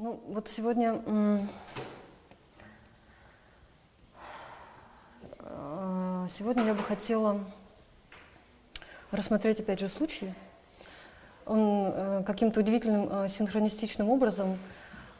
Ну, 0.00 0.22
вот 0.28 0.46
сегодня 0.46 1.02
э, 5.40 6.26
сегодня 6.30 6.66
я 6.66 6.74
бы 6.74 6.84
хотела 6.84 7.40
рассмотреть 9.10 9.58
опять 9.58 9.80
же 9.80 9.88
случай. 9.88 10.32
Он 11.46 11.90
э, 11.92 12.22
каким-то 12.24 12.60
удивительным 12.60 13.08
э, 13.10 13.28
синхронистичным 13.28 14.08
образом 14.08 14.60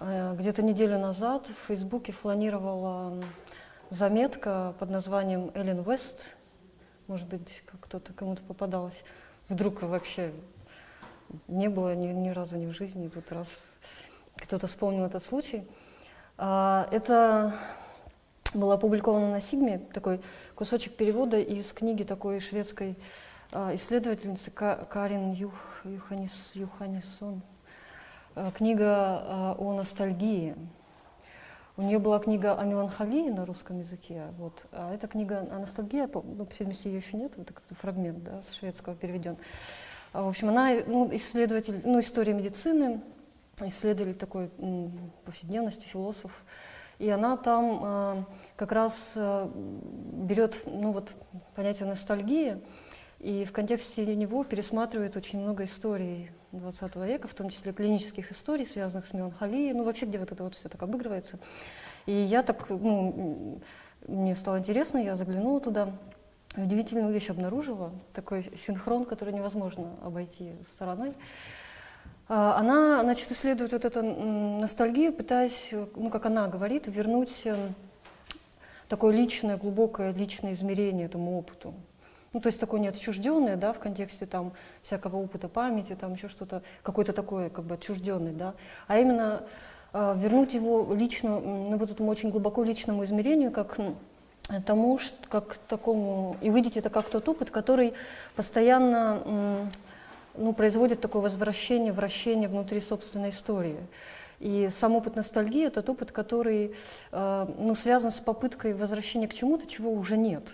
где-то 0.01 0.63
неделю 0.63 0.97
назад 0.97 1.49
в 1.49 1.67
Фейсбуке 1.67 2.13
фланировала 2.13 3.21
заметка 3.91 4.77
под 4.79 4.91
названием 4.91 5.51
Эллен 5.55 5.81
Уэст. 5.81 6.21
Может 7.09 7.27
быть, 7.27 7.65
кто-то 7.81 8.13
кому-то 8.13 8.45
попадалось. 8.45 9.03
Вдруг 9.49 9.83
вообще 9.83 10.33
не 11.49 11.67
было 11.67 11.97
ни, 11.97 12.13
ни 12.13 12.29
разу 12.29 12.57
ни 12.57 12.67
в 12.67 12.73
жизни, 12.73 13.07
и 13.07 13.09
тут 13.09 13.33
раз 13.33 13.49
кто-то 14.39 14.67
вспомнил 14.67 15.05
этот 15.05 15.25
случай. 15.25 15.67
А, 16.37 16.89
Это 16.91 17.55
было 18.55 18.75
опубликовано 18.75 19.31
на 19.31 19.41
Сигме, 19.41 19.79
такой 19.93 20.21
кусочек 20.55 20.97
перевода 20.97 21.39
из 21.39 21.73
книги 21.73 22.03
такой 22.03 22.41
шведской 22.41 22.97
а, 23.53 23.75
исследовательницы 23.75 24.51
Ка- 24.51 24.87
Карин 24.89 25.33
Юх, 25.33 25.55
Юханис, 25.85 26.53
Юханисон. 26.55 27.43
А, 28.35 28.51
Книга 28.53 29.55
о 29.59 29.73
ностальгии. 29.75 30.55
У 31.77 31.83
нее 31.83 32.01
была 32.01 32.19
книга 32.19 32.59
о 32.59 32.65
меланхолии 32.65 33.31
на 33.31 33.47
русском 33.47 33.79
языке, 33.79 34.25
вот. 34.37 34.67
а 34.73 34.93
эта 34.93 35.07
книга 35.07 35.47
о 35.49 35.61
ностальгии, 35.61 36.09
ну, 36.13 36.45
по 36.45 36.53
ее 36.61 36.97
еще 36.97 37.17
нет, 37.17 37.39
это 37.39 37.53
как-то 37.53 37.77
фрагмент 37.77 38.25
да, 38.25 38.43
с 38.43 38.53
шведского 38.53 38.97
переведен. 38.97 39.37
В 40.13 40.27
общем, 40.27 40.49
она 40.49 40.73
ну, 40.89 41.09
исследователь, 41.15 41.81
ну, 41.85 42.01
история 42.01 42.33
медицины, 42.33 43.01
исследователь 43.61 44.17
такой 44.17 44.51
повседневности, 45.25 45.87
философ. 45.87 46.45
И 46.99 47.09
она 47.09 47.37
там 47.37 47.81
а, 47.83 48.25
как 48.57 48.73
раз 48.73 49.13
а, 49.15 49.51
берет 49.55 50.63
ну, 50.67 50.93
вот, 50.93 51.15
понятие 51.55 51.89
ностальгии 51.89 52.61
и 53.21 53.45
в 53.45 53.53
контексте 53.53 54.15
него 54.15 54.45
пересматривает 54.45 55.17
очень 55.17 55.41
много 55.41 55.65
историй 55.65 56.31
XX 56.53 57.07
века, 57.07 57.29
в 57.29 57.35
том 57.35 57.51
числе 57.51 57.73
клинических 57.73 58.31
историй, 58.31 58.65
связанных 58.65 59.07
с 59.07 59.13
меланхолией, 59.13 59.73
ну 59.73 59.85
вообще, 59.85 60.07
где 60.07 60.19
вот 60.19 60.33
это 60.33 60.45
вот 60.45 60.55
все 60.55 60.69
так 60.69 60.83
обыгрывается. 60.83 61.39
И 62.07 62.13
я 62.13 62.43
так, 62.43 62.69
ну, 62.71 63.61
мне 64.07 64.35
стало 64.37 64.59
интересно, 64.59 64.99
я 64.99 65.17
заглянула 65.17 65.61
туда, 65.61 65.93
удивительную 66.57 67.13
вещь 67.13 67.31
обнаружила, 67.31 67.93
такой 68.15 68.51
синхрон, 68.57 69.05
который 69.05 69.35
невозможно 69.35 69.97
обойти 70.03 70.53
стороной. 70.73 71.15
А, 72.29 72.59
Она, 72.59 73.01
значит, 73.03 73.33
исследует 73.33 73.73
вот 73.73 73.85
эту 73.85 74.03
ностальгию, 74.03 75.13
пытаясь, 75.15 75.71
ну, 75.97 76.11
как 76.11 76.27
она 76.27 76.47
говорит, 76.49 76.87
вернуть 76.87 77.43
эм, 77.47 77.75
такое 78.89 79.15
личное, 79.15 79.57
глубокое 79.57 80.13
личное 80.13 80.53
измерение 80.53 81.07
этому 81.07 81.39
опыту. 81.39 81.73
Ну, 82.35 82.41
то 82.41 82.49
есть 82.49 82.61
такое 82.61 82.81
не 82.81 82.89
отчужденное, 82.89 83.57
да, 83.57 83.73
в 83.73 83.79
контексте 83.79 84.27
там 84.27 84.53
всякого 84.83 85.17
опыта 85.17 85.49
памяти, 85.49 85.97
там 85.99 86.13
еще 86.13 86.29
что-то, 86.29 86.63
какое-то 86.83 87.15
такое 87.15 87.49
как 87.49 87.65
бы 87.65 87.77
отчужденное, 87.77 88.35
да, 88.35 88.55
а 88.87 88.99
именно 88.99 89.45
э, 89.95 90.15
вернуть 90.19 90.53
его 90.53 90.95
лично, 90.95 91.41
ну, 91.41 91.79
вот 91.79 91.91
этому 91.91 92.11
очень 92.11 92.31
глубоко 92.31 92.63
личному 92.63 93.05
измерению, 93.05 93.51
как 93.51 93.79
тому, 94.67 94.99
как 95.31 95.57
такому, 95.69 96.37
и 96.43 96.51
видеть 96.51 96.77
это 96.77 96.91
как 96.91 97.09
тот 97.09 97.27
опыт, 97.27 97.51
который 97.51 97.95
постоянно 98.37 99.71
ну, 100.39 100.53
производит 100.53 101.01
такое 101.01 101.23
возвращение, 101.23 101.93
вращение 101.93 102.49
внутри 102.49 102.81
собственной 102.81 103.31
истории. 103.31 103.77
И 104.41 104.69
сам 104.73 104.95
опыт 104.95 105.17
ностальгии– 105.17 105.67
это 105.67 105.83
тот 105.83 105.97
опыт, 105.97 106.13
который 106.13 106.75
э, 107.11 107.47
ну, 107.59 107.75
связан 107.75 108.13
с 108.13 108.21
попыткой 108.21 108.75
возвращения 108.75 109.27
к 109.27 109.35
чему-то, 109.35 109.67
чего 109.67 109.91
уже 109.93 110.17
нет. 110.17 110.45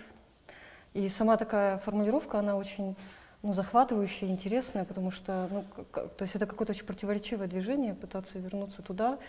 И 0.93 1.07
сама 1.07 1.37
такая 1.37 1.77
формулировка, 1.77 2.39
она 2.39 2.55
очень 2.55 2.95
ну, 3.43 3.53
захватывающая, 3.53 4.27
интересная, 4.27 4.85
потому 4.85 5.11
что 5.11 5.47
ну, 5.51 5.63
к- 5.63 5.91
к- 5.91 6.07
то 6.07 6.23
есть 6.23 6.35
это 6.35 6.47
какое-то 6.47 6.71
очень 6.71 6.85
противоречивое 6.85 7.47
движение, 7.47 7.93
пытаться 7.93 8.39
вернуться 8.39 8.81
туда, 8.81 9.19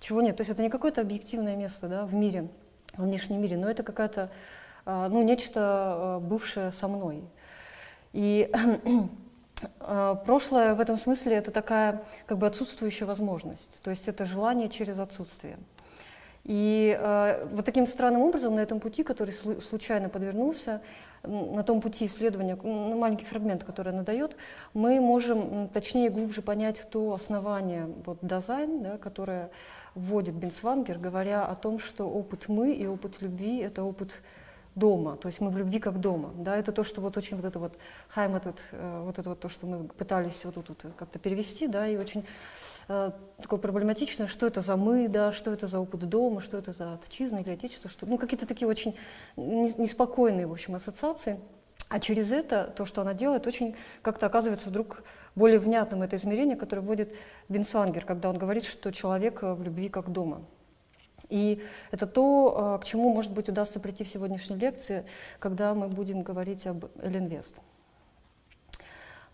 чего 0.00 0.22
нет. 0.22 0.36
То 0.36 0.40
есть 0.40 0.50
это 0.50 0.62
не 0.62 0.70
какое-то 0.70 1.02
объективное 1.02 1.54
место 1.54 1.86
да, 1.86 2.04
в 2.04 2.12
мире, 2.12 2.48
в 2.94 3.04
внешнем 3.04 3.40
мире, 3.40 3.56
но 3.56 3.70
это 3.70 3.84
какая-то, 3.84 4.28
э, 4.86 5.06
ну, 5.08 5.22
нечто 5.22 6.18
э, 6.20 6.26
бывшее 6.26 6.72
со 6.72 6.88
мной. 6.88 7.22
И 8.12 8.50
прошлое 10.24 10.74
в 10.74 10.80
этом 10.80 10.98
смысле 10.98 11.34
это 11.36 11.50
такая 11.50 12.02
как 12.26 12.38
бы 12.38 12.46
отсутствующая 12.46 13.06
возможность, 13.06 13.80
то 13.82 13.90
есть 13.90 14.08
это 14.08 14.24
желание 14.24 14.68
через 14.68 14.98
отсутствие. 14.98 15.58
И 16.44 16.96
э, 16.98 17.46
вот 17.52 17.64
таким 17.64 17.86
странным 17.86 18.22
образом 18.22 18.54
на 18.54 18.60
этом 18.60 18.80
пути, 18.80 19.02
который 19.02 19.30
слу- 19.30 19.60
случайно 19.60 20.08
подвернулся, 20.08 20.80
на 21.22 21.62
том 21.62 21.80
пути 21.80 22.06
исследования, 22.06 22.54
м, 22.54 22.90
ну, 22.90 22.98
маленький 22.98 23.26
фрагмент, 23.26 23.64
который 23.64 23.92
она 23.92 24.02
дает, 24.02 24.36
мы 24.72 25.00
можем 25.00 25.68
точнее 25.68 26.06
и 26.06 26.08
глубже 26.08 26.40
понять 26.40 26.86
то 26.90 27.12
основание 27.12 27.88
вот, 28.06 28.18
дизайн, 28.22 28.82
да, 28.82 28.98
которое 28.98 29.50
вводит 29.94 30.34
Бенцвангер, 30.34 30.98
говоря 30.98 31.44
о 31.44 31.56
том, 31.56 31.78
что 31.78 32.08
опыт 32.08 32.48
мы 32.48 32.72
и 32.72 32.86
опыт 32.86 33.20
любви– 33.20 33.58
это 33.58 33.82
опыт 33.82 34.22
дома, 34.74 35.16
то 35.16 35.28
есть 35.28 35.40
мы 35.40 35.50
в 35.50 35.56
любви 35.56 35.78
как 35.80 36.00
дома. 36.00 36.30
Да, 36.36 36.56
это 36.56 36.72
то, 36.72 36.84
что 36.84 37.00
вот 37.00 37.16
очень 37.16 37.36
вот 37.36 37.44
это 37.44 37.58
вот 37.58 37.76
хайм 38.08 38.36
этот, 38.36 38.60
э, 38.72 39.02
вот 39.04 39.18
это 39.18 39.30
вот 39.30 39.40
то, 39.40 39.48
что 39.48 39.66
мы 39.66 39.84
пытались 39.84 40.44
вот 40.44 40.54
тут 40.54 40.84
как-то 40.96 41.18
перевести, 41.18 41.66
да, 41.66 41.88
и 41.88 41.96
очень 41.96 42.24
э, 42.88 43.10
такое 43.38 43.58
проблематичное, 43.58 44.26
что 44.26 44.46
это 44.46 44.60
за 44.60 44.76
мы, 44.76 45.08
да, 45.08 45.32
что 45.32 45.52
это 45.52 45.66
за 45.66 45.80
опыт 45.80 46.08
дома, 46.08 46.40
что 46.40 46.56
это 46.56 46.72
за 46.72 46.94
отчизна 46.94 47.38
или 47.38 47.50
отечество, 47.50 47.90
что, 47.90 48.06
ну, 48.06 48.18
какие-то 48.18 48.46
такие 48.46 48.68
очень 48.68 48.96
не- 49.36 49.74
неспокойные, 49.78 50.46
в 50.46 50.52
общем, 50.52 50.74
ассоциации. 50.74 51.40
А 51.88 51.98
через 51.98 52.30
это, 52.30 52.72
то, 52.76 52.84
что 52.84 53.00
она 53.00 53.14
делает, 53.14 53.48
очень 53.48 53.74
как-то 54.02 54.26
оказывается 54.26 54.68
вдруг 54.68 55.02
более 55.34 55.58
внятным 55.58 56.02
это 56.02 56.14
измерение, 56.14 56.56
которое 56.56 56.82
вводит 56.82 57.12
Бенсвангер, 57.48 58.04
когда 58.04 58.30
он 58.30 58.38
говорит, 58.38 58.64
что 58.64 58.92
человек 58.92 59.42
э, 59.42 59.52
в 59.54 59.62
любви 59.64 59.88
как 59.88 60.10
дома. 60.10 60.42
И 61.30 61.62
это 61.92 62.06
то, 62.06 62.76
э, 62.76 62.82
к 62.82 62.84
чему, 62.84 63.14
может 63.14 63.32
быть, 63.32 63.48
удастся 63.48 63.80
прийти 63.80 64.04
в 64.04 64.08
сегодняшней 64.08 64.56
лекции, 64.56 65.06
когда 65.38 65.74
мы 65.74 65.88
будем 65.88 66.22
говорить 66.22 66.66
об 66.66 66.86
Эллен 67.02 67.26
Вест. 67.26 67.54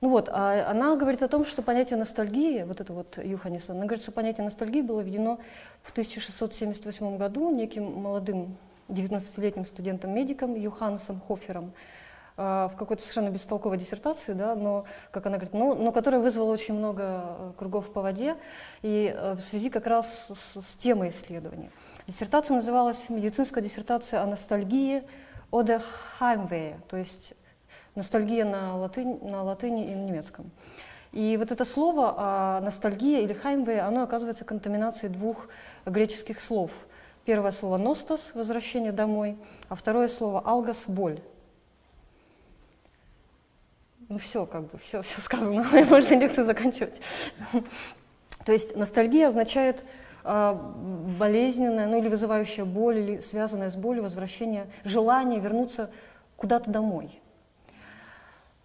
Ну 0.02 0.10
вот, 0.10 0.28
а 0.30 0.70
она 0.70 0.94
говорит 0.94 1.22
о 1.22 1.28
том, 1.28 1.46
что 1.46 1.62
понятие 1.62 1.98
ностальгии, 1.98 2.64
вот 2.64 2.82
это 2.82 2.92
вот 2.92 3.18
Юханисон, 3.22 3.76
она 3.76 3.86
говорит, 3.86 4.02
что 4.02 4.12
понятие 4.12 4.44
ностальгии 4.44 4.82
было 4.82 5.00
введено 5.00 5.38
в 5.82 5.90
1678 5.90 7.16
году 7.16 7.50
неким 7.50 7.94
молодым 8.02 8.58
19-летним 8.88 9.64
студентом-медиком 9.64 10.54
Юхансом 10.54 11.18
Хофером 11.26 11.72
э, 12.36 12.68
в 12.70 12.76
какой-то 12.76 13.00
совершенно 13.00 13.30
бестолковой 13.30 13.78
диссертации, 13.78 14.34
да, 14.34 14.54
но, 14.54 14.84
как 15.12 15.24
она 15.26 15.38
говорит, 15.38 15.54
но, 15.54 15.74
но 15.74 15.92
которая 15.92 16.20
вызвала 16.20 16.52
очень 16.52 16.74
много 16.74 17.02
э, 17.02 17.52
кругов 17.56 17.90
по 17.90 18.02
воде, 18.02 18.36
и 18.82 19.16
в 19.34 19.40
связи 19.40 19.70
как 19.70 19.86
раз 19.86 20.26
с, 20.28 20.60
с 20.60 20.74
темой 20.74 21.08
исследования. 21.08 21.70
Диссертация 22.06 22.54
называлась 22.54 23.08
«Медицинская 23.08 23.62
диссертация 23.62 24.22
о 24.22 24.26
ностальгии 24.26 25.02
Оде 25.50 25.80
Хаймвее», 26.18 26.78
то 26.88 26.96
есть 26.96 27.34
ностальгия 27.96 28.44
на 28.44 28.76
латынь, 28.76 29.18
на 29.22 29.42
латыни 29.42 29.90
и 29.90 29.94
на 29.94 30.04
немецком. 30.04 30.50
И 31.10 31.36
вот 31.36 31.50
это 31.50 31.64
слово 31.64 32.14
а, 32.16 32.60
ностальгия 32.60 33.22
или 33.22 33.32
хаймве, 33.32 33.80
оно 33.80 34.02
оказывается 34.02 34.44
контаминацией 34.44 35.12
двух 35.12 35.48
греческих 35.84 36.40
слов. 36.40 36.86
Первое 37.24 37.50
слово 37.50 37.76
ностос– 37.76 38.32
возвращение 38.34 38.92
домой, 38.92 39.36
а 39.68 39.74
второе 39.74 40.08
слово 40.08 40.42
алгос– 40.44 40.84
боль. 40.86 41.20
Ну 44.08 44.18
все, 44.18 44.46
как 44.46 44.70
бы, 44.70 44.78
все, 44.78 45.02
все 45.02 45.20
сказано, 45.20 45.64
можно 45.90 46.14
лекцию 46.14 46.46
заканчивать. 46.46 46.94
То 48.44 48.52
есть 48.52 48.76
ностальгия 48.76 49.26
означает 49.26 49.82
а, 50.28 50.54
болезненная, 51.21 51.86
ну 51.86 51.98
или 51.98 52.09
вызывающая 52.09 52.65
боль, 52.65 52.98
или 52.98 53.21
связанная 53.21 53.71
с 53.71 53.77
болью 53.77 54.03
возвращение, 54.03 54.66
желание 54.83 55.39
вернуться 55.39 55.89
куда-то 56.36 56.68
домой. 56.68 57.21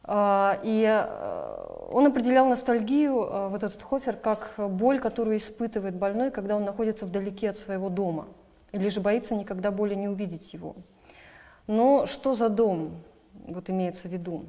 А, 0.04 0.60
И 0.64 0.84
э, 0.84 1.88
он 1.92 2.08
определял 2.08 2.48
ностальгию, 2.50 3.24
э, 3.24 3.50
вот 3.50 3.64
этот 3.64 3.84
Хофер, 3.84 4.18
как 4.18 4.56
боль, 4.58 5.00
которую 5.00 5.38
испытывает 5.38 5.96
больной, 5.96 6.32
когда 6.32 6.56
он 6.56 6.66
находится 6.66 7.06
вдалеке 7.06 7.52
от 7.52 7.60
своего 7.60 7.90
дома, 7.90 8.28
или 8.72 8.90
же 8.90 9.00
боится 9.00 9.36
никогда 9.36 9.70
более 9.70 9.98
не 9.98 10.08
увидеть 10.08 10.54
его. 10.54 10.76
Но 11.68 12.08
что 12.08 12.34
за 12.34 12.50
дом, 12.50 13.04
вот 13.46 13.70
имеется 13.70 14.08
в 14.08 14.12
виду? 14.12 14.46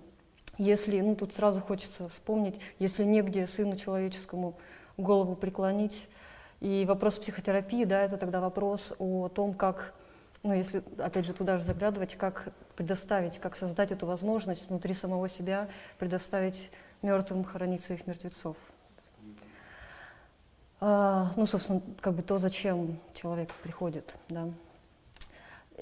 Если, 0.56 0.98
ну 1.02 1.14
тут 1.14 1.34
сразу 1.34 1.60
хочется 1.60 2.08
вспомнить, 2.08 2.58
если 2.78 3.04
негде 3.04 3.46
сыну 3.46 3.76
человеческому 3.76 4.54
голову 4.96 5.36
преклонить, 5.36 6.08
и 6.62 6.84
вопрос 6.86 7.18
психотерапии, 7.18 7.84
да, 7.84 8.02
это 8.02 8.16
тогда 8.16 8.40
вопрос 8.40 8.94
о 9.00 9.28
том, 9.28 9.52
как, 9.52 9.92
ну 10.44 10.54
если 10.54 10.84
опять 10.98 11.26
же 11.26 11.32
туда 11.32 11.58
же 11.58 11.64
заглядывать, 11.64 12.14
как 12.14 12.50
предоставить, 12.76 13.40
как 13.40 13.56
создать 13.56 13.90
эту 13.90 14.06
возможность 14.06 14.68
внутри 14.68 14.94
самого 14.94 15.28
себя, 15.28 15.68
предоставить 15.98 16.70
мертвым 17.02 17.42
хоронить 17.42 17.82
своих 17.82 18.06
мертвецов. 18.06 18.56
ну, 20.80 21.46
собственно, 21.46 21.82
как 22.00 22.14
бы 22.14 22.22
то, 22.22 22.38
зачем 22.38 23.00
человек 23.12 23.52
приходит, 23.64 24.14
да. 24.28 24.48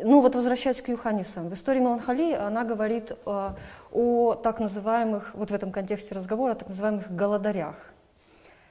Ну 0.03 0.23
вот 0.23 0.35
возвращаясь 0.35 0.81
к 0.81 0.89
Юханисам, 0.89 1.51
в 1.51 1.53
истории 1.53 1.81
меланхолии 1.81 2.33
она 2.33 2.65
говорит 2.65 3.13
э, 3.27 3.51
о 3.93 4.35
так 4.35 4.61
называемых, 4.61 5.35
вот 5.35 5.51
в 5.51 5.55
этом 5.55 5.73
контексте 5.73 6.15
разговора, 6.15 6.53
о 6.53 6.55
так 6.55 6.69
называемых 6.69 7.15
голодарях. 7.15 7.90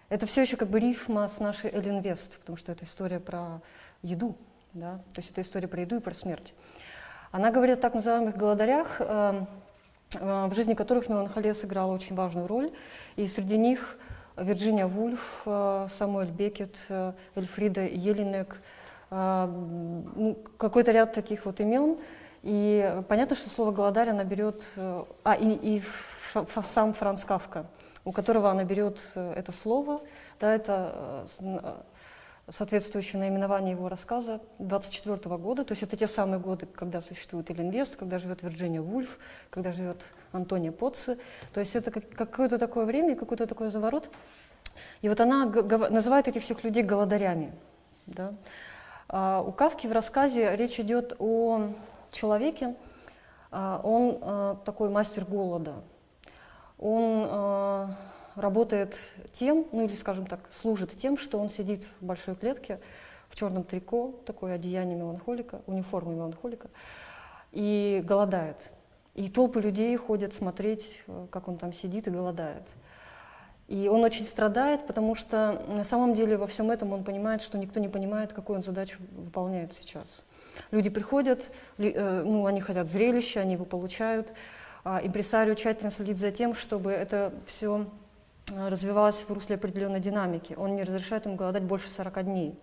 Это 0.09 0.25
все 0.25 0.41
еще 0.41 0.57
как 0.57 0.69
бы 0.69 0.79
рифма 0.79 1.27
с 1.27 1.39
нашей 1.39 1.71
Эллен 1.71 2.01
Вест, 2.01 2.39
потому 2.39 2.57
что 2.57 2.71
это 2.71 2.83
история 2.83 3.19
про 3.19 3.61
еду, 4.01 4.35
да? 4.73 4.97
то 5.13 5.19
есть 5.19 5.29
это 5.29 5.41
история 5.41 5.67
про 5.67 5.81
еду 5.81 5.97
и 5.97 5.99
про 5.99 6.15
смерть. 6.15 6.55
Она 7.31 7.51
говорит 7.51 7.77
о 7.77 7.81
так 7.81 7.93
называемых 7.93 8.35
голодарях, 8.35 8.95
э, 8.99 9.45
э, 10.15 10.47
в 10.47 10.55
жизни 10.55 10.73
которых 10.73 11.09
меланхолия 11.09 11.53
сыграла 11.53 11.93
очень 11.93 12.15
важную 12.15 12.47
роль, 12.47 12.71
и 13.17 13.27
среди 13.27 13.55
них 13.55 13.99
Вирджиния 14.35 14.87
Вульф, 14.87 15.43
э, 15.45 15.87
Самуэль 15.91 16.31
Бекет, 16.31 16.77
э, 16.89 17.13
Эльфрида 17.35 17.87
а, 19.11 19.47
ну, 19.47 20.37
какой-то 20.57 20.91
ряд 20.91 21.13
таких 21.13 21.45
вот 21.45 21.59
имен. 21.59 21.97
И 22.43 23.01
понятно, 23.07 23.35
что 23.35 23.49
слово 23.49 23.71
«голодарь» 23.71 24.09
она 24.09 24.23
берет, 24.23 24.63
а 24.77 25.33
и, 25.33 25.77
и 25.77 25.83
сам 26.63 26.93
Франц 26.93 27.23
Кавка, 27.23 27.65
у 28.05 28.11
которого 28.11 28.49
она 28.49 28.63
берет 28.63 28.99
э, 29.15 29.33
это 29.35 29.51
слово, 29.51 30.01
да, 30.39 30.53
это 30.53 31.27
э, 31.39 31.73
соответствующее 32.49 33.19
наименование 33.19 33.71
его 33.71 33.89
рассказа 33.89 34.41
24 34.59 35.37
года, 35.37 35.63
то 35.63 35.73
есть 35.73 35.83
это 35.83 35.97
те 35.97 36.07
самые 36.07 36.39
годы, 36.39 36.65
когда 36.65 37.01
существует 37.01 37.49
Эллинвест, 37.51 37.95
когда 37.95 38.19
живет 38.19 38.41
Вирджиния 38.41 38.81
Вульф, 38.81 39.19
когда 39.49 39.71
живет 39.71 40.03
Антония 40.31 40.71
Потци, 40.71 41.17
то 41.53 41.59
есть 41.59 41.75
это 41.75 41.91
какое-то 41.91 42.57
такое 42.57 42.85
время, 42.85 43.15
какой-то 43.15 43.45
такой 43.47 43.69
заворот. 43.69 44.09
И 45.01 45.09
вот 45.09 45.19
она 45.19 45.45
называет 45.45 46.27
этих 46.27 46.41
всех 46.41 46.63
людей 46.63 46.83
голодарями. 46.83 47.51
Да? 48.07 48.31
А, 49.07 49.41
у 49.41 49.51
Кавки 49.51 49.87
в 49.87 49.91
рассказе 49.91 50.55
речь 50.55 50.79
идет 50.79 51.15
о 51.19 51.73
человеке, 52.11 52.75
а, 53.51 53.81
он 53.83 54.57
такой 54.63 54.89
мастер 54.89 55.25
голода. 55.25 55.75
Он 56.79 57.93
работает 58.35 58.99
тем, 59.33 59.65
ну 59.71 59.85
или, 59.85 59.93
скажем 59.93 60.25
так, 60.25 60.39
служит 60.51 60.95
тем, 60.97 61.17
что 61.17 61.37
он 61.37 61.49
сидит 61.49 61.87
в 61.99 62.05
большой 62.05 62.35
клетке 62.35 62.79
в 63.29 63.35
черном 63.35 63.63
трико, 63.63 64.13
такое 64.25 64.55
одеяние 64.55 64.97
меланхолика, 64.97 65.61
униформа 65.67 66.13
меланхолика, 66.13 66.69
и 67.51 68.01
голодает. 68.05 68.71
И 69.15 69.29
толпы 69.29 69.61
людей 69.61 69.95
ходят 69.97 70.33
смотреть, 70.33 71.03
как 71.29 71.47
он 71.47 71.57
там 71.57 71.73
сидит 71.73 72.07
и 72.07 72.11
голодает. 72.11 72.63
И 73.67 73.87
он 73.87 74.03
очень 74.03 74.25
страдает, 74.25 74.87
потому 74.87 75.13
что 75.13 75.61
на 75.67 75.83
самом 75.83 76.15
деле 76.15 76.37
во 76.37 76.47
всем 76.47 76.71
этом 76.71 76.91
он 76.91 77.03
понимает, 77.03 77.41
что 77.41 77.57
никто 77.57 77.79
не 77.79 77.87
понимает, 77.87 78.33
какую 78.33 78.57
он 78.57 78.63
задачу 78.63 78.97
выполняет 79.11 79.73
сейчас. 79.73 80.23
Люди 80.71 80.89
приходят, 80.89 81.51
э, 81.77 82.23
ну, 82.25 82.47
они 82.47 82.61
хотят 82.61 82.87
зрелища, 82.87 83.41
они 83.41 83.53
его 83.53 83.65
получают. 83.65 84.33
А 84.83 85.01
импресарио 85.03 85.55
тщательно 85.55 85.91
следит 85.91 86.19
за 86.19 86.31
тем, 86.31 86.55
чтобы 86.55 86.91
это 86.91 87.33
все 87.45 87.85
э, 88.51 88.69
развивалось 88.69 89.25
в 89.27 89.31
русле 89.31 89.55
определенной 89.55 89.99
динамики. 89.99 90.53
Он 90.57 90.75
не 90.75 90.83
разрешает 90.83 91.25
им 91.25 91.35
голодать 91.35 91.63
больше 91.63 91.89
40 91.89 92.23
дней. 92.23 92.57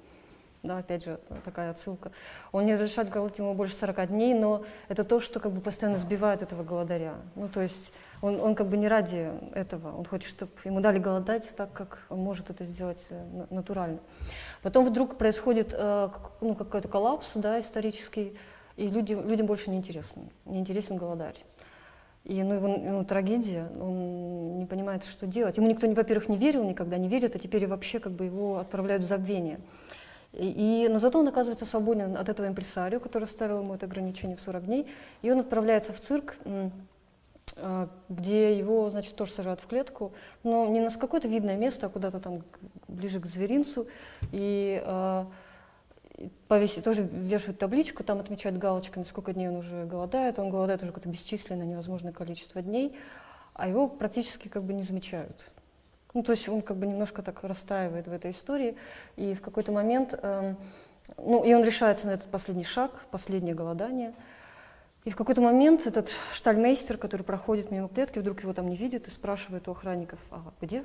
Да, 0.62 0.78
опять 0.78 1.04
же, 1.04 1.20
такая 1.44 1.70
отсылка. 1.70 2.10
Он 2.50 2.66
не 2.66 2.72
разрешает 2.72 3.08
голодать 3.08 3.38
ему 3.38 3.54
больше 3.54 3.74
40 3.74 4.08
дней, 4.08 4.34
но 4.34 4.64
это 4.88 5.04
то, 5.04 5.20
что 5.20 5.38
как 5.38 5.52
бы 5.52 5.60
постоянно 5.60 5.98
сбивает 5.98 6.42
этого 6.42 6.64
голодаря. 6.64 7.14
Ну, 7.36 7.48
то 7.48 7.60
есть 7.60 7.92
он, 8.20 8.40
он 8.40 8.54
как 8.54 8.68
бы 8.68 8.76
не 8.76 8.88
ради 8.88 9.30
этого, 9.54 9.96
он 9.96 10.04
хочет, 10.04 10.30
чтобы 10.30 10.50
ему 10.64 10.80
дали 10.80 10.98
голодать 10.98 11.54
так, 11.54 11.72
как 11.72 12.00
он 12.08 12.18
может 12.18 12.50
это 12.50 12.64
сделать 12.64 13.06
э, 13.10 13.46
натурально. 13.50 13.98
Потом 14.62 14.84
вдруг 14.84 15.18
происходит 15.18 15.72
э, 15.72 16.08
ну, 16.40 16.54
какой-то 16.54 16.88
коллапс 16.88 17.34
да, 17.36 17.60
исторический, 17.60 18.36
и 18.76 18.88
люди, 18.88 19.14
людям 19.14 19.46
больше 19.46 19.70
не 19.70 19.76
интересно, 19.76 20.24
не 20.46 20.58
интересен 20.58 20.96
голодарь. 20.96 21.44
И 22.26 22.42
ну, 22.42 22.54
его 22.54 22.66
ну, 22.66 23.04
трагедия, 23.04 23.68
он 23.80 24.58
не 24.58 24.66
понимает, 24.66 25.04
что 25.04 25.26
делать. 25.26 25.58
Ему 25.58 25.68
никто, 25.68 25.88
во-первых, 25.88 26.28
не 26.28 26.36
верил 26.36 26.64
никогда, 26.64 26.96
не 26.98 27.08
верит, 27.08 27.36
а 27.36 27.38
теперь 27.38 27.68
вообще 27.68 28.00
как 28.00 28.12
бы 28.12 28.24
его 28.24 28.58
отправляют 28.58 29.04
в 29.04 29.06
забвение. 29.06 29.60
И, 30.32 30.88
но 30.90 30.98
зато 30.98 31.20
он 31.20 31.28
оказывается 31.28 31.64
свободен 31.64 32.16
от 32.16 32.28
этого 32.28 32.48
импресарио, 32.48 32.98
который 32.98 33.28
ставил 33.28 33.60
ему 33.60 33.74
это 33.74 33.86
ограничение 33.86 34.36
в 34.36 34.40
40 34.40 34.66
дней, 34.66 34.86
и 35.22 35.30
он 35.30 35.38
отправляется 35.38 35.92
в 35.92 36.00
цирк, 36.00 36.36
а, 37.58 37.88
где 38.08 38.58
его, 38.58 38.90
значит, 38.90 39.14
тоже 39.14 39.30
сажают 39.30 39.60
в 39.60 39.68
клетку, 39.68 40.12
но 40.42 40.66
не 40.66 40.80
на 40.80 40.90
какое-то 40.90 41.28
видное 41.28 41.56
место, 41.56 41.86
а 41.86 41.90
куда-то 41.90 42.18
там 42.18 42.42
ближе 42.88 43.20
к 43.20 43.26
зверинцу, 43.26 43.86
и 44.32 44.82
э, 44.84 45.24
повесить, 46.48 46.84
тоже 46.84 47.02
вешают 47.02 47.58
табличку, 47.58 48.04
там 48.04 48.18
отмечают 48.18 48.58
галочками, 48.58 49.04
сколько 49.04 49.32
дней 49.32 49.48
он 49.48 49.56
уже 49.56 49.84
голодает, 49.84 50.38
он 50.38 50.50
голодает 50.50 50.82
уже 50.82 50.92
какое-то 50.92 51.08
бесчисленное, 51.08 51.66
невозможное 51.66 52.12
количество 52.12 52.62
дней, 52.62 52.96
а 53.54 53.68
его 53.68 53.88
практически 53.88 54.48
как 54.48 54.62
бы 54.62 54.72
не 54.72 54.82
замечают. 54.82 55.50
Ну, 56.14 56.22
то 56.22 56.32
есть 56.32 56.48
он 56.48 56.62
как 56.62 56.78
бы 56.78 56.86
немножко 56.86 57.22
так 57.22 57.42
растаивает 57.44 58.08
в 58.08 58.12
этой 58.12 58.30
истории, 58.30 58.76
и 59.16 59.34
в 59.34 59.42
какой-то 59.42 59.72
момент, 59.72 60.18
э, 60.20 60.54
ну, 61.18 61.44
и 61.44 61.52
он 61.52 61.62
решается 61.62 62.06
на 62.06 62.12
этот 62.12 62.28
последний 62.28 62.64
шаг, 62.64 63.04
последнее 63.10 63.54
голодание– 63.54 64.12
и 65.06 65.10
в 65.10 65.14
какой-то 65.14 65.40
момент 65.40 65.86
этот 65.86 66.10
штальмейстер, 66.34 66.98
который 66.98 67.22
проходит 67.22 67.70
мимо 67.70 67.88
клетки, 67.88 68.18
вдруг 68.18 68.42
его 68.42 68.52
там 68.52 68.68
не 68.68 68.76
видит 68.76 69.06
и 69.06 69.10
спрашивает 69.12 69.68
у 69.68 69.70
охранников, 69.70 70.18
а 70.32 70.42
где? 70.60 70.82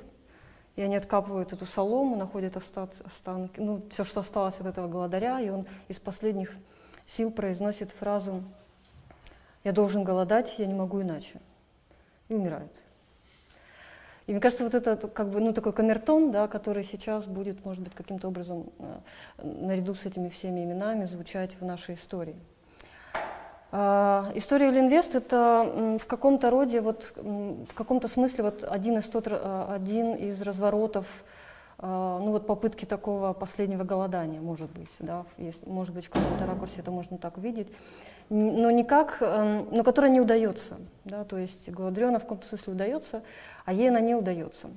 И 0.76 0.82
они 0.82 0.96
откапывают 0.96 1.52
эту 1.52 1.66
солому, 1.66 2.16
находят 2.16 2.56
останки, 2.56 3.60
ну, 3.60 3.82
все, 3.90 4.04
что 4.04 4.20
осталось 4.20 4.58
от 4.58 4.66
этого 4.66 4.88
голодаря, 4.88 5.40
и 5.40 5.50
он 5.50 5.66
из 5.88 5.98
последних 5.98 6.56
сил 7.06 7.30
произносит 7.30 7.90
фразу 7.92 8.42
«Я 9.64 9.72
должен 9.72 10.02
голодать, 10.02 10.58
я 10.58 10.66
не 10.66 10.74
могу 10.74 11.02
иначе». 11.02 11.40
И 12.28 12.34
умирает. 12.34 12.72
И 14.26 14.32
мне 14.32 14.40
кажется, 14.40 14.64
вот 14.64 14.74
это 14.74 14.96
как 15.08 15.28
бы, 15.30 15.40
ну, 15.40 15.52
такой 15.52 15.72
камертон, 15.72 16.30
да, 16.30 16.48
который 16.48 16.84
сейчас 16.84 17.26
будет, 17.26 17.64
может 17.64 17.82
быть, 17.82 17.94
каким-то 17.94 18.28
образом 18.28 18.70
э, 18.78 18.98
наряду 19.42 19.94
с 19.94 20.06
этими 20.06 20.28
всеми 20.28 20.64
именами 20.64 21.04
звучать 21.04 21.56
в 21.60 21.64
нашей 21.64 21.96
истории. 21.96 22.36
А, 23.74 24.30
история 24.34 24.70
Линвест– 24.70 25.14
это 25.16 25.98
в 25.98 26.06
каком-то 26.06 26.50
роде, 26.50 26.82
вот, 26.82 27.14
в 27.16 27.74
каком-то 27.74 28.06
смысле 28.06 28.44
вот 28.44 28.64
один, 28.68 28.98
из 28.98 29.08
тот, 29.08 29.28
а, 29.30 29.72
один 29.74 30.14
из 30.14 30.42
разворотов 30.42 31.06
а, 31.78 32.18
ну 32.18 32.32
вот 32.32 32.46
попытки 32.46 32.84
такого 32.84 33.32
последнего 33.32 33.82
голодания, 33.82 34.42
может 34.42 34.70
быть, 34.70 34.94
да, 34.98 35.24
есть, 35.38 35.66
может 35.66 35.94
быть, 35.94 36.04
в 36.04 36.10
каком-то 36.10 36.44
ракурсе 36.46 36.80
это 36.80 36.90
можно 36.90 37.16
так 37.16 37.38
увидеть, 37.38 37.68
но 38.28 38.70
никак, 38.70 39.16
эм, 39.20 39.66
но 39.72 39.82
которая 39.82 40.12
не 40.12 40.20
удается, 40.20 40.76
да, 41.04 41.24
то 41.24 41.38
есть 41.38 41.70
Гладриона 41.70 42.18
в 42.18 42.22
каком-то 42.22 42.46
смысле 42.46 42.74
удается, 42.74 43.22
а 43.64 43.72
ей 43.72 43.88
она 43.88 44.00
не 44.00 44.14
удается. 44.14 44.68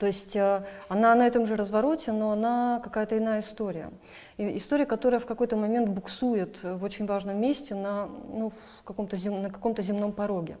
То 0.00 0.06
есть 0.06 0.34
э, 0.34 0.64
она 0.88 1.14
на 1.14 1.26
этом 1.26 1.46
же 1.46 1.56
развороте, 1.56 2.12
но 2.12 2.32
она 2.32 2.80
какая-то 2.82 3.18
иная 3.18 3.40
история. 3.40 3.90
И 4.38 4.56
история, 4.56 4.86
которая 4.86 5.20
в 5.20 5.26
какой-то 5.26 5.56
момент 5.56 5.90
буксует 5.90 6.62
в 6.62 6.82
очень 6.82 7.04
важном 7.04 7.38
месте 7.38 7.74
на, 7.74 8.06
ну, 8.06 8.50
каком-то 8.84 9.18
зем, 9.18 9.42
на 9.42 9.50
каком-то 9.50 9.82
земном 9.82 10.12
пороге. 10.12 10.56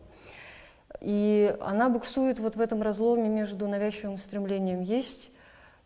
И 1.00 1.56
она 1.62 1.88
буксует 1.88 2.38
вот 2.38 2.56
в 2.56 2.60
этом 2.60 2.82
разломе 2.82 3.30
между 3.30 3.66
навязчивым 3.66 4.18
стремлением 4.18 4.82
есть 4.82 5.30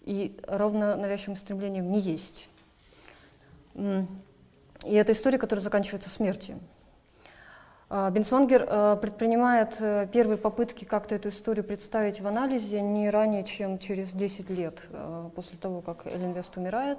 и 0.03 0.37
ровно 0.49 0.97
навязчивым 0.97 1.37
стремлением 1.37 1.93
не 1.93 2.01
есть. 2.01 2.49
И 3.77 4.95
это 4.95 5.13
история, 5.13 5.39
которая 5.39 5.63
заканчивается 5.63 6.11
смертью. 6.11 6.59
А, 7.97 8.11
Бенсвангер 8.11 8.67
а, 8.69 8.97
предпринимает 8.97 9.77
э, 9.79 10.09
первые 10.13 10.37
попытки 10.37 10.85
как-то 10.85 11.15
эту 11.15 11.29
историю 11.29 11.63
представить 11.63 12.21
в 12.21 12.27
анализе 12.27 12.81
не 12.81 13.09
ранее, 13.09 13.45
чем 13.45 13.79
через 13.79 14.11
10 14.11 14.51
лет 14.51 14.89
а, 14.91 15.31
после 15.37 15.57
того, 15.59 15.81
как 15.81 16.05
Эллинвест 16.05 16.57
умирает. 16.57 16.99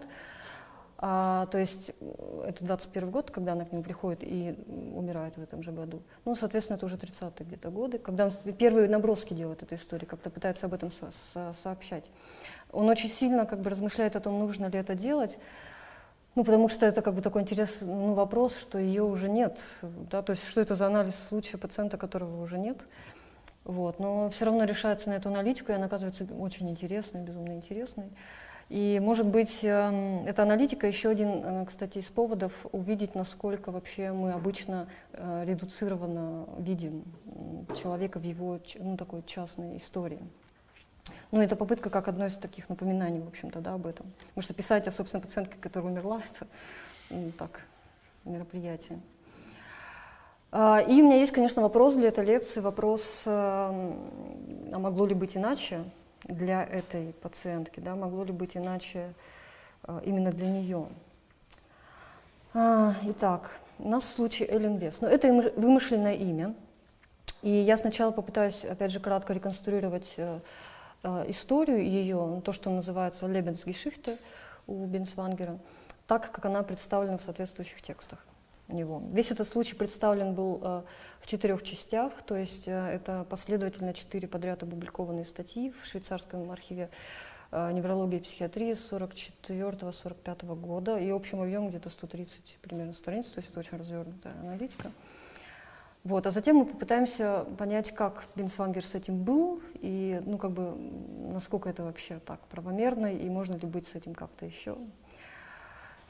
А, 0.97 1.47
то 1.47 1.57
есть 1.57 1.91
э, 1.99 2.45
это 2.47 2.63
21 2.63 3.11
год, 3.11 3.29
когда 3.29 3.51
она 3.51 3.65
к 3.65 3.73
нему 3.73 3.83
приходит 3.83 4.19
и 4.23 4.55
умирает 4.95 5.35
в 5.35 5.43
этом 5.43 5.63
же 5.63 5.73
году. 5.73 6.01
Ну, 6.23 6.33
соответственно, 6.37 6.77
это 6.77 6.85
уже 6.85 6.95
30-е 6.95 7.45
где-то 7.45 7.71
годы, 7.71 7.97
когда 7.97 8.29
первые 8.57 8.87
наброски 8.87 9.33
делает 9.33 9.63
этой 9.63 9.77
истории, 9.77 10.05
как-то 10.05 10.29
пытается 10.29 10.67
об 10.67 10.75
этом 10.75 10.91
со 10.91 11.11
со 11.33 11.51
сообщать. 11.61 12.05
Он 12.71 12.87
очень 12.87 13.09
сильно 13.09 13.45
как 13.45 13.59
бы 13.59 13.69
размышляет 13.69 14.15
о 14.15 14.21
том, 14.21 14.39
нужно 14.39 14.67
ли 14.67 14.79
это 14.79 14.95
делать. 14.95 15.37
Ну, 16.35 16.43
потому 16.43 16.67
что 16.67 16.85
это 16.85 17.01
как 17.01 17.13
бы 17.13 17.21
такой 17.21 17.43
интересный 17.43 17.87
ну, 17.87 18.13
вопрос, 18.13 18.53
что 18.57 18.77
ее 18.77 19.03
уже 19.03 19.29
нет. 19.29 19.59
Да? 19.81 20.21
То 20.21 20.31
есть, 20.31 20.45
что 20.45 20.59
это 20.59 20.75
за 20.75 20.87
анализ 20.87 21.15
случая 21.29 21.57
пациента, 21.57 21.97
которого 21.97 22.43
уже 22.43 22.57
нет. 22.57 22.85
Вот. 23.63 23.99
Но 23.99 24.29
все 24.29 24.45
равно 24.45 24.65
решается 24.65 25.09
на 25.09 25.13
эту 25.13 25.29
аналитику, 25.29 25.71
и 25.71 25.75
она 25.75 25.85
оказывается 25.85 26.27
очень 26.37 26.69
интересной, 26.69 27.21
безумно 27.21 27.53
интересной. 27.53 28.11
И, 28.67 28.99
может 29.01 29.27
быть, 29.27 29.59
эм, 29.61 30.25
эта 30.25 30.43
аналитика 30.43 30.87
еще 30.87 31.09
один, 31.09 31.41
э, 31.43 31.65
кстати, 31.67 31.99
из 31.99 32.05
поводов 32.05 32.65
увидеть, 32.71 33.13
насколько 33.13 33.71
вообще 33.71 34.11
мы 34.11 34.31
обычно 34.31 34.87
э, 35.13 35.43
редуцированно 35.45 36.47
видим 36.57 37.03
человека 37.81 38.19
в 38.19 38.23
его 38.23 38.59
ну, 38.79 38.97
такой 38.97 39.21
частной 39.23 39.77
истории. 39.77 40.19
Ну, 41.31 41.41
это 41.41 41.55
попытка 41.55 41.89
как 41.89 42.07
одно 42.07 42.25
из 42.27 42.35
таких 42.35 42.69
напоминаний, 42.69 43.19
в 43.19 43.27
общем-то, 43.27 43.59
да, 43.59 43.73
об 43.73 43.87
этом. 43.87 44.11
Потому 44.27 44.41
что 44.41 44.53
писать 44.53 44.87
о 44.87 44.91
собственной 44.91 45.21
пациентке, 45.21 45.55
которая 45.59 45.91
умерла, 45.91 46.21
это 46.35 46.47
ну, 47.09 47.31
так, 47.31 47.61
мероприятие. 48.23 48.99
А, 50.51 50.79
и 50.79 51.01
у 51.01 51.05
меня 51.05 51.17
есть, 51.17 51.31
конечно, 51.31 51.61
вопрос 51.61 51.95
для 51.95 52.07
этой 52.07 52.25
лекции, 52.25 52.61
вопрос, 52.61 53.23
а 53.25 53.71
могло 54.71 55.05
ли 55.05 55.13
быть 55.13 55.35
иначе 55.37 55.83
для 56.23 56.63
этой 56.63 57.13
пациентки, 57.13 57.79
да, 57.79 57.95
могло 57.95 58.23
ли 58.23 58.31
быть 58.31 58.57
иначе 58.57 59.13
а, 59.83 60.01
именно 60.05 60.31
для 60.31 60.47
нее. 60.47 60.87
Итак, 62.53 63.59
у 63.79 63.89
нас 63.89 64.09
случай 64.09 64.45
Эллен 64.45 64.77
Вест. 64.77 65.01
Но 65.01 65.09
ну, 65.09 65.13
это 65.13 65.51
вымышленное 65.57 66.13
имя. 66.13 66.55
И 67.41 67.49
я 67.49 67.77
сначала 67.77 68.11
попытаюсь, 68.11 68.63
опять 68.63 68.91
же, 68.91 68.99
кратко 68.99 69.33
реконструировать 69.33 70.13
э, 70.17 70.39
э, 70.39 70.39
историю 71.27 71.83
ее, 71.83 72.41
то, 72.43 72.53
что 72.53 72.69
называется 72.69 73.27
Lebensgeschichte 73.27 74.17
у 74.67 74.85
Бенсвангера, 74.85 75.59
так, 76.07 76.31
как 76.31 76.45
она 76.45 76.63
представлена 76.63 77.17
в 77.17 77.21
соответствующих 77.21 77.81
текстах 77.81 78.19
у 78.67 78.75
него. 78.75 79.03
Весь 79.11 79.31
этот 79.31 79.47
случай 79.47 79.75
представлен 79.75 80.33
был 80.33 80.59
э, 80.61 80.81
в 81.21 81.27
четырех 81.27 81.63
частях, 81.63 82.11
то 82.25 82.35
есть 82.35 82.67
э, 82.67 82.71
это 82.71 83.25
последовательно 83.29 83.93
четыре 83.93 84.27
подряд 84.27 84.63
опубликованные 84.63 85.25
статьи 85.25 85.71
в 85.81 85.85
швейцарском 85.85 86.49
архиве 86.49 86.89
э, 87.51 87.71
неврологии 87.71 88.17
и 88.17 88.21
психиатрии 88.21 88.73
с 88.73 88.91
44-45 88.91 90.55
года, 90.55 90.97
и 90.97 91.09
общим 91.11 91.41
объем 91.41 91.69
где-то 91.69 91.89
130 91.89 92.57
примерно 92.61 92.93
страниц, 92.93 93.27
то 93.27 93.39
есть 93.39 93.51
это 93.51 93.59
очень 93.59 93.77
развернутая 93.77 94.33
аналитика. 94.41 94.91
Вот, 96.05 96.27
а 96.27 96.29
затем 96.29 96.57
мы 96.57 96.65
попытаемся 96.67 97.47
понять, 97.57 97.91
как 97.91 98.25
Бенсвангер 98.35 98.85
с 98.85 98.93
этим 98.93 99.23
был, 99.23 99.59
и 99.81 100.21
ну, 100.23 100.37
как 100.37 100.51
бы, 100.51 100.77
насколько 101.33 101.67
это 101.67 101.83
вообще 101.83 102.19
так 102.23 102.39
правомерно, 102.41 103.11
и 103.11 103.27
можно 103.27 103.55
ли 103.55 103.67
быть 103.67 103.87
с 103.87 103.95
этим 103.95 104.13
как-то 104.13 104.45
еще. 104.45 104.77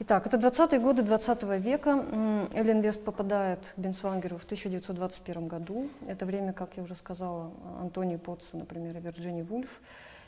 Итак, 0.00 0.26
это 0.26 0.36
20-е 0.36 0.80
годы 0.80 1.02
20 1.02 1.42
-го 1.44 1.58
века. 1.58 2.04
Эллен 2.52 2.82
Вест 2.82 3.02
попадает 3.02 3.72
к 3.74 3.78
Бенсвангеру 3.78 4.36
в 4.36 4.44
1921 4.44 5.48
году. 5.48 5.88
Это 6.06 6.26
время, 6.26 6.52
как 6.52 6.76
я 6.76 6.82
уже 6.82 6.94
сказала, 6.94 7.50
Антоний 7.80 8.18
Потца, 8.18 8.58
например, 8.58 8.98
и 8.98 9.00
Вирджини 9.00 9.40
Вульф. 9.40 9.80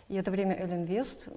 И 0.09 0.15
это 0.15 0.31
время 0.31 0.55
Эллен 0.55 0.85
Вест. 0.85 1.29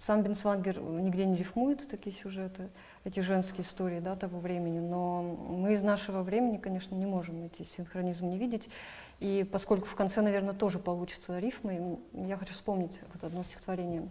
Сам 0.00 0.22
Бенсвангер 0.22 0.80
нигде 0.80 1.26
не 1.26 1.36
рифмует 1.36 1.86
такие 1.86 2.16
сюжеты, 2.16 2.70
эти 3.04 3.20
женские 3.20 3.60
истории 3.60 4.00
да, 4.00 4.16
того 4.16 4.40
времени, 4.40 4.78
но 4.78 5.22
мы 5.22 5.74
из 5.74 5.82
нашего 5.82 6.22
времени, 6.22 6.56
конечно, 6.56 6.94
не 6.94 7.04
можем 7.04 7.44
эти 7.44 7.64
синхронизмы 7.64 8.28
не 8.28 8.38
видеть. 8.38 8.70
И 9.18 9.46
поскольку 9.52 9.86
в 9.86 9.94
конце, 9.94 10.22
наверное, 10.22 10.54
тоже 10.54 10.78
получится 10.78 11.38
рифмы, 11.38 11.98
я 12.14 12.38
хочу 12.38 12.54
вспомнить 12.54 12.98
вот 13.12 13.24
одно 13.24 13.42
стихотворение 13.42 14.08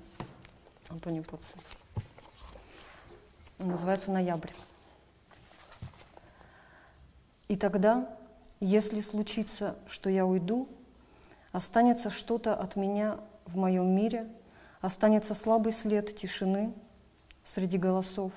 Антонио 0.89 1.23
Потца. 1.23 1.57
Называется 3.57 4.11
«Ноябрь». 4.11 4.51
И 7.47 7.55
тогда, 7.55 8.15
если 8.59 9.01
случится, 9.01 9.75
что 9.87 10.11
я 10.11 10.27
уйду, 10.27 10.69
останется 11.51 12.11
что-то 12.11 12.53
от 12.53 12.75
меня 12.75 13.19
в 13.47 13.57
моем 13.57 13.87
мире, 13.87 14.29
останется 14.81 15.33
слабый 15.33 15.71
след 15.71 16.15
тишины 16.15 16.73
среди 17.43 17.77
голосов, 17.77 18.31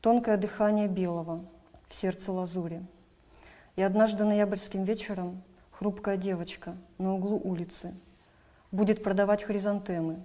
тонкое 0.00 0.36
дыхание 0.36 0.88
белого 0.88 1.44
в 1.88 1.94
сердце 1.94 2.32
лазури. 2.32 2.82
И 3.76 3.82
однажды 3.82 4.24
ноябрьским 4.24 4.84
вечером 4.84 5.42
хрупкая 5.70 6.16
девочка 6.16 6.76
на 6.98 7.14
углу 7.14 7.40
улицы 7.42 7.94
будет 8.70 9.02
продавать 9.02 9.42
хризантемы, 9.42 10.24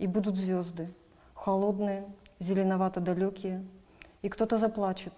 и 0.00 0.06
будут 0.06 0.36
звезды, 0.36 0.88
холодные, 1.34 2.06
зеленовато-далекие, 2.38 3.62
и 4.22 4.28
кто-то 4.30 4.56
заплачет, 4.56 5.12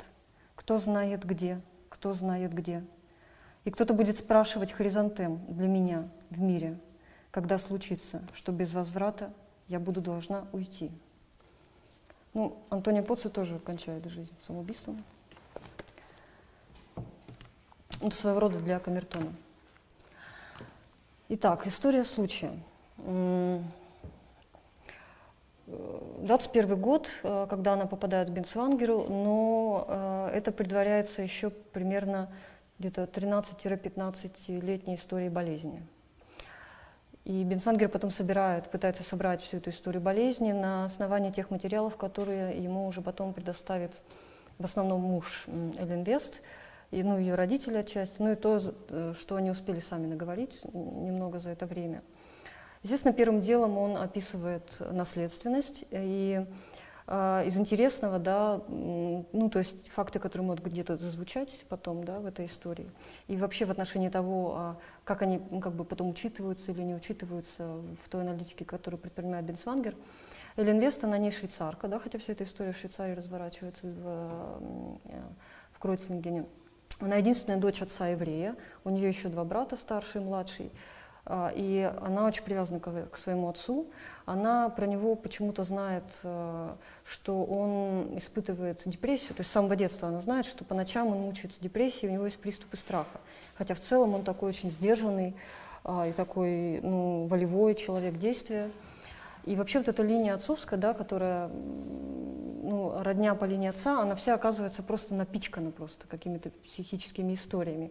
кто 0.56 0.76
знает 0.78 1.25
где, 1.25 1.61
кто 1.88 2.12
знает 2.12 2.52
где. 2.52 2.85
И 3.64 3.71
кто-то 3.71 3.94
будет 3.94 4.18
спрашивать 4.18 4.73
хризантем 4.73 5.40
для 5.47 5.68
меня 5.68 6.09
в 6.30 6.40
мире, 6.40 6.80
когда 7.30 7.59
случится, 7.59 8.23
что 8.35 8.50
без 8.50 8.75
возврата 8.75 9.32
я 9.73 9.81
буду 9.81 10.02
должна 10.02 10.47
уйти. 10.52 10.91
Ну, 12.35 12.59
Антония 12.69 13.02
Поци 13.02 13.31
тоже 13.31 13.59
кончает 13.59 14.05
жизнь 14.05 14.35
самоубийством. 14.43 15.02
Это 18.02 18.14
своего 18.14 18.41
рода 18.41 18.61
для 18.61 18.79
камертона. 18.79 19.33
Итак, 21.31 21.67
история 21.67 22.05
случая. 22.05 22.52
21 25.67 26.79
год, 26.79 27.09
э, 27.23 27.47
когда 27.49 27.73
она 27.73 27.87
попадает 27.87 28.29
в 28.29 28.33
Бенцвангеру, 28.33 29.07
но 29.09 29.87
э, 29.88 30.33
это 30.35 30.52
предваряется 30.52 31.23
еще 31.23 31.49
примерно 31.49 32.31
где-то 32.79 33.05
13-15-летней 33.05 34.97
историей 34.97 35.31
болезни. 35.31 35.83
И 37.25 37.45
Бенцвангер 37.45 37.88
потом 37.88 38.11
собирает, 38.11 38.71
пытается 38.71 39.02
собрать 39.02 39.43
всю 39.43 39.59
эту 39.59 39.71
историю 39.71 40.02
болезни 40.02 40.52
на 40.52 40.85
основании 40.85 41.31
тех 41.31 41.50
материалов, 41.50 41.97
которые 41.97 42.62
ему 42.62 42.87
уже 42.87 43.00
потом 43.00 43.33
предоставит 43.33 44.02
в 44.59 44.64
основном 44.64 45.02
муж 45.02 45.47
Эллен 45.79 46.02
Вест, 46.02 46.41
и, 46.91 47.02
ну, 47.02 47.17
ее 47.17 47.37
родители 47.37 47.76
отчасти, 47.76 48.17
ну 48.19 48.33
и 48.33 48.35
то, 48.35 48.61
э, 48.88 49.14
что 49.19 49.37
они 49.37 49.50
успели 49.50 49.81
сами 49.81 50.07
наговорить 50.07 50.62
немного 50.75 51.38
за 51.38 51.50
это 51.50 51.67
время– 51.67 52.02
Естественно, 52.83 53.14
первым 53.14 53.41
делом 53.41 53.79
он 53.79 53.97
описывает 53.97 54.64
наследственность 54.81 55.85
и 55.93 56.45
э, 56.45 56.47
из 57.09 57.59
интересного, 57.59 58.18
да, 58.18 58.62
ну, 58.68 59.50
то 59.52 59.59
есть 59.59 59.88
факты, 59.88 60.21
которые 60.21 60.47
могут 60.47 60.64
где-то 60.64 60.97
зазвучать 60.97 61.64
потом, 61.68 62.04
да, 62.04 62.21
в 62.21 62.26
этой 62.26 62.47
истории, 62.47 62.88
и 63.26 63.37
вообще 63.37 63.64
в 63.64 63.71
отношении 63.71 64.09
того, 64.09 64.54
а, 64.56 64.76
как 65.04 65.23
они, 65.23 65.40
как 65.61 65.73
бы 65.75 65.85
потом 65.85 66.11
учитываются 66.11 66.71
или 66.71 66.82
не 66.82 66.94
учитываются 66.94 67.66
в 68.04 68.09
той 68.09 68.23
аналитике, 68.23 68.64
которую 68.64 69.00
предпринимает 69.00 69.44
Бенсвангер. 69.44 69.97
Эллен 70.56 70.78
Вест, 70.78 71.02
она 71.02 71.18
не 71.18 71.30
швейцарка, 71.30 71.88
да, 71.88 71.99
хотя 71.99 72.18
вся 72.18 72.35
эта 72.35 72.44
история 72.44 72.73
в 72.73 72.76
Швейцарии 72.76 73.14
разворачивается 73.14 73.87
в, 73.87 75.00
э, 75.04 75.23
в 75.73 75.78
Кройцлингене. 75.78 76.47
Она 77.00 77.16
единственная 77.16 77.59
дочь 77.59 77.82
отца 77.82 78.09
еврея, 78.09 78.54
у 78.85 78.90
нее 78.90 79.09
еще 79.09 79.28
два 79.28 79.44
брата, 79.44 79.76
старший 79.76 80.21
и 80.21 80.25
младший. 80.25 80.71
А, 81.25 81.52
и 81.55 81.91
она 82.00 82.26
очень 82.26 82.43
привязана 82.43 82.81
к 82.81 83.17
своему 83.17 83.49
отцу. 83.49 83.87
Она 84.26 84.69
про 84.69 84.87
него 84.87 85.14
почему-то 85.14 85.62
знает, 85.62 86.05
э, 86.25 86.75
что 87.05 87.45
он 87.45 88.17
испытывает 88.19 88.83
депрессию. 88.87 89.35
То 89.35 89.41
есть 89.41 89.50
с 89.50 89.52
самого 89.52 89.76
детства 89.76 90.09
она 90.09 90.21
знает, 90.21 90.47
что 90.47 90.64
по 90.64 90.75
ночам 90.75 91.09
он 91.09 91.19
мучается 91.19 91.61
депрессией, 91.61 92.11
у 92.11 92.14
него 92.14 92.25
есть 92.26 92.38
приступы 92.38 92.76
страха. 92.76 93.21
Хотя 93.55 93.75
в 93.75 93.81
целом 93.81 94.14
он 94.14 94.25
такой 94.25 94.49
очень 94.49 94.71
сдержанный 94.73 95.37
а, 95.85 96.09
и 96.09 96.12
такой 96.12 96.81
ну, 96.81 97.26
волевой 97.26 97.75
человек 97.76 98.19
действия. 98.19 98.71
И 99.45 99.57
вообще 99.57 99.79
вот 99.79 99.88
эта 99.88 100.02
линия 100.02 100.35
отцовская, 100.35 100.79
да, 100.79 100.95
которая 100.95 101.49
ну, 101.49 103.02
родня 103.02 103.35
по 103.35 103.45
линии 103.45 103.69
отца, 103.69 104.00
она 104.00 104.14
вся 104.14 104.35
оказывается 104.35 104.83
просто 104.83 105.14
напичкана 105.14 105.71
просто 105.73 106.07
какими-то 106.07 106.50
психическими 106.64 107.35
историями. 107.35 107.91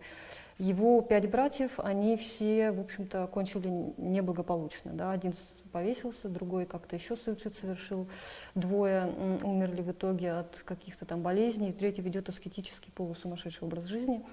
Его 0.61 1.01
пять 1.01 1.27
братьев, 1.27 1.79
они 1.79 2.15
все, 2.17 2.71
в 2.71 2.81
общем-то, 2.81 3.25
кончили 3.25 3.67
неблагополучно. 3.97 4.91
Да? 4.93 5.11
Один 5.11 5.33
повесился, 5.71 6.29
другой 6.29 6.67
как-то 6.67 6.95
еще 6.95 7.15
суицид 7.15 7.55
совершил, 7.55 8.07
двое 8.53 9.11
умерли 9.41 9.81
в 9.81 9.89
итоге 9.89 10.33
от 10.33 10.61
каких-то 10.63 11.07
там 11.07 11.23
болезней, 11.23 11.73
третий 11.73 12.03
ведет 12.03 12.29
аскетический 12.29 12.91
полусумасшедший 12.91 13.67
образ 13.67 13.85
жизни. 13.85 14.23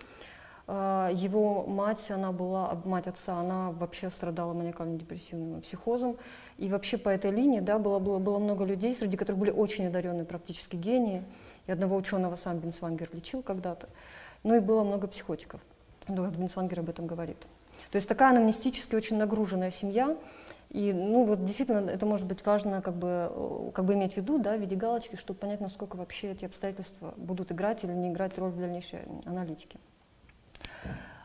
А, 0.66 1.10
его 1.14 1.64
мать, 1.64 2.10
она 2.10 2.30
была, 2.30 2.78
мать 2.84 3.06
отца, 3.06 3.38
она 3.40 3.70
вообще 3.70 4.10
страдала 4.10 4.52
маниакально-депрессивным 4.52 5.62
психозом. 5.62 6.18
И 6.58 6.68
вообще 6.68 6.98
по 6.98 7.08
этой 7.08 7.30
линии 7.30 7.60
да, 7.60 7.78
было, 7.78 8.00
было, 8.00 8.18
было 8.18 8.38
много 8.38 8.66
людей, 8.66 8.94
среди 8.94 9.16
которых 9.16 9.38
были 9.38 9.50
очень 9.50 9.86
одаренные 9.86 10.26
практически 10.26 10.76
гении. 10.76 11.24
И 11.66 11.72
одного 11.72 11.96
ученого 11.96 12.36
сам 12.36 12.58
Бенсвангер 12.58 13.08
лечил 13.14 13.42
когда-то. 13.42 13.88
Ну 14.42 14.56
и 14.56 14.60
было 14.60 14.84
много 14.84 15.06
психотиков. 15.06 15.62
Ну, 16.08 16.26
Бенсвангер 16.26 16.80
об 16.80 16.88
этом 16.88 17.06
говорит. 17.06 17.38
То 17.90 17.96
есть 17.96 18.08
такая 18.08 18.30
анамнестически 18.30 18.94
очень 18.94 19.16
нагруженная 19.16 19.70
семья, 19.70 20.16
и, 20.70 20.92
ну, 20.92 21.24
вот 21.24 21.44
действительно, 21.44 21.88
это 21.88 22.04
может 22.04 22.26
быть 22.26 22.44
важно 22.44 22.82
как 22.82 22.94
бы, 22.94 23.30
э, 23.30 23.70
как 23.72 23.86
бы 23.86 23.94
иметь 23.94 24.14
в 24.14 24.16
виду, 24.18 24.38
да, 24.38 24.56
в 24.56 24.60
виде 24.60 24.76
галочки, 24.76 25.16
чтобы 25.16 25.40
понять, 25.40 25.60
насколько 25.60 25.96
вообще 25.96 26.32
эти 26.32 26.44
обстоятельства 26.44 27.14
будут 27.16 27.52
играть 27.52 27.84
или 27.84 27.92
не 27.92 28.10
играть 28.10 28.36
роль 28.36 28.50
в 28.50 28.58
дальнейшей 28.58 29.00
аналитике. 29.24 29.78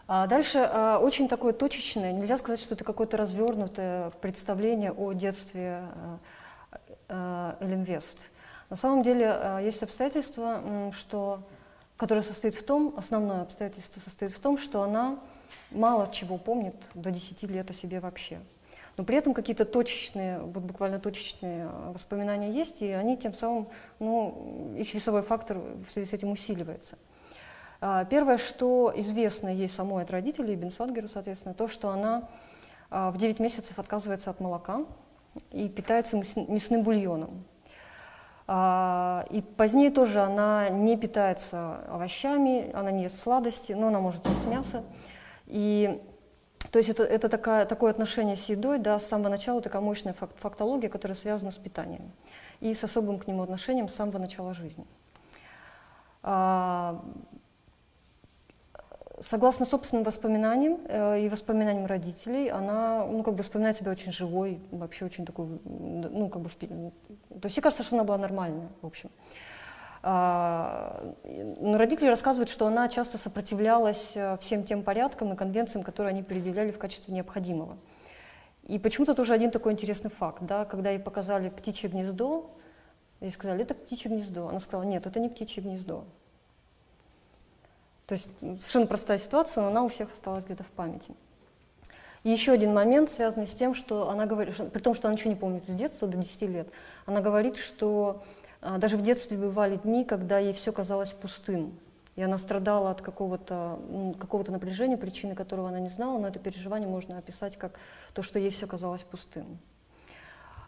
А 0.07 0.27
дальше 0.27 0.59
а, 0.59 0.99
очень 0.99 1.27
такое 1.27 1.53
точечное, 1.53 2.13
нельзя 2.13 2.37
сказать, 2.37 2.59
что 2.59 2.75
это 2.75 2.83
какое-то 2.83 3.17
развернутое 3.17 4.11
представление 4.21 4.91
о 4.91 5.13
детстве 5.13 5.81
а, 5.81 6.19
а, 7.09 7.57
Эллен 7.59 7.83
Вест. 7.83 8.29
На 8.69 8.75
самом 8.77 9.03
деле 9.03 9.59
есть 9.61 9.83
обстоятельства, 9.83 10.91
что 10.97 11.43
которое 12.03 12.21
состоит 12.21 12.53
в 12.53 12.63
том, 12.63 12.93
основное 12.97 13.43
обстоятельство 13.43 14.01
состоит 14.01 14.33
в 14.33 14.39
том, 14.39 14.57
что 14.57 14.83
она 14.83 15.19
мало 15.71 16.11
чего 16.11 16.37
помнит 16.37 16.75
до 16.95 17.11
10 17.11 17.43
лет 17.43 17.69
о 17.69 17.73
себе 17.73 18.01
вообще. 18.01 18.41
Но 18.97 19.05
при 19.05 19.15
этом 19.15 19.33
какие-то 19.33 19.63
точечные, 19.63 20.39
вот 20.39 20.63
буквально 20.63 20.99
точечные 20.99 21.69
воспоминания 21.93 22.51
есть, 22.51 22.81
и 22.81 22.89
они 22.89 23.15
тем 23.15 23.33
самым, 23.33 23.69
ну, 23.99 24.73
их 24.77 24.93
весовой 24.93 25.21
фактор 25.21 25.59
в 25.59 25.89
связи 25.93 26.09
с 26.09 26.11
этим 26.11 26.31
усиливается. 26.31 26.97
А, 27.79 28.03
первое, 28.03 28.37
что 28.37 28.91
известно 28.97 29.47
ей 29.47 29.69
самой 29.69 30.03
от 30.03 30.11
родителей, 30.11 30.57
Бенсвангеру, 30.57 31.07
соответственно, 31.07 31.53
то, 31.53 31.69
что 31.69 31.87
она 31.87 32.27
а, 32.89 33.11
в 33.11 33.17
9 33.17 33.39
месяцев 33.39 33.79
отказывается 33.79 34.29
от 34.29 34.41
молока 34.41 34.85
и 35.51 35.69
питается 35.69 36.17
мясным 36.17 36.83
бульоном. 36.83 37.45
А, 38.45 39.25
и 39.29 39.41
позднее 39.41 39.89
тоже 39.89 40.21
она 40.21 40.69
не 40.69 40.97
питается 40.97 41.77
овощами, 41.87 42.71
она 42.73 42.91
не 42.91 43.03
ест 43.03 43.19
сладости, 43.19 43.71
но 43.71 43.87
она 43.87 43.99
может 43.99 44.25
есть 44.27 44.45
мясо. 44.45 44.83
И 45.47 46.01
то 46.71 46.79
есть 46.79 46.89
это, 46.89 47.03
это 47.03 47.29
такая, 47.29 47.65
такое 47.65 47.91
отношение 47.91 48.35
с 48.35 48.45
едой, 48.45 48.79
да, 48.79 48.99
с 48.99 49.07
самого 49.07 49.29
начала 49.29 49.61
такая 49.61 49.81
мощная 49.81 50.13
фактология, 50.13 50.89
которая 50.89 51.15
связана 51.15 51.51
с 51.51 51.55
питанием 51.55 52.11
и 52.59 52.73
с 52.73 52.83
особым 52.83 53.19
к 53.19 53.27
нему 53.27 53.43
отношением 53.43 53.87
с 53.87 53.95
самого 53.95 54.17
начала 54.17 54.53
жизни. 54.53 54.85
Согласно 59.25 59.65
собственным 59.65 60.03
воспоминаниям 60.03 60.79
э, 60.85 61.21
и 61.21 61.29
воспоминаниям 61.29 61.85
родителей, 61.85 62.49
она, 62.49 63.05
ну, 63.05 63.23
как 63.23 63.35
бы 63.35 63.43
вспоминает 63.43 63.77
себя 63.77 63.91
очень 63.91 64.11
живой, 64.11 64.59
вообще 64.71 65.05
очень 65.05 65.25
такой, 65.25 65.47
ну, 65.63 66.29
как 66.29 66.41
бы, 66.41 66.49
то 66.49 67.45
есть 67.45 67.55
ей 67.55 67.63
кажется, 67.63 67.83
что 67.83 67.95
она 67.95 68.03
была 68.03 68.17
нормальная, 68.17 68.67
в 68.81 68.85
общем. 68.85 69.09
А, 70.05 71.15
но 71.23 71.77
родители 71.77 72.07
рассказывают, 72.07 72.49
что 72.49 72.67
она 72.67 72.89
часто 72.89 73.17
сопротивлялась 73.17 74.11
э, 74.15 74.37
всем 74.41 74.63
тем 74.63 74.83
порядкам 74.83 75.31
и 75.31 75.37
конвенциям, 75.37 75.83
которые 75.83 76.11
они 76.11 76.23
предъявляли 76.23 76.71
в 76.71 76.77
качестве 76.77 77.13
необходимого. 77.13 77.77
И 78.63 78.79
почему-то 78.79 79.13
тоже 79.13 79.33
один 79.33 79.51
такой 79.51 79.71
интересный 79.71 80.09
факт, 80.09 80.39
да, 80.41 80.65
когда 80.65 80.89
ей 80.89 80.99
показали 80.99 81.49
птичье 81.49 81.89
гнездо, 81.89 82.51
и 83.21 83.29
сказали, 83.29 83.63
это 83.63 83.73
птичье 83.73 84.11
гнездо. 84.11 84.49
Она 84.49 84.59
сказала, 84.59 84.83
нет, 84.85 85.05
это 85.05 85.21
не 85.21 85.29
птичье 85.29 85.63
гнездо. 85.63 86.03
То 88.13 88.17
есть 88.17 88.29
совершенно 88.61 88.85
простая 88.85 89.17
ситуация, 89.17 89.63
но 89.63 89.69
она 89.69 89.83
у 89.83 89.87
всех 89.87 90.11
осталась 90.11 90.45
где-то 90.45 90.63
в 90.63 90.67
памяти. 90.67 91.15
И 92.21 92.29
еще 92.29 92.51
один 92.51 92.71
момент, 92.71 93.09
связанный 93.09 93.47
с 93.47 93.55
тем, 93.55 93.73
что 93.73 94.07
она 94.07 94.27
говорит, 94.27 94.55
при 94.71 94.81
том, 94.83 94.93
что 94.93 95.07
она 95.07 95.15
ничего 95.15 95.31
не 95.31 95.35
помнит 95.35 95.65
с 95.65 95.73
детства, 95.73 96.07
до 96.07 96.19
10 96.19 96.41
лет, 96.43 96.67
она 97.07 97.21
говорит, 97.21 97.55
что 97.55 98.21
а, 98.61 98.77
даже 98.77 98.97
в 98.97 99.01
детстве 99.01 99.35
бывали 99.35 99.77
дни, 99.77 100.05
когда 100.05 100.37
ей 100.37 100.53
все 100.53 100.71
казалось 100.71 101.09
пустым. 101.09 101.73
И 102.15 102.21
она 102.21 102.37
страдала 102.37 102.91
от 102.91 103.01
какого-то 103.01 103.79
какого 104.19 104.47
напряжения, 104.51 104.95
причины 104.95 105.33
которого 105.33 105.69
она 105.69 105.79
не 105.79 105.89
знала, 105.89 106.19
но 106.19 106.27
это 106.27 106.37
переживание 106.37 106.87
можно 106.87 107.17
описать 107.17 107.57
как 107.57 107.79
то, 108.13 108.21
что 108.21 108.37
ей 108.37 108.51
все 108.51 108.67
казалось 108.67 109.01
пустым. 109.01 109.57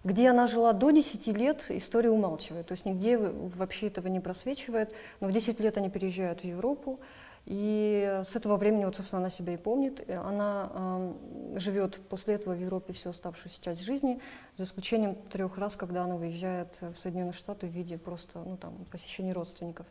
Где 0.03 0.29
она 0.29 0.47
жила 0.47 0.73
до 0.73 0.91
10 0.91 1.27
лет, 1.35 1.65
история 1.69 2.09
умалчивает, 2.09 2.67
то 2.67 2.71
есть 2.73 2.85
нигде 2.85 3.17
вообще 3.17 3.87
этого 3.87 4.07
не 4.07 4.19
просвечивает, 4.19 4.93
но 5.19 5.27
в 5.27 5.31
10 5.31 5.59
лет 5.59 5.77
они 5.77 5.89
переезжают 5.89 6.41
в 6.41 6.43
Европу, 6.43 6.99
и 7.45 8.21
с 8.27 8.35
этого 8.35 8.57
времени, 8.57 8.85
вот, 8.85 8.95
собственно, 8.95 9.21
она 9.21 9.29
себя 9.29 9.53
и 9.53 9.57
помнит. 9.57 10.09
Она 10.09 10.71
э, 10.73 11.13
живет 11.57 11.99
после 12.09 12.35
этого 12.35 12.55
в 12.55 12.59
Европе 12.59 12.93
всю 12.93 13.11
оставшуюся 13.11 13.61
часть 13.61 13.81
жизни, 13.81 14.19
за 14.57 14.63
исключением 14.63 15.15
трех 15.15 15.57
раз, 15.57 15.75
когда 15.75 16.03
она 16.03 16.15
выезжает 16.15 16.75
в 16.81 16.95
Соединенные 16.95 17.33
Штаты 17.33 17.67
в 17.67 17.69
виде 17.69 17.99
просто 17.99 18.39
ну, 18.39 18.57
там, 18.57 18.85
посещения 18.91 19.31
родственников. 19.31 19.85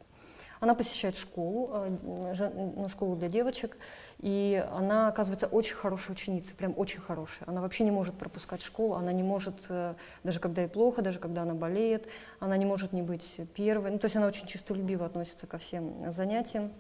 Она 0.59 0.75
посещает 0.75 1.15
школу, 1.15 1.71
э, 1.75 2.41
ну, 2.77 2.89
школу 2.89 3.15
для 3.15 3.29
девочек, 3.29 3.77
и 4.19 4.65
она 4.73 5.09
оказывается 5.09 5.47
очень 5.47 5.75
хорошей 5.75 6.13
ученицей, 6.13 6.57
прям 6.57 6.75
очень 6.77 7.01
хорошей. 7.01 7.45
Она 7.47 7.61
вообще 7.61 7.85
не 7.85 7.93
может 7.93 8.17
пропускать 8.17 8.63
школу, 8.63 8.95
она 8.95 9.13
не 9.13 9.23
может, 9.23 9.67
э, 9.69 9.95
даже 10.25 10.41
когда 10.41 10.63
ей 10.63 10.69
плохо, 10.69 11.03
даже 11.03 11.21
когда 11.21 11.43
она 11.43 11.55
болеет, 11.55 12.09
она 12.41 12.57
не 12.57 12.67
может 12.67 12.93
не 12.93 13.03
быть 13.03 13.37
первой. 13.55 13.93
Ну, 13.93 13.99
то 14.01 14.07
есть 14.07 14.17
она 14.17 14.27
очень 14.27 14.47
чистолюбиво 14.49 15.07
относится 15.07 15.47
ко 15.47 15.59
всем 15.59 16.11
занятиям. 16.11 16.73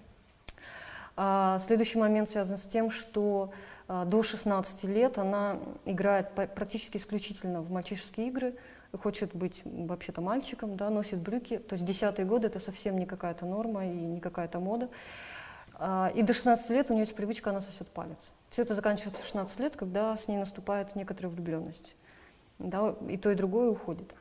А 1.16 1.60
следующий 1.60 1.98
момент 1.98 2.28
связан 2.28 2.56
с 2.56 2.62
тем, 2.62 2.90
что 2.90 3.52
а, 3.86 4.04
до 4.04 4.22
16 4.22 4.84
лет 4.84 5.18
она 5.18 5.58
играет 5.84 6.30
практически 6.30 6.96
исключительно 6.96 7.62
в 7.62 7.70
мальчишеские 7.70 8.28
игры, 8.28 8.54
хочет 8.96 9.34
быть 9.34 9.62
вообще-то 9.64 10.20
мальчиком, 10.20 10.76
да, 10.76 10.90
носит 10.90 11.18
брюки. 11.18 11.58
То 11.58 11.74
есть 11.74 11.84
десятые 11.84 12.26
годы 12.26 12.46
это 12.46 12.58
совсем 12.58 12.98
не 12.98 13.06
какая-то 13.06 13.46
норма 13.46 13.86
и 13.86 13.90
не 13.90 14.20
какая-то 14.20 14.60
мода. 14.60 14.88
А, 15.74 16.10
и 16.14 16.22
до 16.22 16.32
16 16.32 16.70
лет 16.70 16.90
у 16.90 16.94
нее 16.94 17.02
есть 17.02 17.16
привычка, 17.16 17.50
она 17.50 17.60
сосет 17.60 17.88
палец. 17.88 18.32
Все 18.50 18.62
это 18.62 18.74
заканчивается 18.74 19.20
в 19.20 19.24
16 19.24 19.60
лет, 19.60 19.76
когда 19.76 20.16
с 20.16 20.28
ней 20.28 20.36
наступает 20.36 20.94
некоторая 20.96 21.32
влюбленность. 21.32 21.94
Да, 22.58 22.94
и 23.08 23.16
то, 23.16 23.30
и 23.30 23.34
другое 23.34 23.70
уходит. 23.70 24.14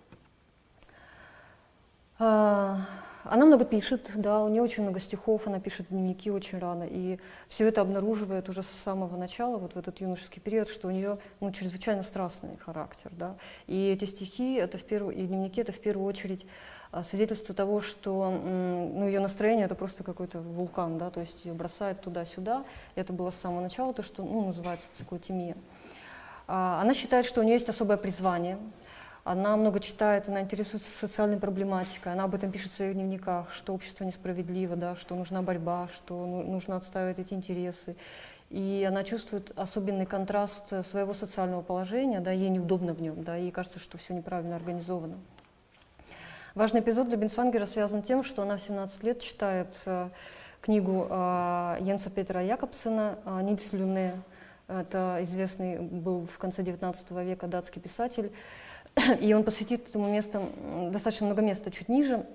А, 2.26 2.78
она 3.26 3.46
много 3.46 3.66
пишет, 3.66 4.10
да, 4.16 4.42
у 4.44 4.48
нее 4.48 4.62
очень 4.62 4.84
много 4.84 5.02
стихов, 5.02 5.46
она 5.46 5.60
пишет 5.60 5.88
дневники 5.90 6.32
очень 6.32 6.58
рано, 6.58 6.86
и 6.90 7.20
все 7.50 7.68
это 7.68 7.82
обнаруживает 7.82 8.48
уже 8.48 8.64
с 8.64 8.68
самого 8.68 9.18
начала, 9.18 9.58
вот 9.58 9.74
в 9.74 9.78
этот 9.78 10.00
юношеский 10.00 10.42
период, 10.42 10.70
что 10.70 10.88
у 10.88 10.92
нее 10.92 11.18
ну, 11.42 11.52
чрезвычайно 11.52 12.02
страстный 12.02 12.56
характер, 12.56 13.12
да, 13.12 13.36
и 13.68 13.90
эти 13.90 14.06
стихи, 14.06 14.54
это 14.54 14.78
в 14.78 14.84
первую, 14.84 15.18
и 15.18 15.26
дневники, 15.26 15.60
это 15.60 15.74
в 15.74 15.80
первую 15.80 16.08
очередь 16.08 16.46
а, 16.94 17.04
свидетельство 17.04 17.54
того, 17.54 17.82
что 17.82 18.32
ну, 18.32 19.06
ее 19.06 19.20
настроение 19.20 19.66
это 19.66 19.76
просто 19.76 20.06
какой-то 20.06 20.40
вулкан, 20.40 20.98
да, 20.98 21.10
то 21.10 21.20
есть 21.20 21.44
ее 21.44 21.54
бросает 21.54 22.00
туда-сюда, 22.00 22.64
это 22.96 23.12
было 23.12 23.32
с 23.32 23.36
самого 23.36 23.60
начала 23.60 23.94
то, 23.94 24.02
что 24.02 24.24
ну, 24.24 24.46
называется 24.46 24.88
циклотемия. 24.94 25.58
А, 26.48 26.80
она 26.82 26.94
считает, 26.94 27.26
что 27.26 27.42
у 27.42 27.44
нее 27.44 27.56
есть 27.56 27.68
особое 27.68 27.98
призвание, 27.98 28.58
она 29.24 29.56
много 29.56 29.80
читает, 29.80 30.28
она 30.28 30.42
интересуется 30.42 30.92
социальной 30.92 31.38
проблематикой, 31.38 32.12
она 32.12 32.26
об 32.26 32.36
этом 32.36 32.52
пишет 32.52 32.72
в 32.72 32.76
своих 32.76 32.94
дневниках, 32.94 33.52
что 33.52 33.74
общество 33.74 34.04
несправедливо, 34.04 34.76
да, 34.76 34.96
что 34.96 35.16
нужна 35.16 35.42
борьба, 35.42 35.88
что 35.94 36.26
ну, 36.26 36.44
нужно 36.44 36.76
отстаивать 36.76 37.20
эти 37.20 37.34
интересы. 37.34 37.96
И 38.50 38.86
она 38.88 39.04
чувствует 39.04 39.52
особенный 39.56 40.06
контраст 40.06 40.86
своего 40.86 41.14
социального 41.14 41.62
положения, 41.62 42.20
да, 42.20 42.32
ей 42.32 42.50
неудобно 42.50 42.94
в 42.94 43.02
нем, 43.02 43.24
да, 43.24 43.36
ей 43.36 43.52
кажется, 43.52 43.80
что 43.80 43.98
все 43.98 44.14
неправильно 44.14 44.56
организовано. 44.58 45.16
Важный 46.54 46.82
эпизод 46.82 47.08
для 47.08 47.18
Бенсвангера 47.18 47.66
связан 47.66 48.04
тем, 48.04 48.24
что 48.24 48.44
она 48.44 48.58
в 48.58 48.62
17 48.62 49.04
лет 49.04 49.22
читает 49.22 49.76
э, 49.88 50.10
книгу 50.62 51.08
э, 51.10 51.78
Йенса 51.80 52.12
Петера 52.12 52.44
Якобсена 52.44 53.18
э, 53.26 53.42
«Нильс 53.42 53.74
Люне». 53.74 54.22
Это 54.68 55.18
известный 55.22 55.80
был 55.80 56.28
в 56.28 56.38
конце 56.38 56.62
XIX 56.62 57.26
века 57.26 57.48
датский 57.48 57.82
писатель, 57.82 58.32
и 59.20 59.34
он 59.34 59.44
посвятит 59.44 59.90
этому 59.90 60.10
месту 60.10 60.50
достаточно 60.92 61.26
много 61.28 61.42
места 61.42 61.72
чуть 61.72 61.90
ниже. 61.90 62.26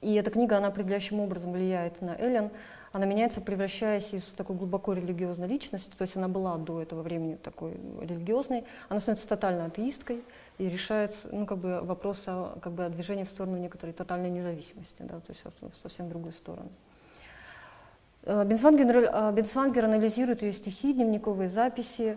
И 0.00 0.14
эта 0.14 0.30
книга, 0.30 0.56
она 0.56 0.68
определяющим 0.68 1.20
образом 1.20 1.52
влияет 1.52 2.00
на 2.00 2.16
Эллен. 2.16 2.50
Она 2.92 3.04
меняется, 3.04 3.40
превращаясь 3.40 4.14
из 4.14 4.32
такой 4.32 4.56
глубоко 4.56 4.94
религиозной 4.94 5.46
личности, 5.46 5.92
то 5.96 6.02
есть 6.02 6.16
она 6.16 6.28
была 6.28 6.56
до 6.56 6.80
этого 6.80 7.02
времени 7.02 7.34
такой 7.34 7.72
религиозной, 8.00 8.64
она 8.88 8.98
становится 8.98 9.28
тотально 9.28 9.66
атеисткой 9.66 10.24
и 10.56 10.68
решает 10.68 11.14
ну, 11.30 11.44
как 11.44 11.58
бы, 11.58 11.80
вопрос 11.82 12.24
о, 12.26 12.58
как 12.62 12.72
бы, 12.72 12.86
о 12.86 12.88
движении 12.88 13.24
в 13.24 13.28
сторону 13.28 13.58
некоторой 13.58 13.92
тотальной 13.92 14.30
независимости, 14.30 15.02
да, 15.02 15.20
то 15.20 15.28
есть 15.28 15.42
в 15.44 15.76
совсем 15.76 16.08
другую 16.08 16.32
сторону. 16.32 16.70
Э, 18.22 18.44
Бенсвангер, 18.44 18.96
э, 18.96 19.32
Бенсвангер 19.32 19.84
анализирует 19.84 20.42
ее 20.42 20.52
стихи, 20.52 20.92
дневниковые 20.94 21.48
записи, 21.50 22.16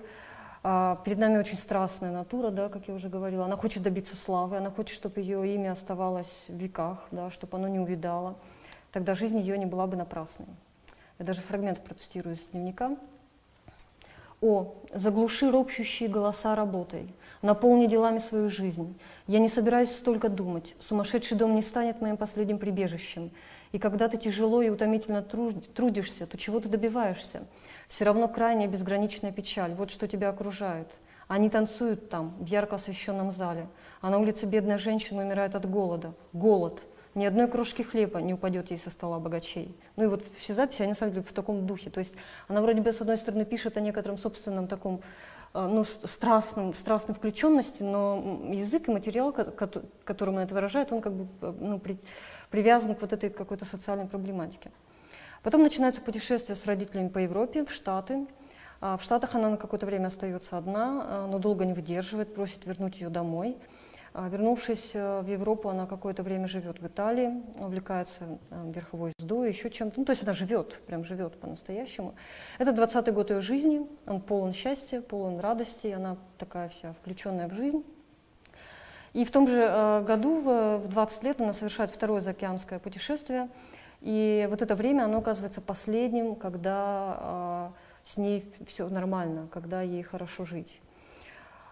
перед 0.63 1.17
нами 1.17 1.37
очень 1.37 1.57
страстная 1.57 2.11
натура, 2.11 2.51
да, 2.51 2.69
как 2.69 2.87
я 2.87 2.93
уже 2.93 3.09
говорила. 3.09 3.45
Она 3.45 3.57
хочет 3.57 3.81
добиться 3.81 4.15
славы, 4.15 4.57
она 4.57 4.69
хочет, 4.69 4.95
чтобы 4.95 5.19
ее 5.21 5.55
имя 5.55 5.71
оставалось 5.71 6.45
в 6.47 6.53
веках, 6.53 7.07
да, 7.11 7.31
чтобы 7.31 7.57
оно 7.57 7.67
не 7.67 7.79
увидало. 7.79 8.35
Тогда 8.91 9.15
жизнь 9.15 9.39
ее 9.39 9.57
не 9.57 9.65
была 9.65 9.87
бы 9.87 9.97
напрасной. 9.97 10.47
Я 11.17 11.25
даже 11.25 11.41
фрагмент 11.41 11.83
процитирую 11.83 12.35
из 12.35 12.47
дневника. 12.47 12.95
«О, 14.41 14.73
заглуши 14.91 15.51
ропщущие 15.51 16.09
голоса 16.09 16.55
работой, 16.55 17.13
наполни 17.43 17.85
делами 17.85 18.17
свою 18.17 18.49
жизнь. 18.49 18.99
Я 19.27 19.37
не 19.37 19.47
собираюсь 19.47 19.91
столько 19.91 20.29
думать. 20.29 20.75
Сумасшедший 20.79 21.37
дом 21.37 21.53
не 21.53 21.61
станет 21.61 22.01
моим 22.01 22.17
последним 22.17 22.57
прибежищем. 22.57 23.29
И 23.71 23.77
когда 23.77 24.09
ты 24.09 24.17
тяжело 24.17 24.63
и 24.63 24.69
утомительно 24.69 25.21
трудишься, 25.21 26.25
то 26.25 26.37
чего 26.37 26.59
ты 26.59 26.69
добиваешься? 26.69 27.43
Все 27.91 28.05
равно 28.05 28.29
крайняя 28.29 28.69
безграничная 28.69 29.33
печаль. 29.33 29.73
Вот 29.73 29.91
что 29.91 30.07
тебя 30.07 30.29
окружает. 30.29 30.87
Они 31.27 31.49
танцуют 31.49 32.07
там, 32.07 32.33
в 32.39 32.45
ярко 32.45 32.77
освещенном 32.77 33.31
зале. 33.31 33.67
А 33.99 34.09
на 34.09 34.17
улице 34.17 34.45
бедная 34.45 34.77
женщина 34.77 35.23
умирает 35.23 35.55
от 35.55 35.69
голода. 35.69 36.13
Голод. 36.31 36.85
Ни 37.15 37.25
одной 37.25 37.49
крошки 37.49 37.81
хлеба 37.81 38.21
не 38.21 38.33
упадет 38.33 38.71
ей 38.71 38.77
со 38.77 38.91
стола 38.91 39.19
богачей. 39.19 39.75
Ну 39.97 40.05
и 40.05 40.07
вот 40.07 40.23
все 40.39 40.53
записи, 40.53 40.83
они 40.83 40.93
на 40.97 41.21
в 41.21 41.33
таком 41.33 41.67
духе. 41.67 41.89
То 41.89 41.99
есть 41.99 42.13
она 42.47 42.61
вроде 42.61 42.79
бы, 42.79 42.93
с 42.93 43.01
одной 43.01 43.17
стороны, 43.17 43.43
пишет 43.43 43.75
о 43.75 43.81
некотором 43.81 44.17
собственном 44.17 44.67
таком 44.69 45.01
э, 45.53 45.67
ну, 45.69 45.83
страстном, 45.83 46.73
страстной 46.73 47.13
включенности, 47.13 47.83
но 47.83 48.41
язык 48.53 48.87
и 48.87 48.91
материал, 48.91 49.33
которым 49.33 50.35
она 50.35 50.43
это 50.43 50.53
выражает, 50.53 50.93
он 50.93 51.01
как 51.01 51.11
бы 51.11 51.27
э, 51.41 51.53
ну, 51.59 51.77
при, 51.77 51.97
привязан 52.51 52.95
к 52.95 53.01
вот 53.01 53.11
этой 53.11 53.29
какой-то 53.29 53.65
социальной 53.65 54.05
проблематике. 54.05 54.71
Потом 55.43 55.63
начинается 55.63 56.01
путешествие 56.01 56.55
с 56.55 56.65
родителями 56.65 57.09
по 57.09 57.19
Европе, 57.19 57.65
в 57.65 57.71
Штаты. 57.71 58.27
А 58.79 58.97
в 58.97 59.03
Штатах 59.03 59.35
она 59.35 59.49
на 59.49 59.57
какое-то 59.57 59.85
время 59.85 60.07
остается 60.07 60.57
одна, 60.57 61.27
но 61.27 61.39
долго 61.39 61.65
не 61.65 61.73
выдерживает, 61.73 62.33
просит 62.33 62.65
вернуть 62.65 62.99
ее 62.99 63.09
домой. 63.09 63.57
А, 64.13 64.27
вернувшись 64.27 64.93
в 64.93 65.25
Европу, 65.25 65.69
она 65.69 65.85
какое-то 65.85 66.21
время 66.21 66.47
живет 66.47 66.81
в 66.81 66.87
Италии, 66.87 67.43
увлекается 67.59 68.39
верховой 68.49 69.13
ездой, 69.17 69.49
еще 69.49 69.69
чем-то. 69.69 69.99
Ну, 69.99 70.05
то 70.05 70.11
есть 70.11 70.23
она 70.23 70.33
живет, 70.33 70.81
прям 70.85 71.05
живет 71.05 71.39
по-настоящему. 71.39 72.15
Это 72.57 72.71
20-й 72.71 73.11
год 73.11 73.29
ее 73.29 73.39
жизни, 73.39 73.87
он 74.05 74.19
полон 74.19 74.53
счастья, 74.53 75.01
полон 75.01 75.39
радости, 75.39 75.87
она 75.87 76.17
такая 76.37 76.67
вся 76.69 76.93
включенная 76.93 77.47
в 77.47 77.53
жизнь. 77.53 77.85
И 79.13 79.23
в 79.23 79.31
том 79.31 79.47
же 79.47 79.65
э, 79.67 80.03
году, 80.03 80.41
в 80.41 80.87
20 80.87 81.23
лет, 81.23 81.41
она 81.41 81.53
совершает 81.53 81.91
второе 81.91 82.21
заокеанское 82.21 82.79
путешествие. 82.79 83.49
И 84.01 84.47
вот 84.49 84.61
это 84.61 84.75
время, 84.75 85.03
оно 85.03 85.19
оказывается 85.19 85.61
последним, 85.61 86.35
когда 86.35 87.71
э, 88.03 88.09
с 88.09 88.17
ней 88.17 88.51
все 88.67 88.89
нормально, 88.89 89.47
когда 89.51 89.81
ей 89.81 90.01
хорошо 90.01 90.43
жить. 90.43 90.81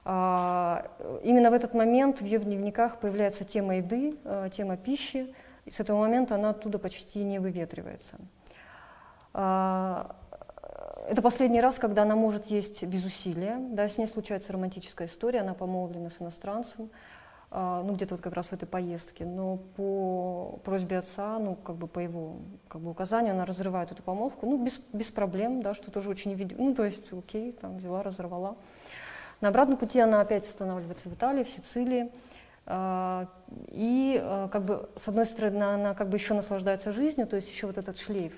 А, 0.05 0.85
именно 1.23 1.49
в 1.49 1.53
этот 1.53 1.73
момент 1.73 2.21
в 2.21 2.25
ее 2.25 2.39
дневниках 2.39 2.99
появляется 2.99 3.45
тема 3.45 3.77
еды, 3.77 4.17
э, 4.23 4.49
тема 4.51 4.77
пищи, 4.77 5.33
и 5.65 5.71
с 5.71 5.79
этого 5.79 5.99
момента 5.99 6.35
она 6.35 6.51
оттуда 6.51 6.79
почти 6.79 7.23
не 7.23 7.39
выветривается. 7.39 8.17
А, 9.33 10.15
это 11.07 11.21
последний 11.23 11.61
раз, 11.61 11.79
когда 11.79 12.03
она 12.03 12.15
может 12.15 12.45
есть 12.47 12.83
без 12.83 13.03
усилия. 13.03 13.57
Да, 13.59 13.87
с 13.87 13.97
ней 13.97 14.07
случается 14.07 14.53
романтическая 14.53 15.07
история, 15.07 15.41
она 15.41 15.55
помолвлена 15.55 16.09
с 16.09 16.21
иностранцем. 16.21 16.89
А, 17.51 17.81
ну, 17.81 17.95
где-то 17.95 18.13
вот 18.13 18.23
как 18.23 18.33
раз 18.33 18.47
в 18.47 18.53
этой 18.53 18.67
поездке, 18.67 19.25
но 19.25 19.57
по 19.57 20.59
просьбе 20.63 20.99
отца, 20.99 21.39
ну, 21.39 21.55
как 21.55 21.77
бы 21.77 21.87
по 21.87 21.99
его 21.99 22.35
как 22.67 22.79
бы, 22.79 22.91
указанию, 22.91 23.33
она 23.33 23.43
разрывает 23.43 23.91
эту 23.91 24.03
помолвку, 24.03 24.45
ну, 24.45 24.63
без, 24.63 24.79
без 24.93 25.09
проблем, 25.09 25.63
да, 25.63 25.73
что 25.73 25.89
тоже 25.89 26.09
очень 26.11 26.33
видимо, 26.35 26.63
ну, 26.63 26.75
то 26.75 26.85
есть, 26.85 27.11
окей, 27.11 27.53
там, 27.53 27.77
взяла, 27.77 28.03
разорвала. 28.03 28.55
На 29.41 29.47
обратном 29.47 29.77
пути 29.77 29.99
она 29.99 30.21
опять 30.21 30.45
останавливается 30.45 31.09
в 31.09 31.13
Италии, 31.15 31.43
в 31.43 31.49
Сицилии, 31.49 32.11
а, 32.67 33.27
и, 33.69 34.21
а, 34.21 34.47
как 34.49 34.65
бы, 34.65 34.87
с 34.95 35.07
одной 35.07 35.25
стороны, 35.25 35.63
она 35.63 35.95
как 35.95 36.09
бы 36.09 36.17
еще 36.17 36.35
наслаждается 36.35 36.91
жизнью, 36.91 37.25
то 37.25 37.35
есть 37.35 37.49
еще 37.49 37.65
вот 37.65 37.79
этот 37.79 37.97
шлейф, 37.97 38.33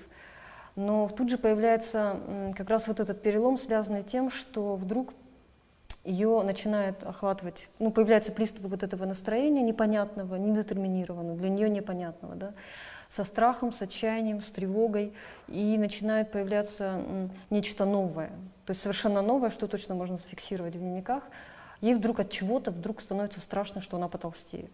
но 0.74 1.06
тут 1.08 1.28
же 1.28 1.36
появляется 1.36 2.16
как 2.56 2.70
раз 2.70 2.88
вот 2.88 2.98
этот 2.98 3.20
перелом, 3.20 3.58
связанный 3.58 4.04
тем, 4.04 4.30
что 4.30 4.74
вдруг 4.74 5.12
ее 6.04 6.42
начинает 6.42 7.04
охватывать, 7.04 7.68
ну, 7.78 7.90
появляются 7.90 8.32
приступы 8.32 8.68
вот 8.68 8.82
этого 8.82 9.04
настроения 9.04 9.62
непонятного, 9.62 10.36
недетерминированного, 10.36 11.36
для 11.36 11.48
нее 11.48 11.68
непонятного, 11.68 12.34
да, 12.34 12.54
со 13.08 13.24
страхом, 13.24 13.72
с 13.72 13.82
отчаянием, 13.82 14.40
с 14.40 14.50
тревогой, 14.50 15.12
и 15.48 15.78
начинает 15.78 16.32
появляться 16.32 17.02
нечто 17.50 17.84
новое, 17.84 18.30
то 18.66 18.70
есть 18.70 18.80
совершенно 18.80 19.22
новое, 19.22 19.50
что 19.50 19.66
точно 19.66 19.94
можно 19.94 20.16
зафиксировать 20.16 20.74
в 20.74 20.78
дневниках, 20.78 21.24
ей 21.80 21.94
вдруг 21.94 22.20
от 22.20 22.30
чего-то 22.30 22.70
вдруг 22.70 23.00
становится 23.00 23.40
страшно, 23.40 23.80
что 23.80 23.96
она 23.96 24.08
потолстеет. 24.08 24.72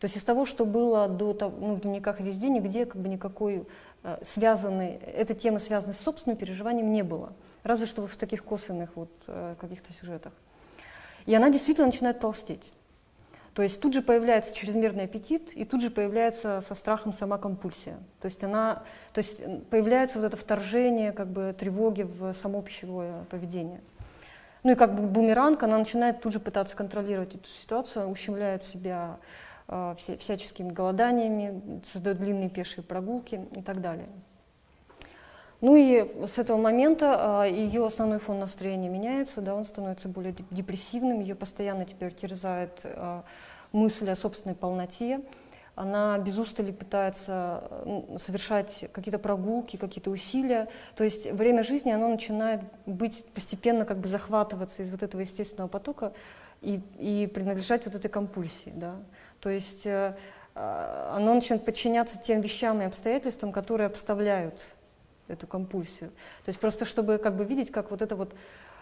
То 0.00 0.04
есть 0.04 0.16
из 0.16 0.24
того, 0.24 0.44
что 0.44 0.66
было 0.66 1.08
до 1.08 1.32
того, 1.32 1.56
ну, 1.58 1.74
в 1.74 1.80
дневниках 1.80 2.20
везде, 2.20 2.48
нигде 2.48 2.84
как 2.84 3.00
бы 3.00 3.08
никакой 3.08 3.66
э, 4.02 4.18
связанной, 4.22 4.96
эта 4.96 5.34
тема 5.34 5.58
связанной 5.58 5.94
с 5.94 6.00
собственным 6.00 6.36
переживанием 6.36 6.92
не 6.92 7.02
было. 7.02 7.32
Разве 7.62 7.86
что 7.86 8.06
в 8.06 8.16
таких 8.16 8.44
косвенных 8.44 8.90
вот 8.94 9.10
э, 9.26 9.54
каких-то 9.58 9.92
сюжетах. 9.92 10.32
И 11.26 11.34
она 11.34 11.50
действительно 11.50 11.86
начинает 11.86 12.20
толстеть. 12.20 12.72
То 13.56 13.62
есть 13.62 13.80
тут 13.80 13.94
же 13.94 14.02
появляется 14.02 14.54
чрезмерный 14.54 15.04
аппетит, 15.04 15.52
и 15.54 15.64
тут 15.64 15.80
же 15.80 15.90
появляется 15.90 16.60
со 16.60 16.74
страхом 16.74 17.14
сама 17.14 17.38
компульсия. 17.38 17.96
То 18.20 18.26
есть, 18.26 18.44
она, 18.44 18.82
то 19.14 19.18
есть 19.18 19.40
появляется 19.70 20.18
вот 20.20 20.26
это 20.26 20.36
вторжение 20.36 21.12
как 21.12 21.28
бы, 21.28 21.54
тревоги 21.58 22.02
в 22.02 22.34
само 22.34 22.60
пищевое 22.60 23.24
поведение. 23.30 23.80
Ну 24.62 24.72
и 24.72 24.74
как 24.74 24.94
бы 24.94 25.04
бумеранг, 25.04 25.62
она 25.62 25.78
начинает 25.78 26.20
тут 26.20 26.34
же 26.34 26.40
пытаться 26.40 26.76
контролировать 26.76 27.34
эту 27.34 27.48
ситуацию, 27.48 28.08
ущемляет 28.08 28.62
себя 28.62 29.16
э, 29.68 29.94
всяческими 29.96 30.70
голоданиями, 30.70 31.80
создает 31.90 32.18
длинные 32.18 32.50
пешие 32.50 32.84
прогулки 32.84 33.40
и 33.54 33.62
так 33.62 33.80
далее. 33.80 34.08
Ну 35.60 35.74
и 35.76 36.26
с 36.26 36.38
этого 36.38 36.58
момента 36.58 37.40
а, 37.40 37.44
ее 37.44 37.86
основной 37.86 38.18
фон 38.18 38.38
настроения 38.38 38.88
меняется, 38.88 39.40
да, 39.40 39.54
он 39.54 39.64
становится 39.64 40.08
более 40.08 40.34
депрессивным, 40.50 41.20
ее 41.20 41.34
постоянно 41.34 41.86
теперь 41.86 42.12
терзает 42.12 42.82
а, 42.84 43.24
мысль 43.72 44.10
о 44.10 44.16
собственной 44.16 44.54
полноте. 44.54 45.20
Она 45.74 46.16
без 46.18 46.38
устали 46.38 46.72
пытается 46.72 47.84
совершать 48.18 48.88
какие-то 48.92 49.18
прогулки, 49.18 49.76
какие-то 49.76 50.10
усилия. 50.10 50.68
То 50.94 51.04
есть 51.04 51.30
время 51.30 51.62
жизни 51.62 51.90
оно 51.90 52.08
начинает 52.08 52.62
быть 52.86 53.26
постепенно 53.34 53.84
как 53.84 53.98
бы 53.98 54.08
захватываться 54.08 54.82
из 54.82 54.90
вот 54.90 55.02
этого 55.02 55.20
естественного 55.20 55.68
потока 55.68 56.14
и, 56.62 56.80
и 56.98 57.26
принадлежать 57.26 57.84
вот 57.84 57.94
этой 57.94 58.08
компульсии. 58.08 58.72
Да? 58.74 58.96
То 59.40 59.50
есть 59.50 59.84
э, 59.84 60.16
а, 60.54 61.14
оно 61.14 61.34
начинает 61.34 61.66
подчиняться 61.66 62.18
тем 62.18 62.40
вещам 62.40 62.80
и 62.80 62.86
обстоятельствам, 62.86 63.52
которые 63.52 63.88
обставляют 63.88 64.74
эту 65.28 65.46
компульсию. 65.46 66.10
То 66.44 66.48
есть 66.48 66.60
просто 66.60 66.84
чтобы 66.84 67.18
как 67.18 67.36
бы 67.36 67.44
видеть, 67.44 67.70
как 67.70 67.90
вот 67.90 68.02
это 68.02 68.16
вот, 68.16 68.34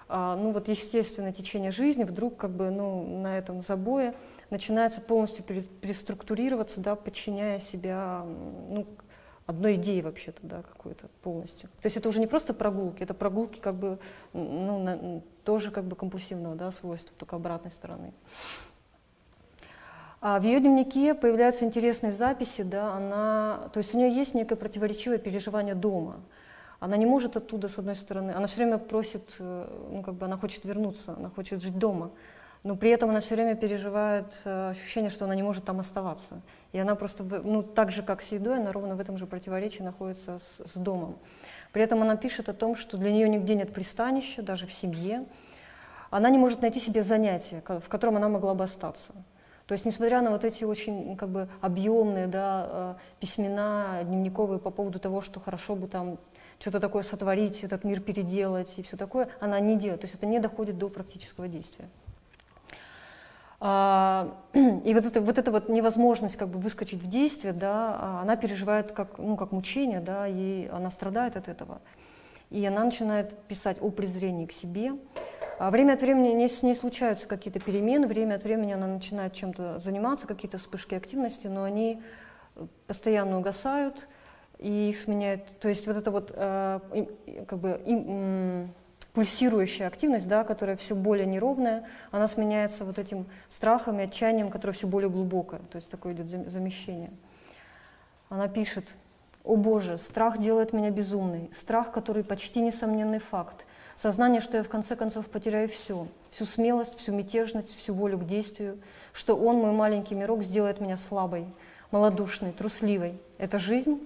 а, 0.09 0.37
ну 0.37 0.53
вот 0.53 0.69
естественное 0.69 1.33
течение 1.33 1.71
жизни 1.71 2.05
вдруг 2.05 2.37
как 2.37 2.51
бы 2.51 2.71
ну, 2.71 3.19
на 3.21 3.39
этом 3.39 3.63
забое 3.63 4.15
начинается 4.51 5.01
полностью 5.01 5.45
переструктурироваться, 5.45 6.81
да, 6.81 6.97
подчиняя 6.97 7.61
себя 7.61 8.25
ну, 8.71 8.87
одной 9.47 9.77
идее 9.77 10.03
вообще-то, 10.03 10.41
да, 10.43 10.63
какой-то 10.63 11.09
полностью. 11.23 11.69
То 11.81 11.87
есть 11.87 11.97
это 11.97 12.09
уже 12.09 12.21
не 12.21 12.27
просто 12.27 12.55
прогулки, 12.55 13.03
это 13.03 13.15
прогулки 13.15 13.61
как 13.61 13.75
бы, 13.75 13.99
ну, 14.33 14.79
на, 14.79 15.23
тоже 15.45 15.71
как 15.71 15.85
бы 15.85 15.97
компульсивного, 15.97 16.55
да, 16.55 16.71
свойства, 16.71 17.15
только 17.19 17.37
обратной 17.37 17.71
стороны. 17.71 18.13
А 20.27 20.41
в 20.41 20.43
ее 20.43 20.59
дневнике 20.59 21.13
появляются 21.13 21.67
интересные 21.67 22.15
записи, 22.15 22.63
да, 22.63 22.95
она, 22.95 23.69
то 23.75 23.77
есть 23.77 23.95
у 23.95 23.99
нее 23.99 24.11
есть 24.11 24.33
некое 24.33 24.57
противоречивое 24.57 25.19
переживание 25.19 25.75
дома. 25.75 26.17
Она 26.81 26.97
не 26.97 27.05
может 27.05 27.37
оттуда, 27.37 27.69
с 27.69 27.79
одной 27.79 27.95
стороны, 27.95 28.31
она 28.31 28.47
все 28.47 28.57
время 28.63 28.79
просит, 28.79 29.37
э, 29.39 29.69
ну 29.91 30.03
как 30.03 30.15
бы 30.15 30.25
она 30.25 30.39
хочет 30.39 30.65
вернуться, 30.65 31.15
она 31.19 31.29
хочет 31.29 31.61
жить 31.61 31.79
дома, 31.79 32.11
но 32.63 32.75
при 32.75 32.89
этом 32.89 33.11
она 33.11 33.21
все 33.21 33.35
время 33.35 33.55
переживает 33.55 34.33
э, 34.47 34.71
ощущение, 34.71 35.11
что 35.11 35.27
она 35.27 35.35
не 35.35 35.43
может 35.43 35.67
там 35.67 35.79
оставаться. 35.79 36.41
И 36.73 36.79
она 36.79 36.95
просто, 36.95 37.23
ну 37.23 37.63
так 37.63 37.93
же, 37.93 38.03
как 38.03 38.23
с 38.23 38.33
едой, 38.33 38.61
она 38.61 38.73
ровно 38.73 38.97
в 38.97 39.01
этом 39.01 39.19
же 39.19 39.27
противоречии 39.27 39.83
находится 39.83 40.39
с, 40.39 40.73
с 40.73 40.77
домом. 40.79 41.19
При 41.71 41.83
этом 41.83 42.01
она 42.01 42.17
пишет 42.17 42.49
о 42.49 42.55
том, 42.55 42.77
что 42.77 42.97
для 42.97 43.13
нее 43.13 43.29
нигде 43.29 43.57
нет 43.57 43.75
пристанища, 43.75 44.41
даже 44.41 44.67
в 44.67 44.73
семье. 44.73 45.27
Она 46.09 46.31
не 46.31 46.39
может 46.39 46.63
найти 46.63 46.81
себе 46.81 47.03
занятие, 47.03 47.63
в 47.67 47.89
котором 47.91 48.17
она 48.17 48.31
могла 48.31 48.55
бы 48.55 48.65
остаться. 48.65 49.13
То 49.67 49.73
есть, 49.73 49.87
несмотря 49.87 50.21
на 50.21 50.31
вот 50.31 50.45
эти 50.45 50.65
очень 50.65 51.17
как 51.17 51.31
бы, 51.31 51.49
объемные 51.63 52.27
да, 52.27 52.67
э, 52.69 52.95
письмена 53.21 54.01
дневниковые 54.05 54.59
по 54.59 54.71
поводу 54.71 54.99
того, 54.99 55.23
что 55.23 55.41
хорошо 55.41 55.75
бы 55.75 55.89
там 55.89 56.19
что-то 56.59 56.81
такое 56.81 57.03
сотворить, 57.03 57.65
этот 57.65 57.83
мир 57.85 58.01
переделать 58.01 58.75
и 58.77 58.83
все 58.83 58.97
такое, 58.97 59.29
она 59.41 59.61
не 59.61 59.77
делает. 59.77 60.03
То 60.03 60.05
есть 60.07 60.17
это 60.17 60.27
не 60.27 60.39
доходит 60.39 60.77
до 60.77 60.89
практического 60.89 61.49
действия. 61.49 61.89
А, 63.61 64.35
и 64.53 64.93
вот 64.93 65.07
эта 65.07 65.23
вот, 65.23 65.39
эта 65.39 65.51
вот 65.51 65.71
невозможность 65.71 66.37
как 66.37 66.49
бы 66.49 66.59
выскочить 66.59 67.03
в 67.03 67.09
действие, 67.09 67.55
да, 67.55 67.97
а, 67.99 68.21
она 68.23 68.37
переживает 68.37 68.93
как, 68.93 69.19
ну, 69.19 69.37
как 69.37 69.53
мучение, 69.53 70.01
да, 70.01 70.29
и 70.29 70.69
она 70.69 70.91
страдает 70.91 71.39
от 71.39 71.49
этого. 71.49 71.81
И 72.51 72.65
она 72.67 72.85
начинает 72.85 73.37
писать 73.49 73.79
о 73.81 73.91
презрении 73.91 74.45
к 74.45 74.53
себе, 74.53 74.93
время 75.59 75.95
от 75.95 76.03
времени 76.03 76.29
не, 76.33 76.49
с 76.49 76.63
ней 76.63 76.75
случаются 76.75 77.29
какие-то 77.29 77.61
перемены, 77.61 78.07
время 78.07 78.35
от 78.35 78.45
времени 78.45 78.73
она 78.73 78.87
начинает 78.87 79.35
чем-то 79.35 79.79
заниматься, 79.79 80.27
какие-то 80.27 80.59
вспышки 80.59 80.95
активности, 80.95 81.47
но 81.47 81.65
они 81.65 82.03
э, 82.57 82.67
постоянно 82.87 83.39
угасают, 83.39 84.09
и 84.59 84.91
их 84.91 84.99
сменяет, 84.99 85.59
то 85.61 85.69
есть 85.69 85.87
вот 85.87 85.97
эта 85.97 86.11
вот 86.11 86.33
э, 86.35 86.81
как 87.47 87.59
бы 87.59 88.69
пульсирующая 89.15 89.87
активность, 89.87 90.27
да, 90.27 90.43
которая 90.45 90.77
все 90.77 90.95
более 90.95 91.27
неровная, 91.27 91.87
она 92.11 92.27
сменяется 92.27 92.85
вот 92.85 92.99
этим 92.99 93.27
страхом 93.49 94.01
и 94.01 94.05
отчаянием, 94.05 94.51
которое 94.51 94.73
все 94.73 94.89
более 94.89 95.09
глубокое, 95.09 95.61
то 95.71 95.77
есть 95.77 95.89
такое 95.89 96.15
идет 96.15 96.29
замещение. 96.51 97.11
Она 98.29 98.49
пишет, 98.49 98.87
«О 99.45 99.57
Боже, 99.57 99.99
страх 99.99 100.39
делает 100.39 100.73
меня 100.73 100.91
безумной, 100.91 101.49
страх, 101.55 101.93
который 101.93 102.25
почти 102.25 102.61
несомненный 102.61 103.21
факт, 103.21 103.65
Сознание, 103.97 104.41
что 104.41 104.57
я 104.57 104.63
в 104.63 104.69
конце 104.69 104.97
концов 104.97 105.27
потеряю 105.27 105.69
все, 105.69 106.09
всю 106.31 106.47
смелость, 106.47 106.99
всю 106.99 107.13
мятежность, 107.13 107.77
всю 107.77 107.95
волю 107.95 108.19
к 108.19 108.27
действию, 108.27 108.79
что 109.13 109.37
он, 109.37 109.57
мой 109.57 109.73
маленький 109.73 110.15
мирок, 110.15 110.43
сделает 110.43 110.81
меня 110.81 110.97
слабой, 110.97 111.47
малодушной, 111.91 112.53
трусливой. 112.53 113.19
Это 113.39 113.59
жизнь? 113.59 114.01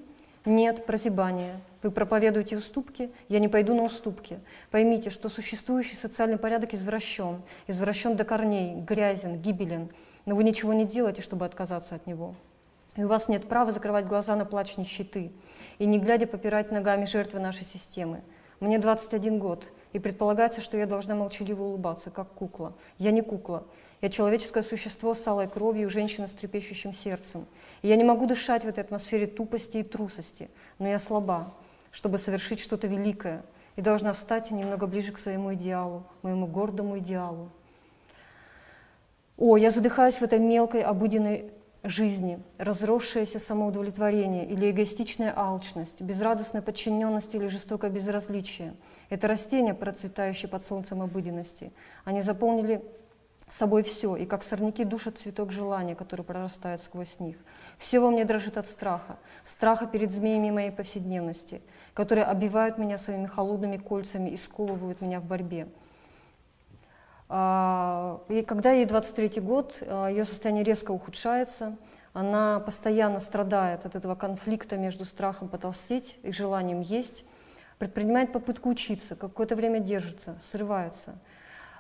Нет, 0.45 0.87
прозябание. 0.87 1.61
Вы 1.83 1.91
проповедуете 1.91 2.57
уступки, 2.57 3.11
я 3.29 3.39
не 3.39 3.49
пойду 3.49 3.75
на 3.75 3.85
уступки. 3.85 4.41
Поймите, 4.71 5.11
что 5.11 5.29
существующий 5.29 5.97
социальный 5.97 6.39
порядок 6.39 6.75
извращен, 6.75 7.43
извращен 7.67 8.17
до 8.17 8.25
корней, 8.25 8.75
грязен, 8.81 9.41
гибелен, 9.41 9.89
но 10.27 10.35
вы 10.35 10.45
ничего 10.45 10.73
не 10.73 10.85
делаете, 10.85 11.23
чтобы 11.23 11.45
отказаться 11.45 11.95
от 11.95 12.07
него. 12.07 12.35
И 12.97 13.05
у 13.05 13.09
вас 13.09 13.29
нет 13.29 13.49
права 13.49 13.71
закрывать 13.71 14.07
глаза 14.07 14.35
на 14.35 14.45
плач 14.45 14.77
нищеты 14.77 15.31
и 15.79 15.87
не 15.87 15.99
глядя 15.99 16.27
попирать 16.27 16.73
ногами 16.73 17.05
жертвы 17.05 17.39
нашей 17.39 17.65
системы. 17.65 18.23
Мне 18.59 18.79
21 18.79 19.39
год, 19.39 19.69
и 19.93 19.99
предполагается, 19.99 20.61
что 20.61 20.77
я 20.77 20.87
должна 20.87 21.15
молчаливо 21.15 21.63
улыбаться, 21.63 22.11
как 22.11 22.29
кукла. 22.33 22.75
Я 22.99 23.11
не 23.11 23.23
кукла. 23.23 23.65
Я 24.01 24.11
человеческое 24.11 24.63
существо 24.63 25.15
с 25.15 25.27
алой 25.27 25.49
кровью, 25.49 25.91
женщина 25.91 26.27
с 26.27 26.33
трепещущим 26.33 26.93
сердцем. 26.93 27.47
И 27.83 27.89
я 27.89 27.97
не 27.97 28.05
могу 28.05 28.27
дышать 28.27 28.65
в 28.65 28.69
этой 28.69 28.85
атмосфере 28.85 29.27
тупости 29.27 29.79
и 29.79 29.83
трусости, 29.83 30.51
но 30.79 30.87
я 30.87 30.99
слаба, 30.99 31.53
чтобы 31.91 32.19
совершить 32.19 32.61
что-то 32.61 32.87
великое, 32.87 33.43
и 33.77 33.81
должна 33.81 34.13
встать 34.13 34.51
немного 34.51 34.87
ближе 34.87 35.13
к 35.13 35.19
своему 35.19 35.55
идеалу, 35.55 36.05
моему 36.23 36.47
гордому 36.47 36.99
идеалу. 36.99 37.51
О, 39.37 39.57
я 39.57 39.71
задыхаюсь 39.71 40.17
в 40.17 40.23
этой 40.23 40.41
мелкой, 40.41 40.83
обыденной 40.83 41.53
жизни, 41.89 42.41
разросшееся 42.59 43.39
самоудовлетворение 43.39 44.47
или 44.47 44.71
эгоистичная 44.71 45.33
алчность, 45.37 46.01
безрадостная 46.01 46.63
подчиненность 46.63 47.35
или 47.35 47.47
жестокое 47.47 47.91
безразличие. 47.91 48.75
Это 49.11 49.29
растения, 49.29 49.75
процветающие 49.75 50.49
под 50.49 50.65
солнцем 50.65 51.03
обыденности. 51.03 51.73
Они 52.05 52.23
заполнили 52.23 52.83
собой 53.51 53.83
все, 53.83 54.17
и 54.17 54.27
как 54.27 54.43
сорняки 54.43 54.85
душат 54.85 55.19
цветок 55.19 55.53
желания, 55.53 55.95
который 55.95 56.23
прорастает 56.23 56.83
сквозь 56.83 57.19
них. 57.19 57.37
Все 57.79 58.01
во 58.01 58.11
мне 58.11 58.25
дрожит 58.25 58.59
от 58.59 58.67
страха, 58.67 59.19
страха 59.45 59.87
перед 59.87 60.11
змеями 60.11 60.51
моей 60.51 60.71
повседневности, 60.71 61.63
которые 61.95 62.25
обивают 62.25 62.79
меня 62.79 62.99
своими 62.99 63.27
холодными 63.27 63.77
кольцами 63.77 64.31
и 64.31 64.37
сковывают 64.37 65.01
меня 65.01 65.21
в 65.21 65.25
борьбе. 65.25 65.69
А, 67.29 68.23
и 68.29 68.43
когда 68.43 68.73
ей 68.73 68.87
23 68.87 69.41
год, 69.41 69.83
а, 69.83 70.09
ее 70.09 70.25
состояние 70.25 70.65
резко 70.65 70.93
ухудшается, 70.93 71.77
она 72.15 72.61
постоянно 72.61 73.21
страдает 73.21 73.85
от 73.85 73.97
этого 73.97 74.15
конфликта 74.15 74.77
между 74.77 75.05
страхом 75.05 75.49
потолстеть 75.49 76.19
и 76.23 76.33
желанием 76.33 76.81
есть, 76.81 77.25
предпринимает 77.79 78.33
попытку 78.33 78.71
учиться, 78.71 79.15
какое-то 79.15 79.57
время 79.57 79.79
держится, 79.79 80.37
срывается. 80.43 81.19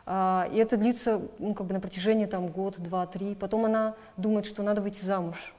А, 0.04 0.48
и 0.52 0.58
это 0.58 0.76
длится 0.76 1.22
ну, 1.38 1.54
как 1.54 1.66
бы 1.66 1.72
на 1.72 1.80
протяжении 1.80 2.26
там, 2.26 2.48
год, 2.48 2.78
два, 2.78 3.06
три. 3.06 3.34
Потом 3.34 3.64
она 3.64 3.94
думает, 4.18 4.44
что 4.44 4.62
надо 4.62 4.82
выйти 4.82 5.04
замуж. 5.04 5.54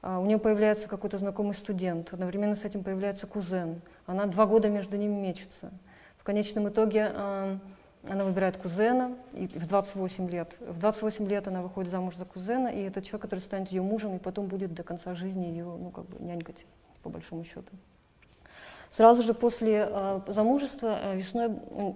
У 0.00 0.24
нее 0.26 0.38
появляется 0.38 0.88
какой-то 0.88 1.18
знакомый 1.18 1.54
студент, 1.54 2.12
одновременно 2.12 2.54
с 2.54 2.64
этим 2.64 2.84
появляется 2.84 3.26
кузен. 3.26 3.80
Она 4.06 4.26
два 4.26 4.46
года 4.46 4.68
между 4.68 4.96
ними 4.96 5.14
мечется. 5.14 5.72
В 6.18 6.22
конечном 6.22 6.68
итоге 6.68 7.12
она 8.10 8.24
выбирает 8.24 8.56
кузена, 8.56 9.16
и 9.32 9.46
в 9.46 9.66
28 9.66 10.30
лет. 10.30 10.56
В 10.60 10.78
28 10.78 11.28
лет 11.28 11.48
она 11.48 11.62
выходит 11.62 11.90
замуж 11.90 12.16
за 12.16 12.24
кузена, 12.24 12.68
и 12.68 12.82
это 12.82 13.02
человек, 13.02 13.22
который 13.22 13.40
станет 13.40 13.70
ее 13.70 13.82
мужем, 13.82 14.16
и 14.16 14.18
потом 14.18 14.46
будет 14.46 14.74
до 14.74 14.82
конца 14.82 15.14
жизни 15.14 15.46
ее, 15.46 15.64
ну, 15.64 15.90
как 15.90 16.06
бы 16.06 16.22
нянькать, 16.22 16.64
по 17.02 17.10
большому 17.10 17.44
счету. 17.44 17.70
Сразу 18.90 19.22
же 19.22 19.34
после 19.34 19.86
э, 19.90 20.20
замужества 20.28 20.98
э, 21.02 21.16
весной 21.16 21.50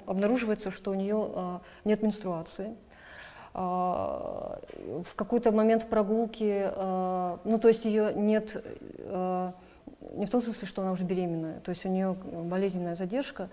обнаруживается, 0.07 0.71
что 0.71 0.91
у 0.91 0.95
нее 0.95 1.31
э, 1.35 1.59
нет 1.85 2.03
менструации. 2.03 2.77
Э, 3.55 3.59
в 3.59 5.15
какой-то 5.17 5.53
момент 5.53 5.89
прогулки, 5.89 6.71
э, 6.75 7.37
ну 7.45 7.59
то 7.59 7.69
есть 7.69 7.87
ее 7.87 8.13
нет, 8.15 8.63
э, 8.99 9.53
не 10.13 10.27
в 10.27 10.31
том 10.31 10.43
смысле, 10.43 10.69
что 10.69 10.83
она 10.83 10.93
уже 10.93 11.05
беременная, 11.05 11.61
то 11.61 11.71
есть 11.71 11.87
у 11.87 11.89
нее 11.89 12.15
болезненная 12.15 12.95
задержка, 12.95 13.49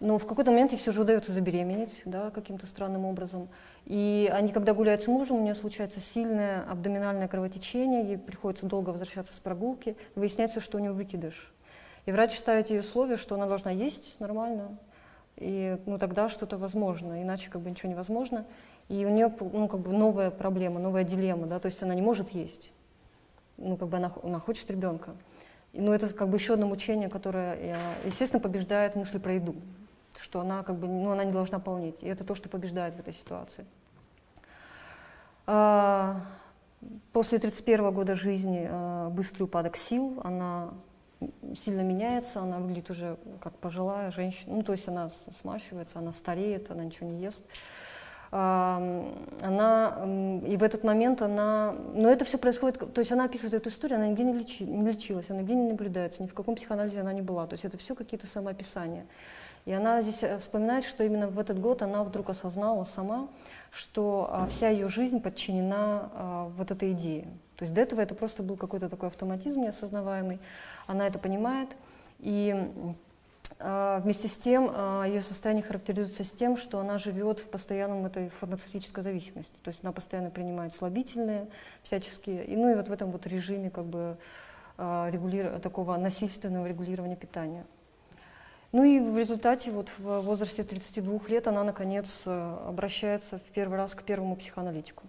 но 0.00 0.18
в 0.18 0.26
какой-то 0.26 0.50
момент 0.50 0.72
ей 0.72 0.78
все 0.78 0.92
же 0.92 1.02
удается 1.02 1.30
забеременеть 1.30 2.00
да, 2.06 2.30
каким-то 2.30 2.66
странным 2.66 3.04
образом. 3.04 3.48
И 3.84 4.30
они, 4.32 4.50
когда 4.50 4.72
гуляют 4.72 5.02
с 5.02 5.06
мужем, 5.06 5.36
у 5.36 5.42
нее 5.42 5.54
случается 5.54 6.00
сильное 6.00 6.64
абдоминальное 6.70 7.28
кровотечение, 7.28 8.04
ей 8.04 8.18
приходится 8.18 8.64
долго 8.64 8.90
возвращаться 8.90 9.34
с 9.34 9.38
прогулки, 9.38 9.96
выясняется, 10.14 10.62
что 10.62 10.78
у 10.78 10.80
нее 10.80 10.92
выкидыш. 10.92 11.52
И 12.06 12.12
врач 12.12 12.36
ставит 12.38 12.70
ей 12.70 12.80
условие, 12.80 13.18
что 13.18 13.34
она 13.34 13.46
должна 13.46 13.70
есть 13.70 14.18
нормально, 14.20 14.78
и 15.36 15.76
ну, 15.84 15.98
тогда 15.98 16.30
что-то 16.30 16.56
возможно, 16.56 17.22
иначе 17.22 17.50
как 17.50 17.60
бы 17.60 17.68
ничего 17.68 17.90
невозможно. 17.92 18.46
И 18.88 19.04
у 19.04 19.10
нее 19.10 19.32
ну, 19.52 19.68
как 19.68 19.80
бы 19.80 19.92
новая 19.92 20.30
проблема, 20.30 20.80
новая 20.80 21.04
дилемма, 21.04 21.46
да, 21.46 21.60
то 21.60 21.66
есть 21.66 21.82
она 21.82 21.94
не 21.94 22.02
может 22.02 22.30
есть. 22.30 22.72
Ну, 23.58 23.76
как 23.76 23.88
бы 23.88 23.98
она, 23.98 24.10
она 24.22 24.40
хочет 24.40 24.70
ребенка. 24.70 25.14
Но 25.74 25.94
это 25.94 26.08
как 26.12 26.30
бы 26.30 26.38
еще 26.38 26.54
одно 26.54 26.66
мучение, 26.66 27.10
которое, 27.10 27.54
э, 27.54 27.76
естественно, 28.06 28.40
побеждает 28.40 28.96
мысль 28.96 29.20
про 29.20 29.34
еду 29.34 29.54
что 30.20 30.40
она 30.40 30.62
как 30.62 30.76
бы, 30.76 30.86
ну, 30.86 31.10
она 31.10 31.24
не 31.24 31.32
должна 31.32 31.58
полнеть. 31.58 32.02
И 32.02 32.06
это 32.06 32.24
то, 32.24 32.34
что 32.34 32.48
побеждает 32.48 32.94
в 32.94 33.00
этой 33.00 33.14
ситуации. 33.14 33.64
А, 35.46 36.20
после 37.12 37.38
31 37.38 37.92
года 37.92 38.14
жизни 38.14 38.68
а, 38.70 39.08
быстрый 39.10 39.44
упадок 39.44 39.76
сил, 39.76 40.20
она 40.22 40.70
сильно 41.56 41.80
меняется, 41.82 42.40
она 42.40 42.58
выглядит 42.58 42.90
уже 42.90 43.18
как 43.40 43.54
пожилая 43.56 44.10
женщина, 44.10 44.56
ну 44.56 44.62
то 44.62 44.72
есть 44.72 44.88
она 44.88 45.10
смащивается, 45.40 45.98
она 45.98 46.12
стареет, 46.12 46.70
она 46.70 46.84
ничего 46.84 47.08
не 47.08 47.22
ест. 47.22 47.44
А, 48.32 48.80
она, 49.42 50.42
и 50.46 50.56
в 50.56 50.62
этот 50.62 50.84
момент 50.84 51.20
она, 51.20 51.74
но 51.94 52.08
это 52.08 52.24
все 52.24 52.38
происходит, 52.38 52.78
то 52.94 53.00
есть 53.00 53.10
она 53.10 53.24
описывает 53.24 53.54
эту 53.54 53.70
историю, 53.70 53.96
она 53.98 54.06
нигде 54.06 54.22
не, 54.22 54.34
лечи, 54.34 54.62
не 54.62 54.88
лечилась, 54.88 55.28
она 55.30 55.40
нигде 55.40 55.56
не 55.56 55.68
наблюдается, 55.68 56.22
ни 56.22 56.28
в 56.28 56.34
каком 56.34 56.54
психоанализе 56.54 57.00
она 57.00 57.12
не 57.12 57.22
была, 57.22 57.48
то 57.48 57.54
есть 57.54 57.64
это 57.64 57.76
все 57.76 57.96
какие-то 57.96 58.28
самоописания. 58.28 59.04
И 59.66 59.72
она 59.72 60.02
здесь 60.02 60.22
э, 60.22 60.38
вспоминает, 60.38 60.84
что 60.84 61.04
именно 61.04 61.28
в 61.28 61.38
этот 61.38 61.60
год 61.60 61.82
она 61.82 62.02
вдруг 62.02 62.30
осознала 62.30 62.84
сама, 62.84 63.28
что 63.70 64.28
а, 64.30 64.46
вся 64.46 64.68
ее 64.68 64.88
жизнь 64.88 65.20
подчинена 65.20 66.10
а, 66.14 66.52
вот 66.56 66.70
этой 66.70 66.92
идее. 66.92 67.24
То 67.56 67.64
есть 67.64 67.74
до 67.74 67.80
этого 67.80 68.00
это 68.00 68.14
просто 68.14 68.42
был 68.42 68.56
какой-то 68.56 68.88
такой 68.88 69.08
автоматизм 69.08 69.60
неосознаваемый. 69.60 70.40
Она 70.86 71.06
это 71.06 71.18
понимает. 71.18 71.68
И 72.18 72.56
а, 73.58 74.00
вместе 74.00 74.28
с 74.28 74.38
тем 74.38 74.64
ее 75.04 75.20
состояние 75.20 75.62
характеризуется 75.62 76.24
с 76.24 76.30
тем, 76.30 76.56
что 76.56 76.78
она 76.80 76.98
живет 76.98 77.38
в 77.38 77.48
постоянном 77.48 78.06
этой 78.06 78.28
фармацевтической 78.28 79.02
зависимости. 79.02 79.54
То 79.62 79.68
есть 79.68 79.84
она 79.84 79.92
постоянно 79.92 80.30
принимает 80.30 80.74
слабительные 80.74 81.46
всяческие. 81.82 82.44
И, 82.44 82.56
ну 82.56 82.70
и 82.70 82.74
вот 82.74 82.88
в 82.88 82.92
этом 82.92 83.10
вот 83.12 83.26
режиме 83.26 83.70
как 83.70 83.84
бы 83.84 84.16
регулир... 84.78 85.60
такого 85.60 85.96
насильственного 85.98 86.66
регулирования 86.66 87.16
питания. 87.16 87.66
Ну 88.72 88.84
и 88.84 89.00
в 89.00 89.18
результате 89.18 89.72
вот 89.72 89.88
в 89.98 90.20
возрасте 90.20 90.62
32 90.62 91.18
лет 91.28 91.48
она, 91.48 91.64
наконец, 91.64 92.22
э, 92.24 92.56
обращается 92.68 93.38
в 93.38 93.42
первый 93.52 93.76
раз 93.76 93.96
к 93.96 94.04
первому 94.04 94.36
психоаналитику. 94.36 95.02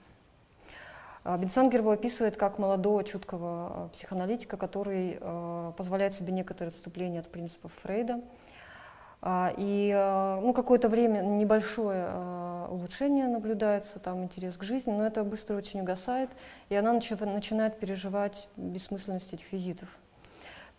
А 1.24 1.38
Бенсангер 1.38 1.82
его 1.82 1.92
описывает 1.92 2.38
как 2.38 2.58
молодого, 2.58 3.04
чуткого 3.04 3.90
э, 3.92 3.94
психоаналитика, 3.94 4.58
который 4.58 5.20
э, 5.22 5.72
позволяет 5.78 6.16
себе 6.16 6.34
некоторые 6.34 6.70
отступления 6.70 7.20
от 7.20 7.28
принципов 7.28 7.72
Фрейда. 7.84 8.22
А, 9.24 9.54
и 9.56 9.94
ну, 10.42 10.52
какое-то 10.52 10.90
время 10.90 11.20
небольшое 11.22 12.10
улучшение 12.70 13.28
наблюдается, 13.28 14.00
там 14.00 14.24
интерес 14.24 14.58
к 14.58 14.64
жизни, 14.64 14.92
но 14.92 15.06
это 15.06 15.24
быстро 15.24 15.56
очень 15.56 15.82
угасает, 15.82 16.32
и 16.70 16.76
она 16.76 16.92
начинает 16.92 17.80
переживать 17.80 18.48
бессмысленность 18.58 19.32
этих 19.32 19.54
визитов. 19.54 19.90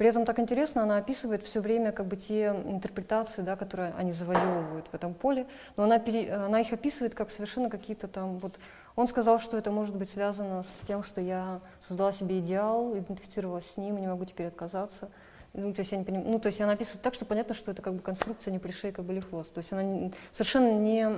При 0.03 0.09
этом 0.09 0.25
так 0.25 0.41
интересно, 0.41 0.83
она 0.83 0.97
описывает 0.97 1.45
все 1.45 1.61
время 1.61 1.93
как 1.93 2.07
бы 2.07 2.17
те 2.17 2.47
интерпретации, 2.49 3.41
да, 3.41 3.55
которые 3.55 3.95
они 3.97 4.11
завоевывают 4.11 4.89
в 4.89 4.95
этом 4.95 5.15
поле, 5.15 5.47
но 5.77 5.85
она, 5.85 6.01
пере, 6.01 6.33
она 6.33 6.61
их 6.61 6.73
описывает 6.73 7.15
как 7.15 7.31
совершенно 7.31 7.71
какие-то 7.71 8.09
там 8.09 8.39
вот 8.39 8.59
он 8.97 9.07
сказал, 9.07 9.39
что 9.39 9.57
это 9.57 9.71
может 9.71 9.95
быть 9.95 10.11
связано 10.11 10.65
с 10.65 10.81
тем, 10.89 11.05
что 11.05 11.21
я 11.21 11.61
создала 11.79 12.11
себе 12.11 12.41
идеал, 12.41 12.99
идентифицировалась 12.99 13.71
с 13.71 13.77
ним, 13.77 13.97
и 13.97 14.01
не 14.01 14.09
могу 14.09 14.25
теперь 14.25 14.49
отказаться. 14.49 15.09
Ну, 15.53 15.73
то 15.73 15.83
есть 15.83 15.93
я 15.93 15.99
не 15.99 16.05
понимаю, 16.05 16.31
ну, 16.31 16.41
то 16.41 16.49
есть 16.49 16.61
она 16.61 16.73
описывает 16.73 17.03
так, 17.03 17.15
что 17.15 17.25
понятно, 17.25 17.55
что 17.55 17.71
это 17.71 17.81
как 17.81 17.95
бы 17.95 18.01
конструкция 18.01 18.51
не 18.51 18.59
пришей, 18.59 18.91
как 18.91 19.05
бы 19.05 19.21
хвост. 19.21 19.55
То 19.55 19.59
есть 19.59 19.73
она 19.73 20.11
совершенно 20.33 20.81
не, 20.81 21.09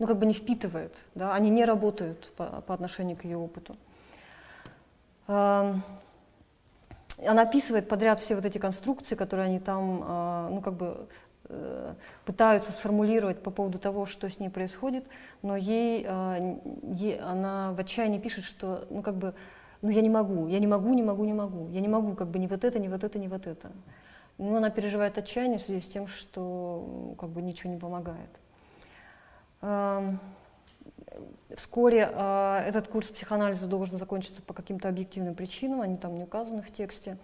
ну, 0.00 0.06
как 0.08 0.18
бы 0.18 0.26
не 0.26 0.34
впитывает, 0.34 0.96
да, 1.14 1.32
они 1.32 1.48
не 1.48 1.64
работают 1.64 2.32
по, 2.36 2.60
по 2.62 2.74
отношению 2.74 3.16
к 3.16 3.22
ее 3.22 3.36
опыту 3.36 3.76
она 7.26 7.42
описывает 7.42 7.88
подряд 7.88 8.20
все 8.20 8.34
вот 8.34 8.44
эти 8.44 8.58
конструкции, 8.58 9.14
которые 9.14 9.46
они 9.46 9.60
там, 9.60 10.02
а, 10.04 10.48
ну, 10.50 10.60
как 10.60 10.74
бы 10.74 11.06
э, 11.48 11.94
пытаются 12.24 12.72
сформулировать 12.72 13.42
по 13.42 13.50
поводу 13.50 13.78
того, 13.78 14.06
что 14.06 14.28
с 14.28 14.38
ней 14.38 14.48
происходит, 14.48 15.04
но 15.42 15.56
ей, 15.56 16.04
а, 16.08 16.58
ей 16.82 17.18
она 17.18 17.72
в 17.72 17.80
отчаянии 17.80 18.18
пишет, 18.18 18.44
что, 18.44 18.86
ну, 18.90 19.02
как 19.02 19.16
бы, 19.16 19.34
ну, 19.82 19.90
я 19.90 20.00
не 20.00 20.10
могу, 20.10 20.48
я 20.48 20.58
не 20.58 20.66
могу, 20.66 20.92
не 20.94 21.02
могу, 21.02 21.24
не 21.24 21.32
могу, 21.32 21.68
я 21.70 21.80
не 21.80 21.88
могу, 21.88 22.14
как 22.14 22.28
бы, 22.28 22.38
ни 22.38 22.46
вот 22.46 22.64
это, 22.64 22.78
ни 22.78 22.88
вот 22.88 23.04
это, 23.04 23.18
ни 23.18 23.28
вот 23.28 23.46
это. 23.46 23.70
Ну, 24.38 24.56
она 24.56 24.70
переживает 24.70 25.18
отчаяние 25.18 25.58
в 25.58 25.62
связи 25.62 25.80
с 25.80 25.88
тем, 25.88 26.06
что, 26.06 27.14
как 27.18 27.30
бы, 27.30 27.42
ничего 27.42 27.72
не 27.72 27.78
помогает. 27.78 28.30
Вскоре 31.56 32.10
э, 32.12 32.64
этот 32.66 32.88
курс 32.88 33.08
психоанализа 33.08 33.66
должен 33.66 33.98
закончиться 33.98 34.42
по 34.42 34.54
каким-то 34.54 34.88
объективным 34.88 35.34
причинам, 35.34 35.80
они 35.80 35.96
там 35.96 36.16
не 36.16 36.24
указаны 36.24 36.62
в 36.62 36.72
тексте. 36.72 37.18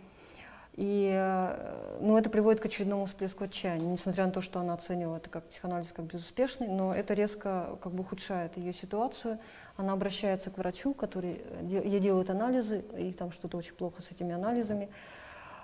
И 0.75 1.11
э, 1.13 1.99
ну, 2.01 2.17
это 2.17 2.31
приводит 2.31 2.61
к 2.61 2.67
очередному 2.67 3.07
всплеску 3.07 3.45
отчаяния, 3.45 3.87
несмотря 3.87 4.27
на 4.27 4.33
то, 4.33 4.41
что 4.41 4.61
она 4.61 4.75
оценила 4.75 5.17
это 5.17 5.29
как 5.29 5.45
психоанализ 5.49 5.93
как 5.93 6.05
безуспешный, 6.05 6.69
но 6.69 6.95
это 6.95 7.15
резко 7.15 7.79
как 7.83 7.93
бы 7.93 8.03
ухудшает 8.03 8.57
ее 8.57 8.73
ситуацию. 8.73 9.41
Она 9.77 9.93
обращается 9.93 10.51
к 10.51 10.59
врачу, 10.59 10.95
который 10.95 11.43
ей 11.63 11.99
делает 11.99 12.31
анализы, 12.31 12.85
и 12.97 13.13
там 13.13 13.33
что-то 13.33 13.57
очень 13.57 13.75
плохо 13.75 14.03
с 14.03 14.11
этими 14.13 14.35
анализами. 14.35 14.89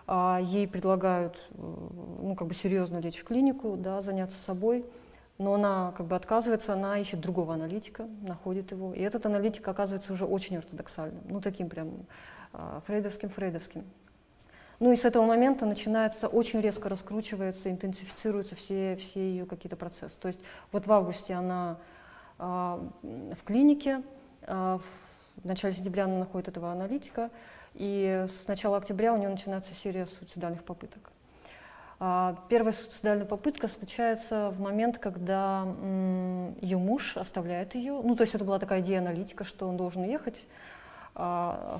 а 0.06 0.40
ей 0.42 0.66
предлагают 0.66 1.48
ну, 1.56 2.34
как 2.37 2.48
бы 2.48 2.54
серьезно 2.54 2.98
лечь 2.98 3.18
в 3.18 3.24
клинику, 3.24 3.76
да, 3.76 4.00
заняться 4.02 4.40
собой, 4.40 4.84
но 5.38 5.55
она 5.55 5.92
как 5.97 6.07
бы 6.07 6.16
отказывается, 6.16 6.73
она 6.73 6.99
ищет 6.99 7.20
другого 7.20 7.55
аналитика, 7.55 8.07
находит 8.23 8.70
его, 8.70 8.92
и 8.92 9.01
этот 9.01 9.27
аналитик 9.27 9.66
оказывается 9.66 10.12
уже 10.12 10.25
очень 10.25 10.57
ортодоксальным, 10.57 11.23
ну 11.29 11.40
таким 11.40 11.68
прям 11.68 12.07
фрейдовским-фрейдовским. 12.87 13.85
Ну 14.81 14.92
и 14.92 14.97
с 14.97 15.05
этого 15.05 15.25
момента 15.25 15.66
начинается, 15.66 16.29
очень 16.29 16.61
резко 16.61 16.88
раскручивается, 16.88 17.70
интенсифицируются 17.70 18.57
все, 18.57 18.97
все 18.97 19.20
ее 19.20 19.47
какие-то 19.47 19.77
процессы. 19.77 20.18
То 20.18 20.29
есть 20.29 20.40
вот 20.73 20.87
в 20.87 20.92
августе 20.92 21.35
она 21.35 21.79
а, 22.38 22.81
в 23.03 23.44
клинике, 23.44 24.03
а, 24.42 24.81
в 25.37 25.44
начале 25.44 25.75
сентября 25.75 26.05
она 26.05 26.18
находит 26.18 26.49
этого 26.49 26.73
аналитика, 26.73 27.31
и 27.75 28.27
с 28.29 28.47
начала 28.47 28.77
октября 28.77 29.14
у 29.14 29.16
нее 29.16 29.29
начинается 29.29 29.75
серия 29.75 30.07
суицидальных 30.07 30.64
попыток. 30.64 31.13
А, 32.00 32.37
первая 32.48 32.72
суицидальная 32.72 33.26
попытка 33.26 33.68
случается 33.68 34.50
в 34.50 34.61
момент, 34.61 34.98
когда 34.98 35.66
ее 36.61 36.78
муж 36.78 37.16
оставляет 37.16 37.74
ее. 37.74 38.00
Ну, 38.02 38.16
то 38.16 38.22
есть 38.22 38.35
это 38.35 38.44
была 38.44 38.59
такая 38.59 38.80
идея 38.80 38.98
аналитика, 38.98 39.44
что 39.44 39.68
он 39.68 39.76
должен 39.76 40.02
уехать, 40.02 40.46
а, 41.14 41.78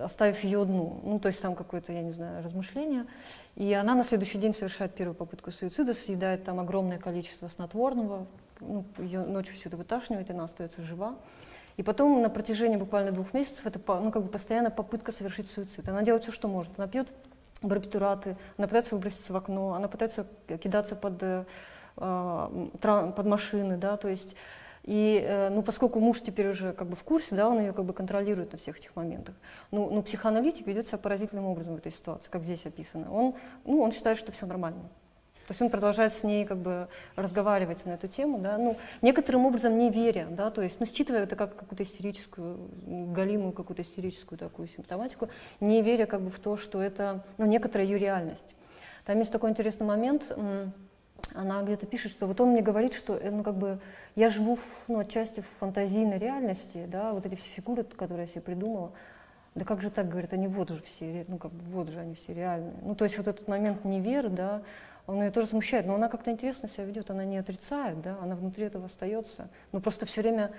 оставив 0.00 0.42
ее 0.44 0.62
одну. 0.62 1.00
Ну, 1.04 1.18
то 1.20 1.28
есть 1.28 1.42
там 1.42 1.54
какое-то, 1.54 1.92
я 1.92 2.02
не 2.02 2.12
знаю, 2.12 2.42
размышление. 2.42 3.06
И 3.54 3.72
она 3.72 3.94
на 3.94 4.04
следующий 4.04 4.38
день 4.38 4.54
совершает 4.54 4.94
первую 4.94 5.14
попытку 5.14 5.52
суицида, 5.52 5.92
съедает 5.92 6.44
там 6.44 6.58
огромное 6.58 6.98
количество 6.98 7.48
снотворного, 7.48 8.26
ну, 8.60 8.84
ее 8.98 9.22
ночью 9.22 9.54
все 9.56 9.68
это 9.68 9.76
выташнивает, 9.76 10.30
она 10.30 10.44
остается 10.44 10.82
жива. 10.82 11.16
И 11.76 11.82
потом 11.82 12.20
на 12.22 12.30
протяжении 12.30 12.76
буквально 12.76 13.12
двух 13.12 13.32
месяцев 13.34 13.66
это 13.66 13.80
ну, 14.00 14.10
как 14.10 14.22
бы 14.22 14.28
постоянная 14.28 14.70
попытка 14.70 15.10
совершить 15.10 15.50
суицид. 15.50 15.88
Она 15.88 16.02
делает 16.02 16.22
все, 16.22 16.32
что 16.32 16.48
может. 16.48 16.70
Она 16.76 16.86
пьет 16.86 17.08
барбитураты, 17.62 18.36
она 18.56 18.66
пытается 18.66 18.94
выброситься 18.94 19.32
в 19.32 19.36
окно, 19.36 19.74
она 19.74 19.88
пытается 19.88 20.26
кидаться 20.46 20.96
под, 20.96 21.22
э, 21.22 21.44
под 21.96 23.26
машины, 23.26 23.76
да, 23.76 23.96
то 23.96 24.08
есть 24.08 24.36
и, 24.84 25.24
э, 25.24 25.48
ну, 25.50 25.62
поскольку 25.62 26.00
муж 26.00 26.20
теперь 26.20 26.48
уже 26.48 26.72
как 26.72 26.88
бы 26.88 26.96
в 26.96 27.04
курсе, 27.04 27.36
да, 27.36 27.48
он 27.48 27.60
ее 27.60 27.72
как 27.72 27.84
бы 27.84 27.92
контролирует 27.92 28.52
на 28.52 28.58
всех 28.58 28.78
этих 28.78 28.96
моментах. 28.96 29.34
Ну, 29.70 29.90
ну 29.90 30.02
психоаналитик 30.02 30.66
ведет 30.66 30.88
себя 30.88 30.98
поразительным 30.98 31.46
образом 31.46 31.74
в 31.74 31.78
этой 31.78 31.92
ситуации, 31.92 32.28
как 32.30 32.42
здесь 32.42 32.66
описано. 32.66 33.12
Он, 33.12 33.34
ну, 33.64 33.80
он 33.80 33.92
считает, 33.92 34.18
что 34.18 34.32
все 34.32 34.46
нормально. 34.46 34.82
То 35.46 35.52
есть 35.52 35.62
он 35.62 35.70
продолжает 35.70 36.14
с 36.14 36.22
ней 36.22 36.44
как 36.44 36.58
бы 36.58 36.88
разговаривать 37.16 37.84
на 37.84 37.92
эту 37.92 38.08
тему, 38.08 38.38
да, 38.38 38.58
ну, 38.58 38.76
некоторым 39.00 39.46
образом 39.46 39.76
не 39.76 39.90
веря, 39.90 40.26
да, 40.30 40.50
то 40.50 40.62
есть, 40.62 40.78
ну, 40.78 40.86
считывая 40.86 41.24
это 41.24 41.36
как 41.36 41.56
какую-то 41.56 41.82
истерическую, 41.82 42.70
галимую 42.86 43.52
какую-то 43.52 43.82
истерическую 43.82 44.38
такую 44.38 44.68
симптоматику, 44.68 45.28
не 45.60 45.82
веря 45.82 46.06
как 46.06 46.20
бы 46.20 46.30
в 46.30 46.38
то, 46.38 46.56
что 46.56 46.80
это, 46.80 47.24
ну, 47.38 47.46
некоторая 47.46 47.86
ее 47.86 47.98
реальность. 47.98 48.54
Там 49.04 49.18
есть 49.18 49.32
такой 49.32 49.50
интересный 49.50 49.86
момент, 49.86 50.32
она 51.34 51.62
где-то 51.62 51.86
пишет, 51.86 52.12
что 52.12 52.26
вот 52.26 52.40
он 52.40 52.50
мне 52.50 52.62
говорит, 52.62 52.94
что 52.94 53.16
э, 53.16 53.30
ну, 53.30 53.42
как 53.42 53.56
бы, 53.56 53.78
я 54.16 54.28
живу 54.28 54.58
ну, 54.88 54.98
отчасти 54.98 55.40
в 55.40 55.46
фантазийной 55.60 56.18
реальности, 56.18 56.84
да, 56.86 57.12
вот 57.12 57.26
эти 57.26 57.34
все 57.34 57.50
фигуры, 57.50 57.84
которые 57.84 58.26
я 58.26 58.26
себе 58.26 58.42
придумала, 58.42 58.92
да 59.54 59.64
как 59.64 59.82
же 59.82 59.90
так, 59.90 60.08
говорит, 60.08 60.32
они 60.32 60.46
вот 60.48 60.70
уже 60.70 60.82
все, 60.82 61.24
ну 61.28 61.36
как 61.36 61.52
бы 61.52 61.62
вот 61.64 61.90
же 61.90 62.00
они 62.00 62.14
все 62.14 62.32
реальные. 62.32 62.74
Ну 62.82 62.94
то 62.94 63.04
есть 63.04 63.18
вот 63.18 63.28
этот 63.28 63.48
момент 63.48 63.84
неверы, 63.84 64.30
да, 64.30 64.62
он 65.06 65.20
ее 65.22 65.30
тоже 65.30 65.48
смущает, 65.48 65.86
но 65.86 65.94
она 65.94 66.08
как-то 66.08 66.30
интересно 66.30 66.68
себя 66.68 66.84
ведет, 66.84 67.10
она 67.10 67.24
не 67.24 67.38
отрицает, 67.38 68.00
да, 68.00 68.16
она 68.22 68.36
внутри 68.36 68.66
этого 68.66 68.86
остается, 68.86 69.48
но 69.72 69.80
просто 69.80 70.06
все 70.06 70.22
время 70.22 70.52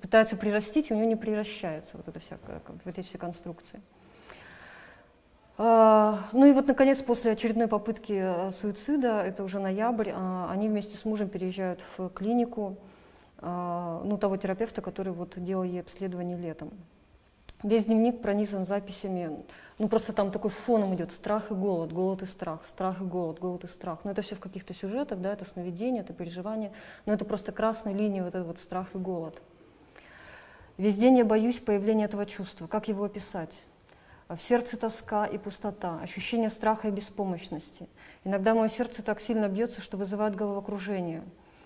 пытается 0.00 0.36
прирастить, 0.36 0.90
и 0.90 0.94
у 0.94 0.96
нее 0.96 1.06
не 1.06 1.16
приращается 1.16 1.96
вот 1.96 2.08
эта 2.08 2.20
вся, 2.20 2.38
вот 2.84 2.98
эти 2.98 3.04
все 3.04 3.18
конструкции. 3.18 3.80
А, 5.60 6.20
ну 6.32 6.46
и 6.46 6.52
вот, 6.52 6.68
наконец, 6.68 7.02
после 7.02 7.32
очередной 7.32 7.66
попытки 7.66 8.12
э, 8.12 8.52
суицида, 8.52 9.22
это 9.22 9.42
уже 9.42 9.58
ноябрь, 9.58 10.10
а, 10.14 10.48
они 10.52 10.68
вместе 10.68 10.96
с 10.96 11.04
мужем 11.04 11.28
переезжают 11.28 11.80
в 11.96 12.08
клинику 12.10 12.76
а, 13.38 14.00
ну, 14.04 14.16
того 14.18 14.36
терапевта, 14.36 14.82
который 14.82 15.12
вот 15.12 15.34
делал 15.36 15.64
ей 15.64 15.80
обследование 15.80 16.36
летом. 16.36 16.70
Весь 17.64 17.86
дневник 17.86 18.22
пронизан 18.22 18.64
записями, 18.64 19.44
ну 19.78 19.88
просто 19.88 20.12
там 20.12 20.30
такой 20.30 20.50
фоном 20.50 20.94
идет 20.94 21.10
страх 21.10 21.50
и 21.50 21.54
голод, 21.54 21.92
голод 21.92 22.22
и 22.22 22.26
страх, 22.26 22.64
страх 22.66 23.00
и 23.00 23.04
голод, 23.04 23.40
голод 23.40 23.64
и 23.64 23.66
страх. 23.66 23.98
Но 24.04 24.12
это 24.12 24.22
все 24.22 24.36
в 24.36 24.40
каких-то 24.40 24.72
сюжетах, 24.74 25.20
да, 25.20 25.32
это 25.32 25.44
сновидение, 25.44 26.02
это 26.02 26.12
переживание, 26.12 26.72
но 27.04 27.12
это 27.12 27.24
просто 27.24 27.50
красной 27.50 27.94
линией 27.94 28.22
вот 28.22 28.36
этот 28.36 28.46
вот 28.46 28.60
страх 28.60 28.94
и 28.94 28.98
голод. 28.98 29.42
Весь 30.76 30.96
день 30.96 31.18
я 31.18 31.24
боюсь 31.24 31.58
появления 31.58 32.04
этого 32.04 32.26
чувства. 32.26 32.68
Как 32.68 32.86
его 32.86 33.02
описать? 33.02 33.66
В 34.28 34.38
сердце 34.38 34.76
тоска 34.76 35.26
и 35.26 35.38
пустота, 35.38 35.98
ощущение 36.00 36.50
страха 36.50 36.86
и 36.86 36.92
беспомощности. 36.92 37.88
Иногда 38.22 38.54
мое 38.54 38.68
сердце 38.68 39.02
так 39.02 39.20
сильно 39.20 39.48
бьется, 39.48 39.80
что 39.80 39.96
вызывает 39.96 40.36
головокружение. 40.36 41.24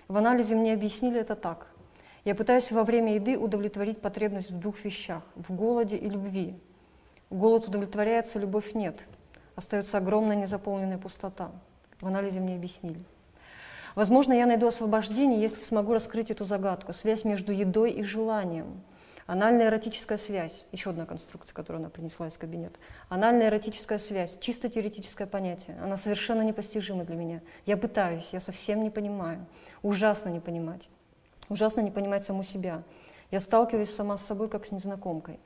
В 0.08 0.16
анализе 0.16 0.54
мне 0.54 0.72
объяснили 0.72 1.20
это 1.20 1.36
так. 1.36 1.66
Я 2.24 2.34
пытаюсь 2.34 2.70
во 2.70 2.84
время 2.84 3.14
еды 3.14 3.36
удовлетворить 3.36 4.00
потребность 4.00 4.50
в 4.50 4.58
двух 4.58 4.84
вещах– 4.84 5.22
в 5.34 5.52
голоде 5.52 5.96
и 5.96 6.08
любви. 6.08 6.54
Голод 7.30 7.66
удовлетворяется, 7.66 8.38
любовь 8.38 8.74
нет. 8.74 9.06
Остается 9.56 9.98
огромная 9.98 10.36
незаполненная 10.36 10.98
пустота. 10.98 11.50
В 12.00 12.06
анализе 12.06 12.40
мне 12.40 12.54
объяснили. 12.54 13.02
Возможно, 13.94 14.32
я 14.32 14.46
найду 14.46 14.66
освобождение, 14.66 15.40
если 15.40 15.60
смогу 15.60 15.92
раскрыть 15.92 16.30
эту 16.30 16.44
загадку, 16.44 16.92
связь 16.92 17.24
между 17.24 17.52
едой 17.52 17.90
и 17.90 18.02
желанием– 18.02 18.82
Анальная 19.26 19.68
эротическая 19.68 20.18
связь, 20.18 20.64
еще 20.72 20.90
одна 20.90 21.06
конструкция, 21.06 21.54
которую 21.54 21.80
она 21.80 21.90
принесла 21.90 22.28
из 22.28 22.36
кабинета. 22.36 22.78
Анальная 23.08 23.48
эротическая 23.48 23.98
связь, 23.98 24.36
чисто 24.40 24.68
теоретическое 24.68 25.26
понятие, 25.26 25.78
она 25.82 25.96
совершенно 25.96 26.42
непостижима 26.42 27.04
для 27.04 27.14
меня. 27.14 27.40
Я 27.64 27.76
пытаюсь, 27.76 28.30
я 28.32 28.40
совсем 28.40 28.82
не 28.82 28.90
понимаю, 28.90 29.46
ужасно 29.82 30.28
не 30.28 30.40
понимать, 30.40 30.88
ужасно 31.52 31.80
не 31.80 31.90
понимать 31.90 32.24
саму 32.24 32.42
себя. 32.42 32.82
Я 33.30 33.40
сталкиваюсь 33.40 33.90
сама 33.90 34.16
с 34.16 34.26
собой, 34.26 34.48
как 34.48 34.66
с 34.66 34.72
незнакомкой. 34.72 35.38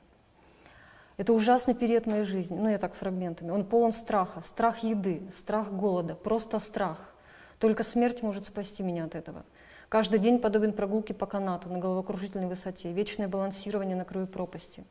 Это 1.17 1.33
ужасный 1.33 1.73
период 1.73 2.05
моей 2.05 2.23
жизни, 2.23 2.55
ну 2.55 2.69
я 2.69 2.77
так 2.77 2.93
фрагментами. 2.93 3.49
Он 3.49 3.65
полон 3.65 3.91
страха, 3.91 4.41
страх 4.41 4.83
еды, 4.83 5.21
страх 5.35 5.71
голода, 5.71 6.13
просто 6.15 6.59
страх. 6.59 7.13
Только 7.59 7.83
смерть 7.83 8.21
может 8.21 8.45
спасти 8.45 8.83
меня 8.83 9.05
от 9.05 9.15
этого. 9.15 9.43
Каждый 9.89 10.19
день 10.19 10.39
подобен 10.39 10.73
прогулке 10.73 11.13
по 11.13 11.25
канату 11.25 11.69
на 11.69 11.79
головокружительной 11.79 12.47
высоте, 12.47 12.91
вечное 12.91 13.27
балансирование 13.27 13.95
на 13.95 14.05
краю 14.05 14.27
пропасти. 14.27 14.83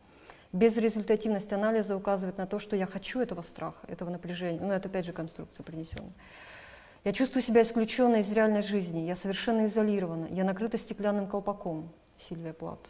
Безрезультативность 0.52 1.52
анализа 1.52 1.96
указывает 1.96 2.38
на 2.38 2.46
то, 2.46 2.58
что 2.58 2.76
я 2.76 2.86
хочу 2.86 3.20
этого 3.20 3.42
страха, 3.42 3.78
этого 3.88 4.10
напряжения. 4.10 4.60
Ну, 4.60 4.72
это 4.72 4.88
опять 4.88 5.04
же 5.04 5.12
конструкция 5.12 5.62
принесенная. 5.62 6.12
Я 7.06 7.12
чувствую 7.12 7.40
себя 7.40 7.62
исключенной 7.62 8.18
из 8.18 8.32
реальной 8.32 8.62
жизни, 8.62 8.98
я 8.98 9.14
совершенно 9.14 9.66
изолирована, 9.66 10.26
я 10.28 10.42
накрыта 10.42 10.76
стеклянным 10.76 11.28
колпаком. 11.28 11.88
Сильвия 12.18 12.52
Плат. 12.52 12.80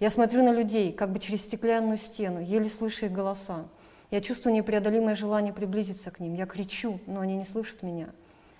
Я 0.00 0.10
смотрю 0.10 0.42
на 0.42 0.50
людей, 0.50 0.92
как 0.92 1.12
бы 1.12 1.20
через 1.20 1.42
стеклянную 1.42 1.98
стену, 1.98 2.40
еле 2.40 2.68
слыша 2.68 3.06
их 3.06 3.12
голоса. 3.12 3.66
Я 4.10 4.20
чувствую 4.22 4.56
непреодолимое 4.56 5.14
желание 5.14 5.52
приблизиться 5.52 6.10
к 6.10 6.18
ним. 6.18 6.34
Я 6.34 6.46
кричу, 6.46 6.98
но 7.06 7.20
они 7.20 7.36
не 7.36 7.44
слышат 7.44 7.84
меня. 7.84 8.08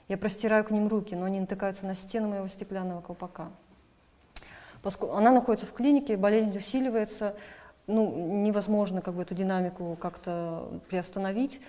Я 0.07 0.17
простираю 0.17 0.63
к 0.63 0.71
ним 0.71 0.87
руки, 0.87 1.17
но 1.17 1.25
они 1.25 1.41
натыкаются 1.41 1.85
на 1.85 1.97
стену 1.97 2.29
моего 2.29 2.47
стеклянного 2.47 3.01
колпака. 3.01 3.49
Поскольку 4.83 5.17
она 5.17 5.33
находится 5.33 5.67
в 5.67 5.73
клинике, 5.73 6.17
болезнь 6.17 6.57
усиливается, 6.57 7.35
ну, 7.89 8.45
невозможно 8.45 9.03
как 9.03 9.15
бы, 9.15 9.23
эту 9.23 9.35
динамику 9.35 9.99
как-то 10.01 10.69
приостановить. 10.89 11.61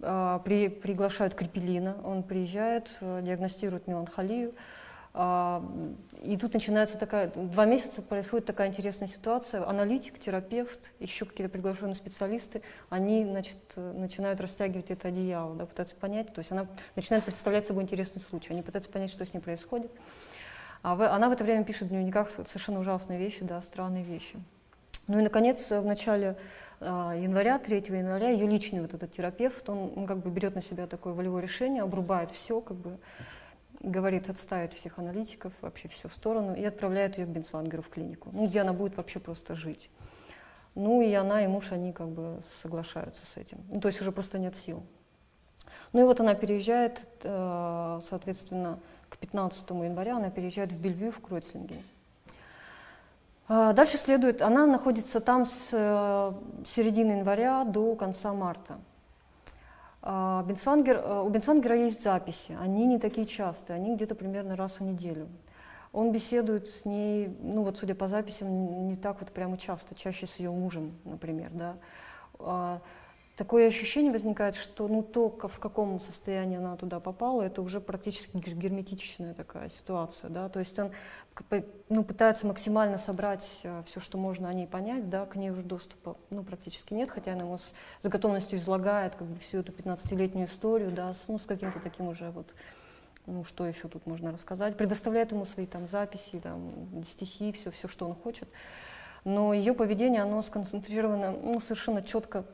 А, 0.00 0.38
при, 0.40 0.68
приглашают 0.68 1.34
Крепелина, 1.34 1.96
он 2.04 2.22
приезжает, 2.22 2.90
э, 3.00 3.20
диагностирует 3.22 3.86
меланхолию. 3.88 4.54
А, 5.14 5.64
и 6.22 6.36
тут 6.36 6.54
начинается 6.54 6.98
такая, 6.98 7.32
два 7.34 7.64
месяца 7.64 8.02
происходит 8.02 8.46
такая 8.46 8.68
интересная 8.68 9.08
ситуация. 9.08 9.66
Аналитик, 9.66 10.18
терапевт, 10.18 10.92
еще 11.00 11.24
какие-то 11.24 11.50
приглашенные 11.50 11.96
специалисты, 11.96 12.62
они 12.90 13.24
значит, 13.24 13.56
начинают 13.74 14.40
растягивать 14.40 14.90
это 14.90 15.08
одеяло, 15.08 15.56
да, 15.56 15.66
пытаются 15.66 15.96
понять. 15.96 16.32
То 16.32 16.38
есть 16.38 16.52
она 16.52 16.66
начинает 16.94 17.24
представлять 17.24 17.66
собой 17.66 17.82
интересный 17.82 18.20
случай. 18.20 18.52
Они 18.52 18.62
пытаются 18.62 18.90
понять, 18.90 19.10
что 19.10 19.26
с 19.26 19.34
ней 19.34 19.40
происходит. 19.40 19.90
А 20.82 20.94
в, 20.94 21.02
она 21.02 21.28
в 21.28 21.32
это 21.32 21.42
время 21.42 21.64
пишет 21.64 21.82
в 21.84 21.88
дневниках 21.88 22.30
совершенно 22.30 22.78
ужасные 22.78 23.18
вещи, 23.18 23.42
да, 23.42 23.60
странные 23.62 24.04
вещи. 24.04 24.38
Ну 25.08 25.18
и, 25.18 25.22
наконец, 25.22 25.70
в 25.70 25.84
начале 25.84 26.36
э, 26.36 26.36
января, 26.80 27.58
3 27.58 27.76
января, 27.88 28.30
ее 28.30 28.46
личный 28.46 28.80
вот 28.80 28.94
этот 28.94 29.12
терапевт, 29.12 29.68
он, 29.68 29.92
он 29.96 30.06
как 30.06 30.18
бы 30.18 30.30
берет 30.30 30.54
на 30.54 30.62
себя 30.62 30.86
такое 30.86 31.12
волевое 31.12 31.42
решение, 31.42 31.82
обрубает 31.82 32.30
все, 32.30 32.60
как 32.60 32.76
бы, 32.76 32.98
говорит 33.80 34.28
отставить 34.28 34.74
всех 34.74 34.98
аналитиков, 34.98 35.52
вообще 35.60 35.88
все 35.88 36.08
в 36.08 36.12
сторону, 36.12 36.54
и 36.54 36.64
отправляет 36.64 37.18
ее 37.18 37.26
к 37.26 37.28
Бенсвангеру 37.28 37.82
в 37.82 37.88
клинику, 37.88 38.30
ну, 38.32 38.46
где 38.46 38.60
она 38.60 38.72
будет 38.72 38.96
вообще 38.96 39.20
просто 39.20 39.54
жить. 39.54 39.90
Ну 40.74 41.02
и 41.02 41.12
она, 41.12 41.44
и 41.44 41.48
муж, 41.48 41.72
они 41.72 41.92
как 41.92 42.08
бы 42.08 42.40
соглашаются 42.62 43.26
с 43.26 43.36
этим. 43.36 43.58
Ну, 43.68 43.80
то 43.80 43.88
есть 43.88 44.00
уже 44.00 44.12
просто 44.12 44.38
нет 44.38 44.54
сил. 44.54 44.84
Ну 45.92 46.00
и 46.00 46.04
вот 46.04 46.20
она 46.20 46.34
переезжает, 46.34 47.08
э, 47.22 48.00
соответственно, 48.08 48.78
к 49.08 49.16
15 49.16 49.70
января 49.70 50.16
она 50.16 50.30
переезжает 50.30 50.72
в 50.72 50.80
Бельвью 50.80 51.10
в 51.10 51.20
Кройцлинге. 51.20 51.76
А 53.48 53.72
дальше 53.72 53.96
следует, 53.96 54.42
она 54.42 54.66
находится 54.66 55.20
там 55.20 55.46
с 55.46 55.70
э, 55.72 56.32
середины 56.66 57.12
января 57.12 57.64
до 57.64 57.94
конца 57.96 58.34
марта. 58.34 58.78
А 60.02 60.44
Бенсвангер, 60.46 60.96
э, 60.98 61.22
у 61.22 61.28
Бенсвангера 61.30 61.74
есть 61.74 62.02
записи, 62.02 62.56
они 62.60 62.86
не 62.86 62.98
такие 62.98 63.26
частые, 63.26 63.76
они 63.76 63.96
где-то 63.96 64.14
примерно 64.14 64.54
раз 64.54 64.80
в 64.80 64.82
неделю. 64.82 65.28
Он 65.94 66.12
беседует 66.12 66.68
с 66.68 66.84
ней, 66.84 67.34
ну 67.40 67.62
вот 67.62 67.78
судя 67.78 67.94
по 67.94 68.06
записям, 68.06 68.86
не 68.86 68.96
так 68.96 69.20
вот 69.20 69.32
прямо 69.32 69.56
часто, 69.56 69.94
чаще 69.94 70.26
с 70.26 70.36
ее 70.36 70.50
мужем, 70.50 70.92
например, 71.04 71.50
да. 71.54 71.76
А, 72.38 72.82
такое 73.38 73.68
ощущение 73.68 74.12
возникает, 74.12 74.56
что 74.56 74.88
ну 74.88 75.02
то, 75.02 75.30
в 75.30 75.58
каком 75.58 76.00
состоянии 76.00 76.58
она 76.58 76.76
туда 76.76 77.00
попала, 77.00 77.42
это 77.42 77.62
уже 77.62 77.80
практически 77.80 78.36
герметичная 78.36 79.32
такая 79.32 79.70
ситуация, 79.70 80.28
да, 80.28 80.50
то 80.50 80.58
есть 80.60 80.78
он 80.78 80.90
ну, 81.88 82.04
пытается 82.04 82.46
максимально 82.46 82.98
собрать 82.98 83.60
э, 83.62 83.82
все, 83.86 84.00
что 84.00 84.18
можно 84.18 84.48
о 84.48 84.52
ней 84.52 84.66
понять, 84.66 85.08
да, 85.08 85.26
к 85.26 85.36
ней 85.36 85.50
уже 85.50 85.62
доступа 85.62 86.16
ну, 86.30 86.42
практически 86.42 86.94
нет, 86.94 87.10
хотя 87.10 87.32
она 87.32 87.42
ему 87.42 87.58
с, 87.58 87.72
с 88.00 88.08
готовностью 88.08 88.58
излагает 88.58 89.14
как 89.14 89.26
бы, 89.26 89.38
всю 89.38 89.58
эту 89.58 89.72
15-летнюю 89.72 90.46
историю, 90.46 90.90
да, 90.90 91.14
с, 91.14 91.28
ну, 91.28 91.38
с 91.38 91.46
каким-то 91.46 91.80
таким 91.80 92.08
уже 92.08 92.30
вот 92.30 92.54
ну, 93.26 93.44
что 93.44 93.66
еще 93.66 93.88
тут 93.88 94.06
можно 94.06 94.32
рассказать, 94.32 94.76
предоставляет 94.76 95.32
ему 95.32 95.44
свои 95.44 95.66
там 95.66 95.86
записи, 95.86 96.40
там, 96.40 97.04
стихи, 97.04 97.52
все, 97.52 97.70
все, 97.70 97.86
что 97.86 98.06
он 98.06 98.14
хочет. 98.14 98.48
Но 99.24 99.52
ее 99.52 99.74
поведение, 99.74 100.22
оно 100.22 100.40
сконцентрировано 100.42 101.32
ну, 101.32 101.60
совершенно 101.60 102.02
четко 102.02 102.44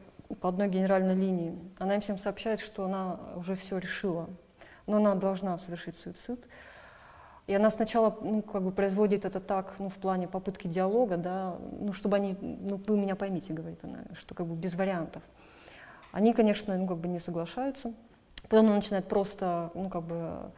по 0.40 0.48
одной 0.48 0.68
генеральной 0.68 1.14
линии. 1.14 1.56
Она 1.78 1.94
им 1.94 2.00
всем 2.00 2.18
сообщает, 2.18 2.58
что 2.58 2.84
она 2.84 3.20
уже 3.36 3.54
все 3.54 3.78
решила, 3.78 4.28
но 4.86 4.96
она 4.96 5.14
должна 5.14 5.56
совершить 5.58 5.96
суицид. 5.96 6.44
И 7.46 7.54
она 7.54 7.70
сначала 7.70 8.16
ну, 8.22 8.40
как 8.40 8.62
бы 8.62 8.70
производит 8.70 9.24
это 9.24 9.38
так, 9.38 9.74
ну, 9.78 9.88
в 9.88 9.96
плане 9.96 10.28
попытки 10.28 10.66
диалога, 10.66 11.18
да, 11.18 11.56
ну, 11.78 11.92
чтобы 11.92 12.16
они, 12.16 12.36
ну, 12.40 12.80
вы 12.86 12.96
меня 12.96 13.16
поймите, 13.16 13.52
говорит 13.52 13.80
она, 13.82 13.98
что 14.14 14.34
как 14.34 14.46
бы 14.46 14.54
без 14.54 14.74
вариантов. 14.74 15.22
Они, 16.10 16.32
конечно, 16.32 16.76
ну, 16.76 16.86
как 16.86 16.98
бы 16.98 17.08
не 17.08 17.18
соглашаются. 17.18 17.92
Потом 18.48 18.66
она 18.66 18.76
начинает 18.76 19.08
просто, 19.08 19.70
ну, 19.74 19.90
как 19.90 20.04
бы 20.04 20.52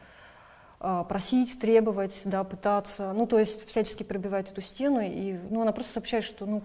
а, 0.79 1.03
просить, 1.05 1.59
требовать, 1.59 2.21
да, 2.25 2.43
пытаться, 2.43 3.11
ну, 3.11 3.25
то 3.25 3.39
есть 3.39 3.67
всячески 3.67 4.03
пробивать 4.03 4.51
эту 4.51 4.61
стену, 4.61 4.99
и, 5.01 5.39
ну, 5.49 5.61
она 5.61 5.71
просто 5.71 5.93
сообщает, 5.93 6.23
что, 6.23 6.45
ну, 6.45 6.61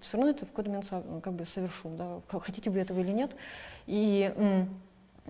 все 0.00 0.16
равно 0.16 0.30
это 0.30 0.46
в 0.46 0.50
какой-то 0.50 0.70
момент 0.70 1.22
как 1.24 1.32
бы 1.32 1.44
совершу, 1.44 1.88
да, 1.90 2.20
хотите 2.38 2.70
вы 2.70 2.78
этого 2.78 3.00
или 3.00 3.10
нет, 3.10 3.32
и, 3.86 4.32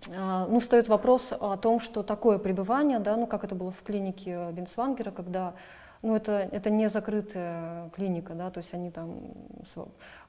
ну, 0.07 0.61
встает 0.61 0.89
вопрос 0.89 1.33
о 1.33 1.57
том, 1.57 1.81
что 1.81 2.03
такое 2.03 2.39
пребывание, 2.39 2.99
да, 2.99 3.17
ну, 3.17 3.27
как 3.27 3.45
это 3.45 3.55
было 3.55 3.73
в 3.73 3.83
клинике 3.83 4.51
Бенсвангера, 4.53 5.11
когда 5.11 5.55
ну, 6.03 6.15
это, 6.15 6.49
это 6.53 6.71
не 6.71 6.89
закрытая 6.89 7.91
клиника, 7.91 8.35
да, 8.35 8.51
то 8.51 8.59
есть 8.59 8.73
они 8.75 8.91
там... 8.91 9.33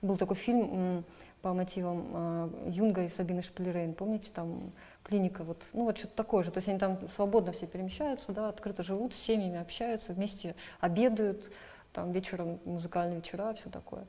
Был 0.02 0.18
такой 0.18 0.36
фильм 0.36 1.04
по 1.42 1.54
мотивам 1.54 2.08
э, 2.12 2.50
Юнга 2.68 3.04
и 3.04 3.10
Сабины 3.10 3.42
Шпилерейн, 3.42 3.94
помните, 3.94 4.30
там 4.34 4.72
клиника, 5.04 5.44
вот, 5.44 5.64
ну 5.74 5.86
вот 5.86 5.98
что-то 5.98 6.16
такое 6.16 6.44
же, 6.44 6.52
то 6.52 6.58
есть 6.58 6.68
они 6.68 6.80
там 6.80 7.00
свободно 7.16 7.54
все 7.54 7.66
перемещаются, 7.66 8.34
да, 8.34 8.50
открыто 8.50 8.84
живут, 8.84 9.14
с 9.14 9.18
семьями 9.18 9.60
общаются, 9.60 10.14
вместе 10.14 10.56
обедают, 10.82 11.52
там 11.94 12.12
вечером 12.12 12.60
музыкальные 12.66 13.18
вечера, 13.18 13.54
все 13.54 13.70
такое. 13.70 14.06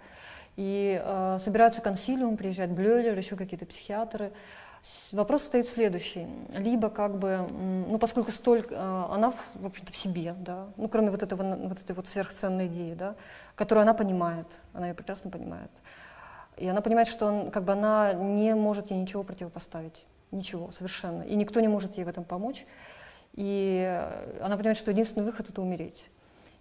И 0.56 1.00
э, 1.02 1.38
собираются 1.40 1.80
консилиум, 1.80 2.36
приезжает 2.36 2.72
Блёйлер, 2.72 3.16
еще 3.16 3.36
какие-то 3.36 3.66
психиатры. 3.66 4.32
Вопрос 5.12 5.42
стоит 5.42 5.68
следующий. 5.68 6.26
Либо 6.54 6.88
как 6.88 7.18
бы, 7.18 7.46
ну 7.50 7.98
поскольку 7.98 8.32
столько, 8.32 8.74
э, 8.74 9.04
она 9.10 9.32
в 9.54 9.66
общем-то 9.66 9.92
в 9.92 9.96
себе, 9.96 10.34
да, 10.38 10.68
ну 10.76 10.88
кроме 10.88 11.10
вот, 11.10 11.22
этого, 11.22 11.56
вот 11.56 11.80
этой 11.80 11.94
вот 11.94 12.08
сверхценной 12.08 12.66
идеи, 12.68 12.94
да, 12.94 13.14
которую 13.56 13.82
она 13.82 13.92
понимает, 13.92 14.46
она 14.72 14.88
ее 14.88 14.94
прекрасно 14.94 15.30
понимает. 15.30 15.70
И 16.56 16.66
она 16.66 16.80
понимает, 16.80 17.08
что 17.08 17.26
он, 17.26 17.50
как 17.50 17.64
бы 17.64 17.72
она 17.72 18.12
не 18.12 18.54
может 18.54 18.90
ей 18.90 19.00
ничего 19.00 19.22
противопоставить. 19.22 20.06
Ничего, 20.30 20.70
совершенно. 20.70 21.22
И 21.22 21.34
никто 21.34 21.60
не 21.60 21.68
может 21.68 21.96
ей 21.96 22.04
в 22.04 22.08
этом 22.08 22.24
помочь. 22.24 22.66
И 23.32 24.00
она 24.40 24.56
понимает, 24.56 24.76
что 24.76 24.90
единственный 24.90 25.24
выход– 25.24 25.48
это 25.50 25.62
умереть. 25.62 26.10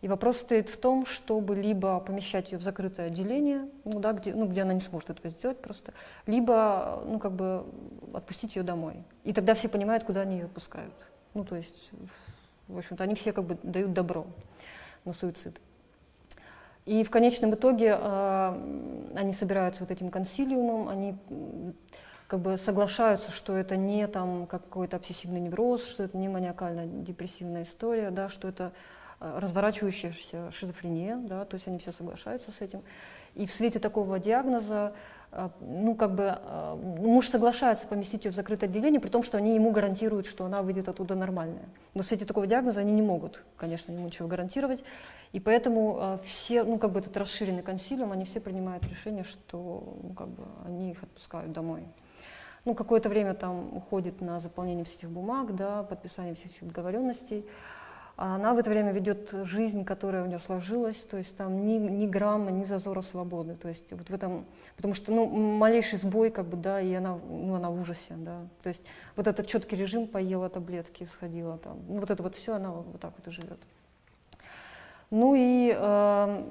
И 0.01 0.07
вопрос 0.07 0.37
стоит 0.37 0.69
в 0.69 0.77
том, 0.77 1.05
чтобы 1.05 1.55
либо 1.55 1.99
помещать 1.99 2.51
ее 2.51 2.57
в 2.57 2.61
закрытое 2.61 3.07
отделение, 3.07 3.67
ну, 3.83 3.99
да, 3.99 4.13
где, 4.13 4.33
ну, 4.33 4.47
где 4.47 4.61
она 4.61 4.73
не 4.73 4.79
сможет 4.79 5.09
этого 5.09 5.29
сделать 5.29 5.61
просто, 5.61 5.93
либо 6.25 7.03
ну, 7.05 7.19
как 7.19 7.33
бы 7.33 7.65
отпустить 8.13 8.55
ее 8.55 8.63
домой. 8.63 9.03
И 9.25 9.33
тогда 9.33 9.55
все 9.55 9.67
понимают, 9.67 10.05
куда 10.05 10.21
они 10.21 10.37
ее 10.37 10.45
отпускают. 10.45 10.93
Ну, 11.33 11.43
то 11.43 11.55
есть, 11.55 11.91
в 12.67 12.77
общем-то, 12.77 13.03
они 13.03 13.15
все 13.15 13.33
как 13.33 13.43
бы 13.43 13.57
дают 13.61 13.91
добро 13.91 14.25
на 15.03 15.11
суицид. 15.11 15.59
И 16.85 17.03
в 17.03 17.09
конечном 17.09 17.53
итоге 17.53 17.97
э, 17.99 19.11
они 19.15 19.33
собираются 19.33 19.83
вот 19.83 19.91
этим 19.91 20.09
консилиумом, 20.09 20.87
они 20.87 21.15
как 22.27 22.39
бы 22.39 22.57
соглашаются, 22.57 23.31
что 23.31 23.55
это 23.55 23.75
не 23.75 24.07
там 24.07 24.47
какой-то 24.47 24.97
обсессивный 24.97 25.39
невроз, 25.39 25.85
что 25.85 26.03
это 26.03 26.17
не 26.17 26.29
маниакально-депрессивная 26.29 27.63
история, 27.63 28.11
да, 28.11 28.29
что 28.29 28.47
это 28.47 28.71
разворачивающаяся 29.19 30.51
шизофрения, 30.51 31.17
да, 31.17 31.45
то 31.45 31.55
есть 31.55 31.67
они 31.67 31.77
все 31.79 31.91
соглашаются 31.91 32.51
с 32.51 32.61
этим. 32.61 32.81
И 33.35 33.45
в 33.45 33.51
свете 33.51 33.79
такого 33.79 34.19
диагноза 34.19 34.93
а, 35.31 35.51
ну, 35.59 35.95
как 35.95 36.15
бы, 36.15 36.25
а, 36.27 36.75
муж 36.75 37.29
соглашается 37.29 37.85
поместить 37.85 38.25
ее 38.25 38.31
в 38.31 38.35
закрытое 38.35 38.67
отделение, 38.67 38.99
при 38.99 39.09
том, 39.09 39.21
что 39.21 39.37
они 39.37 39.53
ему 39.53 39.71
гарантируют, 39.71 40.25
что 40.25 40.45
она 40.45 40.63
выйдет 40.63 40.89
оттуда 40.89 41.13
нормальная. 41.13 41.69
Но 41.93 42.01
в 42.01 42.05
свете 42.05 42.25
такого 42.25 42.47
диагноза 42.47 42.79
они 42.79 42.93
не 42.93 43.03
могут, 43.03 43.43
конечно, 43.55 43.91
ему 43.91 44.07
ничего 44.07 44.27
гарантировать. 44.27 44.83
И 45.31 45.39
поэтому 45.39 45.97
а, 45.99 46.19
все, 46.23 46.63
ну, 46.63 46.79
как 46.79 46.91
бы 46.91 46.99
этот 46.99 47.15
расширенный 47.15 47.61
консилиум, 47.61 48.11
они 48.11 48.25
все 48.25 48.39
принимают 48.39 48.83
решение, 48.89 49.23
что, 49.23 49.99
ну, 50.01 50.13
как 50.15 50.29
бы, 50.29 50.43
они 50.65 50.91
их 50.91 51.03
отпускают 51.03 51.51
домой. 51.51 51.83
Ну, 52.65 52.73
какое-то 52.73 53.07
время 53.07 53.35
там 53.35 53.77
уходит 53.77 54.21
на 54.21 54.39
заполнение 54.39 54.83
всех 54.83 54.97
этих 54.97 55.09
бумаг, 55.09 55.55
да, 55.55 55.83
подписание 55.83 56.33
всех 56.33 56.47
этих 56.51 56.67
договоренностей. 56.67 57.45
А 58.21 58.35
она 58.35 58.53
в 58.53 58.57
это 58.57 58.69
время 58.69 58.91
ведет 58.91 59.31
жизнь, 59.45 59.85
которая 59.85 60.23
у 60.23 60.25
нее 60.25 60.39
сложилась, 60.39 60.97
то 60.97 61.15
есть 61.15 61.37
там 61.37 61.65
ни, 61.65 61.77
ни 61.77 62.05
грамма, 62.05 62.51
ни 62.51 62.65
зазора 62.65 62.99
свободы. 62.99 63.55
То 63.55 63.69
есть 63.69 63.89
вот 63.93 64.09
в 64.09 64.13
этом, 64.13 64.45
потому 64.75 64.93
что 64.93 65.13
ну, 65.13 65.25
малейший 65.25 65.97
сбой, 65.97 66.29
как 66.29 66.45
бы, 66.45 66.57
да, 66.57 66.81
и 66.81 66.93
она, 66.93 67.17
ну, 67.29 67.53
она 67.55 67.69
в 67.69 67.79
ужасе, 67.79 68.15
да. 68.17 68.41
То 68.61 68.67
есть 68.67 68.81
вот 69.15 69.27
этот 69.27 69.47
четкий 69.47 69.77
режим, 69.77 70.05
поела 70.05 70.49
таблетки, 70.49 71.05
сходила 71.05 71.57
там, 71.59 71.77
ну, 71.87 72.01
вот 72.01 72.11
это 72.11 72.21
вот 72.21 72.35
все, 72.35 72.55
она 72.55 72.71
вот 72.71 72.99
так 72.99 73.13
вот 73.17 73.25
и 73.25 73.31
живет. 73.31 73.59
Ну 75.11 75.33
и 75.37 75.73
э, 75.73 76.43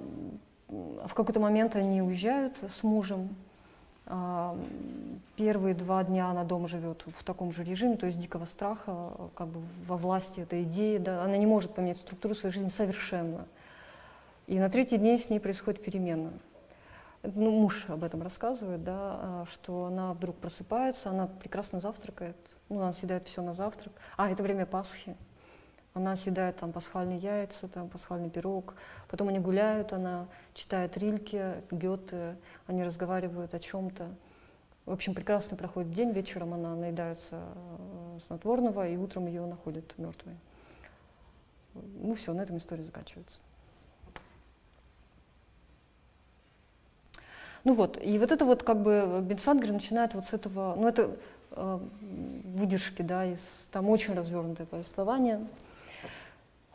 в 0.69 1.15
какой-то 1.15 1.39
момент 1.39 1.77
они 1.77 2.01
уезжают 2.01 2.57
с 2.67 2.83
мужем, 2.83 3.37
Первые 5.37 5.75
два 5.75 6.03
дня 6.03 6.29
она 6.29 6.45
дома 6.45 6.67
живет 6.67 7.05
в 7.07 7.23
таком 7.23 7.53
же 7.53 7.63
режиме, 7.63 7.97
то 7.97 8.07
есть 8.07 8.19
дикого 8.19 8.47
страха, 8.47 9.13
как 9.35 9.49
бы 9.49 9.61
во 9.87 9.97
власти 9.97 10.41
этой 10.41 10.63
идеи. 10.63 10.99
Да, 10.99 11.23
она 11.23 11.37
не 11.37 11.47
может 11.47 11.75
поменять 11.75 11.99
структуру 11.99 12.35
своей 12.35 12.55
жизни 12.55 12.71
совершенно. 12.71 13.47
И 14.47 14.59
на 14.59 14.71
третий 14.71 14.97
день 14.97 15.19
с 15.19 15.29
ней 15.29 15.41
происходит 15.41 15.85
перемена. 15.85 16.31
Ну, 17.23 17.51
муж 17.51 17.85
об 17.89 18.05
этом 18.05 18.23
рассказывает, 18.23 18.83
да, 18.85 18.95
а, 18.95 19.45
что 19.51 19.87
она 19.87 20.15
вдруг 20.15 20.37
просыпается, 20.37 21.11
она 21.11 21.27
прекрасно 21.27 21.81
завтракает, 21.81 22.37
ну, 22.69 22.81
она 22.81 22.93
съедает 22.93 23.27
все 23.27 23.43
на 23.43 23.53
завтрак. 23.53 23.93
А, 24.17 24.31
это 24.31 24.43
время 24.43 24.67
Пасхи. 24.67 25.17
Она 25.95 26.17
съедает 26.17 26.57
там 26.57 26.73
пасхальные 26.73 27.19
яйца, 27.19 27.69
там 27.69 27.89
пасхальный 27.89 28.31
пирог. 28.31 28.75
Потом 29.09 29.29
они 29.29 29.39
гуляют, 29.39 29.93
она 29.93 30.27
читает 30.55 30.97
Рильке, 30.97 31.63
Гёте, 31.71 32.37
они 32.67 32.85
разговаривают 32.85 33.55
о 33.55 33.59
чем-то. 33.59 34.09
В 34.87 34.93
общем, 34.93 35.15
прекрасно 35.15 35.57
проходит 35.57 35.93
день, 35.93 36.13
вечером 36.13 36.55
она 36.55 36.75
наедается 36.75 37.43
э, 37.43 38.19
снотворного, 38.27 38.89
и 38.89 38.97
утром 38.97 39.27
ее 39.27 39.45
находят 39.45 39.85
мертвой. 39.99 40.35
Ну 41.75 42.15
все, 42.15 42.33
на 42.33 42.41
этом 42.41 42.57
история 42.57 42.83
заканчивается. 42.83 43.41
Ну 47.65 47.75
вот, 47.75 48.03
и 48.03 48.19
вот 48.19 48.33
это 48.33 48.45
вот 48.45 48.63
как 48.63 48.83
бы 48.83 49.21
Бенсангер 49.23 49.73
начинает 49.73 50.15
вот 50.15 50.25
с 50.25 50.33
этого, 50.33 50.75
ну 50.75 50.89
это 50.89 51.17
э, 51.51 51.79
выдержки, 52.55 53.03
да, 53.03 53.27
из 53.27 53.69
там 53.71 53.89
очень 53.89 54.15
развернутое 54.15 54.67
повествование. 54.67 55.47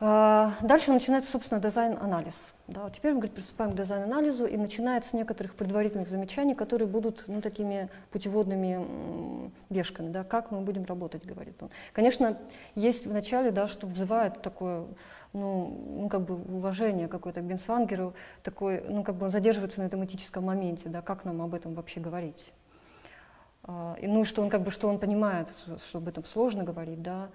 А, 0.06 0.51
дальше 0.62 0.91
начинается, 0.91 1.32
собственно, 1.32 1.62
Dasein-анализ. 1.61 2.55
Да, 2.68 2.84
вот 2.84 2.91
теперь 2.91 3.14
мы 3.14 3.20
говорит, 3.20 3.36
приступаем 3.36 3.72
к 3.72 3.76
Dasein-анализу 3.76 4.45
и 4.45 4.58
начинается 4.58 5.12
с 5.12 5.14
некоторых 5.14 5.56
предварительных 5.56 6.10
замечаний, 6.10 6.56
которые 6.56 6.89
будут 6.89 7.24
ну, 7.28 7.39
такими 7.39 7.88
путеводными 8.12 9.49
вешками. 9.70 10.10
Да, 10.10 10.26
как 10.26 10.51
мы 10.51 10.60
будем 10.60 10.84
работать, 10.84 11.26
говорит 11.26 11.56
он. 11.64 11.70
Конечно, 11.93 12.38
есть 12.76 13.08
в 13.08 13.14
начале, 13.14 13.51
да, 13.51 13.70
что 13.70 13.88
вызывает 13.88 14.41
такое 14.41 14.88
ну, 15.32 15.82
ну, 16.01 16.10
как 16.10 16.24
бы 16.24 16.36
уважение 16.36 17.08
какое-то 17.08 17.39
к 17.39 17.45
Бинсвангеру, 17.45 18.13
такой, 18.43 18.84
ну, 18.89 19.06
как 19.06 19.16
бы 19.16 19.28
он 19.28 19.32
задерживается 19.32 19.80
на 19.80 19.86
этом 19.86 20.04
этическом 20.04 20.43
моменте, 20.43 20.89
да, 20.89 21.01
как 21.01 21.24
нам 21.24 21.41
об 21.41 21.54
этом 21.54 21.76
вообще 21.76 22.01
говорить. 22.01 22.51
А, 23.64 23.95
и, 24.01 24.08
ну, 24.08 24.26
что 24.26 24.41
он, 24.41 24.49
как 24.49 24.64
бы, 24.64 24.72
что 24.72 24.89
он 24.89 24.99
понимает, 24.99 25.47
что 25.88 25.99
об 25.99 26.10
этом 26.10 26.26
сложно 26.26 26.66
говорить, 26.66 27.01
да, 27.01 27.30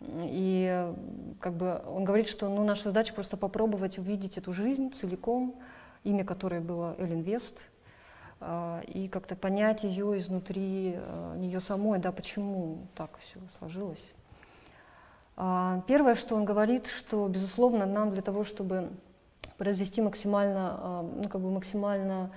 и 0.00 0.94
как 1.40 1.54
бы 1.54 1.82
он 1.86 2.04
говорит, 2.04 2.26
что 2.28 2.48
ну, 2.48 2.64
наша 2.64 2.84
задача 2.84 3.12
просто 3.14 3.36
попробовать 3.36 3.98
увидеть 3.98 4.38
эту 4.38 4.52
жизнь 4.52 4.92
целиком, 4.92 5.54
имя 6.04 6.24
которой 6.24 6.60
было 6.60 6.94
Эллен 6.98 7.20
Вест. 7.20 7.66
э, 8.40 8.82
и 8.86 9.08
как-то 9.08 9.36
понять 9.36 9.84
ее 9.84 10.16
изнутри 10.18 10.94
э, 10.96 11.34
нее 11.36 11.60
самой, 11.60 11.98
да, 11.98 12.12
почему 12.12 12.86
так 12.94 13.18
все 13.18 13.38
сложилось. 13.58 14.12
А, 15.36 15.82
первое, 15.86 16.16
что 16.16 16.36
он 16.36 16.44
говорит, 16.44 16.86
что, 16.86 17.26
безусловно, 17.28 17.86
нам 17.86 18.10
для 18.10 18.20
того, 18.20 18.44
чтобы 18.44 18.90
произвести 19.56 20.02
максимально, 20.02 20.78
а, 20.78 21.02
ну, 21.02 21.28
как 21.28 21.40
бы 21.40 21.50
максимально 21.50 22.30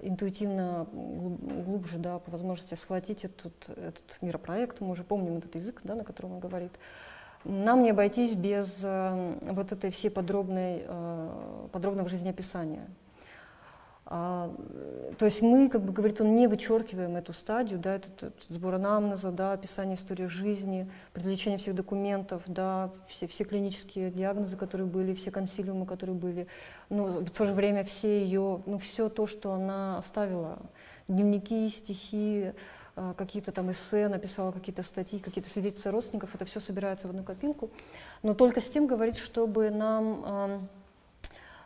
интуитивно 0.00 0.86
глубже, 0.92 1.98
да, 1.98 2.18
по 2.18 2.30
возможности 2.30 2.74
схватить 2.74 3.24
этот, 3.24 3.68
этот 3.70 4.18
миропроект, 4.20 4.80
мы 4.80 4.90
уже 4.90 5.04
помним 5.04 5.38
этот 5.38 5.54
язык, 5.54 5.80
да, 5.84 5.94
на 5.94 6.04
котором 6.04 6.32
он 6.32 6.40
говорит, 6.40 6.72
нам 7.44 7.82
не 7.82 7.90
обойтись 7.90 8.34
без 8.34 8.80
э, 8.82 9.38
вот 9.52 9.72
этой 9.72 9.90
всей 9.90 10.10
подробной, 10.10 10.82
э, 10.86 11.68
подробного 11.72 12.08
жизнеописания. 12.08 12.86
А, 14.10 14.50
то 15.18 15.26
есть 15.26 15.42
мы, 15.42 15.68
как 15.68 15.82
бы 15.82 15.92
говорит, 15.92 16.22
он 16.22 16.34
не 16.34 16.46
вычеркиваем 16.46 17.16
эту 17.16 17.34
стадию, 17.34 17.78
да, 17.78 17.96
этот, 17.96 18.22
этот 18.22 18.42
сбор 18.48 18.76
анамнеза, 18.76 19.30
да, 19.30 19.52
описание 19.52 19.96
истории 19.96 20.24
жизни, 20.24 20.90
привлечение 21.12 21.58
всех 21.58 21.74
документов, 21.74 22.42
да, 22.46 22.90
все, 23.06 23.26
все 23.26 23.44
клинические 23.44 24.10
диагнозы, 24.10 24.56
которые 24.56 24.86
были, 24.86 25.12
все 25.12 25.30
консилиумы, 25.30 25.84
которые 25.84 26.16
были, 26.16 26.46
но 26.88 27.20
в 27.20 27.28
то 27.28 27.44
же 27.44 27.52
время 27.52 27.84
все 27.84 28.24
ее, 28.24 28.62
ну, 28.64 28.78
все 28.78 29.10
то, 29.10 29.26
что 29.26 29.52
она 29.52 29.98
оставила, 29.98 30.58
дневники, 31.06 31.68
стихи, 31.68 32.52
а, 32.96 33.12
какие-то 33.12 33.52
там 33.52 33.70
эссе, 33.70 34.08
написала 34.08 34.52
какие-то 34.52 34.82
статьи, 34.84 35.18
какие-то 35.18 35.50
свидетельства 35.50 35.90
родственников, 35.90 36.34
это 36.34 36.46
все 36.46 36.60
собирается 36.60 37.08
в 37.08 37.10
одну 37.10 37.24
копилку, 37.24 37.70
но 38.22 38.32
только 38.32 38.62
с 38.62 38.70
тем 38.70 38.86
говорит, 38.86 39.18
чтобы 39.18 39.68
нам 39.68 40.66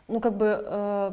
ну, 0.07 0.19
как 0.19 0.35
бы 0.35 0.61
э, 0.61 1.11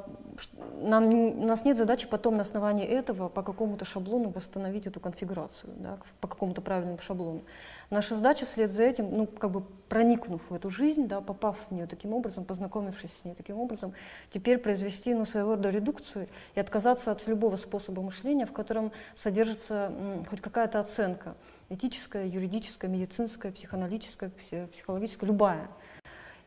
нам, 0.82 1.14
у 1.14 1.46
нас 1.46 1.64
нет 1.64 1.78
задачи 1.78 2.08
потом 2.08 2.36
на 2.36 2.42
основании 2.42 2.84
этого 2.84 3.28
по 3.28 3.42
какому-то 3.42 3.84
шаблону 3.84 4.30
восстановить 4.30 4.86
эту 4.86 4.98
конфигурацию, 4.98 5.72
да, 5.76 5.98
по 6.20 6.26
какому-то 6.26 6.60
правильному 6.60 6.98
шаблону. 6.98 7.42
Наша 7.90 8.16
задача 8.16 8.46
вслед 8.46 8.72
за 8.72 8.82
этим, 8.84 9.16
ну, 9.16 9.26
как 9.26 9.52
бы 9.52 9.62
проникнув 9.88 10.50
в 10.50 10.54
эту 10.54 10.70
жизнь, 10.70 11.06
да, 11.06 11.20
попав 11.20 11.56
в 11.68 11.74
нее 11.74 11.86
таким 11.86 12.12
образом, 12.14 12.44
познакомившись 12.44 13.12
с 13.16 13.24
ней 13.24 13.34
таким 13.34 13.58
образом, 13.60 13.92
теперь 14.32 14.58
произвести 14.58 15.14
ну, 15.14 15.24
своего 15.24 15.52
рода 15.52 15.70
редукцию 15.70 16.28
и 16.56 16.60
отказаться 16.60 17.12
от 17.12 17.26
любого 17.28 17.56
способа 17.56 18.02
мышления, 18.02 18.46
в 18.46 18.52
котором 18.52 18.90
содержится 19.14 19.92
м, 19.96 20.24
хоть 20.24 20.40
какая-то 20.40 20.80
оценка 20.80 21.36
этическая, 21.68 22.26
юридическая, 22.26 22.90
медицинская, 22.90 23.52
психоаналитическая, 23.52 24.30
психологическая, 24.72 25.28
любая– 25.28 25.68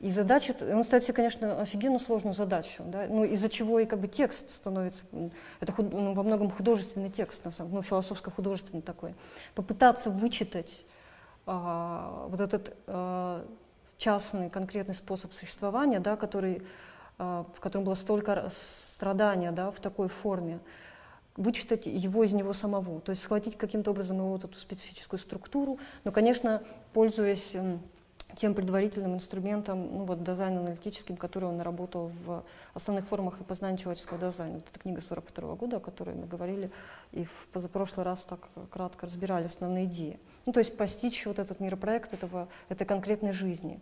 и 0.04 0.10
задача, 0.10 0.54
он 0.60 0.84
ставит 0.84 1.06
себе, 1.06 1.14
конечно, 1.14 1.62
офигенно 1.62 1.97
сложную 1.97 2.34
задачу, 2.34 2.84
да? 2.86 3.08
ну, 3.08 3.24
из-за 3.24 3.47
чего 3.47 3.80
и 3.80 3.86
как 3.86 3.99
бы 3.99 4.10
текст 4.10 4.49
становится, 4.49 5.06
это 5.62 5.72
худ, 5.72 5.93
ну, 5.93 6.14
во 6.14 6.24
многом 6.24 6.51
художественный 6.51 7.10
текст, 7.10 7.45
на 7.45 7.51
самом, 7.51 7.76
ну, 7.76 7.82
философско-художественный 7.82 8.82
такой. 8.82 9.16
Попытаться 9.56 10.10
вычитать 10.10 10.84
а, 11.45 12.28
вот 12.28 12.41
этот 12.41 12.76
а, 12.86 13.47
частный 13.97 14.49
конкретный 14.49 14.93
способ 14.93 15.32
существования, 15.32 16.01
да, 16.01 16.18
который, 16.18 16.64
а, 17.18 17.45
в 17.56 17.62
котором 17.62 17.86
было 17.86 17.95
столько 17.95 18.49
страдания 18.51 19.54
да, 19.54 19.72
в 19.72 19.80
такой 19.80 20.10
форме, 20.10 20.60
вычитать 21.38 21.86
его 21.86 22.26
из 22.26 22.34
него 22.34 22.51
самого, 22.51 22.99
то 22.99 23.12
есть 23.12 23.24
схватить 23.24 23.58
каким-то 23.58 23.91
образом 23.91 24.18
его 24.18 24.32
вот 24.32 24.43
эту 24.43 24.58
специфическую 24.58 25.18
структуру, 25.18 25.80
но, 26.04 26.12
конечно, 26.12 26.62
пользуясь 26.91 27.56
тем 28.38 28.53
предварительным 28.53 29.15
инструментом, 29.15 29.81
ну 29.81 30.05
вот 30.05 30.23
дизайн 30.23 30.57
аналитическим, 30.57 31.17
который 31.17 31.45
он 31.45 31.57
наработал 31.57 32.11
в 32.25 32.43
основных 32.73 33.07
формах 33.07 33.39
и 33.39 33.43
познания 33.43 33.77
человеческого 33.77 34.19
дизайна. 34.19 34.55
Вот 34.55 34.65
эта 34.71 34.79
книга 34.79 35.01
42 35.01 35.55
года, 35.55 35.77
о 35.77 35.79
которой 35.79 36.15
мы 36.15 36.25
говорили, 36.25 36.71
и 37.11 37.25
в 37.25 37.47
позапрошлый 37.51 38.05
раз 38.05 38.23
так 38.23 38.39
кратко 38.71 39.05
разбирали 39.05 39.45
основные 39.45 39.86
идеи. 39.86 40.19
Ну, 40.45 40.53
то 40.53 40.59
есть 40.59 40.75
постичь 40.75 41.25
вот 41.25 41.39
этот 41.39 41.59
миропроект 41.59 42.13
этого, 42.13 42.47
этой 42.69 42.86
конкретной 42.86 43.31
жизни. 43.31 43.79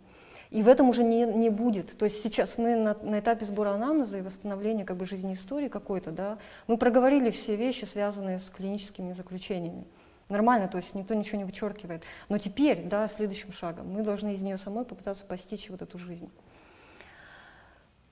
И 0.50 0.62
в 0.62 0.68
этом 0.68 0.90
уже 0.90 1.02
не, 1.02 1.24
не 1.24 1.48
будет. 1.48 1.96
То 1.96 2.04
есть 2.04 2.22
сейчас 2.22 2.58
мы 2.58 2.76
на, 2.76 2.94
на 3.02 3.20
этапе 3.20 3.46
сбора 3.46 3.70
анамнеза 3.70 4.18
и 4.18 4.22
восстановления 4.22 4.84
как 4.84 4.98
бы 4.98 5.06
жизни 5.06 5.32
истории 5.32 5.68
какой-то, 5.68 6.10
да, 6.10 6.38
мы 6.66 6.76
проговорили 6.76 7.30
все 7.30 7.56
вещи, 7.56 7.86
связанные 7.86 8.38
с 8.38 8.50
клиническими 8.50 9.14
заключениями. 9.14 9.86
Нормально, 10.28 10.68
то 10.68 10.78
есть 10.78 10.94
никто 10.94 11.14
ничего 11.14 11.38
не 11.38 11.44
вычеркивает. 11.44 12.04
Но 12.28 12.38
теперь, 12.38 12.84
да, 12.84 13.08
следующим 13.08 13.52
шагом, 13.52 13.92
мы 13.92 14.02
должны 14.02 14.34
из 14.34 14.42
нее 14.42 14.58
самой 14.58 14.84
попытаться 14.84 15.24
постичь 15.24 15.68
вот 15.68 15.82
эту 15.82 15.98
жизнь. 15.98 16.30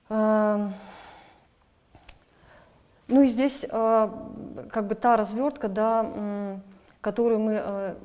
Ну 0.09 0.73
и 3.23 3.27
здесь 3.27 3.65
а, 3.69 4.31
как 4.69 4.87
бы 4.87 4.95
та 4.95 5.17
развертка, 5.17 5.67
да, 5.67 6.59
которую 7.01 7.39
мы 7.39 7.57
а, 7.57 7.97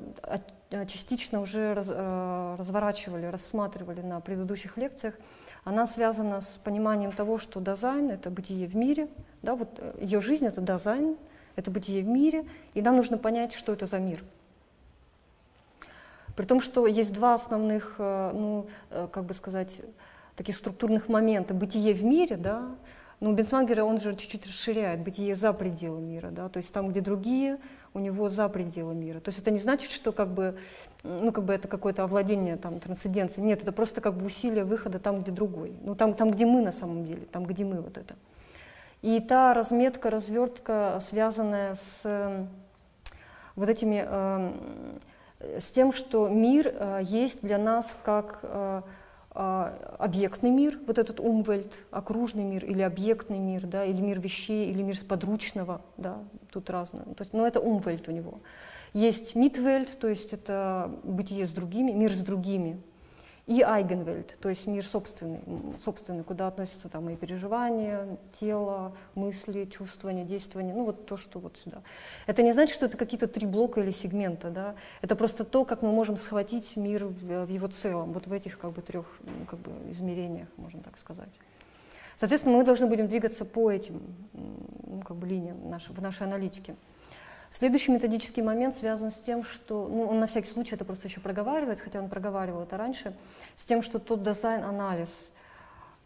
частично 0.87 1.41
уже 1.41 1.75
раз, 1.75 1.89
разворачивали, 1.89 3.27
рассматривали 3.27 4.01
на 4.01 4.21
предыдущих 4.21 4.77
лекциях, 4.77 5.15
она 5.67 5.87
связана 5.87 6.41
с 6.41 6.61
пониманием 6.63 7.11
того, 7.11 7.39
что 7.39 7.61
дизайн— 7.61 8.11
это 8.13 8.31
бытие 8.31 8.69
в 8.69 8.77
мире, 8.77 9.09
да, 9.43 9.57
вот 9.57 9.79
э, 9.79 9.95
ее 10.01 10.21
жизнь— 10.21 10.47
это 10.47 10.61
дизайн, 10.61 11.17
это 11.57 11.71
бытие 11.71 12.03
в 12.03 12.07
мире, 12.07 12.45
и 12.75 12.83
нам 12.83 12.97
нужно 12.97 13.19
понять, 13.19 13.53
что 13.55 13.73
это 13.73 13.87
за 13.87 13.99
мир. 13.99 14.23
При 16.37 16.45
том, 16.45 16.61
что 16.61 16.87
есть 16.87 17.13
два 17.13 17.35
основных, 17.35 17.97
э, 17.99 18.31
ну, 18.35 18.67
э, 18.91 19.09
как 19.11 19.25
бы 19.25 19.35
сказать, 19.35 19.81
таких 20.37 20.57
структурных 20.57 21.09
момента. 21.09 21.55
Бытие 21.55 21.95
в 21.95 22.05
мире, 22.05 22.37
да, 22.37 22.69
ну, 23.21 23.33
Бенсвангера, 23.33 23.83
он 23.83 23.99
же 23.99 24.15
чуть-чуть 24.15 24.47
расширяет 24.47 25.01
бытие 25.01 25.35
за 25.35 25.55
пределы 25.55 26.01
мира, 26.03 26.29
да, 26.31 26.51
то 26.51 26.59
есть 26.59 26.71
там, 26.73 26.89
где 26.89 27.01
другие, 27.01 27.59
у 27.95 27.99
него 27.99 28.29
за 28.29 28.47
пределы 28.51 28.95
мира. 28.95 29.21
То 29.21 29.31
есть 29.31 29.41
это 29.41 29.51
не 29.51 29.59
значит, 29.59 29.91
что 29.91 30.13
как 30.13 30.29
бы, 30.29 30.59
ну, 31.03 31.33
как 31.33 31.45
бы 31.45 31.55
это 31.55 31.67
какое-то 31.67 32.05
овладение, 32.05 32.57
там, 32.57 32.79
трансценденцией. 32.79 33.47
Нет, 33.47 33.63
это 33.63 33.73
просто 33.73 34.03
как 34.03 34.15
бы 34.15 34.27
усилие 34.27 34.65
выхода 34.65 34.99
там, 34.99 35.23
где 35.23 35.31
другой. 35.33 35.73
Ну, 35.83 35.95
там, 35.95 36.13
там, 36.13 36.31
где 36.31 36.45
мы 36.45 36.61
на 36.61 36.73
самом 36.73 37.07
деле, 37.07 37.23
там, 37.33 37.47
где 37.47 37.65
мы 37.65 37.81
вот 37.81 37.97
это. 37.97 38.15
И 39.07 39.21
та 39.21 39.55
разметка, 39.55 40.11
развертка, 40.11 40.99
связанная 41.01 41.77
с 41.77 42.01
э, 42.03 42.45
вот 43.55 43.69
этими, 43.69 44.05
э, 44.05 45.61
с 45.61 45.71
тем, 45.71 45.93
что 45.93 46.27
мир 46.29 46.75
э, 46.75 47.03
есть 47.05 47.41
для 47.41 47.59
нас 47.59 47.97
как 48.05 48.45
объектный 49.33 50.49
мир, 50.49 50.79
вот 50.87 50.99
этот 50.99 51.21
умвельт, 51.21 51.75
окружный 51.91 52.43
мир 52.43 52.65
или 52.65 52.81
объектный 52.81 53.39
мир, 53.39 53.67
да, 53.67 53.85
или 53.85 54.01
мир 54.01 54.19
вещей, 54.19 54.71
или 54.71 54.81
мир 54.83 54.97
подручного, 55.07 55.83
да, 55.99 56.17
тут 56.51 56.71
разное. 56.71 57.05
То 57.05 57.21
есть, 57.21 57.35
но 57.35 57.47
это 57.47 57.61
умвельт 57.61 58.09
у 58.09 58.13
него. 58.13 58.41
Есть 58.95 59.35
митвельт, 59.35 59.99
то 59.99 60.09
есть 60.09 60.33
это 60.33 60.91
бытие 61.05 61.47
с 61.47 61.51
другими, 61.51 61.93
мир 61.93 62.15
с 62.15 62.21
другими, 62.21 62.81
и 63.47 63.61
Eigenwelt, 63.61 64.35
то 64.41 64.49
есть 64.49 64.67
мир 64.67 64.85
собственный, 64.85 65.41
собственный, 65.83 66.25
куда 66.25 66.49
относятся 66.49 66.89
там 66.89 67.09
и 67.11 67.17
переживания, 67.17 68.19
тело, 68.33 68.97
мысли, 69.15 69.67
чувствования, 69.67 70.25
действования, 70.25 70.75
ну 70.75 70.85
вот 70.85 71.07
то, 71.07 71.17
что 71.17 71.39
вот 71.39 71.57
сюда. 71.57 71.83
Это 72.27 72.43
не 72.43 72.53
значит, 72.53 72.75
что 72.75 72.87
это 72.87 72.97
какие-то 72.97 73.29
три 73.29 73.47
блока 73.47 73.81
или 73.81 73.93
сегмента, 73.93 74.51
да, 74.51 74.75
это 75.01 75.15
просто 75.15 75.45
то, 75.45 75.65
как 75.65 75.83
мы 75.83 75.93
можем 75.93 76.17
схватить 76.17 76.77
мир 76.77 77.05
в, 77.05 77.47
в 77.47 77.49
его 77.49 77.69
целом, 77.69 78.11
вот 78.11 78.27
в 78.27 78.33
этих 78.33 78.59
как 78.59 78.73
бы 78.73 78.83
трех 78.83 79.07
как 79.49 79.61
бы 79.61 79.71
измерениях, 79.93 80.49
можно 80.57 80.83
так 80.83 80.99
сказать. 80.99 81.31
Соответственно, 82.17 82.57
мы 82.57 82.65
должны 82.65 82.87
будем 82.87 83.07
двигаться 83.07 83.45
по 83.45 83.71
этим 83.71 84.01
ну, 84.33 85.03
как 85.03 85.17
бы 85.17 85.27
линиям 85.27 85.71
нашей, 85.71 85.95
в 85.95 86.03
нашей 86.03 86.27
аналитике. 86.27 86.75
Следующий 87.51 87.93
методический 87.93 88.43
момент 88.43 88.77
связан 88.77 89.11
с 89.11 89.15
тем, 89.15 89.45
что, 89.45 89.87
ну, 89.89 90.07
он 90.07 90.21
на 90.21 90.27
всякий 90.27 90.49
случай 90.49 90.75
это 90.75 90.85
просто 90.85 91.09
еще 91.09 91.21
проговаривает, 91.21 91.81
хотя 91.81 92.01
он 92.01 92.09
проговаривал 92.09 92.63
это 92.63 92.77
раньше, 92.77 93.15
с 93.55 93.65
тем, 93.65 93.83
что 93.83 93.99
тот 93.99 94.23
Dasein-анализ, 94.23 95.31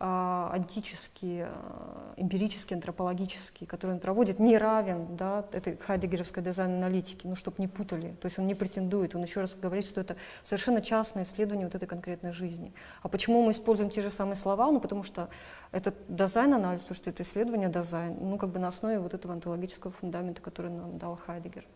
онтический, 0.00 1.42
а, 1.44 2.14
эмпирический, 2.16 2.74
антропологический, 2.74 3.66
который 3.66 3.92
он 3.92 4.00
проводит, 4.00 4.38
не 4.38 4.56
равен 4.56 5.16
да, 5.16 5.44
этой 5.52 5.76
хайдеггеровской 5.76 6.42
Dasein-аналитике, 6.42 7.28
ну, 7.28 7.36
чтобы 7.36 7.56
не 7.58 7.68
путали. 7.68 8.16
То 8.20 8.26
есть 8.26 8.38
он 8.38 8.46
не 8.46 8.54
претендует, 8.54 9.14
он 9.14 9.22
еще 9.22 9.42
раз 9.42 9.54
говорит, 9.54 9.86
что 9.86 10.00
это 10.00 10.16
совершенно 10.42 10.80
частное 10.80 11.24
исследование 11.24 11.66
вот 11.66 11.74
этой 11.74 11.86
конкретной 11.86 12.32
жизни. 12.32 12.72
А 13.02 13.08
почему 13.08 13.42
мы 13.42 13.52
используем 13.52 13.90
те 13.90 14.00
же 14.00 14.10
самые 14.10 14.36
слова? 14.36 14.70
Ну, 14.70 14.80
потому 14.80 15.02
что 15.02 15.28
это 15.70 15.92
Dasein-анализ, 16.08 16.80
потому 16.80 16.96
что 16.96 17.10
это 17.10 17.22
исследование 17.22 17.68
Dasein, 17.68 18.16
ну, 18.20 18.38
как 18.38 18.50
бы 18.50 18.58
на 18.58 18.68
основе 18.68 18.98
вот 19.00 19.12
этого 19.12 19.34
онтологического 19.34 19.92
фундамента, 19.92 20.40
который 20.40 20.70
нам 20.70 20.96
дал 20.96 21.16
Хайдеггер. 21.16 21.66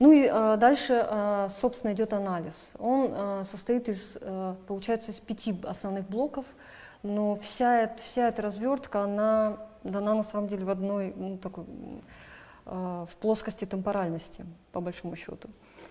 Ну 0.00 0.12
и 0.12 0.26
э, 0.32 0.56
дальше, 0.56 1.06
э, 1.08 1.48
собственно, 1.54 1.92
идет 1.92 2.14
анализ. 2.14 2.72
Он 2.78 3.12
э, 3.12 3.44
состоит 3.44 3.88
из, 3.90 4.16
э, 4.18 4.54
получается, 4.66 5.10
из 5.10 5.20
пяти 5.20 5.54
основных 5.62 6.08
блоков, 6.08 6.46
но 7.02 7.36
вся, 7.36 7.82
эта, 7.82 8.02
вся 8.02 8.28
эта 8.28 8.40
развертка, 8.40 9.02
она 9.02 9.58
дана 9.84 10.14
на 10.14 10.22
самом 10.22 10.48
деле 10.48 10.64
в 10.64 10.70
одной, 10.70 11.12
ну, 11.14 11.36
такой, 11.36 11.64
э, 12.64 13.06
в 13.10 13.16
плоскости 13.20 13.66
темпоральности, 13.66 14.46
по 14.72 14.80
большому 14.80 15.16
счету. 15.16 15.50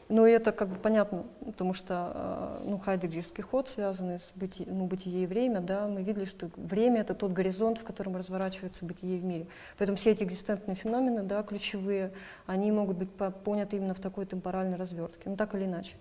Ну, 0.10 0.26
это 0.26 0.52
как 0.52 0.70
бы 0.70 0.76
понятно, 0.76 1.24
потому 1.46 1.76
что 1.76 2.12
э, 2.16 2.64
ну, 2.66 2.80
хайдеггерский 2.80 3.44
ход, 3.44 3.70
связанный 3.70 4.20
с 4.20 4.32
быти, 4.34 4.66
ну, 4.66 4.88
бытие 4.88 5.24
и 5.24 5.28
время, 5.28 5.60
да, 5.60 5.88
мы 5.88 6.02
видели, 6.02 6.26
что 6.26 6.50
время— 6.56 7.02
это 7.02 7.14
тот 7.14 7.32
горизонт, 7.32 7.78
в 7.78 7.84
котором 7.84 8.18
разворачивается 8.18 8.84
бытие 8.86 9.20
в 9.20 9.24
мире. 9.24 9.46
Поэтому 9.78 9.98
все 9.98 10.10
эти 10.10 10.24
экзистентные 10.24 10.74
феномены, 10.74 11.22
да, 11.22 11.44
ключевые, 11.44 12.12
они 12.48 12.72
могут 12.72 12.98
быть 12.98 13.10
поняты 13.44 13.78
именно 13.78 13.94
в 13.94 14.00
такой 14.00 14.26
темпоральной 14.26 14.78
развертке, 14.78 15.30
ну 15.30 15.36
так 15.36 15.54
или 15.54 15.66
иначе. 15.66 15.96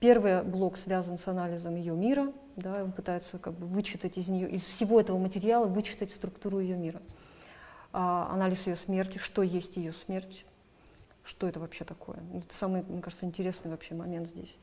Первый 0.00 0.42
блок 0.42 0.76
связан 0.76 1.16
с 1.16 1.28
анализом 1.28 1.76
ее 1.76 1.94
мира, 1.94 2.32
да, 2.56 2.82
он 2.82 2.90
пытается 2.90 3.38
как 3.38 3.52
бы 3.52 3.68
вычитать 3.68 4.18
из 4.18 4.28
нее, 4.28 4.50
из 4.50 4.64
всего 4.64 5.00
этого 5.00 5.18
материала 5.18 5.66
вычитать 5.66 6.10
структуру 6.10 6.58
ее 6.58 6.76
мира. 6.76 7.00
А, 7.92 8.28
анализ 8.32 8.66
ее 8.66 8.74
смерти, 8.74 9.18
что 9.18 9.42
есть 9.42 9.76
ее 9.76 9.92
смерть, 9.92 10.44
что 11.26 11.48
это 11.48 11.60
вообще 11.60 11.84
такое. 11.84 12.18
Это 12.34 12.54
самый, 12.54 12.82
мне 12.82 13.02
кажется, 13.02 13.26
интересный 13.26 13.70
вообще 13.70 13.94
момент 13.94 14.28
здесь. 14.28 14.58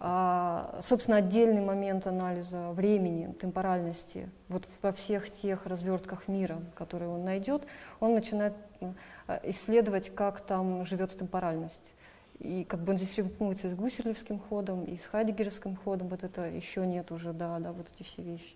А, 0.00 0.78
собственно, 0.82 1.16
отдельный 1.16 1.60
момент 1.60 2.06
анализа 2.06 2.70
времени, 2.70 3.32
темпоральности, 3.32 4.30
вот 4.48 4.62
во 4.80 4.92
всех 4.92 5.32
тех 5.32 5.66
развертках 5.66 6.28
мира, 6.28 6.60
которые 6.76 7.08
он 7.08 7.24
найдет, 7.24 7.64
он 7.98 8.14
начинает 8.14 8.54
э, 8.80 8.92
исследовать, 9.44 10.14
как 10.14 10.40
там 10.40 10.84
живет 10.84 11.16
темпоральность. 11.16 11.92
И 12.38 12.62
как 12.62 12.80
бы 12.80 12.92
он 12.92 12.98
здесь 12.98 13.18
рифмуется 13.18 13.68
с 13.68 13.74
гусерлевским 13.74 14.38
ходом, 14.38 14.84
и 14.84 14.96
с 14.96 15.06
хайдеггеровским 15.06 15.74
ходом, 15.74 16.06
вот 16.06 16.22
это 16.22 16.46
еще 16.46 16.86
нет 16.86 17.10
уже, 17.10 17.32
да, 17.32 17.58
да, 17.58 17.72
вот 17.72 17.88
эти 17.92 18.04
все 18.04 18.22
вещи. 18.22 18.54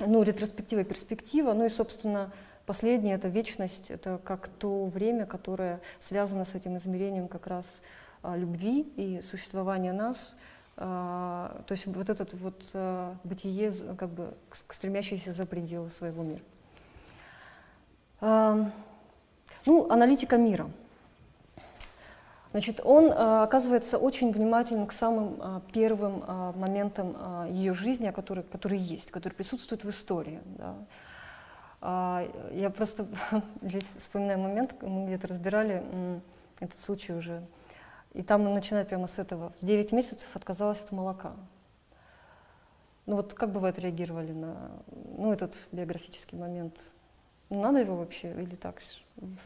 Ну, 0.00 0.22
ретроспектива, 0.22 0.84
перспектива, 0.84 1.54
ну 1.54 1.64
и, 1.64 1.70
собственно, 1.70 2.30
Последнее— 2.70 3.14
это 3.16 3.26
вечность, 3.26 3.90
это 3.90 4.20
как 4.22 4.46
то 4.46 4.84
время, 4.84 5.26
которое 5.26 5.80
связано 5.98 6.44
с 6.44 6.54
этим 6.54 6.76
измерением 6.76 7.26
как 7.26 7.48
раз 7.48 7.82
а, 8.22 8.36
любви 8.36 8.82
и 8.94 9.20
существования 9.28 9.92
нас. 9.92 10.36
А, 10.76 11.64
то 11.66 11.72
есть 11.72 11.86
вот 11.88 12.08
этот 12.08 12.32
вот 12.34 12.62
а, 12.74 13.16
бытие, 13.24 13.72
как 13.98 14.10
бы 14.10 14.34
стремящееся 14.68 15.32
за 15.32 15.46
пределы 15.46 15.90
своего 15.90 16.22
мира. 16.22 16.42
Ну, 19.66 19.90
аналитика 19.90 20.36
мира. 20.36 20.70
Значит, 22.52 22.80
он 22.84 23.10
оказывается 23.12 23.98
очень 23.98 24.30
внимателен 24.30 24.86
к 24.86 24.92
самым 24.92 25.60
первым 25.72 26.22
моментам 26.56 27.48
ее 27.48 27.74
жизни, 27.74 28.12
которые, 28.12 28.44
которые 28.44 28.80
есть, 28.80 29.10
которые 29.10 29.36
присутствуют 29.36 29.82
в 29.82 29.90
истории. 29.90 30.38
Да. 30.56 30.76
А, 31.80 32.28
я 32.52 32.70
просто 32.70 33.08
здесь 33.62 33.92
вспоминаю 33.98 34.38
момент, 34.38 34.74
мы 34.82 35.06
где-то 35.06 35.28
разбирали 35.28 35.82
этот 36.60 36.80
случай 36.80 37.12
уже, 37.12 37.42
и 38.12 38.22
там 38.22 38.46
он 38.46 38.54
начинает 38.54 38.88
прямо 38.88 39.06
с 39.06 39.18
этого. 39.18 39.52
В 39.60 39.66
9 39.66 39.92
месяцев 39.92 40.28
отказалась 40.34 40.82
от 40.82 40.92
молока. 40.92 41.36
Ну 43.06 43.16
вот 43.16 43.34
как 43.34 43.50
бы 43.50 43.60
вы 43.60 43.68
отреагировали 43.68 44.32
на 44.32 44.70
ну, 45.16 45.32
этот 45.32 45.66
биографический 45.72 46.36
момент? 46.36 46.92
Надо 47.48 47.80
его 47.80 47.96
вообще 47.96 48.30
или 48.40 48.54
так 48.54 48.80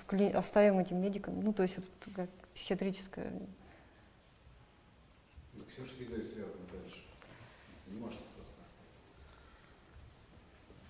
вкли... 0.03 0.29
оставим 0.31 0.79
этим 0.79 1.01
медикам? 1.01 1.41
Ну, 1.41 1.53
то 1.53 1.63
есть 1.63 1.79
это 1.79 1.87
как 2.15 2.31
психиатрическое... 2.55 3.33
Все 5.73 5.85
же 5.85 5.93
с 5.93 6.01
едой 6.01 6.31
связано 6.31 6.67
дальше. 6.71 7.01
Не 7.87 7.99
может 7.99 8.21
просто 8.21 8.63
оставить. 8.63 8.91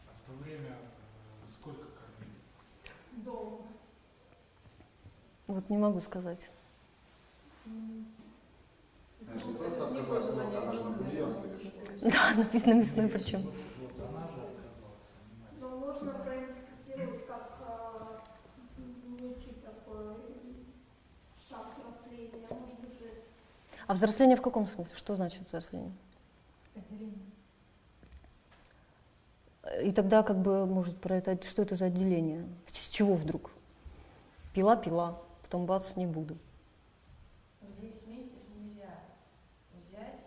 А 0.09 0.13
в 0.13 0.27
то 0.27 0.43
время. 0.43 0.84
Вот 5.47 5.69
не 5.71 5.77
могу 5.77 6.01
сказать. 6.01 6.51
Бульон 10.95 11.35
Да, 12.03 12.35
написано 12.37 12.75
мясной 12.75 13.09
причем. 13.09 13.51
Но 15.61 15.69
можно 15.79 16.13
проинтерпретировать 16.13 17.27
как 17.27 17.51
а, 17.63 18.21
некий 19.19 19.55
такой 19.65 20.17
шаг 21.49 21.75
взросления, 21.77 22.47
может 22.51 22.67
быть. 22.81 23.25
А 23.87 23.95
взросление 23.95 24.37
в 24.37 24.43
каком 24.43 24.67
смысле? 24.67 24.97
Что 24.97 25.15
значит 25.15 25.47
взросление? 25.47 25.93
Отделение. 26.75 27.35
И 29.83 29.93
тогда 29.93 30.23
как 30.23 30.39
бы 30.39 30.67
может 30.67 31.01
про 31.01 31.17
это, 31.17 31.43
что 31.47 31.63
это 31.63 31.75
за 31.75 31.87
отделение? 31.87 32.47
С 32.71 32.89
чего 32.89 33.15
вдруг? 33.15 33.51
Пила, 34.53 34.77
пила, 34.77 35.21
потом 35.43 35.67
бац, 35.67 35.97
не 35.97 36.07
буду. 36.07 36.37
В 37.61 37.81
9 37.81 38.07
месяцев 38.07 38.39
нельзя 38.57 38.91
взять 39.75 40.21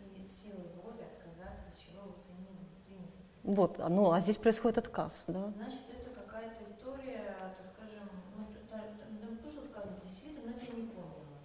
и 0.00 0.26
силой 0.26 0.68
воли 0.82 1.02
отказаться 1.02 1.64
от 1.68 1.76
чего 1.78 2.04
бы 2.04 2.14
то 2.26 2.32
ни 2.32 2.46
было, 2.46 2.64
в 2.64 2.86
принципе. 2.86 3.22
Вот, 3.42 3.78
ну, 3.90 4.12
а 4.12 4.20
здесь 4.20 4.36
происходит 4.36 4.78
отказ, 4.78 5.24
да? 5.26 5.52
Значит, 5.56 5.80
это 5.90 6.10
какая-то 6.10 6.64
история, 6.70 7.52
так 7.58 7.66
скажем, 7.76 8.08
ну, 8.36 8.46
там, 8.70 9.36
тоже 9.38 9.66
сказано, 9.68 9.96
10 10.04 10.24
лет 10.24 10.38
она 10.44 10.54
себя 10.54 10.74
не 10.74 10.88
помнила. 10.88 11.36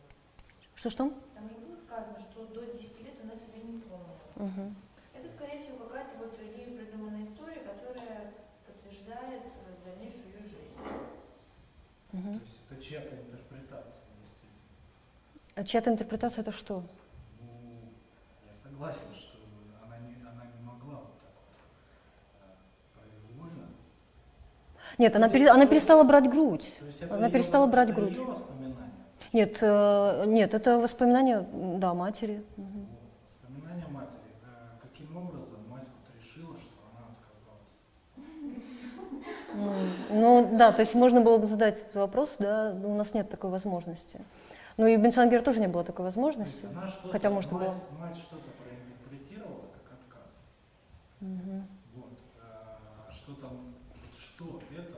Что-что? 0.75 1.11
Там 1.35 1.49
же 1.49 1.55
было 1.55 1.75
сказано, 1.85 2.17
что 2.19 2.45
до 2.45 2.65
10 2.65 3.03
лет 3.03 3.15
она 3.21 3.35
себя 3.35 3.59
не 3.61 3.81
помнила. 3.81 4.19
Угу. 4.37 4.73
Это, 5.15 5.27
скорее 5.35 5.59
всего, 5.59 5.83
какая-то 5.83 6.17
вот 6.17 6.39
ею 6.39 6.77
придуманная 6.77 7.23
история, 7.23 7.59
которая 7.59 8.31
подтверждает 8.65 9.43
дальнейшую 9.83 10.27
ее 10.31 10.43
жизнь. 10.47 10.77
Угу. 12.13 12.18
То 12.37 12.39
есть 12.45 12.61
это 12.69 12.81
чья-то 12.83 13.15
интерпретация, 13.15 14.03
действительно. 14.21 14.53
А 15.55 15.63
чья-то 15.63 15.89
интерпретация 15.91 16.41
это 16.41 16.51
что? 16.51 16.83
Ну, 17.41 17.47
я 18.45 18.53
согласен, 18.69 19.07
что 19.13 19.37
она 19.85 19.97
не, 19.97 20.15
она 20.21 20.43
не 20.45 20.65
могла 20.65 20.95
вот 21.01 21.13
так 21.21 21.31
вот 21.35 21.55
э, 22.41 22.99
произвольно. 22.99 23.65
Нет, 24.97 25.15
она, 25.15 25.29
пере- 25.29 25.49
она 25.49 25.65
перестала 25.65 26.03
брать 26.03 26.29
грудь. 26.29 26.75
То 26.79 26.85
есть 26.85 27.01
это 27.01 27.15
Она 27.15 27.25
её- 27.25 27.33
перестала 27.33 27.67
брать 27.67 27.89
это 27.91 27.99
грудь. 27.99 28.17
воспоминания. 28.17 28.39
Нет, 29.33 29.57
э, 29.61 30.23
нет, 30.27 30.53
это 30.53 30.79
воспоминания, 30.79 31.45
да, 31.51 31.93
матери. 31.93 32.43
Мгм. 32.57 32.87
Вот. 32.89 32.99
Воспоминания 33.25 33.87
матери. 33.93 34.31
Э, 34.43 34.77
Каким 34.81 35.15
образом 35.17 35.59
мать 35.69 35.83
вот 35.93 36.15
решила, 36.19 36.55
что 36.57 36.79
она 36.91 37.05
отказалась? 37.13 37.73
М, 38.17 39.48
Ну 40.09 40.49
да, 40.57 40.71
то 40.71 40.81
есть 40.81 40.95
можно 40.95 41.21
было 41.21 41.37
бы 41.37 41.45
задать 41.45 41.77
этот 41.79 41.95
вопрос, 41.95 42.37
да, 42.39 42.73
но 42.73 42.89
у 42.91 42.95
нас 42.95 43.13
нет 43.13 43.29
такой 43.29 43.49
возможности. 43.49 44.19
Ну 44.77 44.87
и 44.87 44.95
у 44.95 45.01
Бенсангера 45.01 45.41
тоже 45.41 45.59
не 45.59 45.67
было 45.67 45.83
такой 45.83 46.03
То 46.03 46.07
есть 46.07 46.15
возможности. 46.15 46.67
хотя, 47.11 47.29
может, 47.29 47.51
мать, 47.51 47.61
было. 47.61 47.75
мать 47.99 48.15
что-то 48.17 48.49
проинтерпретировала 48.63 49.65
как 49.73 49.99
отказ. 49.99 50.31
Мгм. 51.19 51.67
Вот. 51.95 52.11
А 52.41 53.11
что 53.11 53.33
там, 53.35 53.75
что 54.17 54.61
это, 54.71 54.97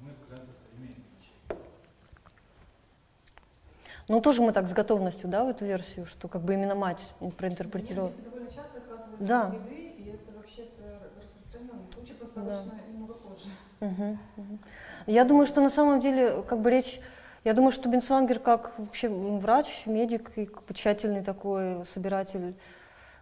на 0.00 0.04
мой 0.04 0.12
взгляд, 0.14 0.40
это 0.42 0.76
имеет 0.76 0.98
значение. 1.48 1.66
Ну 4.08 4.20
тоже 4.20 4.42
мы 4.42 4.52
так 4.52 4.66
с 4.66 4.72
готовностью, 4.72 5.28
да, 5.28 5.44
в 5.44 5.48
эту 5.48 5.64
версию, 5.64 6.06
что 6.06 6.28
как 6.28 6.42
бы 6.42 6.54
именно 6.54 6.74
мать 6.74 7.12
проинтерпретировала. 7.38 8.12
Довольно 8.12 8.52
часто 8.52 8.80
Да. 9.18 9.56
еды, 9.68 9.94
и 9.96 10.08
это 10.10 10.32
вообще-то 10.36 11.10
распространенный 11.20 11.86
случай, 11.92 12.14
просто 12.14 12.40
Да. 12.40 12.60
обычно 12.60 12.72
Я 15.06 15.24
думаю, 15.24 15.46
что 15.46 15.60
на 15.60 15.70
самом 15.70 16.00
деле, 16.00 16.42
как 16.42 16.60
бы 16.60 16.70
речь, 16.70 17.00
я 17.44 17.54
думаю, 17.54 17.72
что 17.72 17.88
Бенсвангер 17.88 18.38
как 18.38 18.78
вообще 18.78 19.08
врач, 19.08 19.86
медик 19.86 20.30
и 20.36 20.46
как 20.46 20.64
бы 20.64 20.74
тщательный 20.74 21.22
такой 21.22 21.84
собиратель 21.86 22.54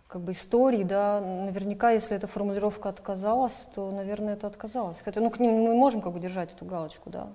как 0.09 0.23
бы 0.23 0.33
историй, 0.33 0.83
да, 0.83 1.21
наверняка, 1.21 1.93
если 1.93 2.17
эта 2.17 2.27
формулировка 2.27 2.89
отказалась, 2.89 3.69
то, 3.75 3.93
наверное, 3.93 4.35
это 4.35 4.49
отказалось. 4.49 5.01
Хотя, 5.05 5.21
ну, 5.21 5.31
к 5.31 5.39
ним 5.39 5.53
мы 5.53 5.75
можем 5.75 6.03
как 6.03 6.13
бы 6.13 6.19
держать 6.19 6.53
эту 6.53 6.65
галочку, 6.65 7.11
да. 7.11 7.29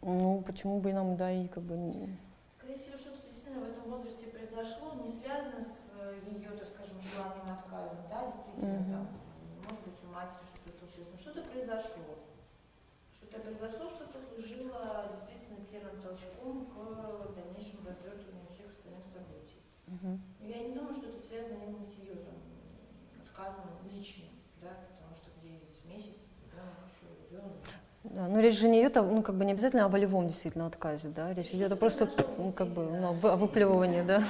Ну, 0.00 0.42
почему 0.46 0.80
бы 0.80 0.90
и 0.90 0.92
нам, 0.94 1.16
да, 1.16 1.30
и 1.30 1.46
как 1.48 1.62
бы... 1.62 1.76
Скорее 2.56 2.78
всего, 2.78 2.96
что-то 2.96 3.20
действительно 3.26 3.60
в 3.60 3.68
этом 3.68 3.84
возрасте 3.90 4.26
произошло, 4.32 4.96
не 5.04 5.10
связано 5.12 5.60
с 5.60 5.92
ее, 6.24 6.50
так 6.56 6.68
скажем, 6.72 6.96
желанием 7.04 7.52
отказом, 7.52 8.00
да, 8.08 8.24
действительно, 8.24 8.80
Мгм. 8.80 8.92
там, 8.96 9.06
может 9.68 9.82
быть, 9.84 10.00
у 10.02 10.08
матери 10.16 10.40
что-то 10.56 10.72
случилось, 10.78 11.10
но 11.12 11.18
что-то 11.20 11.40
произошло. 11.52 12.16
Что-то 13.12 13.36
произошло, 13.44 13.84
что 13.92 14.08
послужило 14.08 14.80
действительно 15.12 15.60
первым 15.68 16.00
толчком 16.00 16.64
к 16.72 16.76
дальнейшему 17.36 17.84
развертыванию 17.84 18.48
всех 18.56 18.72
остальных 18.72 19.04
событий. 19.12 19.60
Мгм. 19.90 20.14
Но 20.40 20.44
я 20.46 20.58
не 20.66 20.72
думаю, 20.74 20.94
что 20.94 21.10
это 21.10 21.18
связано 21.18 21.66
именно 21.66 21.82
с 21.82 21.94
ее 21.98 22.14
там, 22.22 22.38
отказом 23.26 23.74
личным, 23.90 24.30
да, 24.62 24.70
потому 24.86 25.14
что 25.18 25.34
в 25.34 25.42
9 25.42 25.82
месяцев 25.90 26.30
ребенок 26.46 26.78
еще 26.86 27.06
ребенок. 27.26 27.58
Да, 28.04 28.15
ну 28.28 28.40
речь 28.40 28.58
же 28.58 28.68
не 28.68 28.80
идет, 28.80 28.96
о, 28.96 29.02
ну, 29.02 29.22
как 29.22 29.36
бы 29.36 29.44
не 29.44 29.52
обязательно 29.52 29.84
о 29.84 29.88
волевом 29.88 30.28
действительно 30.28 30.66
отказе, 30.66 31.08
да, 31.08 31.32
речь 31.34 31.50
идет 31.52 31.72
о 31.72 31.76
просто, 31.76 32.10
ну, 32.36 32.52
как 32.52 32.68
бы, 32.68 32.82
ну, 32.90 33.08
о 33.08 33.36
выплевывании, 33.36 34.02
да. 34.02 34.22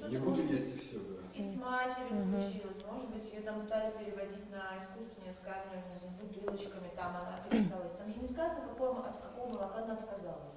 Не 0.00 0.16
буду 0.18 0.42
есть 0.42 0.72
и 0.74 0.78
все, 0.78 0.98
да. 0.98 1.30
И 1.34 1.56
с 1.56 1.68
матерью 1.68 2.14
Мгм. 2.24 2.30
случилось, 2.32 2.84
может 2.90 3.10
быть, 3.10 3.24
ее 3.32 3.40
там 3.40 3.56
стали 3.66 3.90
переводить 3.98 4.50
на 4.50 4.62
искусственное 4.78 5.34
сканирование 5.34 5.98
с 5.98 6.04
бутылочками, 6.20 6.90
там 6.96 7.10
она 7.16 7.40
перестала. 7.48 7.90
Там 7.98 8.08
же 8.12 8.20
не 8.20 8.26
сказано, 8.26 8.60
какого, 8.68 9.00
от 9.08 9.16
какого 9.16 9.48
молока 9.54 9.80
она 9.82 9.94
отказалась. 9.94 10.54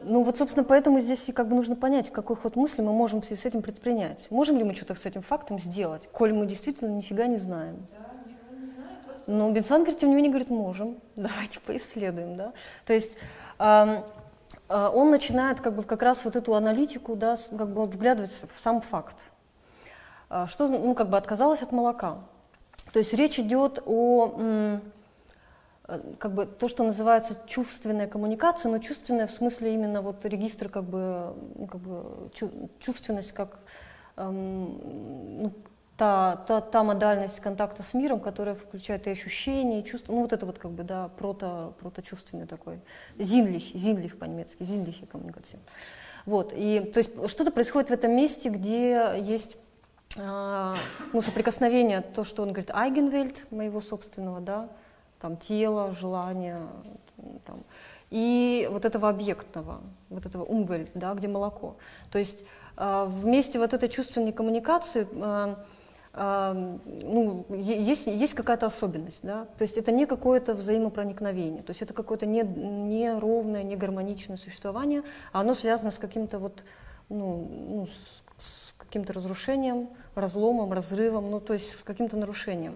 Ну 0.00 0.22
вот, 0.22 0.36
собственно, 0.38 0.64
поэтому 0.64 1.00
здесь 1.00 1.28
и 1.28 1.32
как 1.32 1.48
бы 1.48 1.56
нужно 1.56 1.76
понять, 1.76 2.10
какой 2.10 2.36
ход 2.36 2.56
мысли 2.56 2.82
мы 2.82 2.92
можем 2.92 3.22
с 3.22 3.30
этим 3.30 3.62
предпринять. 3.62 4.30
Можем 4.30 4.58
ли 4.58 4.64
мы 4.64 4.74
что-то 4.74 4.94
с 4.94 5.06
этим 5.06 5.22
фактом 5.22 5.58
сделать, 5.58 6.08
коль 6.12 6.32
мы 6.32 6.46
действительно 6.46 6.88
нифига 6.94 7.26
не 7.26 7.38
знаем. 7.38 7.88
Да, 7.98 8.04
ничего 8.24 8.54
не 8.56 8.70
знаю, 8.72 9.00
просто 9.04 9.17
Но 9.28 9.50
Бенсангер, 9.50 9.94
тем 9.94 10.08
не 10.08 10.14
менее, 10.14 10.30
говорит, 10.30 10.48
можем, 10.48 10.96
давайте 11.16 11.60
поисследуем. 11.60 12.36
Да? 12.36 12.52
То 12.86 12.94
есть 12.94 13.12
а, 13.58 14.04
он 14.68 15.10
начинает 15.10 15.60
как, 15.60 15.74
бы, 15.76 15.82
как 15.82 16.02
раз 16.02 16.24
вот 16.24 16.34
эту 16.34 16.54
аналитику, 16.54 17.14
да, 17.14 17.36
как 17.50 17.68
бы 17.68 17.82
вот 17.82 17.94
вглядываться 17.94 18.46
в 18.52 18.58
сам 18.58 18.80
факт. 18.80 19.16
А, 20.30 20.46
Что, 20.46 20.66
ну, 20.68 20.94
как 20.94 21.10
бы 21.10 21.18
отказалась 21.18 21.62
от 21.62 21.72
молока. 21.72 22.16
То 22.94 23.00
есть 23.00 23.12
речь 23.12 23.38
идет 23.38 23.82
о 23.84 24.34
э, 24.38 24.80
как 26.18 26.32
бы 26.32 26.46
то, 26.46 26.66
что 26.66 26.82
называется 26.84 27.36
чувственная 27.46 28.06
коммуникация, 28.06 28.72
но 28.72 28.78
чувственная 28.78 29.26
в 29.26 29.30
смысле 29.30 29.74
именно 29.74 30.00
вот 30.00 30.24
регистр 30.24 30.70
как 30.70 30.84
бы, 30.84 31.34
ну, 31.54 31.66
как 31.66 31.80
бы 31.82 32.30
чу- 32.32 32.70
чувственность 32.78 33.32
как 33.32 33.58
эм, 34.16 35.42
ну, 35.42 35.52
та, 35.98 36.36
та, 36.36 36.60
та 36.60 36.82
модальность 36.84 37.40
контакта 37.40 37.82
с 37.82 37.92
миром, 37.92 38.20
которая 38.20 38.54
включает 38.54 39.08
и 39.08 39.10
ощущения, 39.10 39.80
и 39.80 39.84
чувства, 39.84 40.12
ну 40.12 40.20
вот 40.20 40.32
это 40.32 40.46
вот 40.46 40.58
как 40.58 40.70
бы, 40.70 40.84
да, 40.84 41.08
прото, 41.18 41.74
проточувственный 41.80 42.46
такой, 42.46 42.80
зинлих, 43.18 43.74
зинлих 43.74 44.16
по-немецки, 44.16 44.62
зинлихи 44.62 45.06
коммуникация. 45.06 45.58
Вот, 46.24 46.52
и 46.54 46.80
то 46.80 46.98
есть 46.98 47.28
что-то 47.28 47.50
происходит 47.50 47.90
в 47.90 47.92
этом 47.92 48.12
месте, 48.12 48.48
где 48.48 49.16
есть 49.20 49.58
а, 50.16 50.76
ну, 51.12 51.20
соприкосновение, 51.20 52.00
то, 52.00 52.22
что 52.22 52.42
он 52.42 52.50
говорит, 52.50 52.70
айгенвельт 52.72 53.50
моего 53.50 53.80
собственного, 53.80 54.40
да, 54.40 54.68
там 55.20 55.36
тело, 55.36 55.92
желание, 55.98 56.60
там, 57.44 57.64
и 58.10 58.68
вот 58.70 58.84
этого 58.84 59.08
объектного, 59.08 59.80
вот 60.10 60.26
этого 60.26 60.44
умвельт, 60.44 60.90
да, 60.94 61.12
где 61.14 61.26
молоко. 61.26 61.76
То 62.12 62.20
есть 62.20 62.38
а, 62.76 63.06
вместе 63.06 63.58
вот 63.58 63.74
этой 63.74 63.88
чувственной 63.88 64.30
коммуникации 64.30 65.08
а, 65.20 65.58
ну, 66.18 67.46
есть, 67.50 68.06
есть 68.06 68.34
какая-то 68.34 68.66
особенность, 68.66 69.20
да, 69.22 69.46
то 69.56 69.62
есть 69.62 69.76
это 69.76 69.92
не 69.92 70.04
какое-то 70.04 70.54
взаимопроникновение, 70.54 71.62
то 71.62 71.70
есть 71.70 71.82
это 71.82 71.94
какое-то 71.94 72.26
не, 72.26 72.42
неровное, 72.42 73.62
негармоничное 73.62 74.36
существование, 74.36 75.02
а 75.32 75.42
оно 75.42 75.54
связано 75.54 75.92
с 75.92 75.98
каким-то 75.98 76.40
вот, 76.40 76.64
ну, 77.08 77.48
ну, 77.50 77.86
с, 77.86 78.70
с 78.70 78.74
каким-то 78.78 79.12
разрушением, 79.12 79.90
разломом, 80.16 80.72
разрывом, 80.72 81.30
ну, 81.30 81.40
то 81.40 81.52
есть 81.52 81.78
с 81.78 81.82
каким-то 81.82 82.16
нарушением. 82.16 82.74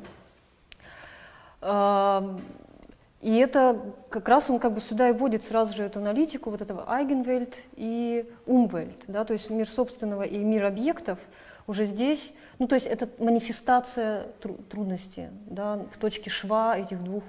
И 3.23 3.37
это 3.37 3.81
как 4.11 4.29
раз 4.29 4.51
он 4.51 4.59
как 4.59 4.75
бы 4.75 4.81
сюда 4.81 5.09
и 5.09 5.13
вводит 5.13 5.45
сразу 5.45 5.75
же 5.75 5.85
эту 5.85 6.01
аналитику 6.01 6.51
вот 6.51 6.61
этого 6.61 6.85
Eigenwelt 6.89 7.55
и 7.77 8.29
Umwelt, 8.47 9.05
да, 9.07 9.25
то 9.25 9.33
есть 9.33 9.49
мир 9.49 9.69
собственного 9.69 10.25
и 10.25 10.39
мир 10.39 10.65
объектов 10.65 11.21
уже 11.67 11.85
здесь, 11.85 12.33
ну 12.59 12.67
то 12.67 12.75
есть 12.75 12.87
это 12.87 13.09
манифестация 13.19 14.25
тру- 14.41 14.59
трудности, 14.71 15.31
да, 15.47 15.81
в 15.93 15.99
точке 15.99 16.31
шва 16.31 16.77
этих 16.77 17.03
двух, 17.03 17.25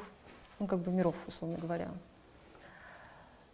ну 0.60 0.68
как 0.68 0.80
бы 0.80 0.92
миров, 0.92 1.16
условно 1.28 1.58
говоря. 1.58 1.90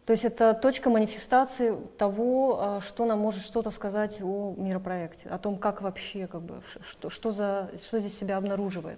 То 0.05 0.13
есть 0.13 0.25
это 0.25 0.55
точка 0.55 0.89
манифестации 0.89 1.75
того, 1.99 2.57
а, 2.59 2.81
что 2.81 3.05
нам 3.05 3.19
может 3.19 3.43
что-то 3.43 3.69
сказать 3.69 4.19
о 4.23 4.55
миропроекте, 4.57 5.29
о 5.29 5.37
том, 5.37 5.57
как 5.57 5.83
вообще, 5.83 6.25
как 6.25 6.41
бы, 6.41 6.63
что, 6.81 7.11
что, 7.11 7.31
за, 7.31 7.69
что 7.79 7.99
здесь 7.99 8.17
себя 8.17 8.37
обнаруживает. 8.37 8.97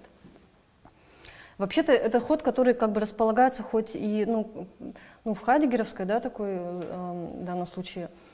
Вообще-то 1.58 1.92
это 1.92 2.18
ход, 2.18 2.42
который 2.42 2.72
как 2.72 2.92
бы 2.92 3.00
располагается 3.00 3.62
хоть 3.62 3.90
и 3.92 4.24
ну, 4.26 4.66
ну, 5.24 5.34
в 5.34 5.40
хайдегеровской, 5.42 6.06
да, 6.06 6.18
такой 6.18 6.48
э, 6.48 7.36
в 7.42 7.44
данном 7.44 7.66
случае 7.66 8.06
э, 8.06 8.31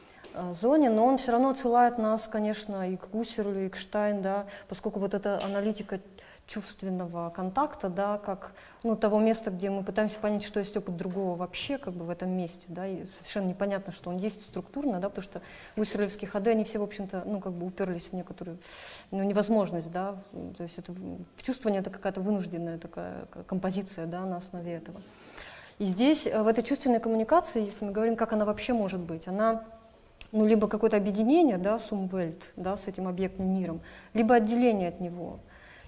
зоне, 0.52 0.90
но 0.90 1.04
он 1.06 1.18
все 1.18 1.32
равно 1.32 1.50
отсылает 1.50 1.98
нас, 1.98 2.28
конечно, 2.28 2.90
и 2.90 2.96
к 2.96 3.08
Гуссерлю, 3.10 3.66
и 3.66 3.68
к 3.68 3.76
Штайн, 3.76 4.22
да, 4.22 4.46
поскольку 4.68 5.00
вот 5.00 5.14
эта 5.14 5.42
аналитика 5.44 6.00
чувственного 6.48 7.30
контакта, 7.30 7.88
да, 7.90 8.18
как 8.18 8.52
ну, 8.82 8.96
того 8.96 9.20
места, 9.20 9.50
где 9.50 9.68
мы 9.68 9.84
пытаемся 9.84 10.18
понять, 10.18 10.42
что 10.42 10.58
есть 10.58 10.76
опыт 10.76 10.96
другого 10.96 11.36
вообще 11.36 11.76
как 11.76 11.92
бы 11.92 12.06
в 12.06 12.10
этом 12.10 12.30
месте, 12.30 12.64
да, 12.68 12.86
и 12.86 13.04
совершенно 13.04 13.48
непонятно, 13.48 13.92
что 13.92 14.10
он 14.10 14.16
есть 14.16 14.42
структурно, 14.42 14.98
да, 14.98 15.10
потому 15.10 15.22
что 15.22 15.42
гуссерлевские 15.76 16.28
ходы, 16.28 16.50
они 16.50 16.64
все, 16.64 16.78
в 16.78 16.82
общем-то, 16.82 17.22
ну, 17.26 17.40
как 17.40 17.52
бы 17.52 17.66
уперлись 17.66 18.08
в 18.08 18.12
некоторую 18.14 18.58
ну, 19.10 19.22
невозможность, 19.22 19.92
да, 19.92 20.16
то 20.56 20.62
есть 20.62 20.78
это 20.78 20.94
чувствование 21.42 21.80
это 21.80 21.90
какая-то 21.90 22.22
вынужденная 22.22 22.78
такая 22.78 23.26
композиция, 23.46 24.06
да, 24.06 24.24
на 24.24 24.38
основе 24.38 24.72
этого. 24.72 25.02
И 25.78 25.84
здесь, 25.84 26.26
э, 26.26 26.42
в 26.42 26.46
этой 26.48 26.64
чувственной 26.64 26.98
коммуникации, 26.98 27.66
если 27.66 27.84
мы 27.84 27.92
говорим, 27.92 28.16
как 28.16 28.32
она 28.32 28.44
вообще 28.44 28.72
может 28.72 29.00
быть, 29.00 29.28
она 29.28 29.64
ну, 30.32 30.46
либо 30.46 30.68
какое-то 30.68 30.96
объединение, 30.96 31.58
да, 31.58 31.78
сумвельт, 31.78 32.52
да, 32.56 32.76
с 32.76 32.86
этим 32.86 33.08
объектным 33.08 33.48
миром, 33.48 33.80
либо 34.14 34.34
отделение 34.34 34.88
от 34.88 35.00
него. 35.00 35.40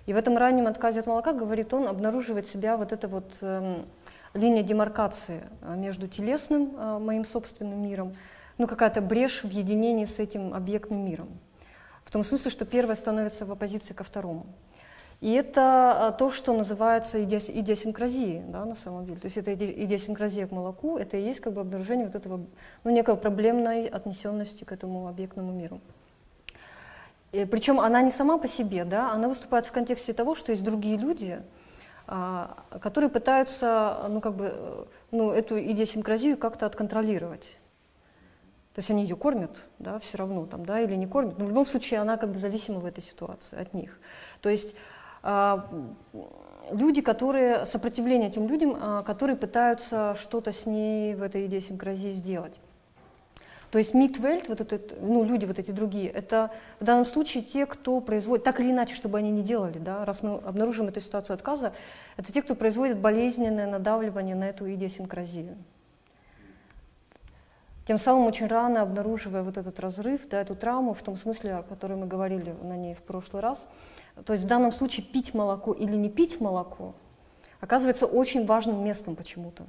И 0.06 0.12
в 0.12 0.16
этом 0.16 0.36
раннем 0.36 0.66
отказе 0.66 1.00
от 1.00 1.06
молока, 1.06 1.32
говорит 1.32 1.72
он, 1.74 1.86
обнаруживает 1.86 2.46
себя 2.46 2.76
вот 2.76 2.92
эта 2.92 3.06
вот 3.06 3.36
эм, 3.42 3.86
линия 4.34 4.62
демаркации 4.62 5.42
э, 5.62 5.76
между 5.76 6.08
телесным, 6.08 6.74
э, 6.76 6.98
моим 6.98 7.24
собственным 7.24 7.82
миром, 7.82 8.16
ну, 8.58 8.66
какая-то 8.66 9.00
брешь 9.00 9.42
в 9.42 9.50
единении 9.50 10.06
с 10.06 10.18
этим 10.18 10.54
объектным 10.54 11.04
миром. 11.04 11.28
В 12.04 12.10
том 12.10 12.24
смысле, 12.24 12.50
что 12.50 12.64
первое 12.64 12.96
становится 12.96 13.44
в 13.46 13.52
оппозиции 13.52 13.94
ко 13.94 14.04
второму. 14.04 14.46
И 15.20 15.32
это 15.32 16.12
э, 16.14 16.18
то, 16.18 16.30
что 16.30 16.54
называется 16.54 17.22
идиос- 17.22 17.50
идиосинкразией, 17.52 18.42
да, 18.48 18.64
на 18.64 18.74
самом 18.74 19.04
деле. 19.04 19.18
То 19.18 19.26
есть 19.26 19.36
это 19.36 19.52
иди- 19.52 19.84
идиосинкразия 19.84 20.46
к 20.46 20.50
молоку, 20.50 20.96
это 20.96 21.18
и 21.18 21.22
есть 21.22 21.40
как 21.40 21.52
бы 21.52 21.60
обнаружение 21.60 22.06
вот 22.06 22.14
этого, 22.14 22.46
ну, 22.84 22.90
некой 22.90 23.16
проблемной 23.16 23.86
отнесенности 23.86 24.64
к 24.64 24.72
этому 24.72 25.08
объектному 25.08 25.52
миру. 25.52 25.80
И 27.32 27.44
Причем 27.44 27.80
она 27.80 28.00
не 28.00 28.10
сама 28.10 28.38
по 28.38 28.48
себе, 28.48 28.84
да, 28.84 29.12
она 29.12 29.28
выступает 29.28 29.66
в 29.66 29.72
контексте 29.72 30.14
того, 30.14 30.34
что 30.34 30.52
есть 30.52 30.64
другие 30.64 30.96
люди, 30.96 31.42
а, 32.06 32.56
которые 32.80 33.10
пытаются, 33.10 34.06
ну, 34.08 34.20
как 34.22 34.34
бы, 34.34 34.50
э, 34.52 34.84
ну, 35.10 35.30
эту 35.32 35.60
идиосинкразию 35.60 36.38
как-то 36.38 36.64
отконтролировать. 36.64 37.44
То 38.74 38.78
есть 38.78 38.90
они 38.90 39.02
ее 39.02 39.16
кормят, 39.16 39.66
да, 39.78 39.98
все 39.98 40.16
равно 40.16 40.46
там, 40.46 40.64
да, 40.64 40.80
или 40.80 40.96
не 40.96 41.06
кормят. 41.06 41.38
Но 41.38 41.44
в 41.44 41.48
любом 41.48 41.66
случае 41.66 42.00
она 42.00 42.16
как 42.16 42.30
бы 42.30 42.38
зависима 42.38 42.80
в 42.80 42.86
этой 42.86 43.02
ситуации 43.02 43.60
от 43.60 43.74
них. 43.74 44.00
То 44.40 44.48
есть 44.48 44.74
люди, 45.22 47.00
которые, 47.02 47.66
сопротивление 47.66 48.30
тем 48.30 48.48
людям, 48.48 48.76
а, 48.80 49.02
которые 49.02 49.36
пытаются 49.36 50.16
что-то 50.18 50.52
с 50.52 50.66
ней 50.66 51.14
в 51.14 51.22
этой 51.22 51.46
идиосинкразии 51.46 52.12
сделать. 52.12 52.60
То 53.70 53.78
есть 53.78 53.94
Митвельт, 53.94 54.48
вот 54.48 54.60
этот, 54.60 55.00
ну, 55.00 55.22
люди 55.22 55.46
вот 55.46 55.60
эти 55.60 55.70
другие, 55.70 56.10
это 56.10 56.50
в 56.80 56.84
данном 56.84 57.06
случае 57.06 57.44
те, 57.44 57.66
кто 57.66 58.00
производит, 58.00 58.42
так 58.44 58.58
или 58.58 58.72
иначе, 58.72 58.96
чтобы 58.96 59.18
они 59.18 59.30
не 59.30 59.42
делали, 59.42 59.78
да, 59.78 60.04
раз 60.04 60.24
мы 60.24 60.38
обнаружим 60.38 60.88
эту 60.88 61.00
ситуацию 61.00 61.34
отказа, 61.34 61.72
это 62.16 62.32
те, 62.32 62.42
кто 62.42 62.56
производит 62.56 62.98
болезненное 62.98 63.68
надавливание 63.68 64.34
на 64.34 64.48
эту 64.48 64.72
идиосинкразию. 64.72 65.56
Тем 67.86 67.98
самым 67.98 68.26
очень 68.26 68.48
рано 68.48 68.82
обнаруживая 68.82 69.44
вот 69.44 69.56
этот 69.56 69.78
разрыв, 69.78 70.28
да, 70.28 70.40
эту 70.40 70.56
травму, 70.56 70.92
в 70.92 71.02
том 71.02 71.16
смысле, 71.16 71.56
о 71.56 71.62
которой 71.62 71.96
мы 71.96 72.06
говорили 72.06 72.54
на 72.62 72.76
ней 72.76 72.94
в 72.94 73.02
прошлый 73.02 73.40
раз, 73.40 73.68
то 74.24 74.32
есть 74.32 74.44
в 74.44 74.48
данном 74.48 74.72
случае 74.72 75.04
пить 75.04 75.34
молоко 75.34 75.72
или 75.72 75.94
не 75.96 76.10
пить 76.10 76.40
молоко 76.40 76.94
оказывается 77.60 78.06
очень 78.06 78.46
важным 78.46 78.84
местом 78.84 79.16
почему-то 79.16 79.64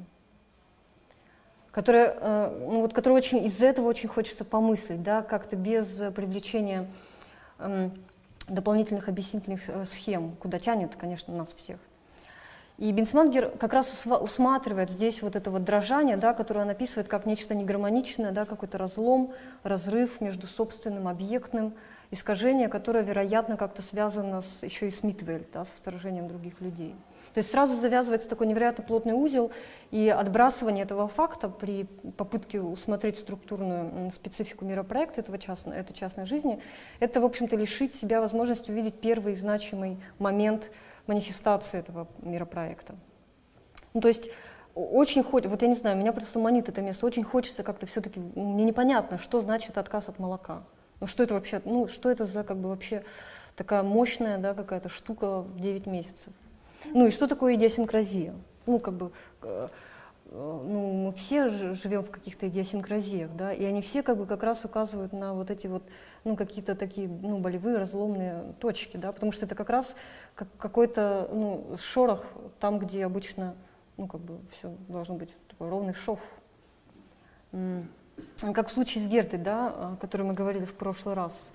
которое, 1.72 2.16
э, 2.20 2.68
ну, 2.68 2.82
вот, 2.82 2.94
которое 2.94 3.16
очень, 3.16 3.46
из-за 3.46 3.68
этого 3.68 3.88
очень 3.88 4.10
хочется 4.10 4.44
помыслить, 4.44 5.04
да, 5.04 5.22
как-то 5.22 5.56
без 5.56 6.02
привлечения 6.14 6.88
эм, 7.60 7.94
дополнительных 8.48 9.08
объяснительных 9.08 9.70
э, 9.70 9.86
схем, 9.86 10.36
куда 10.38 10.60
тянет, 10.60 10.96
конечно, 10.96 11.34
нас 11.34 11.54
всех. 11.54 11.80
И 12.78 12.92
Бенсмангер 12.92 13.52
как 13.60 13.74
раз 13.74 14.06
усматривает 14.06 14.90
здесь 14.90 15.22
вот 15.22 15.36
это 15.36 15.52
вот 15.52 15.64
дрожание, 15.64 16.18
да, 16.18 16.34
которое 16.34 16.62
он 16.62 16.70
описывает 16.70 17.08
как 17.08 17.26
нечто 17.26 17.54
негармоничное, 17.54 18.32
да, 18.32 18.46
какой-то 18.46 18.78
разлом, 18.78 19.34
разрыв 19.62 20.20
между 20.20 20.48
собственным, 20.48 21.08
объектным, 21.08 21.74
искажение, 22.12 22.68
которое, 22.68 23.04
вероятно, 23.04 23.58
как-то 23.58 23.82
связано 23.82 24.42
с, 24.42 24.64
еще 24.64 24.88
и 24.88 24.92
с 24.92 25.02
Митвель, 25.02 25.48
да, 25.54 25.66
с 25.66 25.70
вторжением 25.70 26.28
других 26.28 26.62
людей. 26.62 26.96
То 27.34 27.38
есть 27.38 27.50
сразу 27.50 27.76
завязывается 27.76 28.28
такой 28.28 28.48
невероятно 28.48 28.84
плотный 28.84 29.14
узел, 29.14 29.52
и 29.90 30.10
отбрасывание 30.10 30.84
этого 30.84 31.08
факта 31.08 31.48
при 31.48 31.86
попытке 32.18 32.60
усмотреть 32.60 33.20
структурную 33.20 34.12
специфику 34.12 34.66
миропроекта 34.66 35.22
этого 35.22 35.38
частной, 35.38 35.78
этой 35.78 35.94
частной 35.94 36.26
жизни, 36.26 36.62
это, 37.00 37.22
в 37.22 37.26
общем-то, 37.26 37.56
лишить 37.56 37.96
себя 37.96 38.20
возможности 38.20 38.70
увидеть 38.70 39.00
первый 39.00 39.36
значимый 39.36 39.98
момент 40.20 40.72
манифестации 41.08 41.80
этого 41.80 42.08
миропроекта. 42.22 42.96
Ну, 43.94 44.02
то 44.02 44.10
есть 44.10 44.30
очень 44.76 45.24
хочется, 45.24 45.50
вот 45.50 45.62
я 45.62 45.68
не 45.70 45.76
знаю, 45.76 45.98
меня 45.98 46.12
просто 46.12 46.40
манит 46.40 46.68
это 46.68 46.82
место, 46.82 47.06
очень 47.06 47.24
хочется 47.24 47.64
как-то 47.64 47.86
все-таки, 47.86 48.20
мне 48.20 48.66
непонятно, 48.66 49.18
что 49.18 49.40
значит 49.40 49.78
отказ 49.78 50.10
от 50.10 50.20
молока. 50.20 50.64
Ну 51.02 51.08
что 51.08 51.24
это 51.24 51.34
вообще, 51.34 51.62
ну 51.66 51.88
что 51.88 52.12
это 52.12 52.26
за 52.26 52.44
как 52.44 52.58
бы 52.58 52.70
вообще 52.70 53.04
такая 53.56 53.82
мощная, 53.82 54.38
да, 54.38 54.54
какая-то 54.54 54.88
штука 54.88 55.42
в 55.42 55.60
9 55.60 55.88
месяцев. 55.88 56.32
Ну 56.86 57.08
и 57.08 57.12
что 57.12 57.28
такое 57.28 57.56
идиосинкразия? 57.56 58.36
Ну 58.68 58.80
как 58.80 58.94
бы, 58.94 59.12
э, 59.42 59.68
э, 60.28 60.30
ну, 60.32 61.08
мы 61.08 61.14
все 61.14 61.50
живем 61.50 62.04
в 62.04 62.12
каких-то 62.12 62.48
идиосинкразиях, 62.48 63.36
да, 63.36 63.52
и 63.52 63.66
они 63.66 63.82
все 63.82 64.04
как 64.04 64.18
бы 64.18 64.28
как 64.28 64.44
раз 64.44 64.64
указывают 64.64 65.12
на 65.12 65.34
вот 65.34 65.50
эти 65.50 65.66
вот, 65.66 65.82
ну, 66.24 66.36
какие-то 66.36 66.76
такие, 66.76 67.08
ну, 67.08 67.40
болевые, 67.40 67.78
разломные 67.78 68.54
точки, 68.60 68.98
да, 68.98 69.12
потому 69.12 69.32
что 69.32 69.48
это 69.48 69.56
как 69.56 69.72
раз 69.72 69.96
как 70.36 70.48
какой-то, 70.60 71.28
ну, 71.34 71.76
шорох 71.80 72.24
там, 72.60 72.78
где 72.78 73.06
обычно, 73.06 73.56
ну, 73.98 74.06
как 74.06 74.22
бы 74.22 74.38
все 74.52 74.72
должно 74.88 75.16
быть 75.16 75.36
такой 75.48 75.68
ровный 75.68 75.96
шов. 75.96 76.20
М. 77.54 77.90
Как 78.54 78.68
в 78.68 78.72
случае 78.72 79.04
с 79.04 79.08
Гертой, 79.08 79.40
да, 79.40 79.68
о 79.70 79.98
которой 80.00 80.24
мы 80.24 80.34
говорили 80.34 80.66
в 80.66 80.74
прошлый 80.74 81.16
раз, 81.16 81.52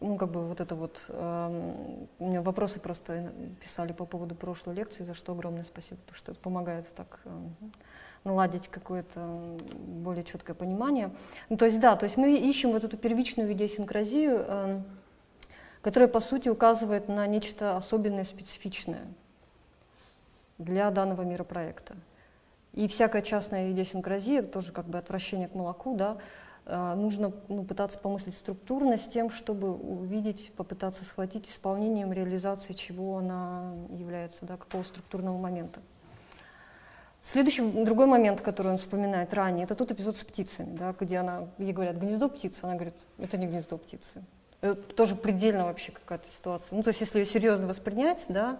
ну, 0.00 0.16
как 0.16 0.30
бы 0.30 0.46
вот 0.46 0.60
это 0.60 0.74
вот, 0.74 1.04
эм, 1.08 2.08
у 2.18 2.28
меня 2.28 2.42
вопросы 2.42 2.78
просто 2.80 3.32
писали 3.62 3.92
по 3.92 4.04
поводу 4.04 4.34
прошлой 4.34 4.74
лекции, 4.74 5.04
за 5.04 5.14
что 5.14 5.32
огромное 5.32 5.64
спасибо, 5.64 6.00
потому 6.00 6.16
что 6.16 6.32
это 6.32 6.40
помогает 6.40 6.86
так 6.94 7.20
эм, 7.24 7.54
наладить 8.24 8.68
какое-то 8.68 9.56
более 9.86 10.24
четкое 10.24 10.54
понимание. 10.54 11.10
Ну, 11.48 11.56
то 11.56 11.64
есть, 11.64 11.80
да, 11.80 11.96
то 11.96 12.04
есть 12.04 12.16
мы 12.16 12.36
ищем 12.36 12.72
вот 12.72 12.84
эту 12.84 12.96
первичную 12.96 13.52
идиосинкразию, 13.52 14.44
эм, 14.46 14.84
которая, 15.80 16.08
по 16.08 16.20
сути, 16.20 16.48
указывает 16.48 17.08
на 17.08 17.26
нечто 17.26 17.76
особенное, 17.76 18.24
специфичное 18.24 19.06
для 20.58 20.90
данного 20.90 21.22
миропроекта. 21.22 21.94
И 22.74 22.88
всякая 22.88 23.22
частная 23.22 23.70
идиосинкразия, 23.70 24.42
тоже 24.42 24.72
как 24.72 24.86
бы 24.86 24.98
отвращение 24.98 25.48
к 25.48 25.54
молоку, 25.54 25.96
да, 25.96 26.18
а, 26.66 26.94
нужно 26.96 27.32
ну, 27.48 27.62
пытаться 27.64 27.98
помыслить 27.98 28.34
структурно 28.34 28.96
с 28.96 29.06
тем, 29.06 29.30
чтобы 29.30 29.72
увидеть, 29.72 30.52
попытаться 30.56 31.04
схватить 31.04 31.48
исполнением 31.48 32.12
реализации, 32.12 32.72
чего 32.72 33.18
она 33.18 33.74
является, 33.90 34.44
да, 34.44 34.56
какого 34.56 34.82
структурного 34.82 35.38
момента. 35.38 35.80
Следующий, 37.22 37.62
другой 37.84 38.06
момент, 38.06 38.40
который 38.40 38.72
он 38.72 38.78
вспоминает 38.78 39.32
ранее, 39.32 39.64
это 39.64 39.74
тот 39.74 39.92
эпизод 39.92 40.16
с 40.16 40.24
птицами, 40.24 40.76
да, 40.76 40.94
где 40.98 41.18
она, 41.18 41.48
ей 41.58 41.72
говорят, 41.72 41.96
гнездо 41.96 42.28
птицы, 42.28 42.64
она 42.64 42.74
говорит, 42.74 42.94
это 43.18 43.38
не 43.38 43.46
гнездо 43.46 43.78
птицы. 43.78 44.22
Это 44.60 44.74
тоже 44.94 45.14
предельно 45.14 45.64
вообще 45.64 45.92
какая-то 45.92 46.28
ситуация. 46.28 46.76
Ну, 46.76 46.82
то 46.82 46.88
есть, 46.88 47.00
если 47.00 47.20
ее 47.20 47.26
серьезно 47.26 47.66
воспринять, 47.66 48.24
да, 48.28 48.58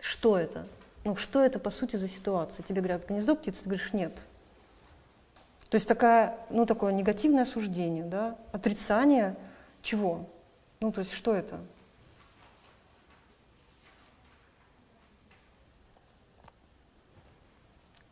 что 0.00 0.36
это? 0.36 0.66
Ну, 1.04 1.16
что 1.16 1.40
это, 1.40 1.58
по 1.58 1.70
сути, 1.70 1.96
за 1.96 2.08
ситуация? 2.08 2.62
Тебе 2.62 2.80
говорят, 2.80 3.08
гнездо 3.08 3.34
птицы, 3.34 3.62
ты 3.62 3.68
говоришь, 3.68 3.92
нет. 3.92 4.12
То 5.68 5.76
есть 5.76 5.88
такая, 5.88 6.38
ну, 6.50 6.66
такое 6.66 6.92
негативное 6.92 7.44
суждение, 7.44 8.04
да, 8.04 8.38
отрицание 8.52 9.36
чего? 9.80 10.28
Ну, 10.80 10.92
то 10.92 11.00
есть 11.00 11.12
что 11.12 11.34
это? 11.34 11.60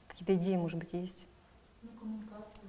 Какие-то 0.09 0.35
идеи, 0.35 0.57
может 0.57 0.79
быть, 0.79 0.93
есть? 0.93 1.27
Ну, 1.83 1.91
коммуникация. 1.99 2.65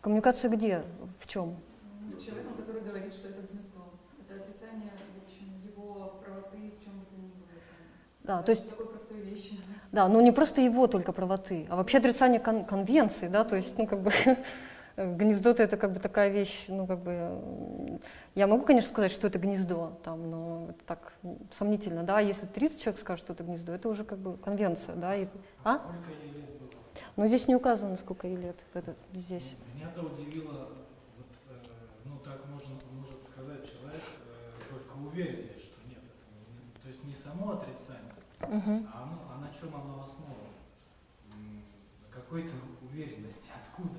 Коммуникация 0.00 0.50
где? 0.50 0.84
В 1.18 1.26
чем? 1.26 1.56
Ну, 2.02 2.20
человеком, 2.20 2.54
который 2.54 2.82
говорит, 2.82 3.12
что 3.12 3.28
это 3.28 3.42
гнездо. 3.52 3.92
Это 4.20 4.42
отрицание, 4.42 4.92
в 4.92 5.24
общем, 5.24 5.60
его 5.64 6.20
правоты 6.24 6.72
в 6.78 6.84
чем 6.84 7.00
бы 7.00 7.06
то 7.06 7.14
ни 7.16 7.26
было. 7.26 7.48
там. 7.48 8.15
Да, 8.26 8.42
то 8.42 8.50
есть, 8.50 8.68
такой 8.70 8.86
простой 8.86 9.20
вещи. 9.20 9.52
да, 9.92 10.08
ну 10.08 10.20
не 10.20 10.32
просто 10.32 10.60
его 10.60 10.86
только 10.86 11.12
правоты, 11.12 11.66
а 11.70 11.76
вообще 11.76 11.98
отрицание 11.98 12.40
кон- 12.40 12.64
конвенции, 12.64 13.28
да, 13.28 13.44
то 13.44 13.56
есть, 13.56 13.78
ну, 13.78 13.86
как 13.86 14.00
бы, 14.02 14.10
гнездо-то 14.96 15.62
это 15.62 15.76
как 15.76 15.92
бы 15.92 16.00
такая 16.00 16.30
вещь, 16.30 16.64
ну, 16.68 16.86
как 16.86 16.98
бы, 17.00 18.00
я 18.34 18.46
могу, 18.46 18.64
конечно, 18.64 18.90
сказать, 18.90 19.12
что 19.12 19.26
это 19.28 19.38
гнездо, 19.38 19.98
там, 20.02 20.28
но 20.30 20.66
это 20.70 20.84
так 20.86 21.12
сомнительно, 21.56 22.02
да, 22.02 22.20
если 22.20 22.46
30 22.46 22.82
человек 22.82 23.00
скажет, 23.00 23.24
что 23.24 23.32
это 23.32 23.44
гнездо, 23.44 23.72
это 23.72 23.88
уже 23.88 24.04
как 24.04 24.18
бы 24.18 24.36
конвенция, 24.38 24.96
да, 24.96 25.14
и, 25.16 25.26
а? 25.64 25.78
Сколько 25.78 26.10
ей 26.24 26.32
лет 26.32 26.50
было? 26.58 26.70
Но 27.16 27.26
здесь 27.28 27.46
не 27.46 27.54
указано, 27.54 27.96
сколько 27.96 28.26
ей 28.26 28.36
лет, 28.36 28.56
это, 28.74 28.94
здесь. 29.12 29.56
Меня-то 29.74 30.02
удивило, 30.02 30.68
вот, 31.16 31.26
э, 31.48 31.54
ну 32.04 32.18
так 32.24 32.44
можно, 32.46 32.74
может 32.92 33.22
сказать 33.32 33.64
человек, 33.70 34.02
э, 34.02 34.70
только 34.70 35.06
уверенный, 35.06 35.60
что 35.62 35.76
нет. 35.88 36.02
То 36.82 36.88
есть 36.88 37.04
не 37.04 37.14
само 37.14 37.52
отрицание, 37.52 37.85
А, 38.48 39.02
оно, 39.02 39.22
а 39.32 39.38
на 39.40 39.52
чем 39.52 39.74
оно 39.74 40.02
основано? 40.02 40.54
На 41.28 42.08
какой-то 42.14 42.52
уверенности. 42.82 43.50
Откуда? 43.54 43.98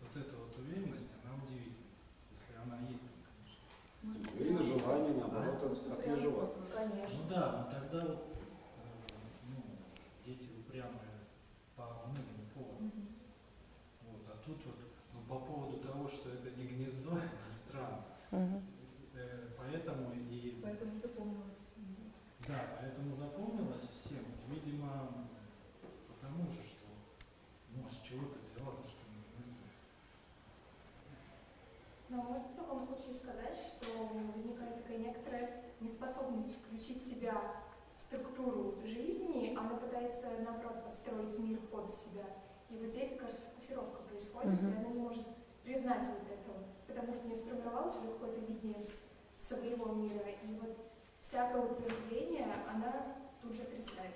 Вот 0.00 0.16
эта 0.16 0.36
вот 0.36 0.56
уверенность, 0.58 1.10
она 1.22 1.34
удивительна. 1.42 1.86
Если 2.30 2.54
она 2.56 2.78
есть, 2.88 3.02
конечно. 3.28 4.38
Или 4.40 4.56
прямо 4.56 4.62
желание, 4.62 5.14
наоборот, 5.14 5.58
прямо 5.60 5.98
отмежеваться. 6.00 6.58
Конечно. 6.74 7.18
Ну 7.22 7.28
да, 7.28 7.52
но 7.52 7.78
тогда 7.78 8.06
вот, 8.06 8.26
э, 8.36 9.12
ну, 9.48 9.62
дети 10.24 10.48
упрямые 10.58 11.28
по 11.76 12.06
многим 12.06 12.48
поводам. 12.54 12.86
Мгм. 12.86 13.08
Вот, 14.02 14.22
а 14.28 14.36
тут 14.44 14.64
вот 14.64 14.76
ну, 15.12 15.20
по 15.28 15.38
поводу 15.44 15.78
того, 15.78 16.08
что 16.08 16.30
это 16.30 16.50
не 16.56 16.66
гнездо, 16.66 17.18
это 17.18 17.50
странно. 17.52 18.04
Мгм. 18.30 18.62
Э, 19.14 19.48
Поэтому 19.58 20.12
и 20.14 20.60
Поэтому 20.62 20.98
запомнилось. 21.00 21.58
да, 22.46 22.78
поэтому 22.80 23.16
запомнилось 23.16 23.88
всем. 23.92 24.24
Видимо, 24.48 25.26
потому 26.08 26.50
же, 26.50 26.62
что 26.62 26.86
ну 27.74 27.84
а 27.86 27.90
с 27.90 28.00
чего 28.00 28.26
это 28.28 28.38
дело, 28.56 28.72
что 28.86 29.04
не 29.10 29.20
гнездо. 29.34 29.68
Но 32.08 32.22
можно 32.22 32.48
в 32.48 32.56
таком 32.56 32.86
случае 32.86 33.14
сказать, 33.14 33.56
что 33.56 34.08
возникает 34.34 34.82
такая 34.82 34.98
некоторая 34.98 35.64
включить 36.88 37.04
себя 37.04 37.34
в 37.96 38.02
структуру 38.02 38.74
жизни, 38.84 39.54
она 39.58 39.76
пытается, 39.76 40.26
наоборот, 40.44 40.84
подстроить 40.84 41.38
мир 41.38 41.58
под 41.70 41.92
себя. 41.92 42.24
И 42.70 42.76
вот 42.76 42.92
здесь 42.92 43.10
как 43.10 43.28
раз 43.28 43.38
фокусировка 43.38 44.02
происходит, 44.08 44.52
Мгм. 44.52 44.68
и 44.68 44.76
она 44.76 44.88
не 44.88 44.98
может 44.98 45.24
признать 45.64 46.04
вот 46.06 46.32
этого, 46.32 46.56
потому 46.86 47.14
что 47.14 47.28
не 47.28 47.34
сформировалось 47.34 47.96
уже 47.96 48.12
какое-то 48.12 48.40
видение 48.40 48.80
своего 49.38 49.92
мира, 49.92 50.24
и 50.42 50.58
вот 50.60 50.76
всякое 51.20 51.62
утверждение 51.62 52.46
она 52.72 53.16
тут 53.42 53.54
же 53.54 53.62
отрицает. 53.62 54.14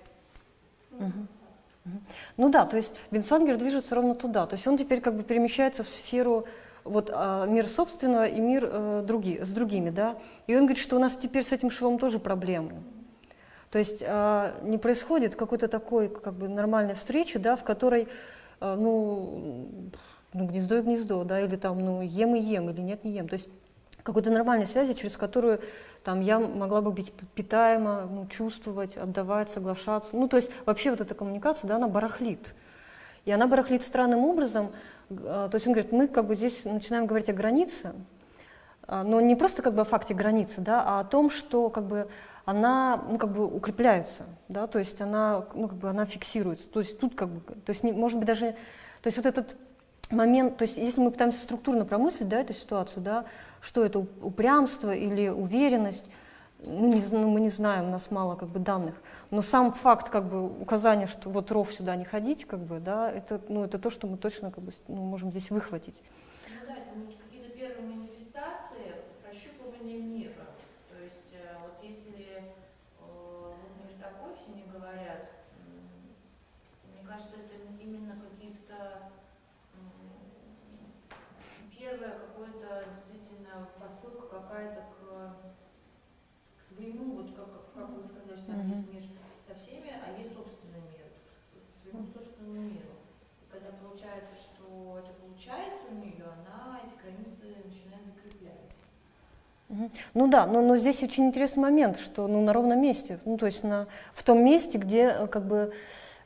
Ну, 0.91 0.99
так. 0.99 1.93
Ну 2.37 2.49
да, 2.49 2.65
то 2.65 2.77
есть 2.77 2.93
Винсангер 3.11 3.57
движется 3.57 3.95
ровно 3.95 4.15
туда. 4.15 4.47
То 4.47 4.53
есть 4.55 4.65
он 4.67 4.77
теперь 4.77 5.01
как 5.01 5.15
бы 5.15 5.23
перемещается 5.23 5.83
в 5.83 5.87
сферу 5.87 6.45
вот 6.83 7.11
а, 7.13 7.45
мир 7.45 7.67
собственного 7.67 8.25
и 8.25 8.39
мир 8.39 8.69
э, 8.71 9.03
други, 9.05 9.39
с 9.41 9.49
другими, 9.49 9.89
да. 9.89 10.17
И 10.47 10.55
он 10.55 10.65
говорит, 10.65 10.83
что 10.83 10.95
у 10.95 10.99
нас 10.99 11.15
теперь 11.15 11.43
с 11.43 11.51
этим 11.51 11.69
швом 11.69 11.97
тоже 11.97 12.19
проблемы. 12.19 12.83
То 13.71 13.79
есть 13.79 14.03
а, 14.05 14.53
не 14.63 14.77
происходит 14.77 15.35
какой-то 15.35 15.67
такой 15.67 16.09
как 16.09 16.33
бы 16.33 16.47
нормальной 16.47 16.93
встречи, 16.93 17.39
да, 17.39 17.55
в 17.55 17.63
которой 17.63 18.07
а, 18.59 18.75
ну, 18.75 19.91
ну 20.33 20.45
гнездо 20.45 20.77
и 20.77 20.81
гнездо, 20.81 21.23
да, 21.23 21.41
или 21.41 21.55
там 21.55 21.79
ну 21.79 22.01
ем 22.01 22.35
и 22.35 22.39
ем 22.39 22.69
или 22.69 22.81
нет 22.81 23.03
не 23.03 23.11
ем. 23.11 23.27
То 23.27 23.35
есть 23.35 23.49
какой-то 24.03 24.29
нормальной 24.29 24.67
связи, 24.67 24.93
через 24.93 25.17
которую 25.17 25.61
там 26.03 26.19
я 26.19 26.39
могла 26.39 26.81
бы 26.81 26.91
быть 26.91 27.13
питаема, 27.33 28.07
ну, 28.11 28.27
чувствовать, 28.27 28.97
отдавать, 28.97 29.49
соглашаться. 29.49 30.15
Ну, 30.17 30.27
то 30.27 30.37
есть 30.37 30.51
вообще 30.65 30.91
вот 30.91 31.01
эта 31.01 31.15
коммуникация, 31.15 31.67
да, 31.67 31.77
она 31.77 31.87
барахлит. 31.87 32.53
И 33.25 33.31
она 33.31 33.47
барахлит 33.47 33.83
странным 33.83 34.19
образом. 34.19 34.73
А, 35.09 35.49
То 35.49 35.55
есть 35.55 35.67
он 35.67 35.73
говорит, 35.73 35.91
мы 35.91 36.07
как 36.07 36.25
бы 36.25 36.35
здесь 36.35 36.65
начинаем 36.65 37.05
говорить 37.05 37.29
о 37.29 37.33
границе, 37.33 37.93
а, 38.87 39.03
но 39.03 39.21
не 39.21 39.35
просто 39.35 39.61
как 39.61 39.73
бы 39.73 39.81
о 39.81 39.85
факте 39.85 40.13
границы, 40.13 40.61
да, 40.61 40.83
а 40.85 40.99
о 40.99 41.03
том, 41.03 41.29
что 41.29 41.69
как 41.69 41.85
бы 41.85 42.07
она 42.45 43.01
ну, 43.09 43.17
как 43.17 43.31
бы 43.31 43.45
укрепляется, 43.45 44.23
да, 44.49 44.67
то 44.67 44.79
есть 44.79 44.99
она, 44.99 45.45
ну, 45.53 45.67
как 45.67 45.77
бы 45.77 45.89
она 45.89 46.05
фиксируется. 46.05 46.69
То 46.69 46.81
есть 46.81 46.99
тут 46.99 47.15
как 47.15 47.29
бы, 47.29 47.39
то 47.39 47.69
есть 47.69 47.83
не, 47.83 47.91
может 47.91 48.17
быть 48.17 48.27
даже, 48.27 48.51
то 49.01 49.07
есть 49.07 49.17
вот 49.17 49.25
этот 49.25 49.55
момент, 50.11 50.57
то 50.57 50.63
есть 50.63 50.77
если 50.77 50.99
мы 50.99 51.11
пытаемся 51.11 51.39
структурно 51.39 51.85
промыслить, 51.85 52.27
да, 52.27 52.41
эту 52.41 52.53
ситуацию, 52.53 53.01
да, 53.01 53.25
что 53.61 53.85
это 53.85 53.99
уп- 53.99 54.21
упрямство 54.21 54.93
или 54.93 55.29
уверенность, 55.29 56.05
ну, 56.59 56.93
не, 56.93 57.03
ну, 57.11 57.29
мы 57.29 57.39
не 57.39 57.49
знаем, 57.49 57.87
у 57.87 57.91
нас 57.91 58.11
мало 58.11 58.35
как 58.35 58.49
бы 58.49 58.59
данных, 58.59 58.95
но 59.33 59.41
сам 59.41 59.73
факт 59.73 60.09
как 60.09 60.25
бы 60.29 60.45
указания, 60.47 61.07
что 61.07 61.29
вот 61.29 61.51
ров 61.51 61.73
сюда 61.73 61.95
не 61.95 62.05
ходить, 62.05 62.45
как 62.45 62.59
бы, 62.61 62.79
да, 62.79 63.11
это, 63.11 63.41
ну, 63.49 63.63
это 63.63 63.79
то, 63.79 63.89
что 63.89 64.07
мы 64.07 64.17
точно 64.17 64.51
как 64.51 64.63
бы 64.63 64.71
ну, 64.87 64.95
можем 65.03 65.31
здесь 65.31 65.49
выхватить. 65.49 66.01
Ну 66.47 66.59
да, 66.67 66.75
это 66.77 66.93
м- 66.93 67.13
какие-то 67.23 67.49
первые 67.49 67.81
манифестации 67.95 68.95
прощупывания 69.23 69.97
мира. 69.97 70.45
То 70.89 70.97
есть 71.03 71.33
э, 71.33 71.57
вот 71.63 71.81
если 71.83 72.13
э, 72.37 73.53
вот 73.57 73.75
мир 73.81 73.95
такой, 73.99 74.35
все 74.37 74.51
не 74.53 74.69
говорят, 74.69 75.29
м, 75.57 76.13
мне 76.93 77.01
кажется, 77.07 77.35
это 77.37 77.55
именно 77.81 78.15
каких-то 78.15 79.09
м, 79.73 81.69
первое 81.77 82.11
какое-то 82.27 82.85
действительно 82.95 83.67
посылка 83.79 84.27
какая-то 84.41 84.81
к, 84.93 85.01
к 86.57 86.61
своему, 86.69 87.15
вот 87.15 87.31
как, 87.35 87.49
как- 87.53 87.73
как 87.75 87.89
вы 87.97 88.03
сказали, 88.09 88.37
что 88.37 88.47
там 88.47 88.59
Мгм. 88.59 88.73
есть 88.75 88.93
мир 88.93 89.03
со 89.47 89.53
всеми, 89.59 89.91
а 90.05 90.07
есть 90.19 90.33
собственный 90.33 90.81
мир, 90.93 91.07
к 91.71 91.81
своему 91.81 92.05
собственному 92.13 92.61
миру. 92.69 92.93
И 93.41 93.45
когда 93.51 93.69
получается, 93.81 94.35
что 94.37 94.99
это 95.03 95.11
получается 95.19 95.83
у 95.91 95.95
нее, 95.95 96.25
она 96.39 96.79
эти 96.83 96.95
границы 97.01 97.43
начинает 97.67 98.05
закреплять. 98.07 98.71
Мгм. 99.69 99.72
Ну 100.13 100.27
да, 100.27 100.45
но, 100.45 100.61
но 100.61 100.77
здесь 100.77 101.03
очень 101.03 101.25
интересный 101.25 101.61
момент, 101.61 101.99
что 101.99 102.27
ну, 102.27 102.41
на 102.41 102.53
ровном 102.53 102.81
месте, 102.81 103.19
ну 103.25 103.37
то 103.37 103.45
есть 103.45 103.63
на, 103.63 103.87
в 104.13 104.23
том 104.23 104.43
месте, 104.43 104.77
где 104.77 105.03
э, 105.03 105.27
как 105.27 105.45
бы 105.45 105.73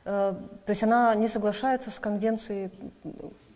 э, 0.04 0.34
то 0.64 0.70
есть 0.70 0.82
она 0.82 1.14
не 1.14 1.28
соглашается 1.28 1.90
с 1.90 1.98
конвенцией, 1.98 2.70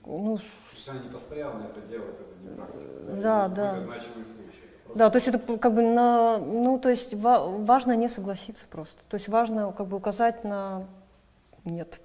ну, 0.07 0.38
То 0.38 0.42
есть 0.74 0.88
она 0.88 1.00
не 1.00 1.09
постоянно 1.09 1.64
это 1.64 1.80
делает, 1.88 2.14
это 2.20 2.50
не 2.50 2.57
практика. 2.57 2.84
Да, 3.22 3.46
это 3.46 3.55
да. 3.55 3.70
какой-то 3.70 3.86
значимый 3.86 4.24
случай. 4.24 4.64
Это 4.64 4.84
просто 4.84 4.98
Да, 4.98 5.11
то 5.11 5.16
есть 5.16 5.28
это 5.28 5.59
как 5.59 5.74
бы 5.74 5.82
на, 5.82 6.38
ну, 6.38 6.78
то 6.78 6.88
есть 6.88 7.14
ва- 7.14 7.46
важно 7.48 7.94
не 7.96 8.09
согласиться 8.09 8.66
просто. 8.70 8.98
То 9.09 9.16
есть 9.16 9.28
важно 9.28 9.72
как 9.72 9.86
бы 9.86 9.96
указать 9.96 10.44
на 10.44 10.84
нет. 11.64 12.00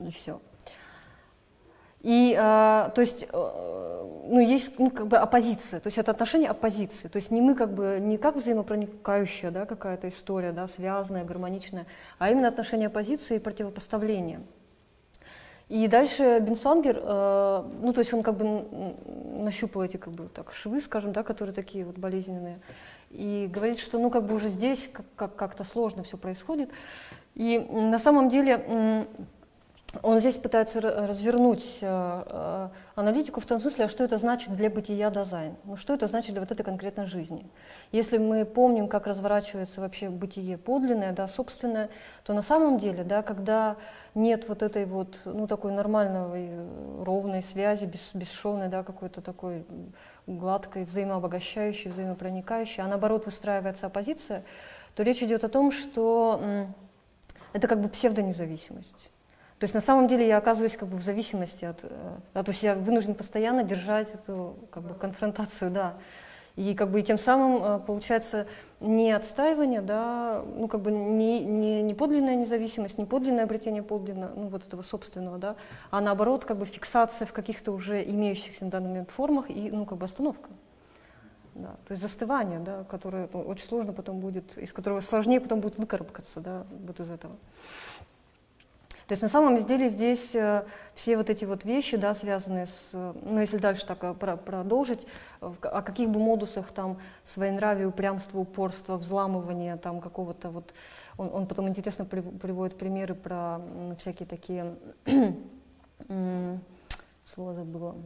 И 0.00 0.10
все. 0.10 0.40
И, 2.02 2.36
а, 2.38 2.90
то 2.90 3.00
есть, 3.00 3.26
э, 3.32 4.02
ну, 4.28 4.40
есть, 4.40 4.78
ну, 4.78 4.90
как 4.90 5.06
бы 5.06 5.16
оппозиция, 5.16 5.78
то 5.78 5.86
есть 5.86 5.98
это 5.98 6.10
отношение 6.10 6.50
оппозиции, 6.50 7.06
то 7.08 7.16
есть 7.16 7.30
не 7.30 7.40
мы 7.40 7.54
как 7.54 7.72
бы, 7.72 7.98
не 8.00 8.18
как 8.18 8.36
взаимопроникающая, 8.36 9.50
да, 9.50 9.66
какая-то 9.66 10.08
история, 10.08 10.52
да, 10.52 10.66
связанная, 10.66 11.24
гармоничная, 11.24 11.86
а 12.18 12.30
именно 12.30 12.48
отношение 12.48 12.88
оппозиции 12.88 13.36
и 13.36 13.38
противопоставления. 13.38 14.40
И 15.68 15.86
дальше 15.86 16.40
Бенсвангер, 16.40 17.00
э, 17.02 17.70
ну, 17.80 17.92
то 17.92 18.00
есть 18.00 18.12
он 18.12 18.22
как 18.22 18.36
бы 18.36 18.66
нащупал 19.38 19.84
эти 19.84 19.96
как 19.96 20.12
бы 20.12 20.28
так 20.28 20.52
швы, 20.52 20.80
скажем, 20.80 21.12
да, 21.12 21.22
которые 21.22 21.54
такие 21.54 21.84
вот 21.84 21.98
болезненные, 21.98 22.58
и 23.10 23.48
говорит, 23.50 23.78
что 23.78 23.98
ну 23.98 24.10
как 24.10 24.24
бы 24.24 24.34
уже 24.34 24.48
здесь 24.48 24.90
как- 24.92 25.06
как- 25.14 25.36
как-то 25.36 25.64
сложно 25.64 26.02
все 26.02 26.16
происходит. 26.16 26.68
И 27.34 27.58
на 27.58 27.98
самом 27.98 28.28
деле 28.28 29.06
он 30.00 30.20
здесь 30.20 30.36
пытается 30.36 30.78
ра- 30.78 31.06
развернуть 31.06 31.78
э, 31.82 31.86
э, 32.26 32.68
аналитику 32.94 33.40
в 33.40 33.46
том 33.46 33.60
смысле, 33.60 33.84
а 33.84 33.88
что 33.88 34.04
это 34.04 34.16
значит 34.16 34.54
для 34.54 34.70
бытия 34.70 35.10
дизайн, 35.10 35.56
ну 35.64 35.76
что 35.76 35.92
это 35.92 36.06
значит 36.06 36.32
для 36.32 36.40
вот 36.40 36.50
этой 36.50 36.62
конкретной 36.62 37.04
жизни. 37.06 37.46
Если 37.90 38.16
мы 38.16 38.46
помним, 38.46 38.88
как 38.88 39.06
разворачивается 39.06 39.82
вообще 39.82 40.08
бытие 40.08 40.56
подлинное, 40.56 41.12
да, 41.12 41.28
собственное, 41.28 41.90
то 42.24 42.32
на 42.32 42.40
самом 42.40 42.78
деле, 42.78 43.04
да, 43.04 43.22
когда 43.22 43.76
нет 44.14 44.48
вот 44.48 44.62
этой 44.62 44.86
вот, 44.86 45.20
ну, 45.26 45.46
такой 45.46 45.72
нормальной, 45.72 46.48
э, 46.48 47.02
ровной 47.04 47.42
связи, 47.42 47.84
бес, 47.84 48.10
бесшовной, 48.14 48.68
да, 48.68 48.82
какой-то 48.84 49.20
такой 49.20 49.66
гладкой, 50.26 50.84
взаимообогащающей, 50.84 51.90
взаимопроникающей, 51.90 52.82
а 52.82 52.86
наоборот 52.86 53.26
выстраивается 53.26 53.86
оппозиция, 53.86 54.42
то 54.94 55.02
речь 55.02 55.22
идет 55.22 55.44
о 55.44 55.48
том, 55.48 55.70
что 55.70 56.40
это 57.52 57.68
как 57.68 57.80
бы 57.80 57.88
псевдонезависимость. 57.88 59.11
То 59.62 59.64
есть 59.64 59.74
на 59.74 59.80
самом 59.80 60.08
деле 60.08 60.26
я 60.26 60.38
оказываюсь 60.38 60.76
как 60.76 60.88
бы 60.88 60.96
в 60.96 61.02
зависимости 61.02 61.64
от, 61.64 61.78
э, 61.84 61.88
да, 62.34 62.42
то 62.42 62.50
есть 62.50 62.64
я 62.64 62.74
вынужден 62.74 63.14
постоянно 63.14 63.62
держать 63.62 64.12
эту 64.12 64.56
как 64.72 64.82
бы 64.82 64.94
конфронтацию, 64.94 65.70
да. 65.70 65.94
И 66.56 66.74
как 66.74 66.90
бы 66.90 66.98
и 66.98 67.04
тем 67.04 67.16
самым 67.16 67.62
э, 67.62 67.78
получается 67.78 68.48
не 68.80 69.12
отстаивание, 69.12 69.80
да, 69.80 70.42
ну 70.56 70.66
как 70.66 70.80
бы 70.80 70.90
не, 70.90 71.44
не, 71.44 71.80
не 71.80 71.94
подлинная 71.94 72.34
независимость, 72.34 72.98
не 72.98 73.04
подлинное 73.04 73.44
обретение 73.44 73.84
подлинно, 73.84 74.32
ну 74.34 74.48
вот 74.48 74.66
этого 74.66 74.82
собственного, 74.82 75.38
да, 75.38 75.54
а 75.92 76.00
наоборот 76.00 76.44
как 76.44 76.56
бы 76.56 76.64
фиксация 76.64 77.24
в 77.24 77.32
каких-то 77.32 77.70
уже 77.70 78.02
имеющихся 78.02 78.64
на 78.64 78.70
данный 78.72 78.88
момент 78.88 79.10
формах 79.12 79.48
и 79.48 79.70
ну 79.70 79.86
как 79.86 79.98
бы 79.98 80.06
остановка. 80.06 80.50
Да, 81.54 81.68
то 81.86 81.92
есть 81.92 82.02
застывание, 82.02 82.58
да, 82.58 82.82
которое 82.82 83.28
ну, 83.32 83.42
очень 83.42 83.66
сложно 83.66 83.92
потом 83.92 84.18
будет, 84.18 84.58
из 84.58 84.72
которого 84.72 85.00
сложнее 85.02 85.40
потом 85.40 85.60
будет 85.60 85.78
выкарабкаться, 85.78 86.40
да, 86.40 86.64
вот 86.84 86.98
из 86.98 87.08
этого. 87.08 87.36
То 89.12 89.14
есть 89.14 89.22
на 89.22 89.28
самом 89.28 89.62
деле 89.62 89.88
здесь 89.88 90.34
э, 90.34 90.64
все 90.94 91.18
вот 91.18 91.28
эти 91.28 91.44
вот 91.44 91.66
вещи, 91.66 91.98
да, 91.98 92.14
связанные 92.14 92.66
с, 92.66 92.88
э, 92.94 93.12
ну 93.20 93.40
если 93.40 93.58
дальше 93.58 93.84
так 93.84 94.02
э, 94.04 94.14
про- 94.14 94.38
продолжить, 94.38 95.06
о 95.42 95.82
каких 95.82 96.08
бы 96.08 96.18
модусах 96.18 96.72
там 96.72 96.96
своенравие, 97.26 97.86
упрямство, 97.88 98.38
упорство, 98.38 98.96
взламывание 98.96 99.76
там 99.76 100.00
какого-то 100.00 100.48
вот, 100.48 100.72
он, 101.18 101.28
он 101.30 101.46
потом 101.46 101.68
интересно 101.68 102.06
прив- 102.06 102.38
приводит 102.38 102.78
примеры 102.78 103.14
про 103.14 103.58
м, 103.58 103.96
всякие 103.96 104.26
такие, 104.26 104.76
слово 107.26 107.52
забыла, 107.52 107.96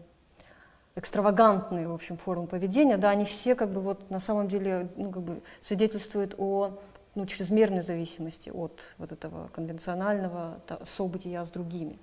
экстравагантные, 0.97 1.87
в 1.87 1.95
общем, 1.95 2.17
формы 2.17 2.49
поведения, 2.49 2.97
да, 2.97 3.11
они 3.11 3.25
все 3.25 3.55
как 3.55 3.71
бы 3.71 3.81
вот 3.81 4.11
на 4.11 4.19
самом 4.19 4.49
деле, 4.49 4.89
ну, 4.97 5.13
как 5.13 5.23
бы 5.23 5.41
свидетельствуют 5.63 6.35
о 6.37 6.81
ну, 7.17 7.27
чрезмерной 7.27 7.83
зависимости 7.83 8.51
от 8.51 8.95
вот 8.99 9.11
этого 9.11 9.49
конвенционального 9.49 10.61
события 10.85 11.45
с 11.45 11.51
другими. 11.51 11.99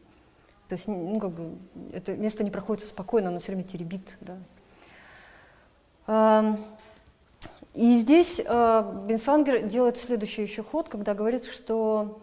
То 0.67 0.75
есть, 0.75 0.87
ну, 0.87 1.17
как 1.19 1.31
бы, 1.31 1.57
это 1.93 2.15
место 2.15 2.43
не 2.43 2.51
проходит 2.51 2.85
спокойно, 2.85 3.29
оно 3.29 3.39
все 3.39 3.53
время 3.53 3.63
теребит, 3.63 4.17
да. 4.19 4.37
И 7.73 7.97
здесь 7.97 8.41
э, 8.43 9.03
Бенсвангер 9.07 9.67
делает 9.67 9.97
следующий 9.97 10.43
еще 10.43 10.61
ход, 10.61 10.89
когда 10.89 11.15
говорит, 11.15 11.45
что 11.45 12.19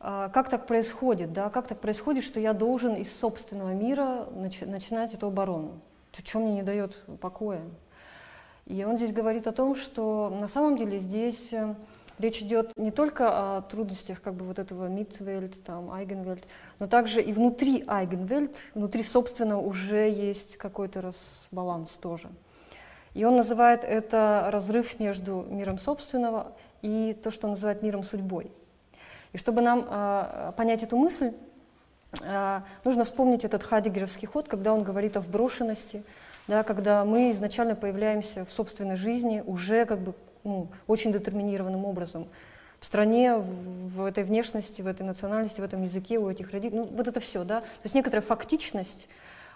а, 0.00 0.28
как 0.28 0.48
так 0.48 0.66
происходит, 0.66 1.32
да, 1.32 1.50
как 1.50 1.66
так 1.66 1.80
происходит, 1.80 2.24
что 2.24 2.38
я 2.38 2.52
должен 2.52 2.94
из 2.94 3.14
собственного 3.14 3.74
мира 3.74 4.26
начи- 4.30 4.64
начинать 4.64 5.14
эту 5.14 5.26
оборону, 5.26 5.80
что 6.24 6.38
мне 6.38 6.54
не 6.54 6.62
дает 6.62 6.96
покоя. 7.20 7.62
И 8.66 8.84
он 8.84 8.96
здесь 8.96 9.12
говорит 9.12 9.48
о 9.48 9.52
том, 9.52 9.74
что 9.74 10.36
на 10.40 10.46
самом 10.46 10.76
деле 10.76 10.98
здесь 10.98 11.52
э, 11.52 11.74
речь 12.18 12.42
идет 12.42 12.76
не 12.76 12.90
только 12.90 13.56
о 13.56 13.62
трудностях 13.62 14.20
как 14.20 14.34
бы 14.34 14.44
вот 14.44 14.58
этого 14.58 14.88
Мидвельт, 14.88 15.62
там, 15.64 15.90
Айгенвельт, 15.90 16.44
но 16.78 16.86
также 16.86 17.22
и 17.22 17.32
внутри 17.32 17.84
Айгенвельт, 17.86 18.56
внутри 18.74 19.02
собственного 19.02 19.60
уже 19.60 20.10
есть 20.10 20.56
какой-то 20.56 21.00
разбаланс 21.00 21.90
тоже. 22.00 22.28
И 23.14 23.24
он 23.24 23.36
называет 23.36 23.84
это 23.84 24.48
разрыв 24.52 25.00
между 25.00 25.44
миром 25.48 25.78
собственного 25.78 26.52
и 26.82 27.16
то, 27.22 27.30
что 27.30 27.46
он 27.46 27.52
называет 27.54 27.82
миром 27.82 28.02
судьбой. 28.02 28.52
И 29.32 29.38
чтобы 29.38 29.60
нам 29.60 29.86
э, 29.88 30.52
понять 30.56 30.82
эту 30.82 30.96
мысль, 30.96 31.32
э, 32.22 32.60
нужно 32.84 33.04
вспомнить 33.04 33.44
этот 33.44 33.62
хадигеровский 33.62 34.26
ход, 34.28 34.48
когда 34.48 34.72
он 34.72 34.84
говорит 34.84 35.16
о 35.16 35.20
вброшенности, 35.20 36.02
да, 36.46 36.62
когда 36.62 37.04
мы 37.04 37.30
изначально 37.30 37.74
появляемся 37.74 38.44
в 38.44 38.50
собственной 38.50 38.96
жизни 38.96 39.42
уже 39.46 39.84
как 39.84 39.98
бы 39.98 40.14
очень 40.86 41.12
детерминированным 41.12 41.84
образом. 41.84 42.26
В 42.80 42.84
стране, 42.84 43.36
в, 43.36 44.04
этой 44.04 44.22
внешности, 44.22 44.82
в 44.82 44.86
этой 44.86 45.02
национальности, 45.02 45.60
в 45.60 45.64
этом 45.64 45.82
языке, 45.82 46.18
у 46.18 46.30
этих 46.30 46.52
родителей, 46.52 46.78
ну, 46.80 46.84
вот 46.84 47.08
это 47.08 47.18
все, 47.18 47.42
да. 47.44 47.60
То 47.60 47.84
есть 47.84 47.94
некоторая 47.94 48.22
фактичность, 48.22 49.08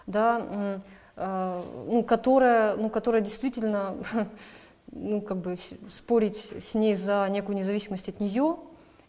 да, 0.07 0.81
э, 1.17 1.63
ну, 1.87 2.03
которая, 2.03 2.75
ну, 2.77 2.91
которая 2.91 3.23
действительно, 3.23 3.95
ну, 4.93 5.21
как 5.21 5.37
бы 5.37 5.57
спорить 5.97 6.51
с 6.69 6.75
ней 6.75 6.97
за 6.97 7.29
некую 7.31 7.57
независимость 7.57 8.09
от 8.09 8.19
нее, 8.19 8.57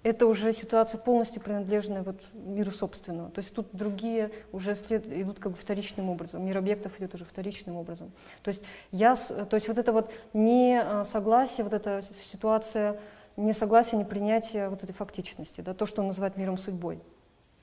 это 0.03 0.27
уже 0.27 0.51
ситуация 0.51 0.99
полностью 0.99 1.41
принадлежная 1.41 2.03
вот 2.03 2.21
миру 2.33 2.71
собственного. 2.71 3.29
То 3.31 3.39
есть 3.39 3.53
тут 3.53 3.67
другие 3.71 4.31
уже 4.51 4.75
след, 4.75 5.07
идут 5.07 5.39
как 5.39 5.53
бы 5.53 5.57
вторичным 5.57 6.09
образом. 6.09 6.45
Мир 6.45 6.57
объектов 6.57 6.99
идет 6.99 7.15
уже 7.15 7.23
вторичным 7.23 7.77
образом. 7.77 8.11
То 8.41 8.49
есть, 8.49 8.61
я, 8.91 9.15
то 9.15 9.55
есть 9.55 9.69
вот 9.69 9.77
это 9.77 9.93
вот 9.93 10.13
несогласие, 10.33 11.63
вот 11.63 11.73
эта 11.73 12.03
ситуация 12.31 12.99
несогласия, 13.37 13.97
непринятия 13.97 14.69
вот 14.69 14.83
этой 14.83 14.93
фактичности, 14.93 15.61
да, 15.61 15.73
то, 15.73 15.85
что 15.85 16.01
он 16.01 16.09
называет 16.09 16.35
миром 16.35 16.57
судьбой. 16.57 16.99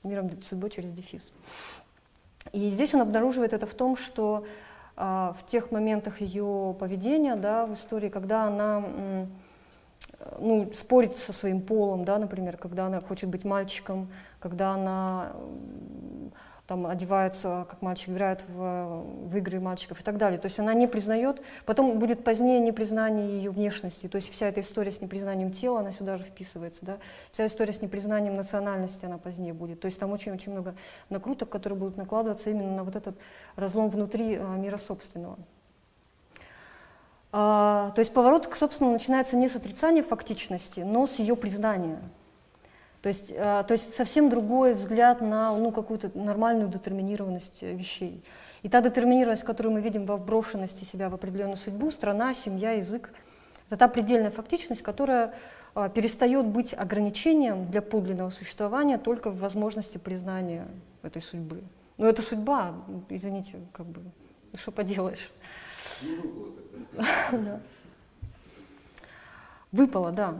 Миром 0.03 0.31
судьбой 0.41 0.71
через 0.71 0.91
дефис. 0.91 1.31
И 2.51 2.69
здесь 2.71 2.93
он 2.95 3.01
обнаруживает 3.01 3.53
это 3.53 3.67
в 3.67 3.75
том, 3.75 3.95
что 3.95 4.45
а, 4.97 5.35
в 5.39 5.45
тех 5.45 5.71
моментах 5.71 6.21
ее 6.21 6.75
поведения 6.79 7.35
да, 7.35 7.67
в 7.67 7.73
истории, 7.73 8.09
когда 8.09 8.45
она 8.45 9.27
ну, 10.39 10.71
спорит 10.73 11.17
со 11.17 11.33
своим 11.33 11.61
полом, 11.61 12.05
да, 12.05 12.17
например, 12.17 12.57
когда 12.57 12.87
она 12.87 13.01
хочет 13.01 13.29
быть 13.29 13.43
мальчиком, 13.43 14.09
когда 14.39 14.71
она 14.71 15.33
там 16.71 16.87
одевается, 16.87 17.67
как 17.69 17.81
мальчик, 17.81 18.09
играет 18.09 18.41
в, 18.47 19.03
в 19.25 19.35
игры 19.35 19.59
мальчиков 19.59 19.99
и 19.99 20.03
так 20.03 20.17
далее. 20.17 20.39
То 20.39 20.45
есть 20.45 20.57
она 20.57 20.73
не 20.73 20.87
признает, 20.87 21.41
потом 21.65 21.99
будет 21.99 22.23
позднее 22.23 22.61
непризнание 22.61 23.27
ее 23.27 23.49
внешности, 23.49 24.07
то 24.07 24.15
есть 24.15 24.31
вся 24.31 24.47
эта 24.47 24.61
история 24.61 24.93
с 24.93 25.01
непризнанием 25.01 25.51
тела, 25.51 25.81
она 25.81 25.91
сюда 25.91 26.15
же 26.15 26.23
вписывается, 26.23 26.85
да, 26.85 26.97
вся 27.33 27.45
история 27.45 27.73
с 27.73 27.81
непризнанием 27.81 28.37
национальности, 28.37 29.03
она 29.03 29.17
позднее 29.17 29.53
будет. 29.53 29.81
То 29.81 29.87
есть 29.87 29.99
там 29.99 30.13
очень-очень 30.13 30.53
много 30.53 30.73
накруток, 31.09 31.49
которые 31.49 31.77
будут 31.77 31.97
накладываться 31.97 32.49
именно 32.49 32.73
на 32.73 32.83
вот 32.85 32.95
этот 32.95 33.17
разлом 33.57 33.89
внутри 33.89 34.37
а, 34.37 34.55
мира 34.55 34.77
собственного. 34.77 35.37
А, 37.31 37.91
то 37.91 37.99
есть 37.99 38.13
поворот 38.13 38.47
к 38.47 38.55
собственному 38.55 38.93
начинается 38.93 39.37
не 39.37 39.47
с 39.47 39.55
отрицания 39.55 40.03
фактичности, 40.03 40.81
но 40.81 41.07
с 41.07 41.19
ее 41.19 41.35
признания. 41.35 42.01
То 43.01 43.09
есть, 43.09 43.31
а, 43.35 43.63
то 43.63 43.71
есть 43.71 43.95
совсем 43.95 44.29
другой 44.29 44.73
взгляд 44.73 45.21
на 45.21 45.55
ну, 45.55 45.71
какую-то 45.71 46.11
нормальную 46.13 46.69
детерминированность 46.69 47.63
э, 47.63 47.73
вещей. 47.73 48.23
И 48.63 48.69
та 48.69 48.81
детерминированность, 48.81 49.43
которую 49.43 49.73
мы 49.73 49.81
видим 49.81 50.05
во 50.05 50.17
вброшенности 50.17 50.83
себя 50.83 51.09
в 51.09 51.13
определенную 51.15 51.57
судьбу, 51.57 51.89
страна, 51.89 52.33
семья, 52.33 52.73
язык, 52.73 53.11
это 53.67 53.77
та 53.77 53.87
предельная 53.87 54.29
фактичность, 54.29 54.81
которая 54.83 55.33
а, 55.73 55.87
перестает 55.87 56.45
быть 56.45 56.73
ограничением 56.73 57.71
для 57.71 57.81
подлинного 57.81 58.29
существования 58.29 58.97
только 58.97 59.29
в 59.29 59.39
возможности 59.39 59.97
признания 59.97 60.67
этой 61.01 61.21
судьбы. 61.21 61.63
Но 61.97 62.07
это 62.07 62.21
судьба, 62.21 62.73
извините, 63.09 63.59
как 63.71 63.85
бы, 63.85 64.01
ну, 64.51 64.57
что 64.57 64.71
поделаешь. 64.71 65.31
Не 66.01 66.15
выпало. 69.71 70.11
Да. 70.11 70.35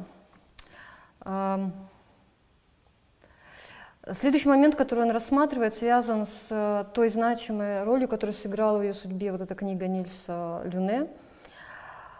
Следующий 4.13 4.49
момент, 4.49 4.75
который 4.75 5.05
он 5.05 5.11
рассматривает, 5.11 5.75
связан 5.75 6.25
с 6.25 6.47
э, 6.49 6.85
той 6.95 7.09
значимой 7.09 7.83
ролью, 7.83 8.07
которую 8.07 8.33
сыграла 8.33 8.79
в 8.79 8.81
ее 8.81 8.95
судьбе 8.95 9.31
вот 9.31 9.41
эта 9.41 9.53
книга 9.53 9.87
Нильса 9.87 10.63
Люне. 10.65 11.07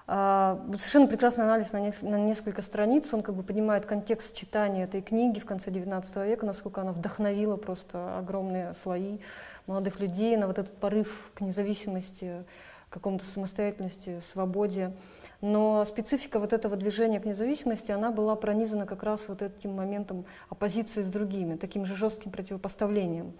А, 0.05 0.59
совершенно 0.73 1.07
прекрасный 1.07 1.45
анализ 1.45 1.71
на, 1.71 2.17
несколько 2.17 2.61
страниц. 2.61 3.13
Он 3.13 3.23
как 3.23 3.33
бы 3.33 3.43
поднимает 3.43 3.85
контекст 3.85 4.35
читания 4.35 4.83
этой 4.83 5.01
книги 5.01 5.39
в 5.39 5.45
конце 5.45 5.71
XIX 5.71 6.27
века, 6.27 6.45
насколько 6.45 6.81
она 6.81 6.91
вдохновила 6.91 7.57
просто 7.57 8.17
огромные 8.17 8.73
слои 8.75 9.19
молодых 9.67 9.99
людей 9.99 10.35
на 10.37 10.47
вот 10.47 10.59
этот 10.59 10.75
порыв 10.77 11.31
к 11.33 11.41
независимости, 11.41 12.43
к 12.91 12.93
какому-то 12.95 13.25
самостоятельности, 13.25 14.19
свободе. 14.19 14.91
Но 15.39 15.85
специфика 15.85 16.39
вот 16.39 16.51
этого 16.51 16.75
движения 16.75 17.21
к 17.21 17.25
независимости, 17.25 17.89
она 17.91 18.11
была 18.11 18.35
пронизана 18.35 18.85
как 18.85 19.01
раз 19.01 19.27
вот 19.29 19.41
этим 19.41 19.73
моментом 19.73 20.25
оппозиции 20.49 21.01
с 21.01 21.07
другими, 21.07 21.55
таким 21.55 21.85
же 21.85 21.95
жестким 21.95 22.31
противопоставлением. 22.31 23.33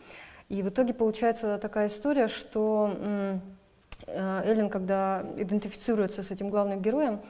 И 0.47 0.63
в 0.63 0.69
итоге 0.69 0.93
получается 0.93 1.57
такая 1.59 1.89
история, 1.89 2.29
что 2.29 2.91
э, 4.07 4.41
Эллен, 4.45 4.69
когда 4.69 5.25
идентифицируется 5.35 6.23
с 6.23 6.31
этим 6.31 6.49
главным 6.49 6.81
героем, 6.81 7.21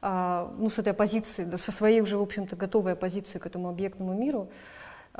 а, 0.00 0.54
ну, 0.58 0.70
с 0.70 0.78
этой 0.78 0.90
оппозицией, 0.90 1.48
да, 1.48 1.58
со 1.58 1.72
своей 1.72 2.00
уже, 2.00 2.18
в 2.18 2.22
общем-то, 2.22 2.54
готовой 2.54 2.92
оппозицией 2.92 3.40
к 3.40 3.46
этому 3.46 3.68
объектному 3.68 4.14
миру, 4.14 4.48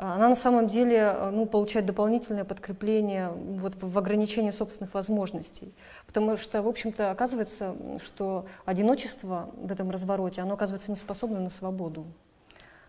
она 0.01 0.29
на 0.29 0.35
самом 0.35 0.67
деле 0.67 0.95
э, 0.95 1.29
ну, 1.29 1.45
получает 1.45 1.85
дополнительное 1.85 2.45
подкрепление 2.45 3.31
вот, 3.31 3.73
в 3.81 3.97
ограничении 3.97 4.51
собственных 4.51 4.93
возможностей. 4.93 5.73
Потому 6.07 6.37
что, 6.37 6.61
в 6.61 6.69
общем-то, 6.69 7.11
оказывается, 7.11 7.75
что 8.03 8.45
одиночество 8.65 9.49
в 9.57 9.69
этом 9.69 9.91
развороте, 9.91 10.41
оно 10.41 10.53
оказывается 10.53 10.89
не 10.89 10.95
способно 10.95 11.41
на 11.41 11.49
свободу. 11.49 12.05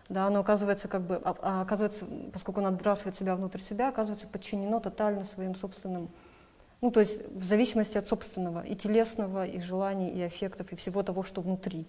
Да, 0.07 0.27
оно 0.27 0.39
оказывается, 0.39 0.87
как 0.87 1.01
бы, 1.01 1.21
а, 1.23 1.35
а 1.41 1.61
оказывается, 1.61 2.05
поскольку 2.31 2.61
оно 2.61 2.69
отбрасывает 2.69 3.17
себя 3.17 3.35
внутрь 3.35 3.59
себя, 3.59 3.89
оказывается 3.89 4.27
подчинено 4.27 4.79
тотально 4.79 5.25
своим 5.25 5.53
собственным, 5.55 6.09
ну, 6.79 6.91
то 6.91 7.01
есть 7.01 7.29
в 7.29 7.43
зависимости 7.43 7.97
от 7.97 8.07
собственного 8.07 8.65
и 8.65 8.73
телесного, 8.73 9.45
и 9.45 9.59
желаний, 9.59 10.09
и 10.09 10.21
аффектов, 10.21 10.71
и 10.71 10.77
всего 10.77 11.03
того, 11.03 11.23
что 11.23 11.41
внутри. 11.41 11.85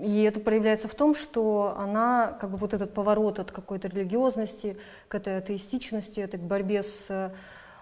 И 0.00 0.22
это 0.22 0.40
проявляется 0.40 0.88
в 0.88 0.94
том, 0.94 1.14
что 1.14 1.74
она, 1.76 2.36
как 2.40 2.50
бы 2.50 2.56
вот 2.56 2.74
этот 2.74 2.94
поворот 2.94 3.38
от 3.38 3.50
какой-то 3.50 3.88
религиозности 3.88 4.76
к 5.08 5.14
этой 5.14 5.38
атеистичности, 5.38 6.20
это 6.20 6.38
к 6.38 6.42
борьбе 6.42 6.82
с 6.82 7.06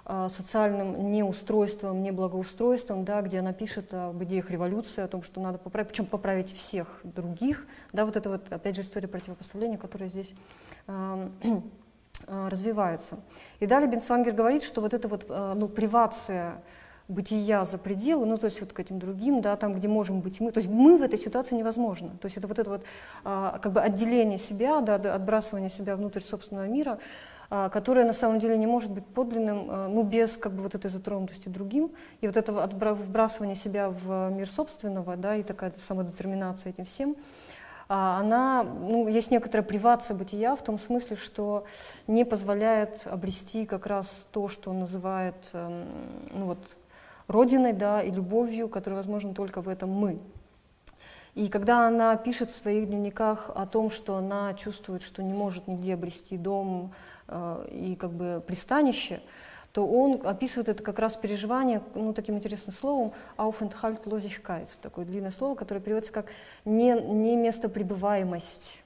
э, 0.07 0.29
социальным 0.29 1.13
неустройством, 1.13 2.03
неблагоустройством, 2.03 3.05
да, 3.05 3.23
где 3.23 3.41
она 3.41 3.53
пишет 3.53 3.93
об 3.93 4.23
идеях 4.25 4.51
революции, 4.51 5.03
о 5.03 5.09
том, 5.09 5.23
что 5.23 5.41
надо 5.41 5.59
поправить, 5.59 5.89
причем 5.89 6.07
поправить 6.07 6.53
всех 6.53 7.01
других. 7.05 7.67
Да, 7.93 8.05
вот 8.07 8.17
это 8.17 8.31
вот, 8.31 8.53
опять 8.53 8.77
же, 8.77 8.83
история 8.83 9.09
противопоставления, 9.09 9.79
которая 9.79 10.09
здесь 10.09 10.33
э, 10.87 11.29
э, 12.27 12.49
развивается. 12.49 13.19
И 13.61 13.67
далее 13.67 13.91
Бенсвангер 13.91 14.33
говорит, 14.33 14.63
что 14.63 14.81
вот 14.81 14.95
эта 14.95 15.07
вот 15.09 15.27
э, 15.29 15.53
ну, 15.55 15.69
привация 15.69 16.63
бытия 17.11 17.65
за 17.65 17.77
пределы, 17.77 18.25
ну, 18.27 18.39
то 18.39 18.47
есть 18.47 18.61
вот 18.61 18.73
к 18.73 18.81
этим 18.81 18.99
другим, 18.99 19.41
да, 19.41 19.57
там, 19.57 19.75
где 19.75 19.89
можем 19.89 20.21
быть 20.21 20.41
мы. 20.41 20.53
То 20.53 20.59
есть 20.59 20.71
мы 20.71 20.97
в 20.97 21.03
этой 21.03 21.19
ситуации 21.19 21.57
невозможно. 21.57 22.11
То 22.21 22.27
есть 22.27 22.37
это 22.37 22.47
вот 22.47 22.59
это 22.59 22.71
вот 22.71 22.85
а, 23.25 23.59
как 23.59 23.73
бы 23.73 23.81
отделение 23.81 24.39
себя, 24.39 24.81
да, 24.81 24.95
отбрасывание 24.95 25.71
себя 25.71 25.97
внутрь 25.97 26.21
собственного 26.21 26.67
мира, 26.67 26.99
а, 27.51 27.69
которое 27.69 28.07
на 28.07 28.13
самом 28.13 28.39
деле 28.39 28.57
не 28.57 28.67
может 28.67 28.91
быть 28.93 29.05
подлинным, 29.05 29.67
а, 29.69 29.89
ну, 29.89 30.03
без 30.05 30.37
как 30.37 30.53
бы 30.53 30.63
вот 30.63 30.75
этой 30.75 30.91
затронутости 30.91 31.49
другим. 31.49 31.91
И 32.21 32.27
вот 32.27 32.37
это 32.37 32.53
вбрасывание 32.53 33.57
себя 33.57 33.91
в 33.91 34.31
мир 34.31 34.49
собственного, 34.49 35.17
да, 35.17 35.35
и 35.35 35.43
такая 35.43 35.73
самодетерминация 35.79 36.71
этим 36.71 36.85
всем, 36.85 37.17
а, 37.93 38.21
она, 38.21 38.63
ну, 38.63 39.09
есть 39.09 39.33
некоторая 39.33 39.67
привация 39.67 40.17
бытия 40.17 40.55
в 40.55 40.63
том 40.63 40.79
смысле, 40.79 41.17
что 41.17 41.65
не 42.07 42.25
позволяет 42.25 43.05
обрести 43.05 43.67
как 43.67 43.85
раз 43.85 44.27
то, 44.31 44.47
что 44.47 44.71
он 44.71 44.79
называет, 44.79 45.35
эм, 45.55 45.87
ну, 46.33 46.47
вот, 46.47 46.59
родиной, 47.31 47.73
да, 47.73 48.03
и 48.03 48.11
любовью, 48.11 48.69
которая 48.69 48.99
возможна 48.99 49.35
только 49.35 49.61
в 49.61 49.69
этом 49.69 49.91
мы. 49.91 50.21
И 51.35 51.49
когда 51.49 51.87
она 51.87 52.17
пишет 52.17 52.51
в 52.51 52.57
своих 52.57 52.89
дневниках 52.89 53.51
о 53.55 53.67
том, 53.67 53.91
что 53.91 54.17
она 54.17 54.53
чувствует, 54.55 55.03
что 55.03 55.23
не 55.23 55.33
может 55.33 55.69
нигде 55.69 55.95
обрести 55.95 56.37
дом 56.37 56.93
э, 57.29 57.67
и 57.71 57.95
как 57.95 58.11
бы 58.11 58.43
пристанище, 58.45 59.21
то 59.73 59.87
он 59.87 60.27
описывает 60.27 60.69
это 60.69 60.83
как 60.83 60.99
раз 60.99 61.15
переживание, 61.15 61.81
ну, 61.95 62.13
таким 62.13 62.35
интересным 62.37 62.75
словом, 62.75 63.13
Aufenthaltlosigkeit, 63.37 64.69
такое 64.83 65.05
длинное 65.05 65.31
слово, 65.31 65.55
которое 65.55 65.81
переводится 65.81 66.13
как 66.13 66.27
не, 66.65 66.93
не 66.93 67.37
местопребываемость. 67.37 68.80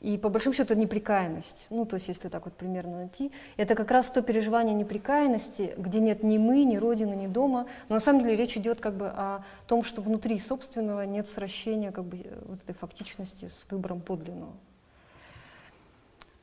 И 0.00 0.16
по 0.16 0.30
большому 0.30 0.54
счету 0.54 0.74
неприкаянность, 0.74 1.66
ну 1.68 1.84
то 1.84 1.96
есть 1.96 2.08
если 2.08 2.28
так 2.28 2.46
вот 2.46 2.54
примерно 2.54 2.98
найти, 2.98 3.32
это 3.58 3.74
как 3.74 3.90
раз 3.90 4.08
то 4.08 4.22
переживание 4.22 4.74
неприкаянности, 4.74 5.74
где 5.76 6.00
нет 6.00 6.22
ни 6.22 6.38
мы, 6.38 6.64
ни 6.64 6.78
родины, 6.78 7.14
ни 7.14 7.26
дома. 7.26 7.66
Но 7.90 7.96
на 7.96 8.00
самом 8.00 8.22
деле 8.22 8.34
речь 8.34 8.56
идет 8.56 8.80
как 8.80 8.94
бы 8.94 9.08
о 9.08 9.44
том, 9.66 9.82
что 9.82 10.00
внутри 10.00 10.38
собственного 10.38 11.04
нет 11.04 11.28
сращения 11.28 11.92
как 11.92 12.04
бы 12.04 12.24
вот 12.46 12.62
этой 12.62 12.74
фактичности 12.74 13.48
с 13.48 13.66
выбором 13.70 14.00
подлинного. 14.00 14.52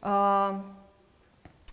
А, 0.02 0.64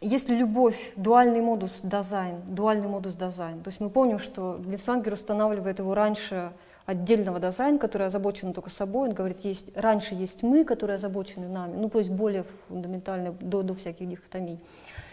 если 0.01 0.35
любовь, 0.35 0.93
дуальный 0.97 1.43
модус 1.43 1.81
дизайн, 1.83 2.41
дуальный 2.49 2.89
модус 2.89 3.15
дизайн, 3.15 3.63
то 3.63 3.69
есть 3.69 3.81
мы 3.81 3.91
помним, 3.91 4.19
что 4.19 4.59
Глинсангер 4.59 5.13
устанавливает 5.13 5.81
его 5.81 5.95
раньше 5.95 6.53
отдельного 6.87 7.41
дизайна, 7.41 7.79
который 7.79 8.07
озабочен 8.07 8.53
только 8.53 8.71
собой. 8.71 9.09
Он 9.09 9.15
говорит, 9.15 9.45
есть, 9.45 9.77
раньше 9.77 10.15
есть 10.15 10.43
мы, 10.43 10.65
которые 10.65 10.97
озабочены 10.97 11.49
нами, 11.49 11.77
ну 11.77 11.89
то 11.89 11.99
есть 11.99 12.11
более 12.11 12.45
фундаментально, 12.69 13.33
до, 13.33 13.63
до 13.63 13.75
всяких 13.75 14.09
дихотомий. 14.09 14.61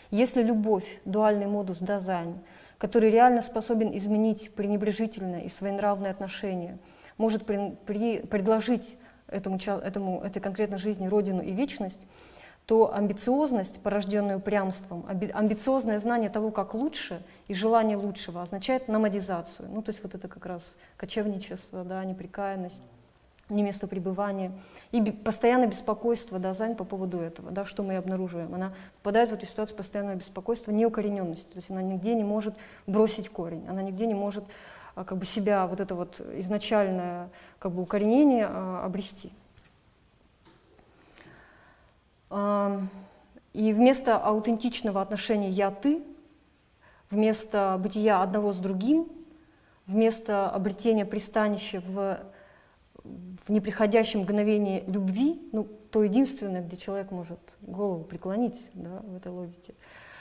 Если 0.09 0.43
любовь, 0.43 0.99
дуальный 1.05 1.47
модус 1.47 1.77
дизайн, 1.79 2.39
который 2.77 3.09
реально 3.11 3.41
способен 3.41 3.95
изменить 3.95 4.51
пренебрежительное 4.53 5.41
и 5.41 5.49
своенравное 5.49 6.11
отношение, 6.11 6.77
может 7.17 7.45
при, 7.45 7.77
при, 7.85 8.19
предложить 8.19 8.97
этому, 9.27 9.57
этому, 9.57 10.21
этой 10.21 10.41
конкретной 10.41 10.79
жизни 10.79 11.07
родину 11.07 11.41
и 11.41 11.51
вечность, 11.51 11.99
то 12.65 12.93
амбициозность, 12.93 13.81
порожденная 13.81 14.37
упрямством, 14.37 15.05
амбициозное 15.33 15.99
знание 15.99 16.29
того, 16.29 16.51
как 16.51 16.73
лучше, 16.73 17.23
и 17.47 17.53
желание 17.53 17.97
лучшего 17.97 18.41
означает 18.41 18.87
номадизацию. 18.87 19.67
Ну, 19.69 19.81
то 19.81 19.91
есть 19.91 20.03
вот 20.03 20.15
это 20.15 20.27
как 20.27 20.45
раз 20.45 20.77
кочевничество, 20.97 21.83
да, 21.83 22.03
неприкаянность, 22.05 22.81
не 23.51 23.63
место 23.63 23.87
пребывания. 23.87 24.51
И 24.91 25.01
постоянное 25.11 25.67
беспокойство 25.67 26.39
Дазань 26.39 26.75
по 26.75 26.83
поводу 26.83 27.19
этого, 27.19 27.51
да, 27.51 27.65
что 27.65 27.83
мы 27.83 27.97
обнаруживаем. 27.97 28.53
Она 28.55 28.73
попадает 29.01 29.29
в 29.29 29.33
эту 29.33 29.45
ситуацию 29.45 29.77
постоянного 29.77 30.15
беспокойства, 30.15 30.71
неукорененности. 30.71 31.47
То 31.47 31.57
есть 31.57 31.69
она 31.69 31.81
нигде 31.81 32.15
не 32.15 32.23
может 32.23 32.55
бросить 32.87 33.29
корень, 33.29 33.65
она 33.67 33.81
нигде 33.81 34.07
не 34.07 34.13
может 34.13 34.45
а, 34.95 35.03
как 35.03 35.17
бы 35.17 35.25
себя, 35.25 35.67
вот 35.67 35.79
это 35.79 35.95
вот 35.95 36.21
изначальное 36.35 37.29
как 37.59 37.73
бы 37.73 37.81
укоренение 37.81 38.47
а, 38.49 38.85
обрести. 38.85 39.31
И 42.31 43.73
вместо 43.73 44.17
аутентичного 44.17 45.01
отношения 45.01 45.49
«я-ты», 45.49 46.01
вместо 47.09 47.77
бытия 47.81 48.21
одного 48.21 48.53
с 48.53 48.57
другим, 48.57 49.09
вместо 49.85 50.49
обретения 50.49 51.05
пристанища 51.05 51.81
в, 51.81 52.19
в 53.03 53.49
неприходящем 53.49 54.21
мгновении 54.21 54.83
любви, 54.87 55.49
ну, 55.51 55.67
то 55.91 56.03
единственное, 56.03 56.61
где 56.61 56.77
человек 56.77 57.11
может 57.11 57.39
голову 57.61 58.05
преклонить 58.05 58.71
да, 58.73 59.01
в 59.03 59.17
этой 59.17 59.31
логике, 59.31 59.73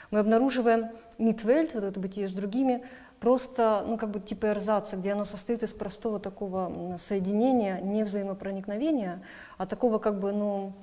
мы 0.09 0.19
обнаруживаем 0.19 0.89
митвельт, 1.17 1.73
вот 1.73 1.85
это 1.85 1.97
бытие 1.97 2.27
с 2.27 2.33
другими, 2.33 2.83
просто, 3.21 3.85
ну, 3.87 3.97
как 3.97 4.11
бы 4.11 4.19
типа 4.19 4.47
эрзаца, 4.47 4.97
где 4.97 5.13
оно 5.13 5.23
состоит 5.23 5.63
из 5.63 5.71
простого 5.71 6.19
такого 6.19 6.97
соединения, 6.99 7.79
не 7.79 8.03
взаимопроникновения, 8.03 9.23
а 9.57 9.65
такого 9.65 9.99
как 9.99 10.19
бы, 10.19 10.33
ну, 10.33 10.73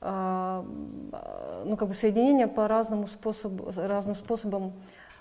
ну, 0.00 1.76
как 1.76 1.88
бы 1.88 1.94
соединение 1.94 2.46
по 2.46 2.68
разному 2.68 3.06
способу, 3.08 3.72
разным 3.74 4.14
способам, 4.14 4.72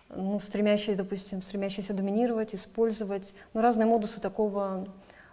ну, 0.10 0.40
стремящие, 0.40 0.96
допустим, 0.96 1.42
стремящиеся 1.42 1.94
доминировать, 1.94 2.54
использовать, 2.54 3.34
ну, 3.54 3.62
разные 3.62 3.88
модусы 3.88 4.22
такого 4.22 4.86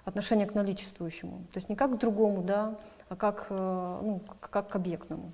отношения 0.04 0.46
к 0.46 0.54
наличествующему. 0.54 1.38
То 1.52 1.58
есть 1.58 1.68
не 1.68 1.76
как 1.76 1.92
к 1.92 1.98
другому, 1.98 2.42
да, 2.42 2.76
а 3.08 3.16
как, 3.16 3.46
э, 3.50 3.98
ну, 4.02 4.20
как 4.50 4.68
к 4.68 4.76
объектному. 4.76 5.32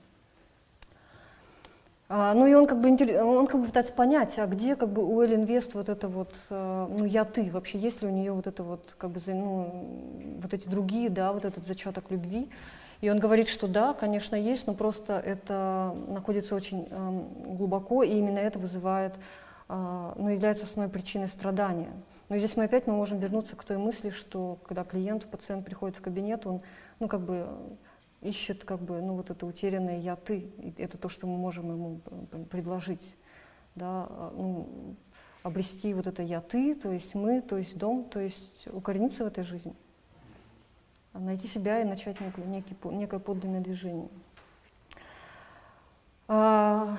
А, 2.09 2.35
ну 2.35 2.47
и 2.47 2.55
он 2.55 2.67
как 2.67 2.81
бы, 2.81 2.89
он 2.89 3.47
как 3.47 3.61
бы 3.61 3.67
пытается 3.67 3.93
понять, 3.93 4.37
а 4.39 4.47
где 4.47 4.75
как 4.75 4.89
бы 4.89 5.05
у 5.05 5.21
Эллен 5.23 5.45
Вест 5.45 5.75
вот 5.75 5.89
это 5.89 6.09
вот, 6.09 6.35
э, 6.51 6.87
ну 6.99 7.05
я 7.05 7.25
ты, 7.25 7.49
вообще 7.53 7.79
есть 7.79 8.03
ли 8.03 8.09
у 8.09 8.11
нее 8.11 8.33
вот 8.33 8.49
это 8.49 8.65
вот, 8.65 8.97
как 8.99 9.11
бы, 9.11 9.21
ну, 9.27 10.39
вот 10.43 10.53
эти 10.53 10.69
другие, 10.69 11.09
да, 11.09 11.33
вот 11.33 11.45
этот 11.45 11.65
зачаток 11.65 12.11
любви. 12.11 12.49
И 13.01 13.09
он 13.09 13.19
говорит, 13.19 13.49
что 13.49 13.67
да, 13.67 13.95
конечно, 13.95 14.37
есть, 14.37 14.67
но 14.67 14.75
просто 14.75 15.19
это 15.19 15.97
находится 16.09 16.55
очень 16.55 16.87
э, 16.91 17.55
глубоко, 17.55 18.03
и 18.03 18.11
именно 18.11 18.39
это 18.39 18.59
вызывает, 18.59 19.15
э, 19.69 20.13
ну, 20.17 20.29
является 20.29 20.65
основной 20.65 20.93
причиной 20.93 21.29
страдания. 21.29 21.93
Но 22.29 22.37
здесь 22.37 22.57
мы 22.57 22.65
опять 22.65 22.87
мы 22.87 22.95
можем 22.95 23.19
вернуться 23.19 23.57
к 23.57 23.65
той 23.65 23.79
мысли, 23.79 24.11
что 24.11 24.59
когда 24.67 24.85
клиент, 24.85 25.25
пациент 25.31 25.65
приходит 25.65 25.97
в 25.97 26.03
кабинет, 26.03 26.47
он, 26.47 26.61
ну, 26.99 27.09
как 27.09 27.23
бы 27.23 27.49
ищет, 28.21 28.65
как 28.65 28.81
бы, 28.81 29.01
ну, 29.01 29.15
вот 29.15 29.31
это 29.31 29.47
утерянное 29.47 29.99
«я, 29.99 30.15
ты». 30.15 30.51
И 30.59 30.75
это 30.77 30.99
то, 30.99 31.09
что 31.09 31.27
мы 31.27 31.37
можем 31.39 31.71
ему 31.71 32.01
предложить, 32.51 33.17
да, 33.75 34.07
а, 34.09 34.33
ну, 34.37 34.97
обрести 35.43 35.95
вот 35.95 36.07
это 36.07 36.23
«я, 36.23 36.41
ты», 36.41 36.75
то 36.75 36.93
есть 36.93 37.15
мы, 37.15 37.41
то 37.41 37.57
есть 37.57 37.79
дом, 37.79 38.05
то 38.05 38.21
есть 38.21 38.69
укорениться 38.69 39.25
в 39.25 39.27
этой 39.27 39.45
жизни, 39.45 39.75
найти 41.15 41.47
себя 41.47 41.81
и 41.81 41.85
начать 41.85 42.21
некое, 42.21 42.45
некий, 42.45 42.77
некое 42.85 43.21
подлинное 43.21 43.61
движение. 43.61 44.09
А, 46.29 46.97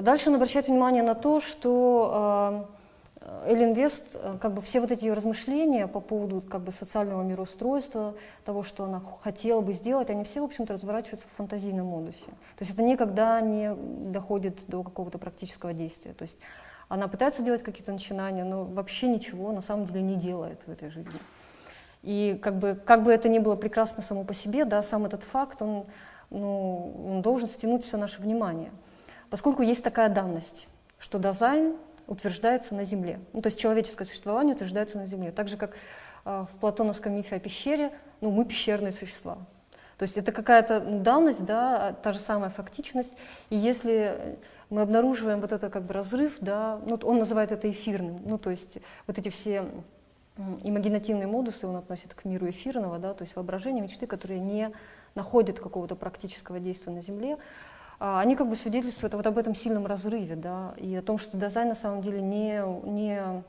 дальше 0.00 0.30
он 0.30 0.36
обращает 0.36 0.68
внимание 0.68 1.02
на 1.02 1.14
то, 1.14 1.40
что 1.40 2.68
Эллен 3.44 3.74
Вест, 3.74 4.16
как 4.40 4.54
бы 4.54 4.62
все 4.62 4.80
вот 4.80 4.90
эти 4.90 5.04
ее 5.04 5.12
размышления 5.12 5.86
по 5.86 6.00
поводу 6.00 6.40
как 6.40 6.62
бы 6.62 6.72
социального 6.72 7.22
мироустройства, 7.22 8.14
того, 8.44 8.62
что 8.62 8.84
она 8.84 9.02
хотела 9.22 9.60
бы 9.60 9.74
сделать, 9.74 10.08
они 10.08 10.24
все, 10.24 10.40
в 10.40 10.44
общем-то, 10.44 10.72
разворачиваются 10.72 11.28
в 11.28 11.36
фантазийном 11.36 11.86
модусе. 11.86 12.26
То 12.26 12.60
есть 12.60 12.72
это 12.72 12.82
никогда 12.82 13.40
не 13.42 13.74
доходит 14.10 14.60
до 14.68 14.82
какого-то 14.82 15.18
практического 15.18 15.74
действия. 15.74 16.14
То 16.14 16.22
есть 16.22 16.38
она 16.88 17.06
пытается 17.08 17.42
делать 17.42 17.62
какие-то 17.62 17.92
начинания, 17.92 18.44
но 18.44 18.64
вообще 18.64 19.06
ничего 19.08 19.52
на 19.52 19.60
самом 19.60 19.84
деле 19.84 20.00
не 20.00 20.16
делает 20.16 20.62
в 20.66 20.70
этой 20.70 20.88
жизни. 20.88 21.20
И 22.02 22.38
как 22.42 22.58
бы, 22.58 22.80
как 22.84 23.02
бы 23.02 23.12
это 23.12 23.28
ни 23.28 23.38
было 23.38 23.56
прекрасно 23.56 24.02
само 24.02 24.24
по 24.24 24.34
себе, 24.34 24.64
да, 24.64 24.82
сам 24.82 25.04
этот 25.04 25.22
факт, 25.22 25.60
он 25.62 25.86
ну, 26.30 26.94
он 27.08 27.22
должен 27.22 27.48
стянуть 27.48 27.84
все 27.84 27.96
наше 27.96 28.22
внимание. 28.22 28.70
Поскольку 29.28 29.62
есть 29.62 29.82
такая 29.82 30.08
данность, 30.08 30.68
что 30.98 31.18
дизайн 31.18 31.76
утверждается 32.06 32.74
на 32.74 32.84
Земле. 32.84 33.20
Ну, 33.32 33.40
то 33.40 33.48
есть 33.48 33.58
человеческое 33.58 34.04
существование 34.04 34.54
утверждается 34.54 34.98
на 34.98 35.06
Земле. 35.06 35.30
Так 35.32 35.48
же, 35.48 35.56
как 35.56 35.76
э, 36.24 36.46
в 36.52 36.60
платоновском 36.60 37.14
мифе 37.14 37.36
о 37.36 37.40
пещере, 37.40 37.92
ну, 38.20 38.30
мы 38.30 38.44
пещерные 38.44 38.92
существа. 38.92 39.38
То 39.96 40.04
есть 40.04 40.16
это 40.16 40.32
какая-то 40.32 40.80
ну, 40.80 41.00
данность, 41.00 41.44
да, 41.44 41.92
та 42.02 42.12
же 42.12 42.18
самая 42.18 42.50
фактичность. 42.50 43.12
И 43.50 43.56
если 43.56 44.38
мы 44.70 44.82
обнаруживаем 44.82 45.40
вот 45.40 45.52
это 45.52 45.68
как 45.68 45.82
бы 45.82 45.94
разрыв, 45.94 46.38
да, 46.40 46.80
ну, 46.86 46.98
он 47.02 47.18
называет 47.18 47.52
это 47.52 47.70
эфирным. 47.70 48.20
Ну, 48.24 48.38
то 48.38 48.50
есть 48.50 48.78
вот 49.06 49.18
эти 49.18 49.28
все 49.28 49.64
имагинативные 50.62 51.26
модусы 51.26 51.66
он 51.66 51.76
относит 51.76 52.14
к 52.14 52.24
миру 52.24 52.48
эфирного, 52.48 52.98
да, 52.98 53.14
то 53.14 53.22
есть 53.22 53.36
воображение, 53.36 53.82
мечты, 53.82 54.06
которые 54.06 54.40
не 54.40 54.72
находят 55.14 55.58
какого-то 55.58 55.96
практического 55.96 56.60
действия 56.60 56.92
на 56.92 57.02
Земле, 57.02 57.36
а, 57.98 58.20
они 58.20 58.36
как 58.36 58.48
бы 58.48 58.56
свидетельствуют 58.56 59.14
вот 59.14 59.26
об 59.26 59.36
этом 59.36 59.54
сильном 59.54 59.86
разрыве, 59.86 60.36
да, 60.36 60.74
и 60.78 60.94
о 60.96 61.02
том, 61.02 61.18
что 61.18 61.36
дизайн 61.36 61.68
на 61.68 61.74
самом 61.74 62.00
деле 62.00 62.20
не, 62.20 62.62
не 62.88 63.42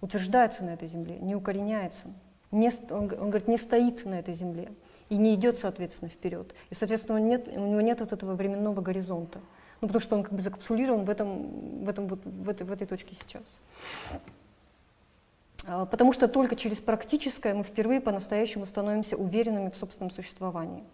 утверждается 0.00 0.64
на 0.64 0.70
этой 0.70 0.88
земле, 0.88 1.18
не 1.20 1.34
укореняется, 1.34 2.04
не, 2.52 2.70
он, 2.90 3.04
он 3.20 3.30
говорит, 3.30 3.48
не 3.48 3.56
стоит 3.56 4.04
на 4.04 4.14
этой 4.14 4.34
земле 4.34 4.70
и 5.08 5.16
не 5.16 5.34
идет, 5.34 5.58
соответственно, 5.58 6.08
вперед. 6.08 6.54
И, 6.70 6.74
соответственно, 6.74 7.18
нет, 7.18 7.48
у 7.48 7.66
него 7.66 7.80
нет 7.80 8.00
вот 8.00 8.12
этого 8.12 8.34
временного 8.34 8.80
горизонта, 8.80 9.40
ну, 9.80 9.88
потому 9.88 10.00
что 10.00 10.16
он 10.16 10.22
как 10.22 10.32
бы 10.32 10.40
закапсулирован 10.40 11.04
в, 11.04 11.10
этом, 11.10 11.84
в, 11.84 11.88
этом, 11.88 12.06
вот, 12.06 12.20
в, 12.24 12.48
этой, 12.48 12.66
в 12.66 12.72
этой 12.72 12.86
точке 12.86 13.14
сейчас. 13.14 13.42
А, 15.66 15.86
потому 15.86 16.12
что 16.12 16.28
только 16.28 16.56
через 16.56 16.78
практическое 16.78 17.54
мы 17.54 17.64
впервые 17.64 18.00
по-настоящему 18.00 18.66
становимся 18.66 19.16
уверенными 19.16 19.70
в 19.70 19.76
собственном 19.76 20.10
существовании. 20.10 20.84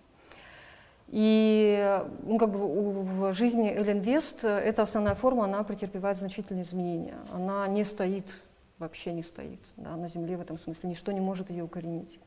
И 1.09 2.01
ну, 2.23 2.39
как 2.39 2.51
бы 2.51 2.59
в 2.59 3.35
жизни 3.35 3.69
Эллен 3.69 4.01
Вест 4.01 4.45
эта 4.45 4.83
основная 4.83 5.15
форма, 5.15 5.45
она 5.45 5.63
претерпевает 5.63 6.17
значительные 6.17 6.63
изменения. 6.63 7.17
Она 7.31 7.69
не 7.69 7.85
стоит, 7.85 8.45
вообще 8.79 9.13
не 9.13 9.23
стоит 9.23 9.61
да, 9.77 9.95
на 9.95 10.09
земле 10.09 10.39
в 10.39 10.41
этом 10.41 10.57
смысле, 10.57 10.89
ничто 10.89 11.13
не 11.13 11.21
может 11.21 11.51
ее 11.51 11.65
укоренить. 11.65 12.19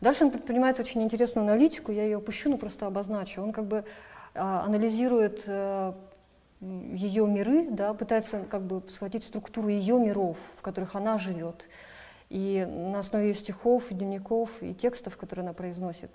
Дальше 0.00 0.24
он 0.24 0.32
предпринимает 0.32 0.80
очень 0.80 1.00
интересную 1.00 1.46
аналитику, 1.46 1.92
я 1.92 2.02
ее 2.02 2.16
опущу, 2.16 2.50
но 2.50 2.58
просто 2.58 2.88
обозначу. 2.88 3.40
Он 3.40 3.52
как 3.52 3.66
бы 3.66 3.84
а, 4.34 4.64
анализирует 4.64 5.44
ее 6.62 7.26
миры, 7.26 7.68
да, 7.70 7.92
пытается 7.92 8.44
как 8.44 8.62
бы 8.62 8.82
схватить 8.88 9.24
структуру 9.24 9.68
ее 9.68 9.98
миров, 9.98 10.38
в 10.56 10.62
которых 10.62 10.94
она 10.94 11.18
живет. 11.18 11.64
И 12.30 12.66
на 12.66 13.00
основе 13.00 13.28
ее 13.28 13.34
стихов, 13.34 13.88
дневников 13.90 14.50
и 14.62 14.72
текстов, 14.72 15.16
которые 15.16 15.42
она 15.44 15.52
произносит, 15.52 16.10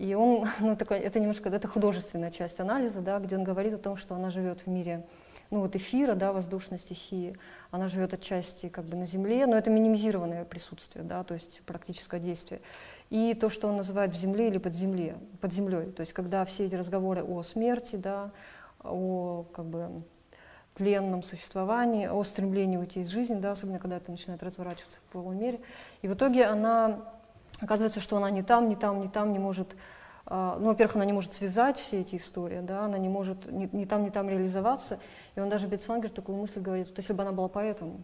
и 0.00 0.14
он, 0.14 0.48
ну, 0.60 0.76
такой, 0.76 0.98
это 0.98 1.20
немножко, 1.20 1.50
это 1.50 1.68
художественная 1.68 2.30
часть 2.30 2.58
анализа, 2.58 3.02
да, 3.02 3.18
где 3.18 3.36
он 3.36 3.44
говорит 3.44 3.74
о 3.74 3.78
том, 3.78 3.96
что 3.96 4.14
она 4.14 4.30
живет 4.30 4.60
в 4.60 4.66
мире, 4.66 5.04
ну 5.50 5.60
вот 5.60 5.76
эфира, 5.76 6.14
да, 6.14 6.32
воздушной 6.32 6.78
стихии, 6.78 7.36
она 7.70 7.88
живет 7.88 8.14
отчасти 8.14 8.68
как 8.68 8.86
бы 8.86 8.96
на 8.96 9.04
Земле, 9.04 9.46
но 9.46 9.58
это 9.58 9.68
минимизированное 9.68 10.44
присутствие, 10.46 11.04
да, 11.04 11.22
то 11.22 11.34
есть 11.34 11.60
практическое 11.66 12.20
действие. 12.20 12.62
И 13.10 13.34
то, 13.34 13.50
что 13.50 13.68
он 13.68 13.76
называет 13.76 14.12
в 14.12 14.16
земле 14.16 14.48
или 14.48 14.58
под, 14.58 14.72
земле, 14.72 15.16
под 15.40 15.52
землей, 15.52 15.90
то 15.90 16.00
есть 16.00 16.12
когда 16.12 16.44
все 16.44 16.66
эти 16.66 16.76
разговоры 16.76 17.22
о 17.22 17.42
смерти, 17.42 17.96
да, 17.96 18.30
о 18.82 19.44
как 19.52 19.66
бы 19.66 20.02
тленном 20.74 21.22
существовании, 21.22 22.06
о 22.06 22.22
стремлении 22.24 22.76
уйти 22.76 23.00
из 23.00 23.08
жизни, 23.08 23.34
да, 23.34 23.52
особенно 23.52 23.78
когда 23.78 23.96
это 23.96 24.10
начинает 24.10 24.42
разворачиваться 24.42 24.98
в 24.98 25.12
полной 25.12 25.36
мере. 25.36 25.60
И 26.02 26.08
в 26.08 26.14
итоге 26.14 26.46
она 26.46 27.00
Оказывается, 27.60 28.00
что 28.00 28.16
она 28.16 28.30
не 28.30 28.42
там, 28.42 28.68
не 28.68 28.76
там, 28.76 29.00
не 29.00 29.08
там 29.08 29.32
не 29.32 29.38
может, 29.38 29.76
а, 30.26 30.56
ну, 30.58 30.68
во-первых, 30.68 30.96
она 30.96 31.04
не 31.04 31.12
может 31.12 31.34
связать 31.34 31.78
все 31.78 32.00
эти 32.00 32.16
истории, 32.16 32.60
да, 32.60 32.84
она 32.84 32.96
не 32.96 33.08
может 33.08 33.50
ни, 33.50 33.68
ни 33.72 33.84
там, 33.84 34.04
ни 34.04 34.10
там 34.10 34.28
реализоваться. 34.28 34.98
И 35.36 35.40
он 35.40 35.50
даже 35.50 35.66
Бетсвангер 35.66 36.08
такую 36.08 36.38
мысль 36.38 36.60
говорит, 36.60 36.88
что 36.88 37.00
если 37.00 37.12
бы 37.12 37.22
она 37.22 37.32
была 37.32 37.48
поэтом, 37.48 38.02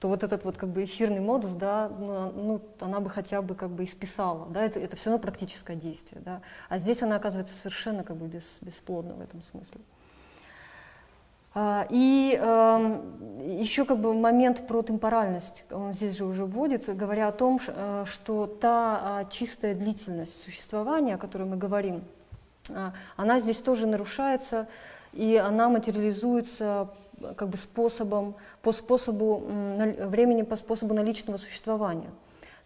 то 0.00 0.08
вот 0.08 0.22
этот 0.22 0.44
вот 0.44 0.58
как 0.58 0.68
бы 0.68 0.84
эфирный 0.84 1.20
модус, 1.20 1.52
да, 1.52 1.88
ну, 1.88 2.32
ну 2.32 2.60
она 2.80 3.00
бы 3.00 3.08
хотя 3.08 3.40
бы 3.40 3.54
как 3.54 3.70
бы 3.70 3.84
исписала, 3.84 4.46
да, 4.50 4.62
это, 4.64 4.78
это 4.80 4.96
все 4.96 5.08
равно 5.08 5.22
практическое 5.22 5.76
действие, 5.76 6.20
да. 6.22 6.42
А 6.68 6.78
здесь 6.78 7.02
она 7.02 7.16
оказывается 7.16 7.54
совершенно 7.54 8.04
как 8.04 8.16
бы 8.16 8.26
бес, 8.26 8.58
бесплодна 8.60 9.14
в 9.14 9.20
этом 9.22 9.42
смысле. 9.44 9.80
А, 11.56 11.86
и 11.88 12.36
эм, 12.40 13.00
еще 13.60 13.84
как 13.84 13.98
бы 13.98 14.12
момент 14.12 14.66
про 14.66 14.82
темпоральность, 14.82 15.64
он 15.70 15.92
здесь 15.92 16.16
же 16.16 16.24
уже 16.24 16.44
вводит, 16.44 16.94
говоря 16.96 17.28
о 17.28 17.32
том, 17.32 17.60
э, 17.64 18.04
что 18.08 18.46
та 18.46 19.00
а, 19.02 19.24
чистая 19.26 19.74
длительность 19.74 20.42
существования, 20.42 21.14
о 21.14 21.18
которой 21.18 21.44
мы 21.44 21.56
говорим, 21.56 22.02
а, 22.70 22.92
она 23.16 23.38
здесь 23.38 23.58
тоже 23.58 23.86
нарушается, 23.86 24.66
и 25.12 25.36
она 25.36 25.68
материализуется 25.68 26.88
как 27.36 27.48
бы 27.48 27.56
способом, 27.56 28.34
по 28.60 28.72
способу 28.72 29.44
времени, 29.46 30.42
по 30.42 30.56
способу 30.56 30.92
наличного 30.94 31.36
существования. 31.36 32.10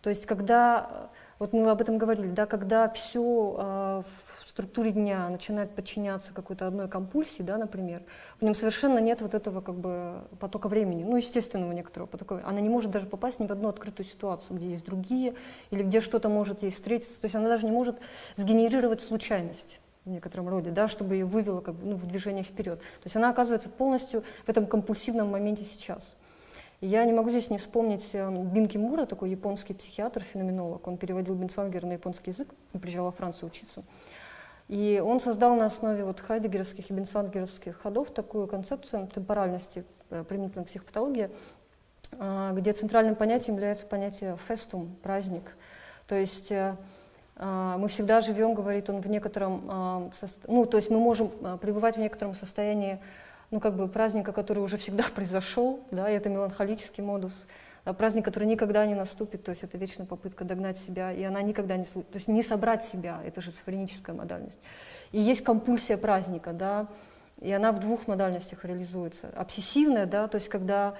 То 0.00 0.08
есть 0.08 0.24
когда, 0.24 1.10
вот 1.38 1.52
мы 1.52 1.68
об 1.70 1.82
этом 1.82 1.98
говорили, 1.98 2.28
да, 2.28 2.46
когда 2.46 2.88
все 2.88 4.02
структуре 4.58 4.90
дня 4.90 5.28
начинает 5.28 5.70
подчиняться 5.70 6.32
какой-то 6.32 6.66
одной 6.66 6.88
компульсии, 6.88 7.42
да, 7.42 7.58
например, 7.58 8.02
в 8.40 8.44
нем 8.44 8.56
совершенно 8.56 8.98
нет 8.98 9.20
вот 9.20 9.34
этого 9.34 9.60
как 9.60 9.76
бы 9.76 10.24
потока 10.40 10.68
времени, 10.68 11.04
ну, 11.04 11.16
естественного 11.16 11.70
некоторого 11.70 12.08
потока. 12.08 12.42
Она 12.44 12.60
не 12.60 12.68
может 12.68 12.90
даже 12.90 13.06
попасть 13.06 13.38
ни 13.38 13.46
в 13.46 13.52
одну 13.52 13.68
открытую 13.68 14.04
ситуацию, 14.04 14.56
где 14.56 14.70
есть 14.70 14.84
другие, 14.84 15.34
или 15.70 15.84
где 15.84 16.00
что-то 16.00 16.28
может 16.28 16.62
ей 16.62 16.72
встретиться. 16.72 17.20
То 17.20 17.26
есть 17.26 17.36
она 17.36 17.46
даже 17.46 17.66
не 17.66 17.70
может 17.70 17.98
сгенерировать 18.34 19.00
случайность 19.00 19.78
в 20.04 20.10
некотором 20.10 20.48
роде, 20.48 20.72
да, 20.72 20.88
чтобы 20.88 21.14
ее 21.14 21.24
вывело 21.24 21.60
как 21.60 21.76
бы, 21.76 21.86
ну, 21.90 21.94
в 21.94 22.06
движение 22.06 22.42
вперед. 22.42 22.80
То 22.80 23.04
есть 23.04 23.14
она 23.14 23.30
оказывается 23.30 23.68
полностью 23.68 24.24
в 24.44 24.48
этом 24.48 24.66
компульсивном 24.66 25.30
моменте 25.30 25.62
сейчас. 25.62 26.16
Я 26.80 27.04
не 27.04 27.12
могу 27.12 27.30
здесь 27.30 27.48
не 27.48 27.58
вспомнить 27.58 28.08
эм, 28.12 28.48
Бинки 28.48 28.76
Мура, 28.76 29.04
такой 29.04 29.30
японский 29.30 29.74
психиатр, 29.74 30.22
феноменолог. 30.22 30.86
Он 30.88 30.96
переводил 30.96 31.36
Бенцвангера 31.36 31.86
на 31.86 31.92
японский 31.92 32.32
язык 32.32 32.48
и 32.72 32.78
приезжал 32.78 33.04
во 33.06 33.12
Францию 33.12 33.48
учиться. 33.48 33.84
И 34.68 35.02
он 35.04 35.18
создал 35.18 35.56
на 35.56 35.66
основе 35.66 36.04
вот 36.04 36.20
хайдегеровских 36.20 36.90
и 36.90 36.92
бенсвангеровских 36.92 37.80
ходов 37.80 38.10
такую 38.10 38.46
концепцию 38.46 39.08
темпоральности 39.08 39.84
э, 40.10 40.24
применительной 40.28 40.66
психопатологии, 40.66 41.30
э, 42.12 42.50
где 42.54 42.74
центральным 42.74 43.14
понятием 43.14 43.56
является 43.56 43.86
понятие 43.86 44.36
фестум, 44.46 44.94
праздник. 45.02 45.56
То 46.06 46.14
есть 46.14 46.52
э, 46.52 46.76
мы 47.36 47.88
всегда 47.88 48.20
живем, 48.20 48.52
говорит 48.52 48.90
он, 48.90 49.00
в 49.00 49.06
некотором, 49.08 50.10
ну, 50.48 50.66
то 50.66 50.76
есть 50.76 50.90
мы 50.90 50.98
можем 50.98 51.30
пребывать 51.60 51.96
в 51.96 52.00
некотором 52.00 52.34
состоянии, 52.34 52.98
ну, 53.52 53.60
как 53.60 53.76
бы 53.76 53.86
праздника, 53.86 54.32
который 54.32 54.58
уже 54.58 54.76
всегда 54.76 55.04
произошел, 55.14 55.78
да, 55.92 56.10
и 56.10 56.16
это 56.16 56.28
меланхолический 56.30 57.00
модус, 57.00 57.46
а 57.46 57.67
праздник, 57.84 58.24
который 58.24 58.44
никогда 58.44 58.84
не 58.86 58.94
наступит, 58.94 59.44
то 59.44 59.50
есть 59.50 59.62
это 59.62 59.78
вечная 59.78 60.06
попытка 60.06 60.44
догнать 60.44 60.78
себя, 60.78 61.12
и 61.12 61.22
она 61.22 61.42
никогда 61.42 61.76
не... 61.76 61.84
То 61.84 62.04
есть 62.14 62.28
не 62.28 62.42
собрать 62.42 62.84
себя, 62.84 63.20
это 63.24 63.40
же 63.40 63.50
шизофреническая 63.50 64.14
модальность. 64.14 64.58
И 65.12 65.20
есть 65.20 65.42
компульсия 65.42 65.96
праздника, 65.96 66.52
да, 66.52 66.88
и 67.40 67.52
она 67.52 67.72
в 67.72 67.80
двух 67.80 68.06
модальностях 68.08 68.64
реализуется. 68.64 69.28
Обсессивная, 69.34 70.06
да, 70.06 70.28
то 70.28 70.36
есть 70.36 70.48
когда 70.48 70.96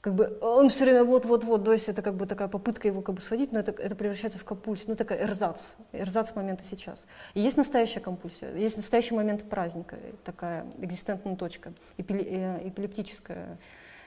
как 0.00 0.14
бы 0.14 0.38
он 0.40 0.70
все 0.70 0.84
время 0.84 1.04
вот-вот-вот, 1.04 1.62
то 1.62 1.72
есть 1.74 1.88
это 1.88 2.00
как 2.00 2.14
бы 2.14 2.24
такая 2.26 2.48
попытка 2.48 2.88
его 2.88 3.02
как 3.02 3.16
бы 3.16 3.20
сводить, 3.20 3.52
но 3.52 3.58
это, 3.58 3.72
это 3.72 3.94
превращается 3.94 4.38
в 4.38 4.44
компульсию, 4.44 4.90
ну 4.90 4.96
такая 4.96 5.22
эрзац, 5.22 5.72
эрзац 5.92 6.34
момента 6.34 6.64
сейчас. 6.64 7.04
И 7.34 7.40
есть 7.40 7.58
настоящая 7.58 8.00
компульсия, 8.00 8.54
есть 8.54 8.78
настоящий 8.78 9.14
момент 9.14 9.46
праздника, 9.48 9.98
такая 10.24 10.64
экзистентная 10.78 11.36
точка, 11.36 11.74
эпилептическая 11.98 13.58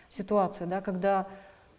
ситуация, 0.09 0.65
да, 0.65 0.81
когда 0.81 1.27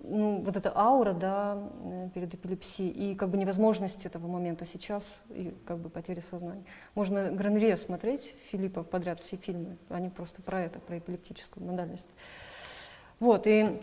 ну, 0.07 0.43
вот 0.45 0.57
эта 0.57 0.73
аура, 0.77 1.13
да, 1.13 1.59
э, 1.83 2.09
перед 2.15 2.35
эпилепсией 2.35 2.91
и 2.91 3.15
как 3.15 3.31
бы 3.31 3.39
невозможность 3.39 4.05
этого 4.07 4.27
момента 4.27 4.67
сейчас 4.67 5.23
и 5.31 5.55
как 5.65 5.79
бы 5.79 5.89
потери 5.89 6.21
сознания. 6.21 6.65
Можно 6.95 7.31
Гранрия 7.31 7.77
смотреть, 7.77 8.35
Филиппа 8.51 8.83
подряд 8.83 9.21
все 9.21 9.37
фильмы, 9.37 9.77
они 9.89 10.11
просто 10.11 10.43
про 10.43 10.63
это, 10.63 10.79
про 10.79 10.99
эпилептическую 10.99 11.67
модальность. 11.67 12.09
Вот, 13.19 13.47
и 13.47 13.81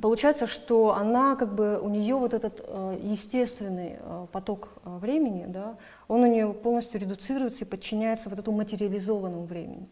получается, 0.00 0.46
что 0.46 0.94
она 0.94 1.36
как 1.36 1.54
бы, 1.54 1.78
у 1.80 1.88
нее 1.88 2.16
вот 2.16 2.32
этот 2.32 2.64
э, 2.66 2.98
естественный 3.02 3.96
э, 3.98 4.26
поток 4.32 4.70
э, 4.84 4.96
времени, 4.98 5.44
да, 5.46 5.76
он 6.08 6.22
у 6.22 6.26
нее 6.26 6.52
полностью 6.52 7.00
редуцируется 7.00 7.64
и 7.64 7.68
подчиняется 7.68 8.30
вот 8.30 8.38
этому 8.38 8.56
материализованному 8.56 9.44
времени 9.44 9.88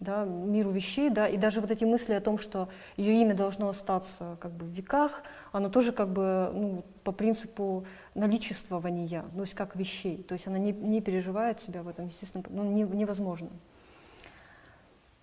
да, 0.00 0.24
миру 0.24 0.70
вещей, 0.70 1.10
да, 1.10 1.26
и 1.26 1.36
даже 1.36 1.60
вот 1.60 1.70
эти 1.70 1.84
мысли 1.84 2.12
о 2.12 2.20
том, 2.20 2.38
что 2.38 2.68
ее 2.96 3.20
имя 3.20 3.34
должно 3.34 3.68
остаться 3.68 4.36
как 4.40 4.52
бы 4.52 4.64
в 4.64 4.68
веках, 4.68 5.22
оно 5.50 5.68
тоже 5.68 5.92
как 5.92 6.08
бы 6.08 6.50
ну, 6.54 6.84
по 7.02 7.10
принципу 7.12 7.84
наличествования, 8.14 9.24
ну, 9.32 9.38
то 9.38 9.42
есть 9.42 9.54
как 9.54 9.74
вещей, 9.74 10.22
то 10.22 10.34
есть 10.34 10.46
она 10.46 10.58
не, 10.58 10.72
не 10.72 11.00
переживает 11.00 11.60
себя 11.60 11.82
в 11.82 11.88
этом, 11.88 12.06
естественно, 12.06 12.44
ну, 12.48 12.64
не, 12.64 12.82
невозможно. 12.82 13.48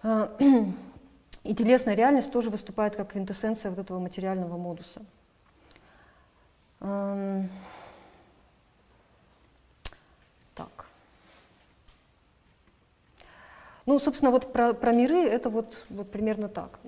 А, 0.04 0.36
и 1.44 1.56
телесная 1.56 1.96
реальность 1.96 2.32
тоже 2.32 2.50
выступает 2.50 2.96
как 2.96 3.14
квинтэссенция 3.14 3.70
вот 3.70 3.80
этого 3.80 4.00
материального 4.00 4.58
модуса. 4.58 5.02
Ну, 13.86 14.00
собственно, 14.00 14.32
вот 14.32 14.52
про, 14.52 14.74
про 14.74 14.92
миры 14.92 15.24
это 15.24 15.50
вот, 15.50 15.86
вот 15.90 16.12
примерно 16.12 16.50
так. 16.50 16.80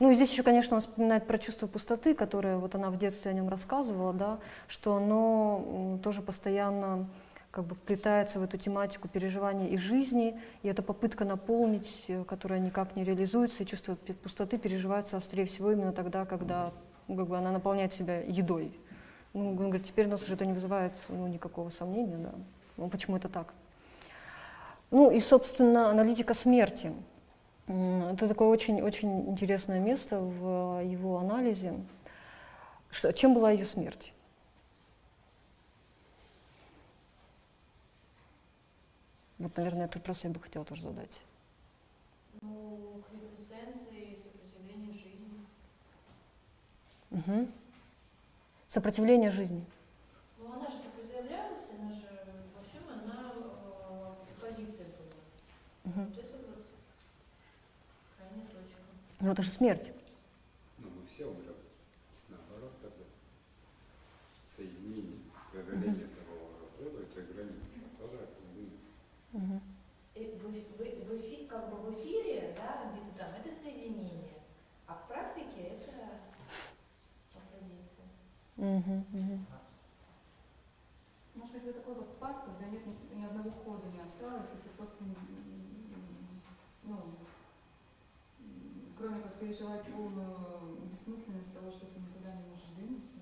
Ну, 0.00 0.10
и 0.10 0.14
здесь 0.14 0.32
еще, 0.32 0.42
конечно, 0.42 0.74
он 0.74 0.80
вспоминает 0.80 1.26
про 1.26 1.38
чувство 1.38 1.66
пустоты, 1.68 2.14
которое 2.14 2.56
вот 2.56 2.74
она 2.74 2.90
в 2.90 2.98
детстве 2.98 3.30
о 3.30 3.34
нем 3.34 3.48
рассказывала, 3.48 4.12
да, 4.12 4.38
что 4.66 4.96
оно 4.96 5.98
тоже 6.02 6.20
постоянно 6.20 7.08
как 7.54 7.64
бы 7.66 7.76
вплетается 7.76 8.40
в 8.40 8.42
эту 8.42 8.58
тематику 8.58 9.06
переживания 9.06 9.68
и 9.68 9.78
жизни, 9.78 10.40
и 10.64 10.68
эта 10.68 10.82
попытка 10.82 11.24
наполнить, 11.24 12.04
э, 12.08 12.24
которая 12.24 12.58
никак 12.58 12.96
не 12.96 13.04
реализуется, 13.04 13.62
и 13.62 13.66
чувство 13.66 13.94
пустоты 13.94 14.58
переживается 14.58 15.16
острее 15.16 15.44
всего 15.44 15.70
именно 15.70 15.92
тогда, 15.92 16.24
когда 16.24 16.72
ну, 17.06 17.16
как 17.16 17.28
бы 17.28 17.38
она 17.38 17.52
наполняет 17.52 17.94
себя 17.94 18.20
едой. 18.22 18.76
Ну, 19.34 19.50
он 19.50 19.56
говорит, 19.56 19.86
теперь 19.86 20.06
у 20.06 20.10
нас 20.10 20.24
уже 20.24 20.34
это 20.34 20.44
не 20.44 20.52
вызывает 20.52 20.94
ну, 21.08 21.28
никакого 21.28 21.70
сомнения, 21.70 22.16
да. 22.16 22.34
Ну, 22.76 22.88
почему 22.88 23.16
это 23.16 23.28
так? 23.28 23.54
Ну 24.90 25.10
и, 25.10 25.20
собственно, 25.20 25.90
аналитика 25.90 26.34
смерти. 26.34 26.92
Это 27.66 28.28
такое 28.28 28.48
очень-очень 28.48 29.28
интересное 29.30 29.80
место 29.80 30.20
в 30.20 30.80
его 30.84 31.18
анализе. 31.18 31.74
Что, 32.90 33.12
чем 33.12 33.34
была 33.34 33.50
ее 33.50 33.64
смерть? 33.64 34.12
Вот, 39.38 39.56
наверное, 39.56 39.86
этот 39.86 39.96
вопрос 39.96 40.24
я 40.24 40.30
бы 40.30 40.40
хотела 40.40 40.64
тоже 40.64 40.82
задать. 40.82 41.20
Ну, 42.40 43.02
квинтэссенции 43.08 44.18
сопротивления 44.22 44.92
жизни. 44.92 45.46
Угу. 47.10 47.48
Сопротивление 48.68 49.30
жизни. 49.30 49.64
Ну, 50.38 50.52
она 50.52 50.70
же 50.70 50.76
сопротивлялась, 50.76 51.70
она 51.78 51.92
же 51.92 52.06
во 52.56 52.62
всем, 52.68 52.82
она 52.88 53.32
э, 53.34 54.14
в 54.36 54.40
позиции 54.40 54.84
была. 54.84 55.20
Угу. 55.94 56.02
Вот 56.02 56.18
это 56.18 56.36
вот 56.48 56.64
крайняя 58.16 58.46
точка. 58.48 58.80
Ну 59.20 59.32
это 59.32 59.42
же 59.42 59.50
смерть. 59.50 59.92
Ну, 60.78 60.88
мы 60.90 61.06
все 61.06 61.26
умрем. 61.26 61.54
Наоборот 62.28 62.72
тогда. 62.82 63.04
Соединение, 64.56 65.18
преодоление 65.52 66.06
того 66.08 66.50
разрыва 66.62 67.02
и 67.02 67.06
той 67.06 67.24
границы, 67.24 67.74
которая 67.98 68.26
становится. 68.26 68.84
Угу. 69.32 69.60
И 70.14 70.24
в, 70.26 70.42
в, 70.42 70.48
в 70.48 71.12
эфи- 71.20 71.46
как 71.48 71.70
бы 71.70 71.76
в 71.90 71.94
эфире, 71.94 72.54
да, 72.56 72.90
где-то 72.92 73.18
там, 73.18 73.34
это 73.34 73.50
соединение, 73.62 74.30
а 74.86 74.94
в 74.94 75.08
практике 75.08 75.60
это 75.78 76.20
оппозиция. 77.34 78.06
Угу. 78.56 79.04
Угу. 79.12 79.38
Может 81.34 81.52
быть, 81.52 81.64
это 81.64 81.80
такой 81.80 81.94
вот 81.94 82.16
пад, 82.18 82.44
когда 82.44 82.66
нет 82.70 82.86
ни, 82.86 83.16
ни 83.20 83.24
одного 83.24 83.50
хода 83.50 83.88
не 83.88 84.00
осталось, 84.00 84.46
и 84.54 84.62
ты 84.62 84.68
просто, 84.76 85.02
м, 85.02 85.16
ну, 86.84 86.94
м, 88.38 88.92
кроме 88.96 89.20
как 89.20 89.32
переживать 89.44 89.82
полную 89.92 90.88
бессмысленность 90.90 91.52
того, 91.52 91.70
что 91.70 91.86
ты 91.86 92.00
никуда 92.00 92.32
не 92.32 92.42
можешь 92.48 92.68
двинуться, 92.76 93.18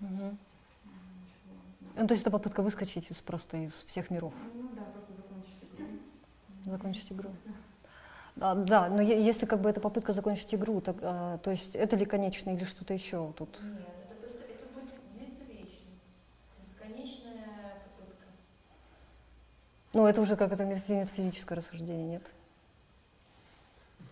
Угу. 0.00 0.36
Ну, 1.94 2.06
то 2.06 2.12
есть 2.14 2.22
это 2.22 2.30
попытка 2.30 2.62
выскочить 2.62 3.10
из 3.10 3.18
просто 3.18 3.58
из 3.58 3.84
всех 3.84 4.10
миров, 4.10 4.34
Ну 4.58 4.72
да, 4.74 4.82
просто 4.86 5.12
закончить 5.14 5.62
игру. 5.62 5.86
закончить 6.64 7.12
игру. 7.12 7.30
А, 8.40 8.54
да, 8.54 8.88
но 8.88 9.00
е- 9.02 9.22
если 9.22 9.46
как 9.46 9.60
бы 9.60 9.68
это 9.68 9.80
попытка 9.80 10.12
закончить 10.12 10.54
игру, 10.54 10.80
так, 10.80 10.96
а, 11.02 11.38
то 11.38 11.50
есть 11.50 11.76
это 11.76 11.96
ли 11.96 12.04
конечно 12.06 12.50
или 12.50 12.64
что-то 12.64 12.94
еще 12.94 13.32
тут? 13.36 13.60
Нет, 13.62 13.86
это 14.08 14.14
просто, 14.16 14.42
это 14.44 14.66
будет 14.72 14.90
длиться 15.14 15.44
вечно. 15.44 15.90
Бесконечная 16.66 17.76
попытка. 17.84 18.26
Ну, 19.92 20.06
это 20.06 20.20
уже 20.22 20.36
как 20.36 20.52
это 20.52 20.64
мет- 20.64 20.88
метафизическое 20.88 21.56
рассуждение, 21.58 22.06
нет? 22.06 22.22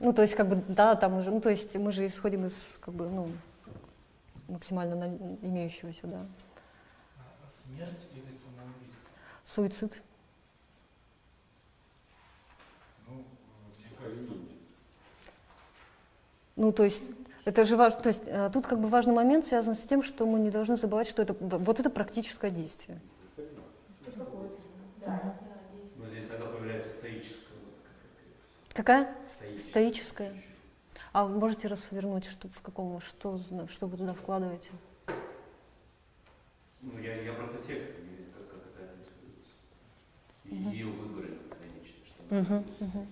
Ну, 0.00 0.12
то 0.14 0.22
есть, 0.22 0.34
как 0.34 0.48
бы, 0.48 0.56
да, 0.68 0.94
там 0.96 1.18
уже, 1.18 1.30
ну, 1.30 1.40
то 1.40 1.50
есть 1.50 1.74
мы 1.76 1.92
же 1.92 2.06
исходим 2.06 2.46
из, 2.46 2.78
как 2.80 2.94
бы, 2.94 3.08
ну, 3.08 3.30
максимально 4.48 4.96
наль- 4.96 5.38
имеющегося, 5.42 6.06
да. 6.06 6.26
А 7.18 7.48
Смерть 7.64 8.06
или 8.14 8.32
самоубийство? 8.32 9.06
Суицид. 9.44 10.02
Ну, 13.06 13.24
кажется. 14.02 14.32
Ну, 16.56 16.72
то 16.72 16.84
есть, 16.84 17.04
это 17.44 17.64
же 17.66 17.76
важно, 17.76 18.00
то 18.00 18.08
есть, 18.08 18.22
э, 18.26 18.50
тут 18.52 18.66
как 18.66 18.80
бы 18.80 18.88
важный 18.88 19.12
момент 19.14 19.44
связан 19.46 19.74
с 19.74 19.80
тем, 19.80 20.02
что 20.02 20.26
мы 20.26 20.38
не 20.40 20.50
должны 20.50 20.76
забывать, 20.76 21.08
что 21.08 21.22
это, 21.22 21.34
вот 21.38 21.78
это 21.78 21.90
практическое 21.90 22.50
действие. 22.50 23.00
Да, 23.36 23.42
Мгм. 25.12 25.20
да, 25.22 25.56
действительно. 25.72 25.96
Но 25.96 26.06
здесь 26.06 26.26
тогда 26.28 26.46
появляется 26.46 26.90
стоическая 26.90 27.54
вот 27.64 27.74
какая-то 27.82 28.08
Какая? 28.74 29.14
стоическая. 29.26 29.58
Стоическая. 29.58 30.32
А 31.12 31.24
вы 31.24 31.38
можете 31.38 31.68
развернуть, 31.68 32.24
что, 32.24 32.48
в 32.48 32.62
каком, 32.62 33.00
что, 33.00 33.38
что 33.68 33.86
вы 33.86 33.96
туда 33.96 34.14
вкладываете? 34.14 34.70
Ну, 36.80 36.98
я, 36.98 37.14
я 37.22 37.32
просто 37.34 37.58
текст 37.66 37.90
как, 38.36 38.48
как 38.48 38.66
это 38.74 38.92
описывается. 38.92 39.54
И 40.50 40.54
Мгм. 40.54 40.72
ее 40.72 40.86
выборы 40.86 41.38
конечные, 41.58 42.06
что 42.06 42.22
она 42.30 42.40
мгм. 42.40 42.64
становиться. 42.64 43.06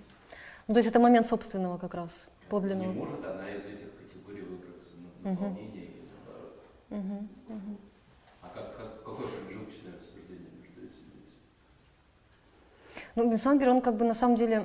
Ну, 0.68 0.74
то 0.74 0.78
есть 0.78 0.88
это 0.88 1.00
момент 1.00 1.26
собственного 1.28 1.78
как 1.78 1.94
раз, 1.94 2.26
Не 2.44 2.48
подлинного. 2.48 2.92
может 2.92 3.24
одна 3.24 3.50
из 3.50 3.64
этих 3.66 3.96
категорий 3.96 4.42
выбраться 4.42 4.90
на 5.22 5.30
Мгм. 5.30 5.44
наполнение 5.44 5.82
или 5.86 6.08
наоборот. 6.08 6.62
Мгм, 6.90 7.28
мгм. 7.48 7.78
А 8.42 8.48
как, 8.48 8.76
как, 8.76 9.04
какое 9.04 9.26
промежуточное 9.26 9.94
рассуждение 9.94 10.50
между 10.60 10.80
этими 10.82 11.20
лицами? 11.20 11.42
Ну, 13.16 13.30
Бенсангер, 13.30 13.70
он 13.70 13.80
как 13.80 13.96
бы 13.96 14.04
на 14.04 14.14
самом 14.14 14.36
деле 14.36 14.60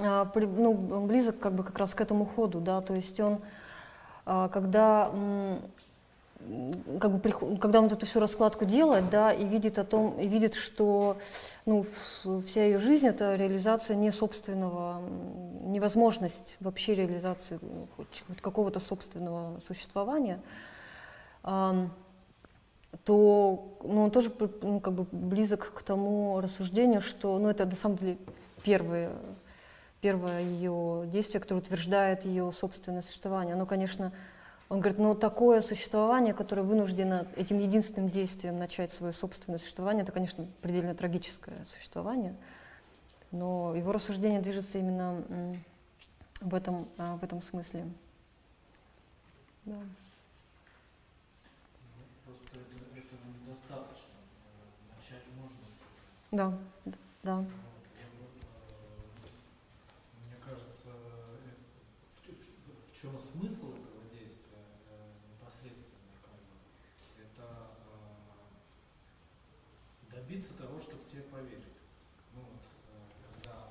ну, 0.00 0.88
он 0.92 1.06
близок 1.06 1.38
как 1.38 1.52
бы 1.52 1.64
как 1.64 1.78
раз 1.78 1.94
к 1.94 2.00
этому 2.00 2.26
ходу, 2.26 2.60
да, 2.60 2.80
то 2.80 2.94
есть 2.94 3.18
он, 3.20 3.40
а, 4.26 4.48
когда, 4.48 5.10
как 7.00 7.10
бы, 7.10 7.58
когда 7.58 7.80
он 7.80 7.86
эту 7.86 8.06
всю 8.06 8.20
раскладку 8.20 8.64
делает, 8.64 9.08
да, 9.10 9.32
и 9.32 9.44
видит 9.44 9.78
о 9.78 9.84
том, 9.84 10.18
и 10.18 10.26
видит, 10.26 10.54
что, 10.54 11.18
ну, 11.64 11.84
вся 12.46 12.64
ее 12.64 12.78
жизнь 12.78 13.06
это 13.06 13.36
реализация 13.36 13.96
не 13.96 14.10
собственного, 14.10 15.00
невозможность 15.62 16.56
вообще 16.60 16.94
реализации 16.94 17.58
ну, 17.62 17.88
хоть, 17.96 18.24
какого-то 18.40 18.80
собственного 18.80 19.60
существования, 19.60 20.40
то 23.04 23.76
ну, 23.82 24.04
он 24.04 24.10
тоже 24.10 24.32
ну, 24.62 24.80
как 24.80 24.94
бы 24.94 25.06
близок 25.10 25.72
к 25.74 25.82
тому 25.82 26.40
рассуждению, 26.40 27.00
что 27.00 27.38
ну, 27.38 27.48
это 27.48 27.66
на 27.66 27.76
самом 27.76 27.96
деле 27.96 28.16
первое, 28.62 29.10
первое 30.04 30.42
ее 30.42 31.06
действие, 31.06 31.40
которое 31.40 31.60
утверждает 31.60 32.26
ее 32.26 32.52
собственное 32.52 33.00
существование. 33.00 33.54
Оно, 33.54 33.64
конечно, 33.64 34.12
он 34.68 34.80
говорит, 34.80 34.98
ну 34.98 35.14
такое 35.14 35.62
существование, 35.62 36.34
которое 36.34 36.60
вынуждено 36.60 37.26
этим 37.36 37.58
единственным 37.58 38.10
действием 38.10 38.58
начать 38.58 38.92
свое 38.92 39.14
собственное 39.14 39.58
существование, 39.58 40.02
это, 40.02 40.12
конечно, 40.12 40.46
предельно 40.60 40.94
трагическое 40.94 41.64
существование. 41.66 42.36
Но 43.30 43.74
его 43.74 43.92
рассуждение 43.92 44.42
движется 44.42 44.76
именно 44.76 45.22
в 46.42 46.54
этом, 46.54 46.86
а, 46.98 47.16
в 47.16 47.24
этом 47.24 47.40
смысле. 47.40 47.86
Да. 49.64 49.78
просто 52.26 52.44
это, 52.52 52.98
этого 52.98 53.20
недостаточно. 53.40 54.18
Э, 54.44 54.96
Начать 54.96 55.24
можно. 55.40 55.56
Да, 56.30 56.58
да. 57.22 57.36
Вот, 57.36 57.46
я 57.98 58.06
бы, 58.12 58.26
э, 58.30 58.84
Мне 60.26 60.36
кажется, 60.44 60.90
э, 60.90 61.34
в, 62.22 63.74
добиться 70.10 70.54
того, 70.54 70.80
чтобы 70.80 71.00
тебе 71.10 71.22
поверили. 71.22 71.74
Ну 72.34 72.40
вот, 72.40 72.62
э, 72.88 72.98
когда 73.42 73.68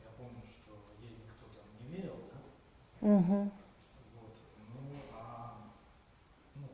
я 0.00 0.10
помню, 0.16 0.42
что 0.46 0.72
ей 1.00 1.10
никто 1.10 1.46
там 1.54 1.66
не 1.80 1.96
верил, 1.96 2.16
да, 2.32 2.38
Мгм. 3.06 3.50
вот, 4.18 4.34
ну, 4.74 5.00
а, 5.12 5.70
ну, 6.56 6.66
э, 6.66 6.68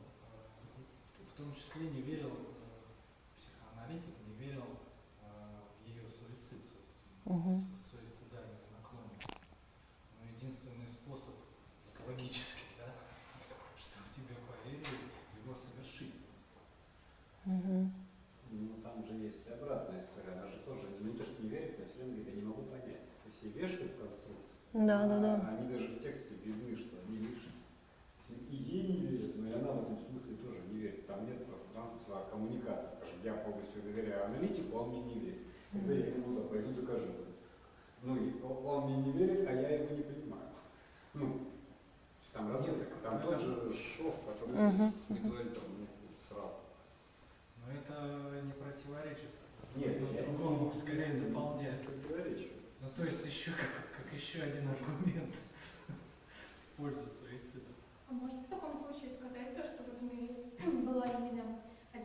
в, 1.27 1.33
в 1.33 1.37
том 1.37 1.53
числе 1.55 1.91
не 1.91 2.01
верил 2.01 2.31
э, 2.33 3.37
психоаналитик, 3.37 4.15
не 4.27 4.35
верил 4.47 4.65
э, 5.21 5.27
в 5.85 5.87
ее 5.87 6.03
суицид, 6.09 6.65
с- 6.65 7.91
суицидальные 7.91 8.65
наклонности. 8.73 9.37
Но 10.17 10.25
единственный 10.25 10.89
способ 10.89 11.35
экологический, 11.93 12.73
да, 12.79 12.89
чтобы 13.79 14.07
тебе 14.17 14.37
поверили, 14.49 15.13
его 15.45 15.55
совершить. 15.55 16.15
Мгм. 17.45 17.93
Ну, 18.51 18.69
там 18.83 19.05
же 19.05 19.15
есть 19.15 19.49
обратная 19.49 20.01
история. 20.05 20.33
Она 20.39 20.49
же 20.49 20.59
тоже 20.65 20.87
не 21.01 21.13
то, 21.17 21.25
что 21.25 21.43
не 21.43 21.49
верит, 21.49 21.79
но 21.79 21.85
все 21.87 21.97
время 22.05 22.15
говорит, 22.17 22.35
я 22.35 22.41
не 22.41 22.47
могу 22.49 22.63
понять. 22.63 23.05
То 23.23 23.27
есть 23.29 23.43
ей 23.43 23.53
вешают 23.53 23.93
конструкции. 23.99 24.61
Да, 24.75 25.07
да, 25.07 25.17
а 25.17 25.21
да. 25.21 25.49
Они 25.57 25.69
даже 25.69 25.89
в 25.89 26.03
тексте 26.03 26.35
видны, 26.45 26.77
что 26.77 26.97
они 27.07 27.19
лишние. 27.19 27.57
То 28.29 28.33
есть 28.35 28.51
И 28.51 28.57
ей 28.57 28.83
не 28.87 29.01
верят, 29.07 29.37
но 29.37 29.49
и 29.49 29.53
она 29.53 29.73
в 29.73 29.83
этом 29.83 29.99
смысле 29.99 30.37
тоже 30.37 30.61
не 30.71 30.79
верит. 30.79 31.07
Там 31.07 31.27
нет 31.27 31.47
пространства 31.47 32.27
коммуникации, 32.31 32.95
скажем, 32.97 33.17
я 33.25 33.35
полностью 33.35 33.83
доверяю 33.83 34.27
аналитику, 34.27 34.77
а 34.77 34.83
он 34.83 34.91
мне 34.91 35.01
не 35.03 35.15
Когда 35.83 35.95
я 35.95 36.13
кому-то 36.13 36.43
пойду 36.49 36.71
докажу. 36.81 37.09
Ну, 38.03 38.17
и 38.17 38.41
он 38.41 38.85
мне 38.93 39.03
не 39.03 39.13
верит, 39.19 39.49
а 39.49 39.53
я 39.53 39.69
его 39.83 39.97
не 39.97 40.03
понимаю. 40.03 40.49
Ну, 41.15 41.41
там 42.33 42.53
разведка, 42.53 42.95
там 43.03 43.17
Ну, 43.17 43.23
тот 43.27 43.35
это- 43.35 43.43
же 43.45 43.73
шов, 43.75 44.15
который 44.25 44.55
с 44.55 45.11
Медуэль 45.11 45.49
там, 45.51 45.65
ну, 45.79 45.87
сразу. 46.29 46.55
Но 47.59 47.73
это 47.73 48.45
не 48.47 48.53
противоречит. 48.53 49.31
Нет, 49.75 49.97
Одно 49.97 50.13
я 50.13 50.23
другому 50.23 50.73
скорее 50.73 51.15
не 51.15 51.21
дополняет. 51.29 51.85
противоречу. 51.85 52.49
Ну 52.81 52.89
то 52.97 53.05
есть 53.05 53.25
еще 53.27 53.51
как, 53.51 54.05
как 54.05 54.13
еще 54.13 54.43
один 54.43 54.69
аргумент 54.69 55.35
в 56.67 56.73
пользу 56.77 57.01
суицида. 57.19 57.73
А 58.09 58.13
можно 58.13 58.39
в 58.41 58.47
таком 58.47 58.79
случае 58.85 59.11
сказать 59.11 59.57
то, 59.57 59.63
что 59.65 59.83
вот 59.83 60.01
у 60.01 60.05
нее 60.05 60.83
была 60.87 61.07
именно 61.07 61.59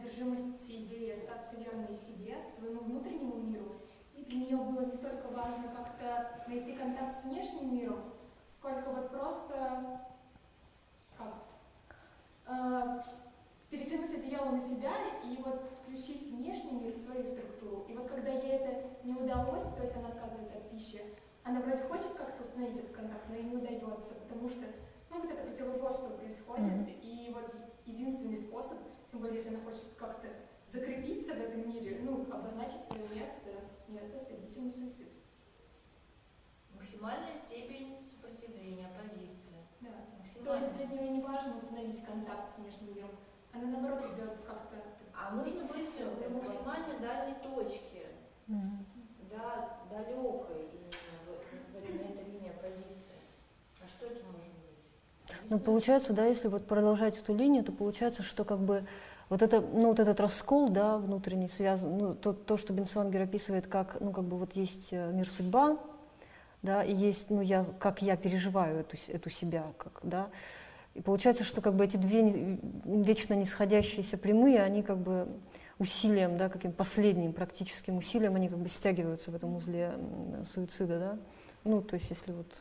одержимость 0.08 0.70
идеей 0.70 1.14
остаться 1.14 1.56
верной 1.58 1.96
себе, 1.96 2.38
своему 2.56 2.82
внутреннему 2.82 3.36
миру, 3.36 3.76
и 4.16 4.24
для 4.24 4.40
нее 4.40 4.58
было 4.58 4.86
не 4.86 4.94
столько 4.94 5.28
важно 5.30 5.66
как-то 5.76 6.44
найти 6.48 6.74
контакт 6.74 7.16
с 7.16 7.24
внешним 7.24 7.76
миром, 7.76 8.00
сколько 8.48 8.90
вот 8.90 9.12
просто 9.12 10.02
как 11.18 11.34
э, 12.48 13.00
перетянуть 13.70 14.14
одеяло 14.14 14.52
на 14.52 14.62
себя 14.62 14.94
и 15.24 15.42
вот 15.44 15.62
включить 15.84 16.32
внешний 16.32 16.80
мир 16.80 16.94
в 16.94 17.00
свою 17.00 17.24
структуру. 17.24 17.86
И 17.90 17.96
вот 17.96 18.08
когда 18.08 18.32
ей 18.32 18.54
это 18.54 18.84
не 19.04 19.14
удалось, 19.14 19.68
то 19.76 19.82
есть 19.82 19.96
она 19.98 20.10
отказывается 20.10 20.56
от 20.56 20.70
пищи, 20.70 21.02
она 21.44 21.62
вроде 21.62 21.84
хочет 21.84 22.14
как-то 22.14 22.44
установить 22.44 22.78
этот 22.78 22.92
контакт, 22.92 23.24
но 23.30 23.36
ей 23.36 23.44
не 23.44 23.56
удается, 23.56 24.16
потому 24.16 24.50
что 24.50 24.66
ну, 25.10 25.22
вот 25.22 25.32
это 25.32 25.42
противоборство 25.44 26.10
происходит, 26.10 26.66
Мгм. 26.66 26.90
и 27.02 27.32
вот 27.34 27.54
единственный 27.86 28.38
способ, 28.38 28.78
тем 29.18 29.24
более, 29.24 29.40
если 29.40 29.56
она 29.56 29.64
хочет 29.66 29.96
как-то 29.98 30.28
закрепиться 30.72 31.34
в 31.34 31.42
этом 31.42 31.68
мире, 31.68 32.02
ну, 32.04 32.28
обозначить 32.32 32.86
свое 32.86 33.02
место, 33.02 33.50
и 33.88 33.96
это 33.96 34.20
следовательно 34.20 34.70
суицид. 34.70 35.10
Максимальная 36.72 37.36
степень 37.36 37.98
сопротивления, 38.06 38.86
оппозиции. 38.86 39.66
Да. 39.82 39.90
То 40.46 40.56
есть 40.56 40.76
для 40.76 40.86
нее 40.86 41.10
не 41.10 41.22
важно 41.24 41.58
установить 41.58 42.06
контакт 42.06 42.48
с 42.48 42.60
внешним 42.60 42.96
миром, 42.96 43.10
она 43.54 43.66
наоборот 43.66 44.06
идет 44.14 44.38
как-то 44.46 44.78
А 45.16 45.32
нужно 45.34 45.64
быть 45.64 45.90
в 45.90 46.34
максимально 46.36 47.00
дальней 47.00 47.38
точке, 47.42 48.06
Мгм. 48.46 48.86
да, 49.32 49.80
далекой 49.90 50.70
именно 50.74 50.94
в, 51.26 51.74
в, 51.74 51.96
на 51.96 52.08
этой 52.14 52.24
линии 52.24 52.50
оппозиции. 52.50 53.18
А 53.82 53.88
что 53.88 54.06
это 54.06 54.24
может 54.26 54.54
быть? 54.54 55.37
Ну, 55.50 55.60
получается, 55.60 56.14
да, 56.14 56.26
если 56.26 56.50
вот 56.50 56.68
продолжать 56.68 57.18
эту 57.18 57.34
линию, 57.34 57.64
то 57.64 57.72
получается, 57.72 58.22
что 58.22 58.44
как 58.44 58.60
бы 58.60 58.84
вот, 59.30 59.42
это, 59.42 59.62
ну, 59.62 59.88
вот 59.88 60.00
этот 60.00 60.20
раскол, 60.20 60.70
да, 60.70 60.98
внутренний 60.98 61.48
связан, 61.48 61.98
ну, 61.98 62.16
то, 62.16 62.34
то, 62.34 62.58
что 62.58 62.74
Бенсвангер 62.74 63.22
описывает, 63.22 63.68
как, 63.68 63.98
ну, 64.02 64.12
как 64.12 64.26
бы 64.26 64.38
вот 64.38 64.54
есть 64.54 64.90
э, 64.92 65.12
мир 65.14 65.30
судьба, 65.30 65.78
да, 66.64 66.84
и 66.84 66.94
есть, 66.94 67.30
ну, 67.30 67.42
я, 67.42 67.66
как 67.80 68.02
я 68.02 68.18
переживаю 68.18 68.82
эту, 68.82 68.98
эту 69.08 69.30
себя, 69.30 69.64
как, 69.78 70.00
да, 70.04 70.28
и 70.96 71.02
получается, 71.02 71.44
что 71.46 71.62
как 71.62 71.76
бы 71.76 71.86
эти 71.86 71.96
две 71.96 72.24
не- 72.24 72.60
вечно 73.04 73.34
нисходящиеся 73.34 74.18
прямые, 74.18 74.62
они 74.64 74.84
как 74.84 74.98
бы 74.98 75.28
усилием, 75.80 76.38
да, 76.38 76.50
каким 76.50 76.74
последним 76.74 77.32
практическим 77.32 77.98
усилием, 77.98 78.36
они 78.36 78.50
как 78.50 78.58
бы 78.58 78.68
стягиваются 78.68 79.32
в 79.32 79.36
этом 79.36 79.56
узле 79.56 79.94
суицида, 80.54 81.00
да, 81.00 81.18
ну, 81.64 81.82
то 81.82 81.94
есть 81.94 82.10
если 82.10 82.34
вот... 82.34 82.60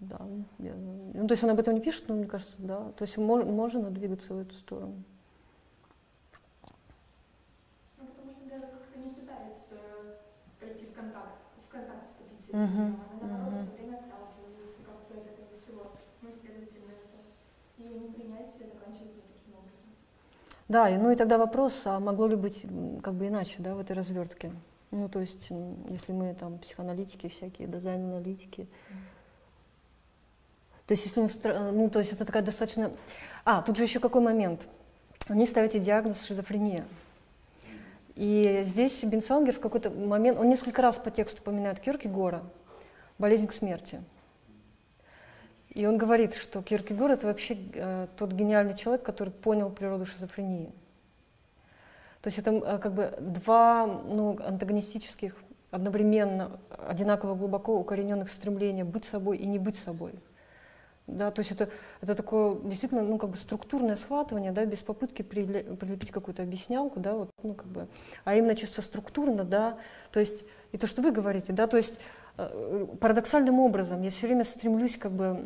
да, 0.00 0.18
я- 0.58 0.74
ну, 1.14 1.26
то 1.26 1.32
есть 1.32 1.44
он 1.44 1.50
об 1.50 1.58
этом 1.60 1.74
не 1.74 1.80
пишет, 1.80 2.08
но 2.08 2.14
мне 2.14 2.26
кажется, 2.26 2.54
да. 2.58 2.92
То 2.96 3.04
есть 3.04 3.16
мож- 3.18 3.44
можно 3.44 3.90
двигаться 3.90 4.34
в 4.34 4.38
эту 4.38 4.54
сторону. 4.54 4.94
Ну, 7.98 8.06
потому 8.06 8.30
что 8.30 8.40
даже 8.48 8.66
как-то 8.72 8.98
не 8.98 9.10
пытается 9.14 9.76
пойти 10.60 10.86
с 10.86 10.92
контакт, 10.92 11.36
в 11.66 11.68
контакт 11.72 12.08
вступить 12.10 12.40
с 12.44 12.48
этим 12.50 12.72
миром. 12.72 12.96
Она 13.20 13.28
наоборот 13.28 13.60
мгм. 13.60 13.68
все 13.68 13.76
время 13.84 13.96
отталкивается 14.00 14.80
как-то 14.88 15.12
от 15.20 15.24
этого 15.28 15.48
всего. 15.52 15.82
Ну, 16.22 16.28
следовательно, 16.40 16.92
это 17.04 17.18
ее 17.82 17.98
непринятие 18.00 18.68
заканчивается 18.72 19.20
вот 19.20 19.28
таким 19.36 19.54
образом. 19.60 19.88
Да, 20.68 20.88
и, 20.90 20.98
ну 20.98 21.10
и 21.10 21.16
тогда 21.16 21.38
вопрос, 21.38 21.82
а 21.86 22.00
могло 22.00 22.26
ли 22.28 22.36
быть 22.36 22.64
как 23.02 23.14
бы 23.14 23.28
иначе, 23.28 23.56
да, 23.58 23.74
в 23.74 23.80
этой 23.80 23.92
развертке? 23.92 24.52
Ну, 24.90 25.08
то 25.08 25.20
есть, 25.20 25.48
если 25.88 26.12
мы 26.12 26.34
там 26.34 26.58
психоаналитики 26.58 27.28
всякие, 27.28 27.68
дизайн-аналитики. 27.68 28.68
То 30.90 30.94
есть, 30.94 31.06
если 31.06 31.22
встра- 31.22 31.70
ну, 31.70 31.88
то 31.88 32.00
есть 32.00 32.12
это 32.12 32.24
такая 32.24 32.42
достаточно... 32.42 32.90
А, 33.44 33.62
тут 33.62 33.76
же 33.76 33.84
еще 33.84 34.00
какой 34.00 34.20
момент. 34.20 34.66
Они 35.28 35.46
ставят 35.46 35.72
ей 35.74 35.78
диагноз 35.78 36.24
шизофрения. 36.24 36.84
И 38.16 38.64
здесь 38.66 39.04
Бенсвангер 39.04 39.54
в 39.54 39.60
какой-то 39.60 39.90
момент, 39.92 40.40
он 40.40 40.48
несколько 40.48 40.82
раз 40.82 40.96
по 40.96 41.12
тексту 41.12 41.42
упоминает 41.42 41.78
Киркегора, 41.78 42.42
болезнь 43.20 43.46
к 43.46 43.52
смерти. 43.52 44.02
И 45.68 45.86
он 45.86 45.96
говорит, 45.96 46.34
что 46.34 46.60
Киркегор 46.60 47.12
это 47.12 47.28
вообще 47.28 47.56
э, 47.74 48.08
тот 48.16 48.32
гениальный 48.32 48.76
человек, 48.76 49.04
который 49.04 49.30
понял 49.30 49.70
природу 49.70 50.06
шизофрении. 50.06 50.72
То 52.20 52.26
есть 52.26 52.38
это 52.40 52.50
э, 52.50 52.78
как 52.78 52.94
бы 52.94 53.14
два 53.20 53.86
ну, 53.86 54.36
антагонистических, 54.44 55.36
одновременно 55.70 56.58
одинаково 56.84 57.36
глубоко 57.36 57.78
укорененных 57.78 58.28
стремления 58.28 58.82
быть 58.82 59.04
собой 59.04 59.36
и 59.36 59.46
не 59.46 59.60
быть 59.60 59.76
собой. 59.76 60.14
Да, 61.06 61.30
то 61.30 61.40
есть 61.40 61.50
это, 61.50 61.68
это 62.00 62.14
такое 62.14 62.56
действительно 62.62 63.02
ну, 63.02 63.18
как 63.18 63.30
бы 63.30 63.36
структурное 63.36 63.96
схватывание, 63.96 64.52
да, 64.52 64.64
без 64.64 64.78
попытки 64.78 65.22
приле- 65.22 65.76
прилепить 65.76 66.12
какую-то 66.12 66.42
объяснялку, 66.42 67.00
да, 67.00 67.14
вот, 67.14 67.30
ну, 67.42 67.54
как 67.54 67.66
бы, 67.66 67.88
а 68.24 68.36
именно 68.36 68.54
чисто 68.54 68.80
структурно, 68.80 69.44
да, 69.44 69.78
то 70.12 70.20
есть 70.20 70.44
и 70.72 70.78
то, 70.78 70.86
что 70.86 71.02
вы 71.02 71.10
говорите, 71.10 71.52
да, 71.52 71.66
то 71.66 71.76
есть 71.76 71.98
э, 72.36 72.86
парадоксальным 73.00 73.58
образом 73.58 74.02
я 74.02 74.10
все 74.10 74.28
время 74.28 74.44
стремлюсь 74.44 74.96
как 74.98 75.10
бы 75.10 75.40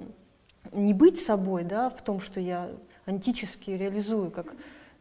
не 0.72 0.92
быть 0.92 1.24
собой, 1.24 1.64
да, 1.64 1.88
в 1.88 2.02
том, 2.02 2.20
что 2.20 2.40
я 2.40 2.68
антически 3.06 3.70
реализую, 3.70 4.30
как 4.30 4.52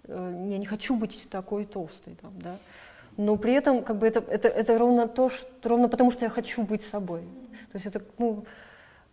э, 0.05 0.47
я 0.49 0.57
не 0.57 0.65
хочу 0.65 0.95
быть 0.95 1.27
такой 1.29 1.65
толстой, 1.65 2.15
там, 2.21 2.31
да, 2.39 2.57
но 3.17 3.35
при 3.35 3.53
этом 3.53 3.83
как 3.83 3.97
бы 3.97 4.07
это, 4.07 4.19
это, 4.19 4.47
это 4.47 4.77
ровно 4.77 5.07
то, 5.07 5.29
что, 5.29 5.47
ровно 5.63 5.87
потому, 5.87 6.11
что 6.11 6.25
я 6.25 6.29
хочу 6.29 6.63
быть 6.63 6.83
собой. 6.83 7.21
То 7.71 7.75
есть 7.75 7.85
это, 7.85 8.01
ну, 8.17 8.45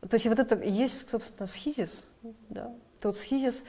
то 0.09 0.15
есть 0.15 0.27
вот 0.27 0.39
это 0.39 0.57
есть, 0.63 1.11
собственно, 1.11 1.47
схизис, 1.47 2.09
да, 2.49 2.73
тот 3.01 3.19
схизис, 3.19 3.65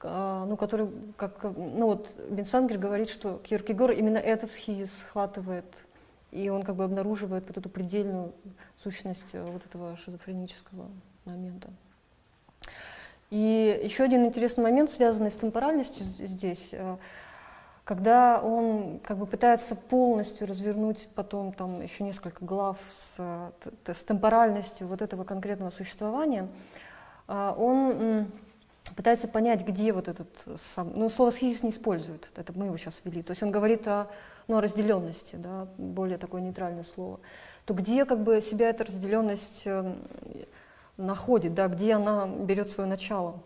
а, 0.00 0.44
ну, 0.46 0.56
который, 0.56 0.88
как, 1.16 1.42
ну 1.42 1.86
вот 1.86 2.16
Бенсангер 2.30 2.78
говорит, 2.78 3.08
что 3.08 3.38
Киркегор 3.38 3.92
именно 3.92 4.18
этот 4.18 4.50
схизис 4.50 4.92
схватывает, 4.98 5.64
и 6.32 6.48
он 6.48 6.64
как 6.64 6.76
бы 6.76 6.84
обнаруживает 6.84 7.44
вот 7.48 7.56
эту 7.56 7.68
предельную 7.68 8.32
сущность 8.82 9.24
э, 9.32 9.42
вот 9.42 9.64
этого 9.64 9.96
шизофренического 9.96 10.88
момента. 11.24 11.70
И 13.30 13.80
еще 13.82 14.04
один 14.04 14.24
интересный 14.24 14.62
момент, 14.62 14.90
связанный 14.90 15.30
с 15.30 15.34
темпоральностью 15.34 16.04
здесь, 16.04 16.70
э, 16.72 16.96
когда 17.86 18.40
он 18.42 18.98
как 18.98 19.16
бы 19.16 19.26
пытается 19.26 19.76
полностью 19.76 20.48
развернуть 20.48 21.08
потом 21.14 21.52
там 21.52 21.80
еще 21.80 22.02
несколько 22.02 22.44
глав 22.44 22.76
с, 22.98 23.14
э, 23.18 23.92
с 23.94 24.02
темпоральностью 24.02 24.88
вот 24.88 25.02
этого 25.02 25.22
конкретного 25.22 25.70
существования, 25.70 26.48
а, 27.28 27.54
он 27.56 28.26
пытается 28.96 29.28
понять, 29.28 29.64
где 29.64 29.92
вот 29.92 30.08
этот 30.08 30.28
сам, 30.60 30.94
ну 30.96 31.08
слово 31.08 31.30
схизис 31.30 31.62
не 31.62 31.70
использует, 31.70 32.28
это 32.34 32.52
мы 32.56 32.66
его 32.66 32.76
сейчас 32.76 33.00
ввели, 33.04 33.22
то 33.22 33.30
есть 33.30 33.44
он 33.44 33.52
говорит 33.52 33.86
о, 33.86 34.08
ну, 34.48 34.56
о 34.56 34.60
разделенности, 34.60 35.36
да, 35.36 35.68
более 35.78 36.18
такое 36.18 36.40
нейтральное 36.40 36.82
слово, 36.82 37.20
то 37.66 37.74
где 37.74 38.04
как 38.04 38.18
бы 38.18 38.42
себя 38.42 38.68
эта 38.68 38.82
разделенность 38.82 39.62
эм, 39.64 39.96
находит, 40.96 41.54
да, 41.54 41.68
где 41.68 41.92
она 41.92 42.26
берет 42.26 42.68
свое 42.68 42.90
начало. 42.90 43.40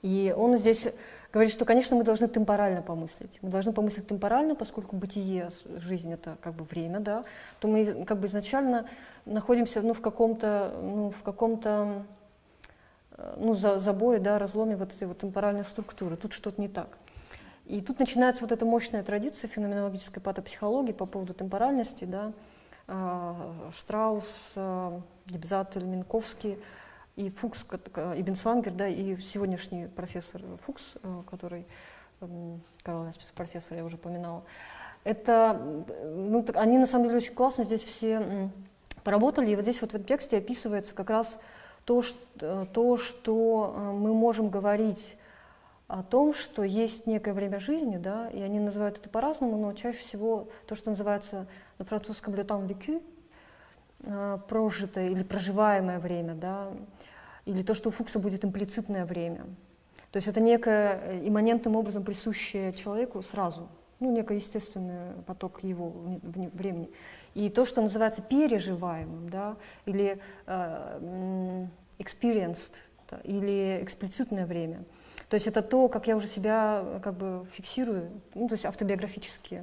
И 0.00 0.32
он 0.34 0.56
здесь 0.56 0.86
говорит, 1.32 1.52
что, 1.52 1.64
конечно, 1.64 1.96
мы 1.96 2.04
должны 2.04 2.28
темпорально 2.28 2.82
помыслить. 2.82 3.38
Мы 3.42 3.50
должны 3.50 3.72
помыслить 3.72 4.06
темпорально, 4.06 4.54
поскольку 4.54 4.96
бытие, 4.96 5.50
жизнь— 5.76 6.12
это 6.12 6.36
как 6.42 6.54
бы 6.54 6.64
время, 6.64 7.00
да, 7.00 7.24
то 7.60 7.68
мы 7.68 8.04
как 8.04 8.18
бы 8.18 8.26
изначально 8.26 8.88
находимся 9.26 9.82
ну, 9.82 9.92
в 9.92 10.00
каком-то, 10.00 10.74
ну, 10.80 11.10
в 11.10 11.22
каком-то 11.22 12.04
э, 13.12 13.34
ну, 13.38 13.54
за, 13.54 13.78
забое, 13.78 14.20
да, 14.20 14.38
разломе 14.38 14.76
вот 14.76 14.94
этой 14.94 15.06
вот 15.06 15.18
темпоральной 15.18 15.64
структуры. 15.64 16.16
Тут 16.16 16.32
что-то 16.32 16.60
не 16.60 16.68
так. 16.68 16.88
И 17.66 17.82
тут 17.82 17.98
начинается 17.98 18.42
вот 18.42 18.52
эта 18.52 18.64
мощная 18.64 19.02
традиция 19.02 19.48
феноменологической 19.48 20.22
патопсихологии 20.22 20.92
по 20.92 21.04
поводу 21.04 21.34
темпоральности, 21.34 22.06
да, 22.06 22.32
а, 22.86 23.70
Штраус, 23.76 24.54
Гибзатель, 25.26 25.84
Минковский 25.84 26.58
и 27.18 27.30
Фукс, 27.30 27.66
и 28.16 28.22
Бенсвангер, 28.22 28.72
да, 28.72 28.86
и 28.86 29.16
сегодняшний 29.16 29.88
профессор 29.88 30.40
Фукс, 30.64 30.94
э, 31.02 31.22
который, 31.28 31.66
эм, 32.20 32.60
Карл 32.84 33.06
профессор, 33.34 33.76
я 33.76 33.84
уже 33.84 33.96
упоминала, 33.96 34.44
это, 35.02 35.60
ну, 36.04 36.46
они 36.54 36.78
на 36.78 36.86
самом 36.86 37.06
деле 37.06 37.16
очень 37.16 37.34
классно 37.34 37.64
здесь 37.64 37.82
все 37.82 38.50
поработали, 39.02 39.50
и 39.50 39.56
вот 39.56 39.62
здесь 39.62 39.80
вот 39.80 39.90
в 39.90 39.94
этом 39.94 40.06
тексте 40.06 40.38
описывается 40.38 40.94
как 40.94 41.10
раз 41.10 41.40
то, 41.84 42.02
что, 42.02 42.18
э, 42.40 42.66
то, 42.72 42.96
что 42.96 43.74
э, 43.74 43.92
мы 43.92 44.14
можем 44.14 44.48
говорить 44.48 45.16
о 45.88 46.02
том, 46.02 46.34
что 46.34 46.62
есть 46.62 47.06
некое 47.06 47.32
время 47.32 47.58
жизни, 47.58 47.96
да, 47.96 48.28
и 48.28 48.40
они 48.42 48.60
называют 48.60 48.98
это 48.98 49.08
по-разному, 49.08 49.56
но 49.56 49.72
чаще 49.72 49.98
всего 49.98 50.48
то, 50.66 50.74
что 50.74 50.90
называется 50.90 51.46
на 51.78 51.84
французском 51.84 52.34
«le 52.34 52.44
temps 52.44 52.68
vécu», 52.68 53.02
э, 54.02 54.38
прожитое 54.46 55.08
или 55.08 55.22
проживаемое 55.22 55.98
время, 55.98 56.34
да, 56.34 56.68
или 57.48 57.62
то, 57.62 57.74
что 57.74 57.88
у 57.88 57.92
Фукса 57.92 58.18
будет 58.18 58.44
имплицитное 58.44 59.06
время. 59.06 59.46
То 60.12 60.18
есть 60.18 60.28
это 60.28 60.40
некое 60.40 61.00
э, 61.02 61.28
имманентным 61.28 61.76
образом 61.76 62.04
присущее 62.04 62.74
человеку 62.74 63.22
сразу, 63.22 63.68
ну, 64.00 64.12
некий 64.12 64.34
естественный 64.34 65.14
поток 65.26 65.62
его 65.62 65.92
времени. 66.52 66.90
И 67.34 67.48
то, 67.48 67.64
что 67.64 67.80
называется 67.80 68.20
переживаемым, 68.20 69.30
да, 69.30 69.56
или 69.86 70.20
э, 70.46 71.66
experienced, 71.98 72.74
или 73.24 73.80
эксплицитное 73.82 74.44
время. 74.44 74.84
То 75.30 75.34
есть 75.34 75.46
это 75.46 75.62
то, 75.62 75.88
как 75.88 76.06
я 76.06 76.16
уже 76.16 76.26
себя 76.26 76.82
э, 76.82 77.00
как 77.02 77.14
бы 77.14 77.46
фиксирую, 77.52 78.10
ну, 78.34 78.48
то 78.48 78.54
есть 78.54 78.66
автобиографически 78.66 79.62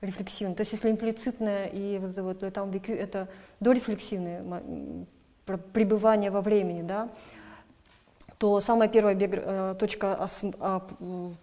рефлексивно. 0.00 0.54
То 0.54 0.60
есть 0.60 0.72
если 0.72 0.88
имплицитное 0.88 1.66
и 1.66 1.98
вот 1.98 2.12
это 2.12 2.22
вот 2.22 2.52
там 2.52 2.70
это 2.70 3.28
дорефлексивное 3.58 4.42
пребывание 5.56 6.30
во 6.30 6.40
времени, 6.40 6.82
да, 6.82 7.08
то 8.38 8.60
самая 8.60 8.88
первая 8.88 9.14
биогр... 9.14 9.42
Э, 9.44 9.74
точка 9.78 10.16
ос... 10.20 10.42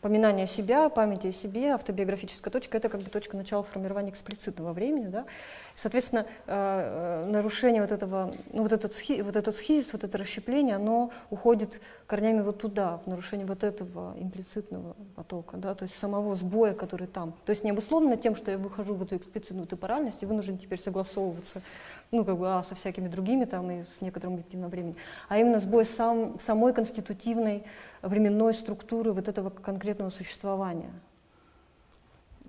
поминания 0.01 0.47
себя, 0.47 0.89
памяти 0.89 1.27
о 1.27 1.31
себе, 1.33 1.73
автобиографическая 1.73 2.51
точка, 2.51 2.77
это 2.77 2.87
как 2.87 3.01
бы 3.01 3.09
точка 3.09 3.35
начала 3.35 3.63
формирования 3.63 4.11
эксплицитного 4.11 4.71
времени. 4.71 5.07
Да? 5.07 5.25
Соответственно, 5.75 6.25
э, 6.47 7.25
э, 7.25 7.25
нарушение 7.29 7.81
вот 7.81 7.91
этого, 7.91 8.33
ну, 8.53 8.63
вот 8.63 8.71
этот, 8.71 8.93
схи... 8.93 9.21
вот 9.21 9.35
этот 9.35 9.55
схизис, 9.57 9.91
вот 9.91 10.05
это 10.05 10.17
расщепление, 10.17 10.77
оно 10.77 11.11
уходит 11.29 11.81
корнями 12.07 12.41
вот 12.41 12.59
туда, 12.59 13.01
в 13.05 13.07
нарушение 13.07 13.45
вот 13.45 13.63
этого 13.63 14.15
имплицитного 14.17 14.95
потока, 15.15 15.57
да? 15.57 15.75
то 15.75 15.83
есть 15.83 15.97
самого 15.97 16.35
сбоя, 16.35 16.73
который 16.73 17.07
там. 17.07 17.33
То 17.45 17.49
есть 17.49 17.65
не 17.65 17.71
обусловлено 17.71 18.15
тем, 18.15 18.35
что 18.35 18.51
я 18.51 18.57
выхожу 18.57 18.95
в 18.95 19.03
эту 19.03 19.17
эксплицитную 19.17 19.67
темпоральность 19.67 20.23
и 20.23 20.25
вынужден 20.25 20.57
теперь 20.57 20.79
согласовываться 20.79 21.61
ну, 22.11 22.23
как 22.23 22.37
бы, 22.37 22.47
а, 22.47 22.63
со 22.63 22.75
всякими 22.75 23.09
другими 23.09 23.43
там 23.43 23.69
и 23.69 23.83
с 23.83 23.99
некоторым 23.99 24.35
объективным 24.35 24.69
временем, 24.69 24.95
а 25.27 25.37
именно 25.37 25.59
сбой 25.59 25.85
сам, 25.85 26.39
самой 26.39 26.73
конститутивной 26.73 27.63
временной 28.01 28.53
структуры 28.53 29.11
вот 29.11 29.27
этого 29.27 29.49
конкретного 29.49 30.09
существования. 30.09 30.91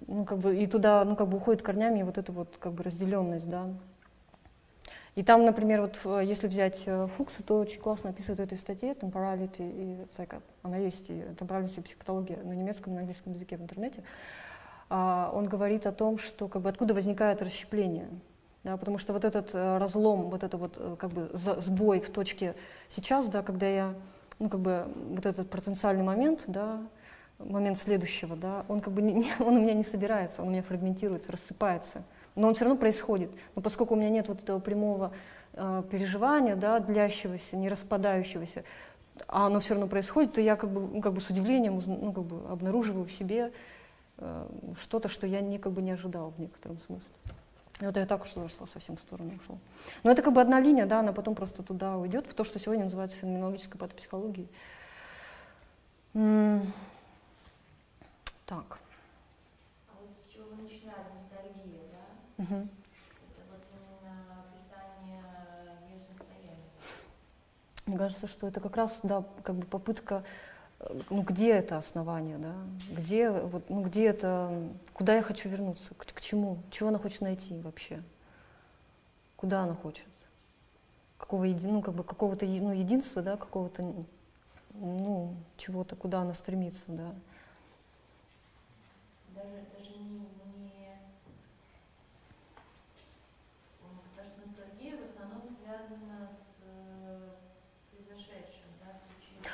Ну, 0.07 0.25
как 0.25 0.39
бы, 0.39 0.57
и 0.57 0.67
туда, 0.67 1.05
ну, 1.05 1.17
как 1.17 1.29
бы 1.29 1.39
уходит 1.39 1.63
корнями 1.63 2.03
вот 2.03 2.19
эта 2.19 2.33
вот, 2.33 2.57
как 2.59 2.73
бы, 2.73 2.83
разделенность, 2.83 3.49
да. 3.49 3.69
И 5.15 5.23
там, 5.23 5.47
например, 5.47 5.81
вот 5.81 6.23
если 6.23 6.47
взять 6.47 6.83
э, 6.85 7.01
Фуксу, 7.17 7.43
то 7.43 7.59
очень 7.59 7.81
классно 7.81 8.11
описывает 8.11 8.39
в 8.39 8.43
этой 8.43 8.59
статье 8.59 8.93
temporality 8.93 9.61
и 9.61 10.05
psycho. 10.15 10.43
Она 10.63 10.77
есть, 10.77 11.09
и 11.09 11.15
temporality 11.39 11.79
и 11.79 11.83
психопатология 11.83 12.37
на 12.43 12.53
немецком 12.53 12.95
на 12.95 13.01
английском 13.01 13.33
языке 13.33 13.57
в 13.57 13.63
интернете. 13.63 14.03
А, 14.91 15.31
он 15.33 15.47
говорит 15.47 15.87
о 15.87 15.93
том, 15.93 16.19
что 16.19 16.49
как 16.49 16.61
бы 16.61 16.69
откуда 16.69 16.93
возникает 16.93 17.41
расщепление 17.41 18.09
да, 18.67 18.77
потому 18.77 18.99
что 18.99 19.13
вот 19.13 19.25
этот 19.25 19.55
э, 19.55 19.79
разлом, 19.79 20.29
вот 20.29 20.43
это 20.43 20.57
вот 20.57 20.75
э, 20.77 20.97
как 20.99 21.11
бы 21.11 21.31
сбой 21.33 22.01
в 22.01 22.11
точке 22.11 22.57
сейчас, 22.89 23.29
да, 23.29 23.43
когда 23.45 23.69
я, 23.69 23.95
ну 24.41 24.49
как 24.49 24.59
бы 24.59 24.89
вот 25.11 25.25
этот 25.25 25.49
потенциальный 25.49 26.03
момент, 26.03 26.43
да, 26.49 26.81
момент 27.39 27.79
следующего, 27.79 28.37
да, 28.37 28.65
он 28.69 28.81
как 28.81 28.93
бы 28.93 29.03
не, 29.03 29.33
он 29.41 29.57
у 29.57 29.61
меня 29.61 29.75
не 29.75 29.85
собирается, 29.85 30.43
он 30.43 30.49
у 30.49 30.51
меня 30.51 30.63
фрагментируется, 30.63 31.33
рассыпается, 31.33 32.03
но 32.35 32.49
он 32.49 32.55
все 32.55 32.65
равно 32.65 32.79
происходит. 32.79 33.31
Но 33.55 33.63
поскольку 33.63 33.95
у 33.95 33.97
меня 33.97 34.11
нет 34.11 34.29
вот 34.29 34.43
этого 34.43 34.59
прямого 34.59 35.13
э, 35.55 35.83
переживания, 35.91 36.57
да, 36.57 36.79
длящегося, 36.81 37.57
не 37.57 37.69
распадающегося, 37.69 38.65
а 39.29 39.47
оно 39.47 39.61
все 39.61 39.75
равно 39.75 39.89
происходит, 39.89 40.35
то 40.35 40.41
я 40.41 40.57
как 40.57 40.71
бы, 40.71 40.81
ну, 40.81 41.01
как 41.01 41.13
бы 41.13 41.21
с 41.21 41.31
удивлением 41.31 41.83
ну, 41.87 42.13
как 42.13 42.25
бы 42.25 42.49
обнаруживаю 42.51 43.07
в 43.07 43.13
себе 43.13 43.53
э, 44.19 44.47
что-то, 44.81 45.09
что 45.09 45.27
я 45.27 45.41
не, 45.41 45.59
как 45.59 45.73
бы 45.73 45.83
не 45.83 45.93
ожидал 45.93 46.33
в 46.37 46.41
некотором 46.41 46.79
смысле. 46.79 47.13
И 47.81 47.85
вот 47.85 47.97
я 47.97 48.07
так 48.07 48.23
уж 48.23 48.35
вышла, 48.37 48.65
совсем 48.67 48.97
в 48.97 49.01
сторону 49.01 49.33
ушла. 49.37 49.59
Но 50.03 50.11
это 50.11 50.23
как 50.23 50.33
бы 50.33 50.41
одна 50.41 50.61
линия, 50.61 50.87
да, 50.87 51.01
она 51.01 51.13
потом 51.13 51.35
просто 51.35 51.63
туда 51.63 51.97
уйдет, 51.99 52.27
в 52.27 52.35
то, 52.35 52.45
что 52.45 52.59
сегодня 52.59 52.85
называется 52.85 53.17
феноменологической 53.19 53.79
патопсихологией. 53.79 54.49
Так. 58.47 58.79
А 59.89 59.93
вот 60.01 60.11
с 60.17 60.33
чего 60.33 60.47
вы 60.51 60.63
начинали, 60.63 61.05
ностальгия, 61.15 61.83
да? 61.91 62.45
Угу. 62.45 62.55
Это 62.55 63.43
вот 63.51 63.65
именно 63.73 64.45
описание 64.45 65.23
ее 65.91 66.01
состояния. 66.01 66.71
Мне 67.87 67.99
кажется, 67.99 68.27
что 68.29 68.47
это 68.47 68.61
как 68.61 68.77
раз, 68.77 68.99
да, 69.03 69.25
как 69.43 69.57
бы 69.57 69.67
попытка 69.67 70.25
ну, 71.11 71.23
где 71.23 71.53
это 71.53 71.79
основание, 71.79 72.39
да? 72.39 72.55
Где, 72.91 73.31
вот, 73.31 73.69
ну, 73.71 73.83
где 73.83 74.07
это, 74.07 74.53
куда 74.93 75.17
я 75.17 75.23
хочу 75.23 75.49
вернуться, 75.49 75.95
к, 75.95 76.05
к 76.07 76.21
чему, 76.21 76.59
чего 76.71 76.91
она 76.91 76.99
хочет 76.99 77.23
найти 77.23 77.59
вообще, 77.61 78.03
куда 79.37 79.63
она 79.63 79.75
хочет, 79.75 80.07
какого 81.19 81.45
еди, 81.45 81.67
ну, 81.67 81.83
как 81.83 81.95
бы 81.95 82.05
какого-то 82.05 82.45
ну, 82.47 82.73
единства, 82.73 83.23
да, 83.23 83.37
какого-то, 83.37 83.95
ну, 84.75 85.35
чего-то, 85.57 85.97
куда 85.97 86.21
она 86.21 86.35
стремится, 86.35 86.85
да. 86.89 87.13
Даже, 89.47 89.65
даже 89.77 89.99
не, 89.99 90.27
не... 90.57 90.99
Потому 93.79 94.03
что 94.25 94.41
ностальгия 94.45 94.97
в 94.97 95.05
основном 95.11 95.43
связана 95.49 96.31
с 96.33 96.57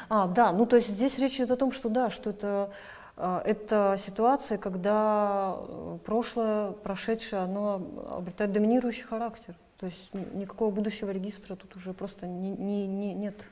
А, 0.09 0.27
да, 0.27 0.53
ну 0.53 0.67
то 0.67 0.77
есть 0.77 0.89
здесь 0.89 1.19
речь 1.19 1.37
идет 1.37 1.51
о 1.51 1.57
том, 1.57 1.73
что 1.73 1.89
да, 1.89 2.11
что 2.11 2.31
это, 2.31 2.71
а, 3.17 3.43
это 3.45 3.97
ситуация, 3.99 4.59
когда 4.59 5.57
э, 5.59 5.99
прошлое, 6.05 6.73
прошедшее, 6.73 7.43
оно 7.43 7.83
обретает 8.11 8.53
доминирующий 8.53 9.05
характер. 9.05 9.55
То 9.79 9.87
есть 9.87 10.13
никакого 10.13 10.71
будущего 10.71 11.11
регистра 11.11 11.57
тут 11.57 11.77
уже 11.77 11.93
просто 11.93 12.27
не, 12.27 12.51
не, 12.51 12.87
не, 12.87 13.15
нет. 13.15 13.49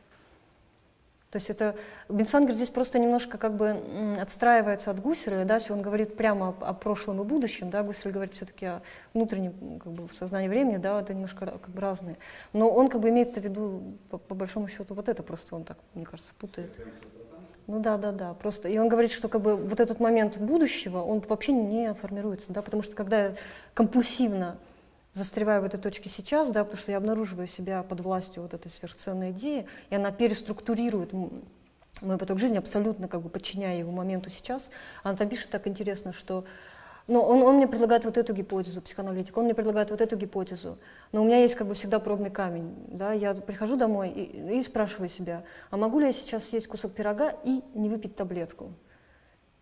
То 1.31 1.37
есть 1.37 1.49
это 1.49 1.77
Бенсвангер 2.09 2.55
здесь 2.55 2.71
просто 2.71 2.99
немножко 2.99 3.39
как 3.39 3.55
бы 3.55 3.77
отстраивается 4.21 4.91
от 4.91 5.01
Гусера, 5.01 5.45
да, 5.45 5.61
он 5.69 5.81
говорит 5.81 6.17
прямо 6.17 6.49
о, 6.61 6.71
о 6.71 6.75
прошлом 6.75 7.23
и 7.23 7.25
будущем, 7.25 7.71
да, 7.71 7.85
Гусер 7.85 8.11
говорит 8.11 8.35
все-таки 8.35 8.67
о 8.67 8.83
внутреннем 9.15 9.79
как 9.79 9.93
бы, 9.93 10.09
сознании 10.19 10.49
времени, 10.49 10.79
да, 10.79 11.01
это 11.01 11.15
немножко 11.15 11.47
как 11.47 11.71
бы 11.71 11.81
разные. 11.81 12.17
Но 12.53 12.69
он 12.69 12.89
как 12.89 13.01
бы 13.01 13.11
имеет 13.11 13.37
в 13.37 13.41
виду, 13.41 13.81
по, 14.11 14.19
по 14.19 14.35
большому 14.35 14.67
счету, 14.67 14.95
вот 14.95 15.09
это 15.09 15.23
просто 15.23 15.55
он 15.55 15.63
так, 15.63 15.79
мне 15.95 16.05
кажется, 16.05 16.33
путает. 16.37 16.73
Ну 17.69 17.79
да, 17.79 17.97
да, 17.97 18.11
да, 18.11 18.35
просто. 18.35 18.69
И 18.69 18.77
он 18.79 18.89
говорит, 18.89 19.13
что 19.13 19.29
как 19.29 19.43
бы 19.43 19.55
вот 19.55 19.79
этот 19.79 20.01
момент 20.01 20.37
будущего, 20.39 20.99
он 20.99 21.21
вообще 21.21 21.53
не 21.53 21.95
формируется, 21.95 22.53
да, 22.53 22.63
потому 22.63 22.83
что 22.83 22.97
когда 22.97 23.33
компульсивно 23.75 24.57
застреваю 25.15 25.63
в 25.63 25.65
этой 25.65 25.81
точке 25.81 26.09
сейчас, 26.09 26.51
да, 26.51 26.65
потому 26.65 26.81
что 26.81 26.93
я 26.93 26.99
обнаруживаю 26.99 27.47
себя 27.47 27.83
под 27.83 28.01
властью 28.01 28.43
вот 28.43 28.55
этой 28.55 28.71
сверхценной 28.71 29.33
идеи, 29.33 29.67
и 29.91 29.95
она 29.95 30.13
переструктурирует 30.13 31.13
мой 31.13 32.19
поток 32.19 32.39
жизни, 32.39 32.57
абсолютно 32.57 33.09
как 33.09 33.23
бы 33.23 33.29
подчиняя 33.29 33.79
его 33.79 33.91
моменту 33.91 34.31
сейчас. 34.31 34.71
Там 35.03 35.29
пишет 35.29 35.51
так 35.51 35.67
интересно, 35.67 36.13
что 36.13 36.45
но 37.11 37.23
он, 37.23 37.43
он 37.43 37.57
мне 37.57 37.67
предлагает 37.67 38.05
вот 38.05 38.17
эту 38.17 38.33
гипотезу, 38.33 38.81
психоаналитик, 38.81 39.37
он 39.37 39.47
мне 39.47 39.55
предлагает 39.55 39.91
вот 39.91 40.01
эту 40.01 40.17
гипотезу, 40.17 40.79
но 41.11 41.23
у 41.23 41.25
меня 41.25 41.39
есть 41.39 41.57
как 41.57 41.67
бы 41.67 41.75
всегда 41.75 41.99
пробный 41.99 42.31
камень, 42.31 42.73
да, 42.87 43.13
я 43.13 43.35
прихожу 43.35 43.77
домой 43.77 44.11
и, 44.11 44.59
и 44.59 44.63
спрашиваю 44.63 45.09
себя, 45.09 45.43
а 45.71 45.77
могу 45.77 45.99
ли 45.99 46.07
я 46.07 46.13
сейчас 46.13 46.45
съесть 46.45 46.69
кусок 46.69 46.93
пирога 46.93 47.35
и 47.43 47.63
не 47.75 47.89
выпить 47.89 48.15
таблетку? 48.15 48.73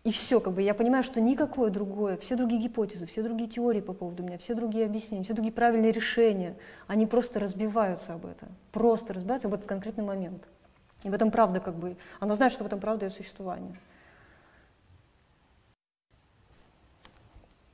И 0.05 0.11
все, 0.11 0.39
как 0.39 0.53
бы 0.53 0.61
я 0.61 0.73
понимаю, 0.73 1.03
что 1.03 1.19
никакое 1.19 1.69
другое, 1.69 2.15
все 2.17 2.37
другие 2.37 2.61
гипотезы, 2.61 3.05
все 3.05 3.21
другие 3.21 3.49
теории 3.49 3.81
по 3.81 3.93
поводу 3.93 4.23
меня, 4.23 4.37
все 4.37 4.55
другие 4.55 4.85
объяснения, 4.85 5.25
все 5.25 5.33
другие 5.33 5.53
правильные 5.53 5.91
решения, 5.91 6.57
они 6.87 7.05
просто 7.05 7.39
разбиваются 7.39 8.13
об 8.13 8.25
это, 8.25 8.47
просто 8.71 9.13
разбиваются 9.13 9.49
об 9.49 9.55
этот 9.55 9.67
конкретный 9.67 10.05
момент. 10.05 10.47
И 11.03 11.09
в 11.09 11.13
этом 11.13 11.31
правда, 11.31 11.59
как 11.59 11.75
бы, 11.75 11.97
она 12.21 12.35
знает, 12.35 12.53
что 12.53 12.63
в 12.63 12.67
этом 12.67 12.79
правда 12.79 13.05
ее 13.05 13.11
существование. 13.11 13.75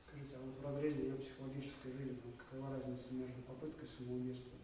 Скажите, 0.08 0.34
а 0.34 0.38
вот 0.44 0.54
в 0.60 0.74
разрезе 0.74 1.02
ее 1.02 1.14
психологической 1.14 1.92
жизни, 1.92 2.18
какова 2.50 2.74
разница 2.74 3.14
между 3.14 3.40
попыткой 3.42 3.88
самоубийства, 3.88 4.58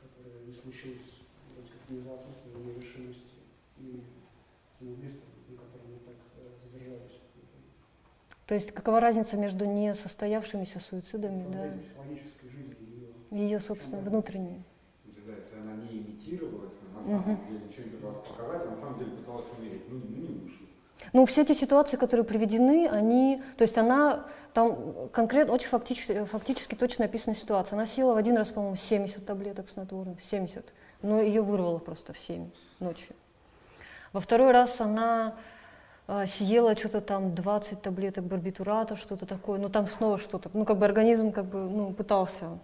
которая 0.00 0.42
не 0.46 0.54
случилась, 0.54 1.20
вроде 1.50 1.68
как 1.68 1.90
не 1.90 2.00
за 2.00 2.14
отсутствием 2.14 2.80
решимости, 2.80 3.36
и 3.76 4.02
самоубийством, 4.82 5.28
на 5.48 5.56
котором 5.56 5.92
мы 5.92 5.98
так 6.00 6.16
э, 6.36 6.48
задержались. 6.62 7.20
То 8.46 8.54
есть 8.54 8.72
какова 8.72 9.00
разница 9.00 9.36
между 9.36 9.64
несостоявшимися 9.64 10.80
суицидами, 10.80 11.46
да, 11.52 11.70
психологической 11.80 12.50
жизнью 12.50 12.76
ее. 13.30 13.40
и 13.40 13.44
ее, 13.44 13.60
собственно, 13.60 14.00
внутренней? 14.00 14.62
Если 15.06 15.56
она 15.58 15.74
не 15.74 15.98
имитировала, 15.98 16.68
если 16.70 17.10
на 17.10 17.22
самом 17.22 17.46
деле 17.48 17.60
ничего 17.66 17.84
не 17.84 17.90
пыталась 17.90 18.26
показать, 18.26 18.62
а 18.66 18.70
на 18.70 18.76
самом 18.76 18.98
деле 18.98 19.10
пыталась 19.12 19.46
умереть, 19.58 19.82
ну, 19.88 20.02
ну 20.08 20.16
не 20.16 20.38
вышло. 20.40 20.66
Ну, 21.12 21.26
все 21.26 21.42
эти 21.42 21.52
ситуации, 21.52 21.96
которые 21.96 22.24
приведены, 22.24 22.88
они, 22.88 23.42
то 23.56 23.62
есть 23.62 23.78
она 23.78 24.26
там 24.54 25.08
конкретно, 25.12 25.54
очень 25.54 25.68
фактически, 25.68 26.24
фактически 26.24 26.74
точно 26.74 27.06
описана 27.06 27.34
ситуация. 27.34 27.76
Она 27.76 27.86
съела 27.86 28.14
в 28.14 28.16
один 28.16 28.36
раз, 28.36 28.48
по-моему, 28.48 28.76
70 28.76 29.24
таблеток 29.24 29.68
снотворных, 29.68 30.22
70, 30.22 30.64
но 31.02 31.20
ее 31.20 31.42
вырвало 31.42 31.78
просто 31.78 32.12
в 32.12 32.18
7 32.18 32.50
ночью. 32.80 33.14
Во 34.12 34.20
второй 34.20 34.52
раз 34.52 34.80
она 34.80 35.34
а, 36.06 36.26
съела 36.26 36.76
что-то 36.76 37.00
там 37.00 37.34
20 37.34 37.80
таблеток 37.80 38.24
барбитурата, 38.24 38.96
что-то 38.96 39.24
такое, 39.24 39.58
ну 39.58 39.70
там 39.70 39.86
снова 39.86 40.18
что-то, 40.18 40.50
ну 40.52 40.64
как 40.64 40.78
бы 40.78 40.84
организм 40.84 41.32
как 41.32 41.46
бы, 41.46 41.58
ну, 41.60 41.92
пытался. 41.92 42.58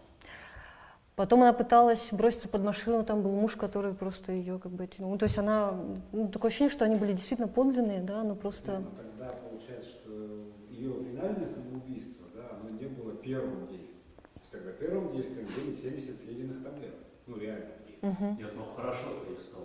Потом 1.16 1.42
она 1.42 1.52
пыталась 1.52 2.08
броситься 2.12 2.48
под 2.48 2.62
машину, 2.62 3.04
там 3.04 3.22
был 3.22 3.32
муж, 3.32 3.56
который 3.56 3.94
просто 3.94 4.32
ее 4.32 4.58
как 4.58 4.72
бы, 4.72 4.88
ну 4.98 5.16
то 5.16 5.24
есть 5.24 5.38
она, 5.38 5.74
ну, 6.12 6.28
такое 6.28 6.50
ощущение, 6.50 6.70
что 6.70 6.84
они 6.84 6.96
были 6.96 7.12
действительно 7.12 7.48
подлинные, 7.48 8.02
да, 8.02 8.22
но 8.22 8.34
просто... 8.34 8.80
Но 8.80 8.90
тогда 8.96 9.32
получается, 9.42 9.88
что 9.90 10.52
ее 10.70 10.92
финальное 11.10 11.48
самоубийство, 11.48 12.26
да, 12.34 12.58
оно 12.60 12.70
не 12.78 12.86
было 12.86 13.14
первым 13.14 13.66
действием. 13.66 14.02
То 14.34 14.40
есть 14.40 14.50
тогда 14.52 14.72
первым 14.72 15.12
действием 15.12 15.46
были 15.46 15.74
70 15.74 16.20
съеденных 16.20 16.62
таблеток. 16.62 17.00
Ну, 17.26 17.38
реально. 17.38 17.66
Мгм. 18.02 18.36
Нет, 18.38 18.50
но 18.54 18.64
хорошо 18.76 19.06
перед 19.24 19.38
успешным. 19.38 19.57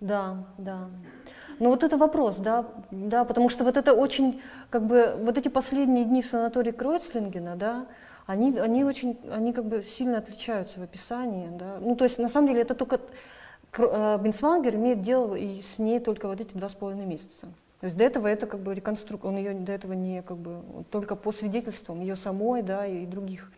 Да, 0.00 0.44
да. 0.58 0.88
Ну 1.58 1.70
вот 1.70 1.84
это 1.84 1.96
вопрос, 1.96 2.38
да, 2.38 2.66
да, 2.90 3.24
потому 3.24 3.48
что 3.48 3.64
вот 3.64 3.76
это 3.76 3.94
очень, 3.94 4.40
как 4.70 4.84
бы, 4.86 5.14
вот 5.20 5.38
эти 5.38 5.48
последние 5.48 6.04
дни 6.04 6.20
в 6.20 6.26
санатории 6.26 6.72
Кройцлингена, 6.72 7.56
да, 7.56 7.86
они, 8.26 8.58
они 8.58 8.84
очень, 8.84 9.18
они 9.30 9.52
как 9.52 9.66
бы 9.66 9.82
сильно 9.82 10.18
отличаются 10.18 10.80
в 10.80 10.82
описании, 10.82 11.48
да. 11.56 11.76
Ну 11.80 11.94
то 11.94 12.04
есть 12.04 12.18
на 12.18 12.28
самом 12.28 12.48
деле 12.48 12.62
это 12.62 12.74
только 12.74 13.00
э, 13.78 14.18
Бенсвангер 14.20 14.74
имеет 14.74 15.02
дело 15.02 15.34
и 15.34 15.62
с 15.62 15.78
ней 15.78 16.00
только 16.00 16.26
вот 16.26 16.40
эти 16.40 16.56
два 16.56 16.68
с 16.68 16.74
половиной 16.74 17.06
месяца. 17.06 17.46
То 17.80 17.86
есть 17.86 17.96
до 17.96 18.04
этого 18.04 18.26
это 18.26 18.46
как 18.46 18.60
бы 18.60 18.74
реконструкция, 18.74 19.28
он 19.28 19.36
ее 19.36 19.52
до 19.52 19.72
этого 19.72 19.92
не 19.92 20.22
как 20.22 20.38
бы 20.38 20.62
только 20.90 21.16
по 21.16 21.32
свидетельствам 21.32 22.00
ее 22.00 22.16
самой, 22.16 22.62
да, 22.62 22.86
и 22.86 23.04
других. 23.04 23.52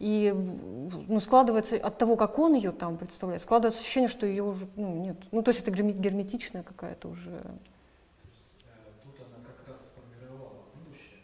И 0.00 0.32
ну, 0.32 1.20
складывается 1.20 1.76
от 1.76 1.98
того, 1.98 2.16
как 2.16 2.38
он 2.38 2.54
ее 2.54 2.72
там 2.72 2.96
представляет, 2.96 3.42
складывается 3.42 3.82
ощущение, 3.82 4.08
что 4.08 4.24
ее 4.24 4.42
уже 4.42 4.66
ну, 4.74 4.94
нет. 4.94 5.18
Ну, 5.30 5.42
то 5.42 5.50
есть 5.50 5.60
это 5.60 5.70
герме- 5.70 5.92
герметичная 5.92 6.62
какая-то 6.62 7.08
уже. 7.08 7.30
Тут 9.02 9.14
она 9.20 9.44
как 9.44 9.68
раз 9.68 9.80
сформировала 9.88 10.64
будущее 10.74 11.20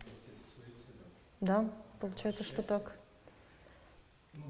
вместе 0.00 0.32
с 0.32 0.54
суицидом. 0.54 1.06
Да, 1.40 1.64
получается, 1.98 2.44
что 2.44 2.62
так. 2.62 2.92
Ну. 4.34 4.42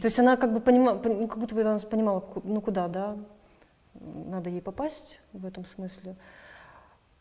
То 0.00 0.06
есть 0.06 0.20
она 0.20 0.36
как 0.36 0.52
бы 0.52 0.60
понимала, 0.60 1.02
ну, 1.02 1.26
как 1.26 1.38
будто 1.38 1.56
бы 1.56 1.62
она 1.62 1.80
понимала, 1.80 2.24
ну 2.44 2.60
куда, 2.60 2.86
да, 2.86 3.16
надо 3.94 4.48
ей 4.48 4.62
попасть 4.62 5.18
в 5.32 5.44
этом 5.44 5.66
смысле. 5.66 6.14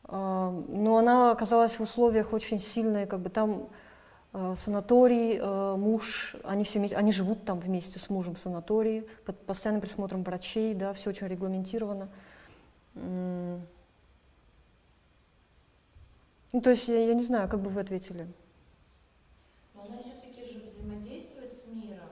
А, 0.04 0.52
Но 0.68 0.98
она 0.98 1.32
оказалась 1.32 1.80
в 1.80 1.82
условиях 1.82 2.34
очень 2.34 2.60
сильной, 2.60 3.08
как 3.08 3.22
бы 3.22 3.32
там 3.32 3.68
санаторий, 4.57 5.38
э, 5.38 5.76
муж, 5.78 6.36
они 6.44 6.64
все 6.64 6.80
вместе, 6.80 6.98
они 6.98 7.12
живут 7.12 7.45
там 7.45 7.60
вместе 7.60 7.99
с 7.99 8.10
мужем 8.10 8.36
в 8.36 8.40
санатории, 8.40 9.07
под 9.26 9.38
постоянным 9.45 9.82
присмотром 9.82 10.24
врачей, 10.24 10.74
да, 10.74 10.94
все 10.94 11.10
очень 11.12 11.28
регламентировано. 11.28 12.10
Ну, 16.53 16.62
то 16.62 16.70
есть, 16.70 16.88
я, 16.88 16.99
я 17.06 17.14
не 17.14 17.24
знаю, 17.24 17.49
как 17.49 17.60
бы 17.62 17.70
вы 17.70 17.82
ответили. 17.82 18.28
Но 19.74 19.84
она 19.84 19.98
все-таки 19.98 20.41
же 20.52 20.60
взаимодействует 20.66 21.52
с 21.60 21.68
миром. 21.68 22.10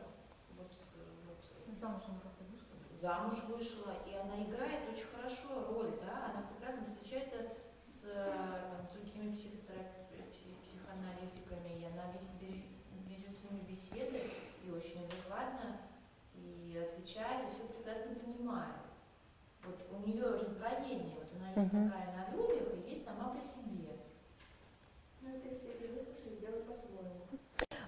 Вот, 0.57 0.67
э, 0.95 0.99
вот, 1.27 1.39
Ну, 1.67 1.73
Замуж 1.79 2.03
она 2.09 2.19
как-то 2.19 2.43
вышла. 2.51 2.75
замуж 3.01 3.33
вышла, 3.47 3.91
и 4.05 4.13
она 4.15 4.43
играет 4.43 4.81
очень 4.91 5.07
хорошо 5.15 5.71
роль, 5.73 5.91
да, 6.03 6.31
она 6.33 6.43
прекрасно 6.51 6.83
встречается 6.83 7.55
с 7.79 8.03
э, 8.03 8.31
там, 8.35 8.87
другими 8.91 9.31
психотерап- 9.31 10.11
пси- 10.11 10.59
психоаналитиками, 10.67 11.79
и 11.79 11.85
она 11.87 12.11
весь 12.11 12.27
бе- 12.43 12.67
ведет 13.07 13.39
с 13.39 13.43
ними 13.47 13.63
беседы, 13.63 14.19
и 14.67 14.71
очень 14.75 15.07
адекватно, 15.07 15.79
и 16.35 16.75
отвечает, 16.83 17.47
и 17.47 17.51
все 17.55 17.63
прекрасно 17.71 18.15
понимает. 18.19 18.83
Вот 19.63 19.79
у 19.95 20.05
нее 20.05 20.27
такая 21.61 21.71
на 21.71 22.35
людях, 22.35 22.67
и 22.85 22.91
есть 22.91 23.05
сама 23.05 23.30
по 23.30 23.39
себе. 23.39 23.95
Ну, 25.21 25.30
это 25.30 25.47
если 25.47 25.69
выслушать, 25.91 26.39
сделать 26.39 26.65
по-своему. 26.65 27.39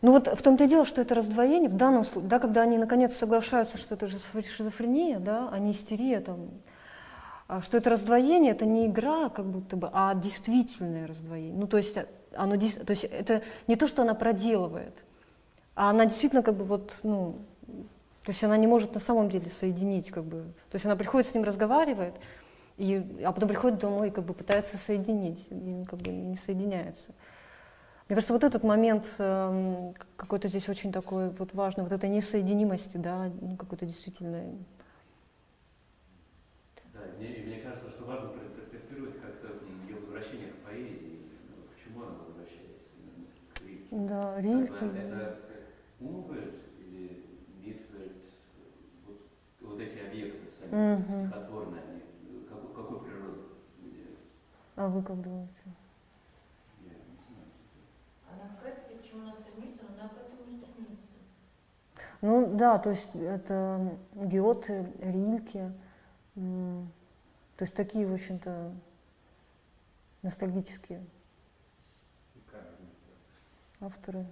Ну 0.02 0.12
вот 0.12 0.28
в 0.28 0.42
том-то 0.42 0.66
и 0.66 0.68
дело, 0.68 0.86
что 0.86 1.02
это 1.02 1.16
раздвоение, 1.16 1.70
в 1.70 1.76
данном 1.76 2.06
случае, 2.06 2.30
да, 2.30 2.40
когда 2.40 2.62
они 2.62 2.78
наконец 2.78 3.16
соглашаются, 3.16 3.78
что 3.78 3.96
это 3.96 4.08
же 4.08 4.18
шизофрения, 4.56 5.20
да, 5.20 5.50
а 5.52 5.60
не 5.60 5.72
истерия, 5.72 6.20
там, 6.20 6.50
а 7.48 7.62
что 7.62 7.78
это 7.78 7.90
раздвоение, 7.90 8.54
это 8.54 8.66
не 8.66 8.88
игра 8.88 9.30
как 9.30 9.46
будто 9.46 9.76
бы, 9.78 9.90
а 9.94 10.16
действительное 10.16 11.08
раздвоение. 11.08 11.54
Ну 11.56 11.68
то 11.68 11.78
есть, 11.78 11.96
э, 11.98 12.08
оно, 12.36 12.56
то 12.58 12.90
есть 12.92 13.04
это 13.04 13.44
не 13.68 13.76
то, 13.76 13.88
что 13.88 14.02
она 14.02 14.14
проделывает, 14.14 14.94
а 15.76 15.90
она 15.90 16.06
действительно 16.06 16.42
как 16.42 16.56
бы 16.56 16.66
вот, 16.66 17.00
ну, 17.04 17.36
то 18.24 18.32
есть 18.32 18.44
она 18.44 18.58
не 18.58 18.66
может 18.66 18.96
на 18.96 19.00
самом 19.00 19.30
деле 19.30 19.50
соединить, 19.50 20.10
как 20.10 20.24
бы, 20.24 20.44
то 20.72 20.76
есть 20.76 20.86
она 20.86 20.96
приходит 20.96 21.30
с 21.30 21.34
ним, 21.36 21.44
разговаривает, 21.44 22.16
и, 22.78 23.06
а 23.24 23.32
потом 23.32 23.50
приходит 23.50 23.80
домой 23.80 24.10
и 24.10 24.12
как 24.12 24.26
бы 24.26 24.34
пытается 24.34 24.78
соединить, 24.78 25.46
и 25.50 25.86
как 25.90 26.00
бы 26.00 26.12
не 26.12 26.38
соединяется. 26.38 27.14
Мне 28.08 28.16
кажется, 28.16 28.34
вот 28.34 28.44
этот 28.44 28.64
момент 28.64 29.16
эм, 29.20 29.96
какой-то 30.16 30.48
здесь 30.48 30.70
очень 30.70 30.92
такой 30.92 31.30
вот 31.32 31.54
важный, 31.54 31.84
вот 31.84 31.92
этой 31.92 32.10
несоединимости, 32.10 32.98
да, 32.98 33.32
ну, 33.42 33.56
какой-то 33.58 33.86
действительно. 33.86 34.44
Да, 36.94 37.02
мне, 37.18 37.30
мне 37.46 37.60
кажется, 37.60 37.90
что 37.90 38.04
важно 38.06 38.30
проинтерпретировать 38.30 39.20
как-то 39.20 39.48
ее 39.68 39.96
возвращение 39.98 40.50
к 40.50 40.56
поэзии. 40.64 41.20
К 41.74 41.84
чему 41.84 42.04
она 42.04 42.18
возвращается? 42.20 42.92
К 43.54 43.62
Рильке. 43.62 43.88
Да, 43.92 44.42
Рильке. 44.42 44.86
бы 44.86 44.98
Это 44.98 45.30
Умвельд 46.00 46.60
или 46.80 47.24
Митвельд, 47.64 48.24
вот, 49.08 49.22
вот 49.62 49.80
эти 49.80 49.98
объекты 49.98 50.46
сами, 50.60 50.72
Мгм. 50.96 51.04
стихотворные, 51.32 51.82
они 51.90 52.00
э, 52.00 52.50
какой, 52.50 52.76
какой 52.76 53.00
природы? 53.00 53.42
Мне- 53.82 54.18
А 54.76 54.88
вы 54.88 55.02
как 55.02 55.22
думаете? 55.22 55.54
Я 56.80 56.90
не 56.92 57.18
знаю. 57.28 57.50
Она 58.30 58.50
как 58.56 58.64
раз-таки 58.68 58.98
к 59.00 59.04
чему 59.04 59.22
она 59.24 59.34
стремится, 59.34 59.80
но 59.84 59.94
она 59.96 60.10
к 60.10 60.18
этому 60.18 60.58
стремится. 60.58 61.14
Ну 62.22 62.56
да, 62.56 62.78
то 62.80 62.90
есть 62.92 63.10
это 63.16 63.98
Гёте, 64.14 64.92
Рильке, 65.02 65.72
м, 66.36 66.92
то 67.58 67.64
есть 67.64 67.76
такие, 67.76 68.08
в 68.08 68.14
общем-то, 68.14 68.74
ностальгические 70.24 71.02
авторы. 73.82 74.26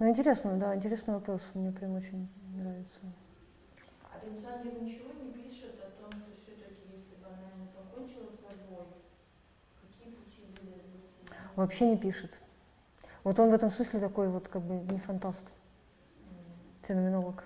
Ну, 0.00 0.08
интересно, 0.08 0.56
да, 0.56 0.74
интересный 0.74 1.12
вопрос, 1.12 1.42
мне 1.52 1.70
прям 1.72 1.94
очень 1.94 2.26
нравится. 2.56 2.98
А 4.02 4.18
Бенсвангер 4.24 4.80
ничего 4.80 5.12
не 5.12 5.30
пишет 5.30 5.78
о 5.78 5.90
том, 6.00 6.10
что 6.10 6.32
все-таки, 6.42 6.88
если 6.88 7.16
бы 7.16 7.26
она 7.26 7.52
не 7.60 7.66
покончила 7.68 8.30
с 8.32 8.40
собой, 8.40 8.86
какие 9.82 10.14
пути 10.14 10.46
были 10.58 10.80
бы? 10.80 11.00
Вообще 11.54 11.86
не 11.86 11.98
пишет. 11.98 12.40
Вот 13.24 13.38
он 13.38 13.50
в 13.50 13.52
этом 13.52 13.70
смысле 13.70 14.00
такой 14.00 14.28
вот 14.28 14.48
как 14.48 14.62
бы 14.62 14.90
не 14.90 14.98
фантаст, 15.00 15.44
феноменолог. 16.88 17.44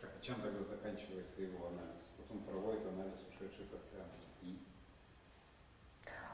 Так, 0.00 0.10
и 0.18 0.24
чем 0.24 0.40
тогда 0.40 0.64
заканчивается 0.64 1.42
его 1.42 1.66
анализ? 1.66 2.10
Вот 2.16 2.30
он 2.30 2.42
проводит 2.44 2.86
анализ 2.86 3.18
ушедших 3.28 3.66
оценок. 3.66 4.18
И 4.40 4.58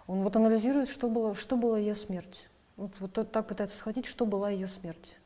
Он 0.06 0.22
вот 0.22 0.36
анализирует, 0.36 0.88
что 0.88 1.08
было, 1.08 1.34
что 1.34 1.56
была 1.56 1.78
ее 1.78 1.94
смерть. 1.94 2.48
Вот, 2.76 2.92
вот 3.00 3.12
тот 3.12 3.32
так 3.32 3.46
пытается 3.48 3.76
схватить, 3.76 4.06
что 4.06 4.24
была 4.26 4.50
ее 4.50 4.68
смерть. 4.68 5.18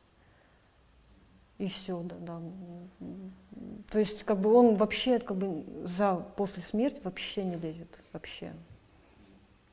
И 1.62 1.68
все, 1.68 2.02
да, 2.02 2.16
да. 2.18 2.40
То 3.92 4.00
есть, 4.00 4.24
как 4.24 4.40
бы 4.40 4.52
он 4.52 4.74
вообще, 4.74 5.20
как 5.20 5.36
бы 5.36 5.64
за 5.86 6.16
после 6.16 6.60
смерти 6.60 7.00
вообще 7.04 7.44
не 7.44 7.54
лезет, 7.54 8.00
вообще. 8.12 8.52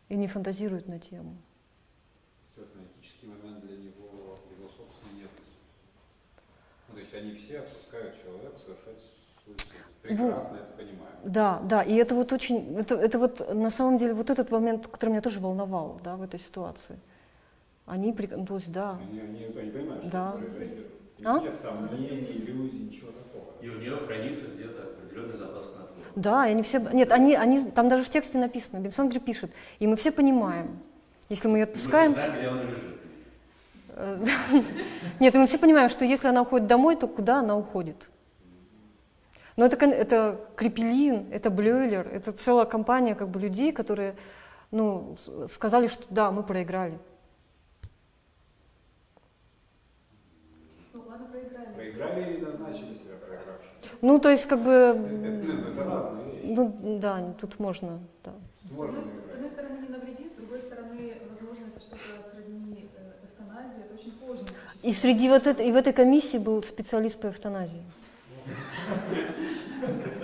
И 0.07 0.16
не 0.16 0.28
фантазирует 0.28 0.88
на 0.88 0.99
тему. 0.99 1.36
естественно, 2.48 2.84
этический 2.94 3.28
момент 3.30 3.66
для 3.66 3.76
него 3.76 4.06
его 4.52 4.70
собственный 4.70 5.16
не 5.16 5.22
присутствует. 5.24 5.57
Ну, 6.90 6.94
то 6.94 6.99
есть 6.99 7.14
они 7.16 7.34
все 7.34 7.61
отпускают 7.61 8.16
человека 8.22 8.60
совершать. 8.60 9.03
Прекрасно 10.03 10.57
это 10.57 10.78
понимаю. 10.78 11.16
Да, 11.24 11.60
да, 11.64 11.82
и 11.82 11.95
это 11.95 12.14
вот 12.14 12.32
очень, 12.32 12.78
это, 12.78 12.94
это 12.94 13.18
вот 13.18 13.52
на 13.52 13.72
самом 13.72 13.98
деле 13.98 14.14
вот 14.14 14.30
этот 14.30 14.52
момент, 14.52 14.86
который 14.86 15.10
меня 15.10 15.22
тоже 15.22 15.40
волновал, 15.40 15.99
да, 16.03 16.18
в 16.18 16.22
этой 16.22 16.40
ситуации. 16.40 16.99
Они, 17.88 18.16
ну, 18.30 18.45
то 18.45 18.57
есть, 18.57 18.72
да, 18.72 18.99
Они, 19.10 19.20
они, 19.22 19.45
они 19.45 19.72
понимают, 19.72 20.03
что 20.03 20.11
Да. 20.11 20.32
произойдет. 20.34 20.99
А? 21.24 21.40
Нет 21.40 21.60
сомнений, 21.60 22.38
иллюзий, 22.38 22.80
ничего 22.80 23.12
такого. 23.12 23.54
И 23.62 23.70
у 23.70 23.80
нее 23.80 23.98
хранится 23.98 24.46
где-то 24.56 24.84
определенный 24.84 25.38
запас 25.38 25.74
снотворного. 25.74 26.12
да, 26.16 26.48
и 26.48 26.52
они 26.52 26.64
все, 26.64 26.80
нет, 26.80 27.12
они, 27.12 27.36
они, 27.36 27.66
там 27.72 27.90
даже 27.90 28.04
в 28.04 28.10
тексте 28.10 28.38
написано, 28.38 28.80
Бенсангер 28.80 29.20
пишет, 29.20 29.52
и 29.80 29.88
мы 29.88 29.96
все 29.98 30.12
понимаем, 30.12 30.80
если 31.28 31.48
мы 31.48 31.58
ее 31.58 31.64
И 31.64 31.66
Мы 31.66 31.72
отпускаем, 31.72 32.14
все 32.14 32.26
знаем, 32.26 32.40
где 32.40 32.50
он 32.50 32.62
лежит. 32.62 32.84
э, 33.90 34.26
нет, 35.20 35.36
и 35.36 35.38
мы 35.38 35.48
все 35.48 35.58
понимаем, 35.58 35.90
что 35.90 36.06
если 36.06 36.28
она 36.28 36.41
уходит 36.44 36.68
домой, 36.68 36.96
то 36.96 37.08
куда 37.08 37.40
она 37.40 37.58
уходит? 37.58 38.10
Но 39.58 39.66
это, 39.66 39.86
это 39.86 40.40
Крепелин, 40.56 41.28
это 41.32 41.50
Блюйлер, 41.50 42.08
это 42.08 42.32
целая 42.32 42.66
компания 42.66 43.14
как 43.14 43.28
бы 43.28 43.41
людей, 43.41 43.74
которые 43.74 44.16
ну, 44.72 45.18
сказали, 45.52 45.88
что 45.88 46.06
да, 46.10 46.32
мы 46.32 46.44
проиграли. 46.44 46.98
Ну 50.94 51.04
ладно, 51.08 51.28
или 52.18 52.45
назначили 52.45 52.94
себя 52.94 53.15
проигравшим? 53.26 53.69
Ну, 54.02 54.19
то 54.19 54.30
есть, 54.30 54.45
как 54.45 54.60
бы, 54.60 54.72
Это, 54.72 54.98
м, 54.98 55.45
ну, 55.45 55.72
это 55.72 55.84
разные 55.84 56.26
вещи. 56.36 56.45
ну, 56.56 56.99
да, 56.99 57.34
тут 57.40 57.60
можно, 57.60 57.99
да. 58.23 58.31
С 58.68 58.72
Можно 58.77 58.99
одной, 58.99 59.03
с 59.03 59.15
играть. 59.18 59.34
одной 59.36 59.49
стороны, 59.49 59.77
не 59.81 59.90
навреди, 59.90 60.30
с 60.30 60.34
другой 60.34 60.60
стороны, 60.60 61.14
возможно, 61.30 61.65
это 61.68 61.80
что-то 61.80 62.30
сродни 62.31 62.90
э, 62.98 63.26
эвтаназии. 63.26 63.81
Это 63.86 63.94
очень 63.95 64.14
сложно. 64.18 64.45
И 64.84 64.91
среди 64.91 65.30
вот 65.30 65.48
этой, 65.48 65.68
и 65.68 65.72
в 65.72 65.76
этой 65.76 65.94
комиссии 65.94 66.38
был 66.38 66.61
специалист 66.64 67.19
по 67.19 67.27
эвтаназии. 67.27 67.84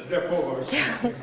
Для 0.08 0.22
счастья. 0.64 1.14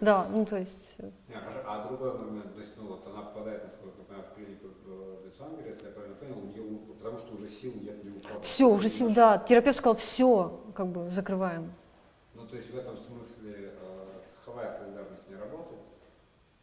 Да, 0.00 0.26
ну, 0.30 0.44
то 0.44 0.58
есть, 0.58 0.94
э, 0.98 1.10
а- 1.32 1.82
А 1.84 1.88
другой 1.88 2.12
момент, 2.18 2.54
то 2.54 2.60
есть, 2.60 2.72
ну 2.76 2.86
вот 2.88 3.06
она 3.06 3.22
попадает, 3.22 3.64
насколько 3.64 3.96
я 3.98 4.04
понимаю, 4.04 4.24
в 4.30 4.34
клинику 4.36 4.66
в 4.84 5.24
Бетсвангере, 5.24 5.70
если 5.70 5.86
я 5.86 5.92
правильно 5.92 6.16
понял, 6.16 6.78
потому 7.00 7.18
что 7.18 7.34
уже 7.36 7.48
сил 7.48 7.72
нет. 7.80 8.04
Все, 8.42 8.68
уже 8.68 8.88
сил, 8.88 9.10
да, 9.10 9.38
терапевт 9.38 9.78
сказал, 9.78 9.96
все, 9.96 10.60
как 10.74 10.86
бы, 10.88 11.08
закрываем. 11.10 11.72
Ну, 12.34 12.46
то 12.46 12.56
есть 12.56 12.70
в 12.70 12.76
этом 12.76 12.96
смысле 12.96 13.72
э, 13.80 14.06
цеховая 14.26 14.72
солидарность 14.72 15.28
не 15.28 15.36
работает. 15.36 15.80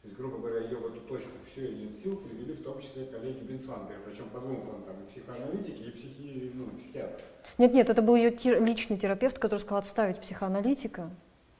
То 0.01 0.09
есть, 0.09 0.17
грубо 0.17 0.37
говоря, 0.37 0.59
ее 0.59 0.77
в 0.77 0.85
эту 0.85 0.99
точку 1.01 1.31
все 1.49 1.65
и 1.65 1.75
нет 1.85 1.95
сил 1.95 2.17
привели 2.17 2.53
в 2.53 2.63
том 2.63 2.81
числе 2.81 3.05
коллеги 3.05 3.39
Бенсвангера, 3.39 3.97
причем 4.05 4.29
по 4.29 4.39
двум 4.39 4.61
фронтам, 4.61 4.95
и 5.01 5.09
психоаналитики, 5.09 5.81
и 5.81 5.91
психи, 5.91 6.51
ну, 6.53 6.67
психиатры. 6.77 7.23
Нет, 7.57 7.73
нет, 7.73 7.89
это 7.89 8.01
был 8.01 8.15
ее 8.15 8.31
тер- 8.31 8.63
личный 8.63 8.97
терапевт, 8.97 9.39
который 9.39 9.59
сказал 9.59 9.79
отставить 9.79 10.19
психоаналитика 10.19 11.09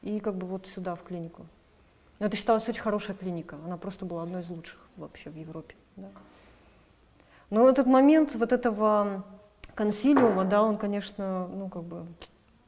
и 0.02 0.20
как 0.20 0.36
бы 0.36 0.46
вот 0.46 0.68
сюда, 0.68 0.96
в 0.96 1.04
клинику. 1.04 1.46
Но 2.20 2.26
это 2.26 2.36
считалось 2.36 2.68
очень 2.68 2.82
хорошая 2.82 3.16
клиника, 3.16 3.58
она 3.66 3.78
просто 3.78 4.06
была 4.06 4.24
одной 4.24 4.42
из 4.42 4.50
лучших 4.50 4.80
вообще 4.98 5.30
в 5.30 5.36
Европе. 5.38 5.76
Да. 5.96 6.10
Но 7.50 7.70
этот 7.70 7.88
момент 7.88 8.36
вот 8.36 8.52
этого 8.52 9.24
консилиума, 9.76 10.46
да, 10.46 10.64
он, 10.64 10.78
конечно, 10.78 11.48
ну, 11.48 11.70
как 11.70 11.84
бы, 11.84 12.06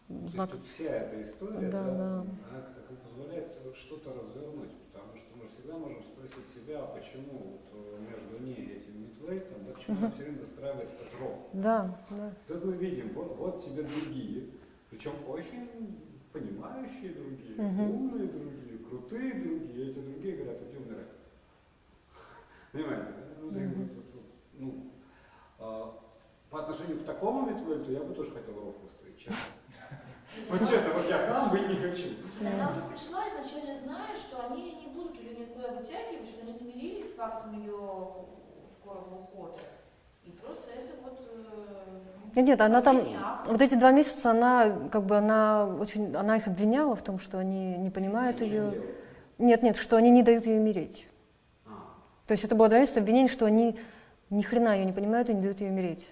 То 0.07 0.27
знак 0.30 0.49
есть 0.53 0.64
тут 0.64 0.72
вся 0.73 0.91
эта 0.95 1.22
история, 1.22 1.60
Да, 1.60 1.84
да, 1.84 1.90
да. 1.91 2.19
она 2.22 2.61
как 2.76 2.90
бы 2.90 2.95
позволяет 2.98 3.53
что-то 3.76 4.14
развернуть, 4.14 4.72
потому 4.91 5.15
что 5.15 5.36
мы 5.41 5.48
всегда 5.49 5.77
можем 5.77 6.03
спросить 6.03 6.48
себя, 6.53 6.84
а 6.84 6.88
почему 6.88 7.60
вот 7.61 7.61
э, 7.73 7.99
между 8.10 8.44
ней 8.45 8.56
и 8.56 8.77
этим 8.77 9.02
Митвейтом, 9.03 9.65
да, 9.65 9.73
почему 9.73 9.98
она 9.98 10.11
все 10.11 10.23
время 10.23 10.40
выстраивает 10.40 10.90
этот 10.90 11.19
ров. 11.19 11.38
Да, 11.53 11.98
да. 12.10 12.34
Тут 12.48 12.65
мы 12.65 12.73
видим, 12.73 13.14
вот, 13.14 13.36
вот 13.38 13.65
тебе 13.65 13.84
другие, 13.84 14.49
причем 14.90 15.14
очень 15.27 15.99
понимающие 16.34 17.11
другие, 17.14 17.56
Мгм. 17.57 17.91
умные 17.91 18.27
другие, 18.27 18.77
крутые 18.90 19.34
другие, 19.36 19.91
эти 19.91 19.99
другие 19.99 20.36
говорят, 20.38 20.61
иди 20.64 20.77
умирай. 20.77 21.06
Понимаете? 22.72 23.14
Ну, 23.41 23.52
то 23.52 23.60
есть 23.60 23.94
вот- 23.95 24.26
ну, 24.57 24.91
а, 25.60 25.99
по 26.49 26.59
отношению 26.61 26.99
к 26.99 27.05
такому 27.05 27.49
Митвейту 27.49 27.91
я 27.91 27.99
бы 28.01 28.13
тоже 28.13 28.31
хотел 28.31 28.53
ров 28.59 28.76
честно. 29.17 29.35
Вот 30.49 30.59
честно, 30.59 30.93
вот 30.93 31.09
я 31.09 31.26
там 31.27 31.49
быть 31.49 31.69
не 31.69 31.76
хочу. 31.76 32.07
Она 32.41 32.69
уже 32.69 32.81
пришла, 32.81 33.23
изначально 33.30 33.76
зная, 33.76 34.15
что 34.15 34.45
они 34.49 34.73
не 34.81 34.88
будут 34.88 35.15
ее 35.15 35.35
никуда 35.35 35.69
вытягивать, 35.69 36.27
что 36.27 36.41
они 36.41 36.53
смирились 36.53 37.11
с 37.11 37.15
фактом 37.15 37.57
ее 37.59 37.72
скорого 38.81 39.13
ухода. 39.23 39.59
И 40.26 40.31
просто 40.31 40.69
это 40.72 40.93
вот... 41.03 41.19
э, 41.31 42.35
Нет, 42.35 42.45
нет, 42.45 42.61
она 42.61 42.81
там, 42.81 43.01
вот 43.45 43.61
эти 43.61 43.76
два 43.76 43.91
месяца, 43.91 44.31
она, 44.31 44.89
как 44.91 45.03
бы, 45.05 45.15
она 45.17 45.67
очень, 45.67 46.13
она 46.15 46.38
их 46.38 46.47
обвиняла 46.47 46.95
в 46.95 47.01
том, 47.01 47.19
что 47.19 47.38
они 47.39 47.77
не 47.77 47.89
понимают 47.89 48.41
ее. 48.41 48.73
Нет, 49.38 49.63
нет, 49.63 49.77
что 49.77 49.95
они 49.97 50.09
не 50.09 50.23
дают 50.23 50.45
ей 50.45 50.57
умереть. 50.59 51.07
А, 51.65 51.69
То 52.27 52.34
есть 52.34 52.43
это 52.43 52.55
было 52.55 52.67
два 52.69 52.80
месяца 52.80 52.99
обвинений, 52.99 53.30
что 53.30 53.45
они 53.45 53.80
ни 54.30 54.41
хрена 54.41 54.76
ее 54.77 54.85
не 54.85 54.93
понимают 54.93 55.30
и 55.30 55.34
не 55.34 55.41
дают 55.41 55.61
ей 55.61 55.69
умереть. 55.69 56.07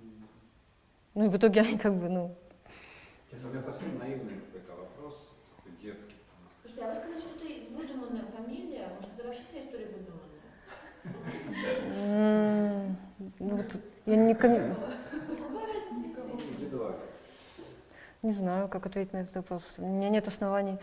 м. 0.00 0.28
Ну 1.14 1.26
и 1.26 1.28
в 1.28 1.36
итоге 1.36 1.60
они 1.60 1.76
как 1.78 1.94
бы, 1.94 2.08
ну, 2.08 2.34
Сейчас 3.30 3.44
у 3.44 3.48
меня 3.48 3.62
совсем 3.62 3.98
наивный 3.98 4.40
какой-то 4.40 4.72
вопрос, 4.74 5.30
такой 5.56 5.72
детский. 5.80 6.16
Слушайте, 6.62 6.84
а 6.84 6.88
вы 6.88 6.94
сказали, 6.94 7.20
что 7.20 7.30
это 7.34 7.44
выдуманная 7.76 8.24
фамилия, 8.36 8.88
может, 8.94 9.10
это 9.16 9.26
вообще 9.26 9.42
вся 9.50 9.60
история 9.60 9.86
выдуманная? 9.86 10.32
ну 13.38 13.56
вот 13.56 13.80
я 14.06 14.16
не, 14.16 14.34
не 18.22 18.32
знаю, 18.32 18.68
как 18.68 18.86
ответить 18.86 19.12
на 19.12 19.18
этот 19.18 19.34
вопрос. 19.34 19.76
У 19.78 19.86
меня 19.86 20.08
нет 20.08 20.28
оснований 20.28 20.78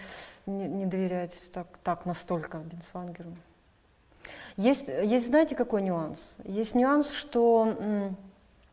не, 0.45 0.67
не 0.67 0.85
доверять 0.85 1.35
так, 1.53 1.67
так 1.83 2.05
настолько 2.05 2.57
Бенсвангеру. 2.57 3.35
Есть, 4.57 4.87
есть, 4.87 5.27
знаете, 5.27 5.55
какой 5.55 5.81
нюанс? 5.81 6.35
Есть 6.43 6.75
нюанс, 6.75 7.13
что, 7.13 7.75
м, 7.79 8.17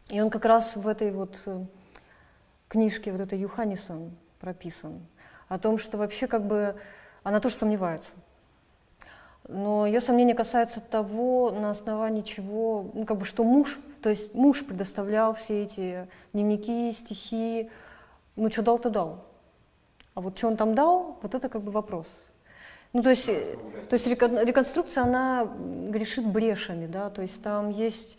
и 0.08 0.20
он 0.20 0.30
как 0.30 0.44
раз 0.44 0.76
в 0.76 0.86
этой 0.86 1.10
вот 1.10 1.40
э, 1.46 1.64
книжке, 2.68 3.12
вот 3.12 3.20
этой 3.20 3.38
Юханисон 3.38 4.12
прописан, 4.40 5.00
о 5.48 5.58
том, 5.58 5.78
что 5.78 5.98
вообще 5.98 6.26
как 6.26 6.46
бы 6.46 6.76
она 7.22 7.40
тоже 7.40 7.56
сомневается. 7.56 8.10
Но 9.48 9.86
ее 9.86 10.00
сомнение 10.00 10.34
касается 10.34 10.80
того, 10.80 11.50
на 11.52 11.70
основании 11.70 12.22
чего, 12.22 12.90
ну, 12.94 13.04
как 13.04 13.18
бы, 13.18 13.24
что 13.24 13.44
муж, 13.44 13.78
то 14.02 14.08
есть 14.08 14.34
муж 14.34 14.64
предоставлял 14.64 15.34
все 15.34 15.62
эти 15.62 16.08
дневники, 16.32 16.92
стихи, 16.92 17.70
ну, 18.34 18.50
что 18.50 18.62
дал, 18.62 18.78
то 18.78 18.90
дал. 18.90 19.24
А 20.14 20.20
вот 20.20 20.36
что 20.36 20.48
он 20.48 20.56
там 20.56 20.74
дал, 20.74 21.18
вот 21.22 21.34
это 21.34 21.48
как 21.48 21.62
бы 21.62 21.70
вопрос. 21.70 22.28
Ну, 22.92 23.02
то 23.02 23.10
есть, 23.10 23.28
э, 23.28 23.56
то 23.88 23.94
есть 23.94 24.06
рекон- 24.06 24.44
реконструкция, 24.44 25.04
она 25.04 25.48
грешит 25.88 26.26
брешами, 26.26 26.86
да, 26.86 27.10
то 27.10 27.22
есть 27.22 27.42
там 27.42 27.70
есть 27.70 28.18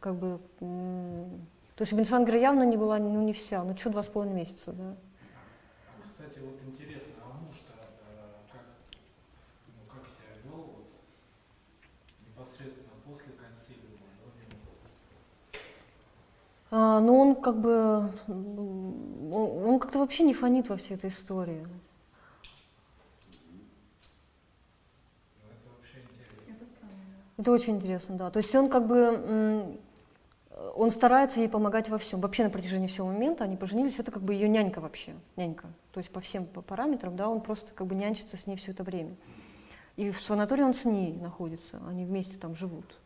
как 0.00 0.16
бы... 0.16 0.40
То 0.58 1.82
есть 1.82 1.92
у 1.92 1.96
Бенсвангера 1.96 2.38
явно 2.38 2.64
не 2.64 2.76
была, 2.76 2.98
ну, 2.98 3.22
не 3.22 3.32
вся, 3.32 3.62
ну, 3.62 3.76
что 3.76 3.90
два 3.90 4.02
с 4.02 4.06
половиной 4.06 4.40
месяца, 4.40 4.72
да. 4.72 4.96
Кстати, 6.02 6.40
вот 6.40 6.60
интересно, 6.66 7.12
а 7.24 7.28
муж-то 7.38 7.72
э, 7.72 7.76
как, 8.52 8.62
ну, 9.68 9.74
как 9.88 10.08
себя 10.08 10.34
вел 10.44 10.62
вот, 10.74 10.90
непосредственно 12.26 12.96
после 13.04 13.32
консилиума? 13.32 14.06
А, 16.70 17.00
ну, 17.00 17.18
он 17.18 17.34
как 17.36 17.60
бы... 17.60 18.12
Он, 18.26 19.68
он 19.68 19.78
как-то 19.78 19.98
вообще 20.00 20.24
не 20.24 20.34
фонит 20.34 20.68
во 20.68 20.76
всей 20.76 20.94
этой 20.94 21.10
истории. 21.10 21.64
Ну, 25.36 25.48
это 25.48 25.68
вообще 25.76 26.00
интересно. 26.00 26.40
Это 26.48 26.66
странно. 26.66 27.14
Это 27.36 27.52
очень 27.52 27.76
интересно, 27.76 28.16
да. 28.16 28.30
То 28.30 28.38
есть 28.38 28.54
он 28.54 28.68
как 28.68 28.86
бы, 28.86 29.78
он 30.74 30.90
старается 30.90 31.40
ей 31.40 31.48
помогать 31.48 31.88
во 31.88 31.98
всем. 31.98 32.20
Вообще 32.20 32.44
на 32.44 32.50
протяжении 32.50 32.86
всего 32.86 33.06
момента 33.06 33.44
они 33.44 33.56
поженились, 33.56 33.98
это 33.98 34.10
как 34.10 34.22
бы 34.22 34.34
ее 34.34 34.48
нянька 34.48 34.80
вообще, 34.80 35.14
нянька. 35.36 35.68
То 35.92 36.00
есть 36.00 36.10
по 36.10 36.20
всем 36.20 36.46
па- 36.46 36.62
параметрам, 36.62 37.16
да, 37.16 37.28
он 37.28 37.40
просто 37.40 37.72
как 37.72 37.86
бы 37.86 37.94
нянчится 37.94 38.36
с 38.36 38.46
ней 38.46 38.56
все 38.56 38.72
это 38.72 38.82
время. 38.82 39.16
И 39.96 40.10
в 40.10 40.20
санатории 40.20 40.62
он 40.62 40.74
с 40.74 40.84
ней 40.84 41.12
находится, 41.12 41.80
они 41.88 42.04
вместе 42.04 42.38
там 42.38 42.54
живут. 42.54 42.98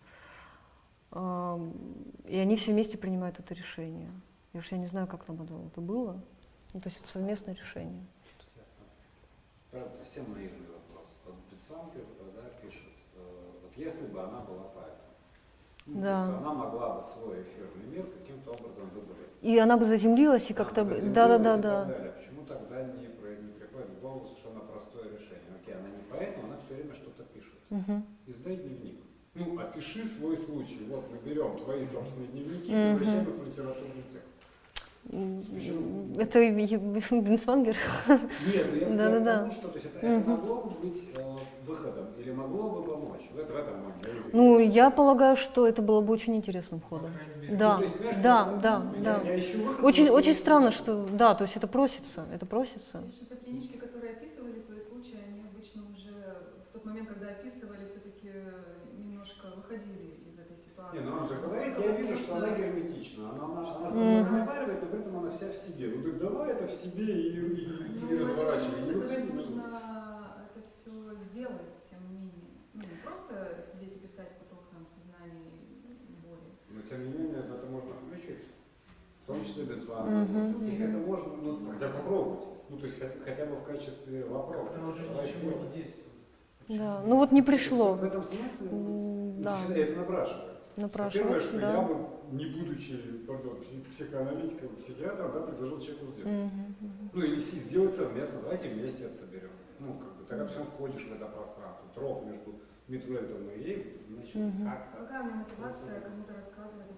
И 1.15 2.37
они 2.37 2.57
все 2.57 2.73
вместе 2.73 2.99
принимают 2.99 3.39
это 3.39 3.55
решение. 3.55 4.11
Я 4.53 4.61
уж 4.61 4.71
я 4.73 4.79
не 4.79 4.87
знаю, 4.87 5.07
как 5.07 5.25
там 5.25 5.41
это, 5.43 5.81
было. 5.81 6.21
Ну, 6.75 6.81
то 6.81 6.89
есть 6.89 7.01
это 7.01 7.09
совместное 7.09 7.55
решение. 7.55 8.05
Правда, 9.71 9.91
совсем 10.05 10.33
наивный 10.35 10.69
вопрос. 10.69 11.07
Вот 11.25 11.35
Бетсвангер, 11.51 12.05
да, 12.35 12.43
пишет, 12.63 12.93
э, 13.17 13.51
вот 13.63 13.73
если 13.77 14.07
бы 14.07 14.23
она 14.23 14.41
была 14.41 14.65
ну, 15.87 15.95
то 15.95 16.01
Да. 16.01 16.27
есть 16.27 16.39
она 16.39 16.53
могла 16.55 16.89
бы 16.97 17.03
свой 17.03 17.43
эфирный 17.43 17.87
мир 17.91 18.07
каким-то 18.07 18.51
образом 18.53 18.91
выбрать. 18.95 19.19
И 19.43 19.59
она 19.59 19.77
бы 19.77 19.85
заземлилась 19.85 20.51
и 20.51 20.55
как-то... 20.55 20.85
Да-да-да. 20.85 21.57
да. 21.57 21.85
далее. 21.85 22.13
Почему 22.13 22.43
тогда 22.47 22.83
не, 22.83 23.03
не 23.03 23.53
приходит 23.53 23.89
в 23.91 24.01
голову 24.01 24.27
совершенно 24.29 24.61
простое 24.61 25.05
решение? 25.05 25.51
Окей, 25.61 25.75
она 25.75 25.89
не 25.89 26.03
поэт, 26.11 26.37
но 26.41 26.49
она 26.49 26.57
все 26.65 26.75
время 26.75 26.95
что-то 26.95 27.25
пишет. 27.25 27.55
Мгм. 27.71 28.05
Издай 28.27 28.57
дневник. 28.57 29.01
Ну, 29.35 29.59
опиши 29.59 30.05
свой 30.07 30.37
случай. 30.37 30.87
Вот 30.89 31.05
мы 31.11 31.19
берем 31.29 31.57
твои 31.59 31.85
собственные 31.85 32.29
дневники 32.29 32.67
и 32.67 32.95
превращаем 32.95 33.23
их 33.23 33.35
в 33.35 33.47
литературный 33.47 34.05
текст. 34.13 34.37
Почему? 35.05 36.15
Это 36.21 36.39
Бенсвангер? 37.21 37.77
Нет, 38.09 38.67
ну 38.73 38.77
я 38.79 38.89
Да, 38.91 39.11
да, 39.11 39.21
да. 39.21 39.51
что 39.51 39.69
то 39.69 39.75
есть 39.75 39.87
это, 39.87 40.07
это 40.07 40.31
могло 40.31 40.63
бы 40.63 40.71
быть 40.87 41.09
э, 41.17 41.37
выходом 41.67 42.07
или 42.19 42.31
могло 42.33 42.71
бы 42.71 42.85
помочь. 42.85 43.21
В, 43.33 43.39
это, 43.39 43.53
в 43.53 43.57
этом 43.57 43.75
уверен. 43.85 44.23
Ну, 44.33 44.59
я 44.59 44.91
полагаю, 44.91 45.37
что 45.37 45.67
это 45.67 45.83
было 45.83 46.01
бы 46.01 46.13
очень 46.13 46.37
интересным 46.37 46.81
ходом. 46.81 47.11
Да, 47.49 47.75
Ну, 47.75 47.81
то 47.81 47.83
есть, 47.83 47.97
понимаешь, 47.97 48.23
да, 48.23 48.45
просто 48.45 48.63
да, 48.63 48.83
я- 48.97 49.03
да. 49.05 49.23
Я 49.27 49.39
ищу 49.39 49.59
выход, 49.63 49.85
Очень, 49.85 50.03
потому 50.05 50.19
очень 50.19 50.35
странно, 50.35 50.71
что, 50.71 51.07
да, 51.13 51.35
то 51.35 51.43
есть 51.43 51.57
это 51.57 51.67
просится, 51.67 52.25
это 52.33 52.47
просится. 52.47 53.01
Шизофренички, 53.19 53.77
которые 53.77 54.13
описывали 54.13 54.61
свои 54.61 54.81
случаи, 54.81 55.19
они 55.29 55.43
обычно 55.43 55.83
уже 55.93 56.15
в 56.69 56.73
тот 56.73 56.85
момент, 56.85 57.09
когда 57.09 57.29
описывали, 57.31 57.85
все-таки 57.87 58.31
немножко 58.97 59.47
выходили 59.57 60.21
из 60.29 60.39
этой 60.39 60.57
ситуации. 60.57 60.99
Не, 60.99 61.05
ну 61.05 61.17
он 61.19 61.27
же 61.29 61.35
говорит, 61.37 61.79
я 61.79 61.93
вижу, 61.97 62.17
что 62.17 62.37
она 62.37 62.51
герметична, 62.57 63.31
она, 63.31 63.45
она, 63.45 63.61
она 63.61 63.89
тобой 63.89 64.21
разговаривает, 64.21 64.83
но 64.83 64.89
при 64.89 65.01
этом 65.01 65.17
она 65.19 65.31
вся 65.31 65.49
в 65.53 65.57
себе. 65.57 65.89
Ну 65.97 66.03
так 66.03 66.19
давай 66.19 66.51
это 66.53 66.67
в 66.67 66.73
себе 66.73 67.05
и, 67.05 67.37
и, 67.37 67.65
и 67.65 68.01
Ну, 68.01 68.13
не 68.13 68.19
разворачивай. 68.21 68.79
это 68.79 68.87
Не 68.87 68.93
же 68.93 68.99
выходи, 68.99 69.29
ну. 69.29 69.35
нужно 69.35 70.47
это 70.55 70.67
все 70.69 70.91
сделать, 71.17 71.73
тем 71.91 72.01
не 72.11 72.17
менее. 72.19 72.61
Ну, 72.75 72.83
не 72.83 72.97
просто 73.33 73.63
сидеть 73.73 73.97
и 73.97 73.99
писать 74.01 74.31
поток 74.39 74.69
там 74.71 74.87
сознания 74.87 75.49
и 75.49 76.15
боли. 76.25 76.53
Но 76.71 76.83
тем 76.83 77.05
не 77.05 77.13
менее 77.19 77.41
это 77.41 77.67
можно 77.67 77.93
включить. 77.95 78.45
В 79.23 79.27
том 79.27 79.45
числе 79.45 79.65
без 79.65 79.85
ванны. 79.87 80.27
То 80.27 80.65
есть 80.65 80.81
Это 80.81 80.99
можно 80.99 81.37
ну, 81.37 81.73
хотя 81.73 81.89
бы 81.89 81.95
попробовать. 81.95 82.45
Ну, 82.69 82.79
то 82.79 82.87
есть 82.87 82.99
хотя, 83.25 83.47
бы 83.47 83.57
в 83.57 83.65
качестве 83.65 84.25
вопроса. 84.25 84.73
Как-то 84.73 84.87
уже 84.89 85.09
Давай 85.09 85.27
ничего 85.27 85.51
не 85.51 85.73
действует. 85.73 86.13
Да, 86.69 87.03
ну 87.07 87.17
вот 87.17 87.33
не 87.33 87.43
пришло. 87.43 87.95
В 87.95 88.05
этом 88.05 88.25
смысле 88.25 89.43
Да, 89.43 89.59
это 89.75 89.97
напрашивается. 89.97 90.53
Первое, 90.75 90.87
напрашивается, 90.87 91.49
что 91.49 91.61
да. 91.61 91.73
я 91.73 91.83
бы, 91.83 92.07
не 92.33 92.47
будучи 92.47 92.97
пардон, 93.27 93.59
пси- 93.59 93.93
психоаналитиком, 93.93 94.71
психиатром, 94.77 95.33
да, 95.33 95.41
предложил 95.41 95.79
человеку 95.81 96.13
сделать. 96.13 96.33
Мгм, 96.33 96.75
мгм. 96.81 97.11
Ну 97.13 97.23
или 97.23 97.37
сделать 97.37 97.95
совместно, 97.95 98.41
давайте 98.41 98.71
вместе 98.71 99.05
это 99.05 99.15
соберем. 99.15 99.51
Ну, 99.81 99.95
как 99.99 100.17
бы, 100.17 100.25
тогда 100.25 100.47
все 100.47 100.65
входишь 100.65 101.05
в 101.05 101.13
это 101.13 101.27
пространство. 101.27 101.87
Трох 101.95 102.25
между 102.25 102.55
Митвельдом 102.89 103.49
и 103.51 103.59
ей, 103.61 104.03
значит, 104.11 104.35
Мгм. 104.37 104.65
как-то 104.65 104.97
Какая 105.05 105.23
у 105.23 105.25
меня 105.27 105.37
мотивация 105.37 106.01
кому-то 106.01 106.35
рассказывать 106.35 106.87
о 106.91 106.95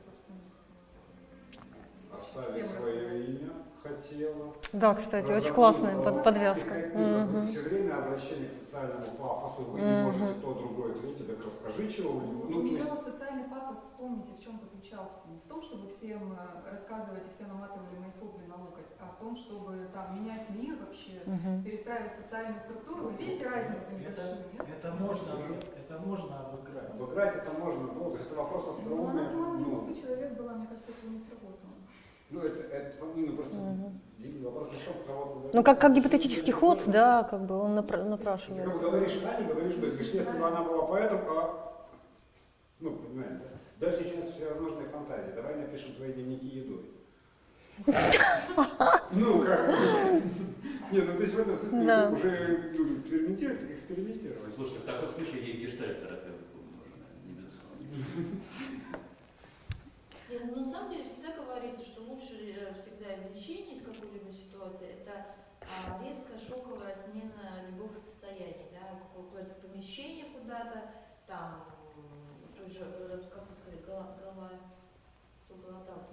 оставить 2.20 2.48
всем 2.66 2.80
свое 2.82 3.24
имя 3.26 3.50
хотела. 3.82 4.52
Да, 4.72 4.94
кстати, 4.94 5.30
очень 5.30 5.52
классная 5.52 6.00
под- 6.00 6.24
подвязка. 6.24 6.74
Мгм. 6.94 7.48
Все 7.48 7.60
время 7.60 7.98
обращение 7.98 8.48
к 8.48 8.54
социальному 8.64 9.06
пафосу, 9.18 9.62
вы 9.70 9.80
не 9.80 9.86
Мгм. 9.86 10.02
можете 10.04 10.40
то, 10.40 10.54
другое, 10.54 10.94
третье, 10.94 11.24
так 11.24 11.44
расскажи 11.44 11.88
чего 11.92 12.12
вы 12.18 12.26
не 12.26 12.32
У 12.32 12.46
Ну, 12.48 12.56
то 12.58 12.62
меня 12.64 12.78
есть, 12.78 12.90
вот 12.90 13.02
социальный 13.02 13.44
пафос, 13.44 13.82
вспомните, 13.84 14.32
в 14.32 14.40
чем 14.42 14.58
заключался. 14.58 15.18
Не 15.28 15.36
в 15.38 15.42
том, 15.42 15.60
чтобы 15.62 15.88
всем 15.90 16.32
э, 16.32 16.70
рассказывать 16.70 17.24
и 17.28 17.30
все 17.34 17.44
наматывали 17.46 17.96
мои 18.00 18.10
сопли 18.10 18.46
на 18.46 18.56
локоть, 18.56 18.88
а 18.98 19.12
в 19.14 19.20
том, 19.20 19.36
чтобы 19.36 19.88
там 19.92 20.16
менять 20.16 20.48
мир 20.50 20.76
вообще, 20.80 21.20
Мгм. 21.26 21.62
перестраивать 21.62 22.12
социальную 22.16 22.60
структуру. 22.60 23.04
Вы 23.04 23.12
видите 23.18 23.44
разницу 23.46 23.90
ними, 23.92 24.04
нет? 24.04 24.66
это 24.78 24.92
можно, 24.94 25.30
это 25.76 25.98
можно 25.98 26.40
обыграть. 26.48 26.90
обыграть 26.90 27.36
это 27.36 27.50
можно, 27.52 27.82
ну, 27.92 28.12
есть 28.16 28.26
это 28.26 28.36
вопрос 28.36 28.64
Ну, 28.66 28.72
остроумия. 28.72 29.10
она, 29.10 29.30
по-моему, 29.30 29.82
не 29.82 29.88
ну, 29.88 29.94
человек 29.94 30.32
была, 30.38 30.52
мне 30.54 30.66
кажется, 30.66 30.90
это 30.90 31.06
не 31.12 31.18
сработало. 31.18 31.73
Ну, 32.34 32.40
это, 32.40 32.60
это 32.74 32.96
ну, 33.14 33.32
просто 33.36 33.54
Мгм. 33.54 34.42
вопрос 34.42 34.68
в 34.68 34.84
том, 34.84 34.94
сработало. 35.04 35.50
Ну, 35.52 35.62
как, 35.62 35.80
как 35.80 35.94
гипотетический 35.94 36.52
ход, 36.52 36.82
да, 36.88 37.22
как 37.22 37.46
бы 37.46 37.56
он 37.56 37.78
напра- 37.78 37.98
Если 37.98 38.02
ты 38.02 38.08
напрашивается. 38.10 38.90
говоришь 38.90 39.20
А, 39.24 39.40
не 39.40 39.46
говоришь 39.46 39.74
Б. 39.76 39.86
Говоришь, 39.86 40.08
если 40.12 40.38
бы 40.38 40.44
она 40.44 40.62
была 40.64 40.86
поэтом, 40.86 41.20
а... 41.28 41.86
Ну, 42.80 42.90
понимаете, 42.96 43.34
да? 43.38 43.86
Дальше 43.86 44.02
начинаются 44.02 44.34
всевозможные 44.34 44.88
фантазии. 44.88 45.30
Давай 45.36 45.54
напишем 45.56 45.94
твои 45.94 46.12
дневники 46.12 46.46
едой. 46.46 46.90
Ну, 49.12 49.44
как 49.44 49.66
бы. 49.66 49.74
Не, 50.90 51.00
ну 51.02 51.16
то 51.16 51.22
есть 51.22 51.34
в 51.34 51.38
этом 51.38 51.56
смысле 51.56 51.86
Да. 51.86 52.10
уже 52.10 52.72
ну, 52.76 52.98
экспериментировать, 52.98 53.70
экспериментировать. 53.70 54.54
Слушайте, 54.56 54.80
в 54.80 54.84
таком 54.86 55.10
случае 55.12 55.42
ей 55.46 55.64
гештальт-терапевту 55.64 56.58
можно, 56.78 57.04
не 57.26 57.34
безусловно. 57.34 58.40
Ну, 60.42 60.64
на 60.64 60.70
самом 60.70 60.90
деле 60.90 61.04
всегда 61.04 61.32
говорится, 61.32 61.84
что 61.84 62.02
лучше 62.02 62.34
э, 62.34 62.74
всегда 62.74 63.14
излечение 63.14 63.74
из 63.74 63.82
какой-либо 63.82 64.30
ситуации 64.30 64.88
это 65.00 65.26
а, 65.62 66.02
резкая 66.04 66.38
шоковая 66.38 66.94
смена 66.94 67.62
любых 67.70 67.96
состояний, 67.96 68.68
да, 68.72 69.00
какое-то 69.14 69.54
помещение 69.54 70.26
куда-то, 70.26 70.90
там, 71.26 71.66
той 72.56 72.68
же, 72.70 72.80
э, 72.84 73.22
как 73.32 73.48
вы 73.48 73.54
сказали, 73.54 73.82
гола, 73.86 74.16
кто 75.46 75.54
голодал? 75.54 76.08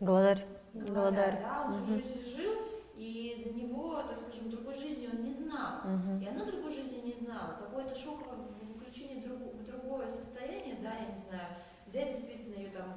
Голодарь. 0.00 0.44
Голодарь, 0.74 0.92
Голодарь. 0.94 1.40
да, 1.42 1.64
он 1.66 1.72
Мгм. 1.82 2.00
всю 2.02 2.18
жизнь 2.18 2.36
жил, 2.36 2.54
и 2.94 3.42
для 3.44 3.52
него, 3.62 4.02
так 4.02 4.18
скажем, 4.20 4.50
другой 4.50 4.74
жизни 4.76 5.06
он 5.12 5.22
не 5.24 5.30
знал. 5.32 5.80
Мгм. 5.84 6.20
И 6.22 6.26
она 6.26 6.44
другой 6.44 6.72
жизни 6.72 7.02
не 7.06 7.12
знала. 7.12 7.56
Какое-то 7.60 7.94
шоковое 7.94 8.38
выключение 8.74 9.18
в 9.18 9.22
друг- 9.28 9.54
в 9.54 9.64
другое 9.66 10.10
состояние, 10.12 10.76
да, 10.82 10.94
я 10.94 11.06
не 11.14 11.20
знаю, 11.28 11.48
взять 11.86 12.08
действительно 12.16 12.56
ее 12.56 12.70
там, 12.70 12.94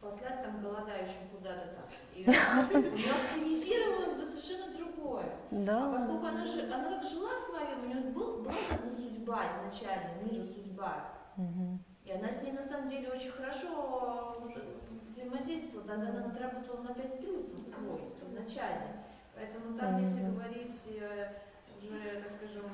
послать 0.00 0.42
там 0.42 0.62
голодающим 0.62 1.28
куда-то 1.32 1.74
там. 1.74 1.84
И 2.14 2.24
у 2.24 2.30
нее 2.30 3.96
бы 3.96 4.06
совершенно 4.16 4.74
другое. 4.76 5.24
А 5.24 5.30
Да. 5.50 5.92
поскольку 5.92 6.26
она, 6.26 6.46
же, 6.46 6.62
она 6.72 6.96
как 6.98 7.04
жила 7.04 7.30
в 7.36 7.40
своем, 7.50 7.82
у 7.82 7.86
нее 7.86 8.00
был, 8.12 8.38
была 8.42 8.54
одна 8.70 8.90
судьба 8.90 9.46
изначально, 9.48 10.22
мира 10.22 10.44
судьба. 10.44 11.08
Мгм. 11.36 11.84
И 12.04 12.12
она 12.12 12.30
с 12.30 12.42
ней 12.42 12.52
на 12.52 12.62
самом 12.62 12.88
деле 12.88 13.10
очень 13.10 13.30
хорошо 13.30 14.42
уже 14.44 14.64
взаимодействовала, 15.08 15.86
даже 15.86 16.08
она 16.10 16.26
отработала 16.26 16.82
на 16.82 16.94
5 16.94 17.08
с 17.10 17.16
плюсом 17.18 17.64
свой 17.72 18.00
изначально. 18.24 19.04
Поэтому 19.34 19.78
там, 19.78 20.00
если 20.00 20.20
Мгм. 20.22 20.34
говорить 20.34 20.76
э, 20.88 21.32
уже, 21.78 22.22
так 22.22 22.32
скажем, 22.36 22.64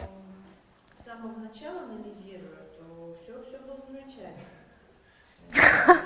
э, 0.00 0.04
с 1.00 1.04
самого 1.04 1.36
начала 1.38 1.82
анализируя, 1.82 2.66
то 2.78 3.14
все, 3.22 3.42
все 3.42 3.58
было 3.58 3.76
замечательно. 3.86 4.59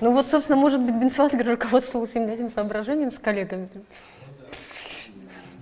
Ну 0.00 0.12
вот, 0.12 0.28
собственно, 0.28 0.58
может 0.58 0.80
быть, 0.82 0.94
Бенсвангер 0.94 1.48
руководствовался 1.48 2.18
именно 2.18 2.32
этим 2.32 2.50
соображением 2.50 3.10
с 3.10 3.18
коллегами. 3.18 3.68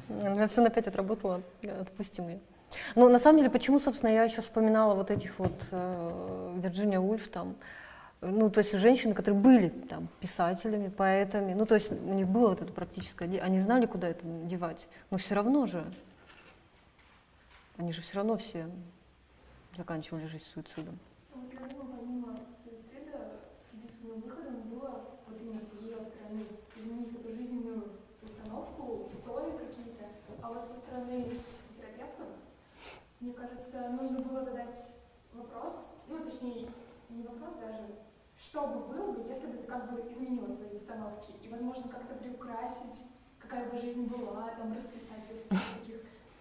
Ну. 0.09 0.35
Я 0.37 0.49
все 0.49 0.61
на 0.61 0.71
пять 0.71 0.89
отработала, 0.89 1.43
э, 1.63 1.81
отпустим 1.81 2.29
ее. 2.29 2.41
Ну, 2.97 3.09
на 3.09 3.19
самом 3.19 3.39
деле, 3.39 3.51
почему, 3.51 3.79
собственно, 3.79 4.11
я 4.11 4.25
еще 4.25 4.41
вспоминала 4.41 4.95
вот 4.95 5.11
этих 5.11 5.39
вот 5.39 5.53
э, 5.71 6.53
Вирджиния 6.57 6.99
Ульф 6.99 7.29
там, 7.29 7.55
ну, 8.21 8.51
то 8.51 8.59
есть 8.59 8.73
женщины, 8.73 9.15
которые 9.15 9.41
были 9.41 9.69
там 9.69 10.09
писателями, 10.21 10.89
поэтами, 10.89 11.53
ну, 11.53 11.67
то 11.67 11.75
есть 11.75 11.93
у 11.93 12.15
них 12.15 12.27
было 12.27 12.49
вот 12.49 12.63
это 12.63 12.73
практическое, 12.73 13.41
они 13.41 13.61
знали, 13.61 13.87
куда 13.87 14.09
это 14.09 14.25
девать, 14.25 14.89
но 15.11 15.19
все 15.19 15.35
равно 15.35 15.67
же, 15.67 15.85
они 17.77 17.93
же 17.93 18.03
все 18.03 18.17
равно 18.17 18.37
все 18.39 18.67
заканчивали 19.77 20.27
жизнь 20.27 20.45
суицидом. 20.55 20.99
Вот 21.35 21.53
я 21.53 21.67
думаю, 21.67 21.99
помимо 21.99 22.39
суицида, 22.65 23.33
единственным 23.73 24.21
выходом 24.21 24.61
было 24.71 25.05
вот 25.27 25.41
именно 25.41 25.61
с 25.61 25.83
ее 25.83 25.97
стороны 26.01 26.45
изменить 26.77 27.15
эту 27.15 27.29
жизненную 27.35 27.85
установку, 28.23 29.07
устои 29.07 29.51
какие-то. 29.59 30.05
А 30.41 30.49
вот 30.49 30.67
со 30.67 30.77
стороны 30.77 31.27
психотерапевтов, 31.51 32.29
мне 33.21 33.33
кажется, 33.33 33.74
нужно 33.91 34.19
было 34.21 34.45
задать 34.45 34.75
вопрос, 35.33 35.89
ну, 36.09 36.19
точнее, 36.25 36.69
не 37.11 37.23
вопрос 37.23 37.55
даже, 37.61 37.83
что 38.37 38.67
бы 38.67 38.81
было 38.87 39.13
бы, 39.13 39.23
если 39.29 39.47
бы 39.47 39.57
ты 39.57 39.67
как 39.67 39.91
бы 39.91 40.01
изменила 40.11 40.49
свои 40.49 40.77
установки 40.77 41.33
и, 41.43 41.49
возможно, 41.49 41.89
как-то 41.89 42.15
приукрасить, 42.15 43.07
какая 43.39 43.69
бы 43.69 43.77
жизнь 43.79 44.07
была, 44.07 44.55
там, 44.59 44.73
расписать 44.75 45.29
ее 45.31 45.43
в 45.43 45.51
таких 45.63 46.01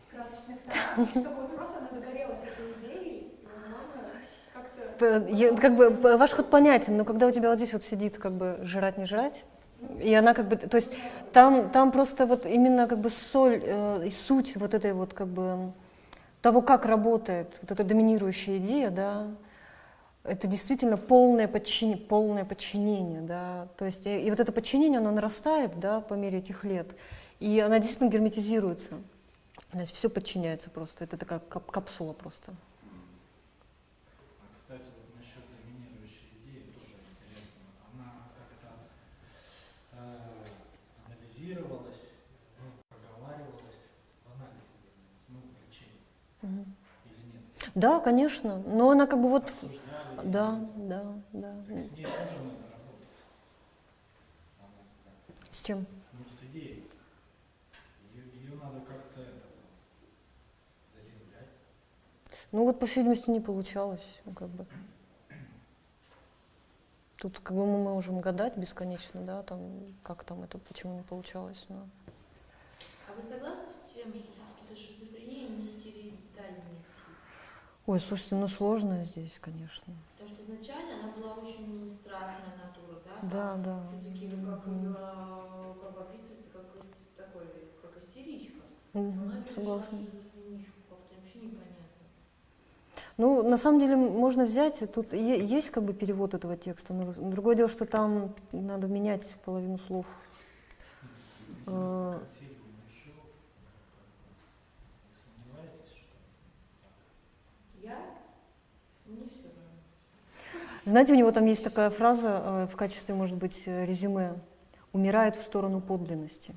красочных 0.10 0.58
тонах, 0.66 1.20
чтобы 1.32 1.48
просто 1.54 1.80
она 1.80 1.90
загорелась 1.92 2.44
этой 2.46 2.72
идеей, 2.74 3.32
и, 3.44 3.48
возможно, 3.48 4.22
как-то... 4.54 5.26
Я- 5.30 5.56
как 5.56 5.76
бы 5.76 5.90
ваш 5.90 6.32
ход 6.32 6.50
понятен, 6.50 6.98
но 6.98 7.06
когда 7.06 7.28
у 7.28 7.32
тебя 7.32 7.50
вот 7.50 7.58
здесь 7.58 7.74
вот 7.74 7.84
сидит 7.84 8.18
как 8.18 8.34
бы 8.34 8.60
жрать 8.64 8.98
не 8.98 9.06
жрать, 9.06 9.44
и 10.02 10.14
она 10.14 10.34
как 10.34 10.48
бы, 10.48 10.56
то 10.56 10.78
есть 10.78 10.92
там, 11.32 11.70
там 11.70 11.92
просто 11.92 12.26
вот 12.26 12.46
именно 12.46 12.88
как 12.88 13.00
бы 13.00 13.10
соль 13.10 13.62
э, 13.64 14.08
и 14.08 14.10
суть 14.12 14.56
вот 14.56 14.74
этой 14.74 14.94
вот 14.94 15.14
как 15.14 15.28
бы 15.28 15.74
того, 16.44 16.62
как 16.62 16.86
работает 16.86 17.58
вот 17.62 17.72
эта 17.72 17.84
доминирующая 17.86 18.58
идея, 18.58 18.92
да, 18.92 19.28
это 20.24 20.46
действительно 20.48 20.98
полное 20.98 21.48
подчинение, 21.48 22.06
полное 22.06 22.46
подчинение, 22.46 23.22
да, 23.22 23.70
то 23.78 23.86
есть 23.86 24.06
и, 24.06 24.26
и 24.26 24.30
вот 24.30 24.40
это 24.42 24.52
подчинение, 24.52 25.00
оно 25.00 25.12
нарастает, 25.12 25.80
да, 25.80 26.02
по 26.02 26.14
мере 26.16 26.40
этих 26.40 26.66
лет, 26.66 26.88
и 27.40 27.60
она 27.60 27.80
действительно 27.80 28.10
герметизируется, 28.10 28.96
то 29.72 29.80
есть 29.80 29.94
все 29.96 30.10
подчиняется 30.10 30.70
просто, 30.70 31.06
это 31.06 31.16
такая 31.18 31.40
кап- 31.40 31.72
капсула 31.72 32.12
просто. 32.14 32.52
А, 32.52 34.46
кстати, 34.60 34.84
вот 35.00 35.16
насчет 35.18 35.44
доминирующей 35.64 36.28
идеи 36.44 36.64
тоже 36.76 36.92
интересно. 37.08 37.64
Она 37.94 38.28
как-то 38.36 38.68
э, 39.94 39.98
анализировалась, 41.08 42.04
ну, 42.60 42.68
проговаривалась 42.90 43.80
в 44.24 44.32
анализе, 44.36 44.76
ну, 45.30 45.40
в 45.40 45.56
лечении 45.68 46.04
Мгм. 46.42 46.76
или 47.06 47.24
нет? 47.34 47.63
Да, 47.76 48.00
конечно. 48.00 48.60
Но 48.66 48.92
она 48.92 49.08
как 49.08 49.22
бы 49.22 49.30
вот... 49.30 49.52
Да, 50.24 50.60
да, 50.76 51.04
да. 51.32 51.56
С 55.52 55.62
чем? 55.62 55.86
Ну, 56.14 56.20
с 56.26 56.44
идеей. 56.52 56.88
Ее, 58.14 58.24
ее 58.42 58.56
надо 58.62 58.80
как-то 58.82 59.22
заземлять. 60.96 61.50
Ну 62.52 62.66
вот, 62.66 62.80
по 62.80 62.86
всей 62.86 63.00
видимости, 63.00 63.30
не 63.30 63.40
получалось. 63.40 64.22
ну, 64.26 64.34
как 64.34 64.50
бы. 64.50 64.66
Тут 67.18 67.40
как 67.40 67.56
бы 67.56 67.66
мы 67.66 67.78
можем 67.82 68.20
гадать 68.20 68.58
бесконечно, 68.58 69.22
да, 69.22 69.44
там, 69.44 69.62
как 70.04 70.26
там 70.26 70.44
это, 70.44 70.58
почему 70.58 70.98
не 70.98 71.04
получалось. 71.04 71.66
Но... 71.70 71.88
А 73.08 73.14
вы 73.16 73.24
согласны 73.24 73.70
с 73.70 73.94
тем, 73.94 74.14
что 74.14 74.24
все-таки 74.24 74.66
эта 74.70 74.76
шизофрения 74.76 75.48
не 75.48 75.70
стереотипальный 75.70 76.60
тип? 76.60 77.16
Ой, 77.86 78.00
слушайте, 78.00 78.36
ну 78.36 78.48
сложно 78.48 79.04
здесь, 79.04 79.38
конечно. 79.42 79.94
Потому 80.18 80.30
что 80.30 80.44
изначально 80.44 80.94
она 81.00 81.10
была 81.16 81.34
очень 81.36 81.92
страстная 82.02 82.54
натура, 82.64 82.98
да? 83.04 83.14
Да, 83.22 83.58
да. 83.58 83.80
Все-таки 84.16 84.28
как 84.48 84.66
Мгм. 84.68 84.96
ее 85.62 85.76
как 85.82 85.96
описывается 86.08 86.60
как 86.74 86.88
такой, 87.18 87.46
как 87.82 87.92
истеричка. 88.04 88.64
В 88.94 89.54
согласна. 89.54 89.98
шизофреничку, 90.00 90.80
как-то 90.90 91.16
вообще 91.16 91.40
непонятно. 91.40 92.08
Ну, 93.18 93.44
на 93.48 93.58
самом 93.58 93.80
деле, 93.80 93.96
можно 93.96 94.46
взять, 94.46 94.84
тут 94.94 95.14
е- 95.14 95.44
есть 95.46 95.70
как 95.72 95.84
бы 95.84 95.94
перевод 95.94 96.34
этого 96.34 96.56
текста, 96.58 96.94
но 96.94 97.14
другое 97.14 97.56
дело, 97.56 97.70
что 97.70 97.86
там 97.86 98.34
надо 98.52 98.88
менять 98.88 99.36
половину 99.46 99.78
слов. 99.80 100.06
Э, 101.66 102.20
Алексей 102.20 102.56
бы 102.56 102.66
нашел, 102.84 103.24
вы 105.04 105.10
сомневаетесь, 105.24 105.92
что 105.92 106.18
Я? 107.82 108.00
Мне 109.06 109.28
все 109.30 109.48
равно. 109.50 110.70
Знаете, 110.86 111.14
у 111.14 111.16
него 111.16 111.32
там 111.32 111.46
есть 111.46 111.64
такая 111.64 111.90
фраза 111.90 112.30
э, 112.30 112.68
в 112.72 112.76
качестве, 112.76 113.16
может 113.16 113.38
быть, 113.38 113.64
резюме. 113.66 114.36
Умирает 114.92 115.36
в 115.38 115.42
сторону 115.42 115.82
подлинности. 115.82 116.56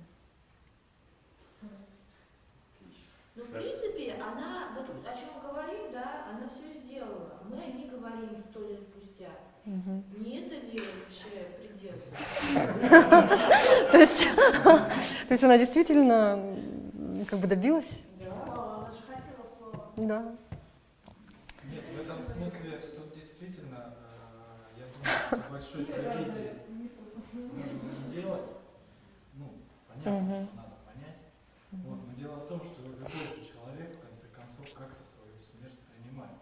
Ну, 3.35 3.45
в 3.45 3.51
принципе, 3.51 4.15
она, 4.21 4.75
вот 4.77 4.91
о 5.07 5.17
чем 5.17 5.29
мы 5.37 5.43
говорим, 5.49 5.93
да, 5.93 6.27
она 6.29 6.51
все 6.51 6.81
сделала. 6.81 7.39
Мы 7.49 7.63
о 7.63 7.67
ней 7.69 7.89
говорим 7.89 8.43
сто 8.51 8.69
лет 8.69 8.83
спустя. 8.83 9.31
Мгм. 9.65 10.05
Не 10.11 10.41
это 10.41 10.67
ли 10.67 10.81
вообще? 10.81 11.48
То 13.93 13.99
есть, 13.99 14.29
то 14.63 15.31
есть 15.31 15.45
она 15.45 15.59
действительно 15.59 16.39
как 17.29 17.39
бы 17.39 17.47
добилась? 17.47 17.87
Слава, 18.23 18.87
она 18.87 18.93
же 18.93 18.99
хотела 19.07 19.47
слова. 19.57 19.91
Да. 19.97 20.35
Нет, 21.65 21.85
в 21.95 22.01
этом 22.01 22.23
смысле 22.23 22.79
тут 22.97 23.15
действительно, 23.15 23.95
э, 23.97 24.79
я 24.79 24.85
думаю, 24.93 25.51
большой 25.51 25.85
трагедии 25.85 26.53
можно 27.33 28.07
не 28.07 28.13
делать. 28.15 28.49
Ну, 29.35 29.53
понятно, 29.89 30.47
что 30.47 30.57
надо 30.57 30.77
понять. 30.87 31.19
Вот, 31.73 31.99
но 32.07 32.13
дело 32.19 32.37
в 32.37 32.49
том, 32.49 32.61
что 32.63 32.83
любой 32.83 33.11
же 33.11 33.45
человек, 33.45 33.97
в 33.97 34.01
конце 34.07 34.27
концов, 34.35 34.67
как-то 34.75 35.03
свою 35.15 35.37
смерть 35.43 35.79
принимает. 35.93 36.39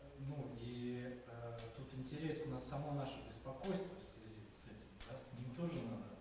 Э, 0.00 0.04
Ну, 0.28 0.50
и 0.58 1.04
э, 1.26 1.58
тут 1.76 1.92
интересно 1.94 2.60
само 2.70 2.92
наше 2.92 3.18
беспокойство 3.28 3.96
в 3.98 4.04
связи 4.14 4.46
с 4.56 4.64
этим, 4.68 4.88
да, 5.08 5.14
с 5.18 5.28
ним 5.36 5.50
тоже 5.56 5.82
надо, 5.84 6.16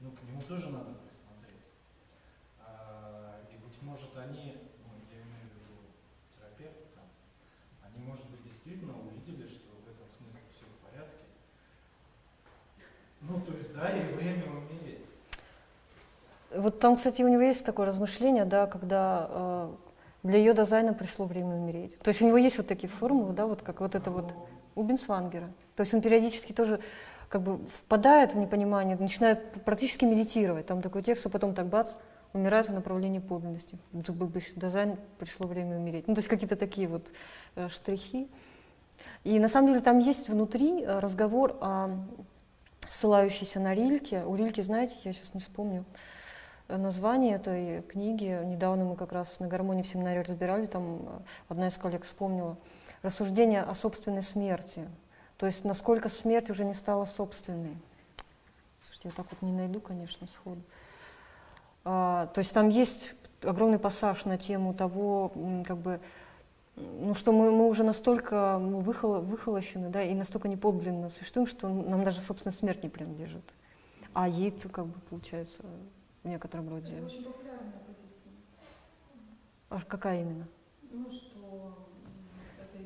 ну, 0.00 0.10
к 0.12 0.22
нему 0.22 0.40
тоже 0.42 0.70
надо 0.70 0.94
присмотреться. 0.94 1.74
А, 2.60 3.40
и, 3.52 3.56
быть 3.58 3.80
может, 3.82 4.16
они, 4.16 4.56
ну, 4.84 4.90
я 5.10 5.18
имею 5.22 5.46
в 5.50 5.54
виду 5.58 5.76
терапевты 6.38 6.86
там, 6.94 7.04
они, 7.82 7.98
может 8.04 8.26
быть, 8.30 8.42
действительно 8.44 8.94
увидели, 8.94 9.46
что 9.46 9.70
в 9.74 9.88
этом 9.90 10.06
смысле 10.18 10.40
все 10.54 10.64
в 10.66 10.78
порядке. 10.86 11.24
Ну, 13.22 13.40
то 13.40 13.52
есть, 13.52 13.74
да, 13.74 13.90
и 13.90 14.14
время 14.14 14.46
умереть. 14.52 15.06
Вот 16.58 16.80
там, 16.80 16.96
кстати, 16.96 17.22
у 17.22 17.28
него 17.28 17.42
есть 17.42 17.64
такое 17.64 17.86
размышление, 17.86 18.44
да, 18.44 18.66
когда 18.66 19.28
э, 19.30 19.70
для 20.22 20.38
ее 20.38 20.54
дизайна 20.54 20.94
пришло 20.94 21.26
время 21.26 21.56
умереть. 21.56 21.98
То 21.98 22.08
есть 22.08 22.20
у 22.22 22.26
него 22.26 22.36
есть 22.36 22.58
вот 22.58 22.66
такие 22.66 22.88
формулы, 22.88 23.32
да, 23.32 23.46
вот 23.46 23.62
как 23.62 23.80
вот 23.80 23.94
это 23.94 24.10
вот 24.10 24.32
у 24.74 24.82
Бенсвангера. 24.82 25.48
То 25.76 25.82
есть 25.82 25.94
он 25.94 26.00
периодически 26.00 26.52
тоже 26.52 26.80
как 27.28 27.42
бы 27.42 27.58
впадает 27.78 28.34
в 28.34 28.36
непонимание, 28.36 28.96
начинает 28.96 29.62
практически 29.64 30.04
медитировать. 30.04 30.66
Там 30.66 30.82
такой 30.82 31.02
текст, 31.02 31.26
а 31.26 31.28
потом 31.28 31.54
так 31.54 31.66
бац, 31.66 31.92
умирает 32.32 32.68
в 32.68 32.72
направлении 32.72 33.18
подлинности. 33.18 33.78
Дизайн, 33.92 34.96
пришло 35.18 35.46
время 35.46 35.76
умереть. 35.76 36.08
Ну, 36.08 36.14
то 36.14 36.20
есть 36.20 36.28
какие-то 36.28 36.56
такие 36.56 36.88
вот 36.88 37.12
э, 37.56 37.68
штрихи. 37.68 38.28
И 39.24 39.38
на 39.38 39.48
самом 39.48 39.68
деле 39.68 39.80
там 39.80 39.98
есть 39.98 40.28
внутри 40.28 40.82
э, 40.82 40.98
разговор 40.98 41.56
о 41.60 41.90
ссылающийся 42.86 43.60
на 43.60 43.74
Рильке. 43.74 44.24
У 44.24 44.34
Рильки, 44.34 44.60
знаете, 44.60 44.96
я 45.04 45.12
сейчас 45.12 45.34
не 45.34 45.40
вспомню 45.40 45.84
название 46.68 47.36
этой 47.36 47.82
книги. 47.82 48.40
Недавно 48.44 48.84
мы 48.84 48.96
как 48.96 49.12
раз 49.12 49.40
на 49.40 49.46
гармонии 49.46 49.82
в 49.82 49.86
семинаре 49.86 50.22
разбирали, 50.22 50.66
там 50.66 51.00
э, 51.02 51.20
одна 51.48 51.68
из 51.68 51.78
коллег 51.78 52.04
вспомнила. 52.04 52.56
Рассуждение 53.02 53.62
о 53.62 53.74
собственной 53.74 54.22
смерти. 54.22 54.86
То 55.38 55.46
есть 55.46 55.64
насколько 55.64 56.08
смерть 56.08 56.50
уже 56.50 56.64
не 56.64 56.74
стала 56.74 57.06
собственной. 57.06 57.76
Слушайте, 58.82 59.08
я 59.08 59.14
так 59.14 59.26
вот 59.30 59.42
не 59.42 59.52
найду, 59.52 59.80
конечно, 59.80 60.26
сходу. 60.26 60.60
А, 61.84 62.26
то 62.26 62.40
есть 62.40 62.52
там 62.52 62.68
есть 62.68 63.14
огромный 63.42 63.78
пассаж 63.78 64.24
на 64.24 64.36
тему 64.36 64.74
того, 64.74 65.32
как 65.66 65.78
бы, 65.78 66.00
ну, 66.76 67.14
что 67.14 67.32
мы, 67.32 67.50
мы 67.50 67.68
уже 67.68 67.82
настолько 67.82 68.58
выхоло, 68.58 69.20
выхолощены, 69.20 69.88
да, 69.88 70.02
и 70.02 70.14
настолько 70.14 70.48
неподлинно 70.48 71.10
существуем, 71.10 71.46
что 71.46 71.68
нам 71.68 72.04
даже, 72.04 72.20
собственно, 72.20 72.52
смерть 72.52 72.82
не 72.82 72.88
принадлежит. 72.88 73.44
А 74.12 74.28
ей-то, 74.28 74.68
как 74.68 74.86
бы, 74.86 74.98
получается, 75.08 75.62
в 76.28 76.30
некотором 76.30 76.68
роде. 76.68 76.94
Это 76.94 77.06
очень 77.06 77.22
популярная 77.24 77.80
позиция. 77.86 78.32
А 79.70 79.80
какая 79.80 80.20
именно? 80.20 80.46
Ну, 80.90 81.10
что 81.10 81.88
это, 82.60 82.78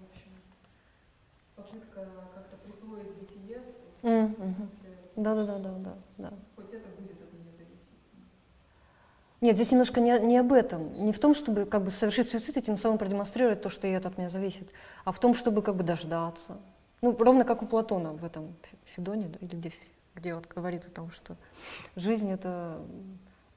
в 0.00 0.04
общем, 0.08 0.30
попытка 1.56 2.08
как-то 2.32 2.56
присвоить 2.58 3.10
бытие, 3.18 3.60
в 4.02 4.06
мгм. 4.06 4.34
смысле, 4.34 4.66
Да, 5.16 5.34
да, 5.34 5.44
да, 5.46 5.58
да, 5.58 5.72
да, 5.78 5.94
да. 6.18 6.32
хоть 6.54 6.72
это 6.72 6.88
будет 7.00 7.20
от 7.22 7.32
меня 7.32 7.50
зависеть. 7.58 7.98
Нет, 9.40 9.56
здесь 9.56 9.72
немножко 9.72 10.00
не, 10.00 10.18
не 10.20 10.38
об 10.38 10.52
этом. 10.52 11.04
Не 11.04 11.12
в 11.12 11.18
том, 11.18 11.34
чтобы 11.34 11.64
как 11.66 11.82
бы 11.82 11.90
совершить 11.90 12.30
суицид 12.30 12.56
и 12.56 12.62
тем 12.62 12.76
самым 12.76 12.98
продемонстрировать 12.98 13.62
то, 13.62 13.68
что 13.68 13.86
и 13.88 13.90
это 13.90 14.08
от 14.08 14.16
меня 14.16 14.28
зависит, 14.30 14.70
а 15.04 15.10
в 15.10 15.18
том, 15.18 15.34
чтобы 15.34 15.60
как 15.62 15.74
бы 15.74 15.82
дождаться. 15.82 16.56
Ну, 17.02 17.16
ровно 17.16 17.44
как 17.44 17.62
у 17.62 17.66
Платона 17.66 18.12
в 18.12 18.24
этом 18.24 18.54
Фе- 18.62 18.78
Федоне, 18.94 19.28
да, 19.28 19.38
или 19.40 19.54
где, 19.56 19.72
где 20.16 20.34
вот 20.34 20.46
говорит 20.48 20.86
о 20.86 20.90
том, 20.90 21.10
что 21.10 21.36
жизнь 21.94 22.30
это 22.30 22.80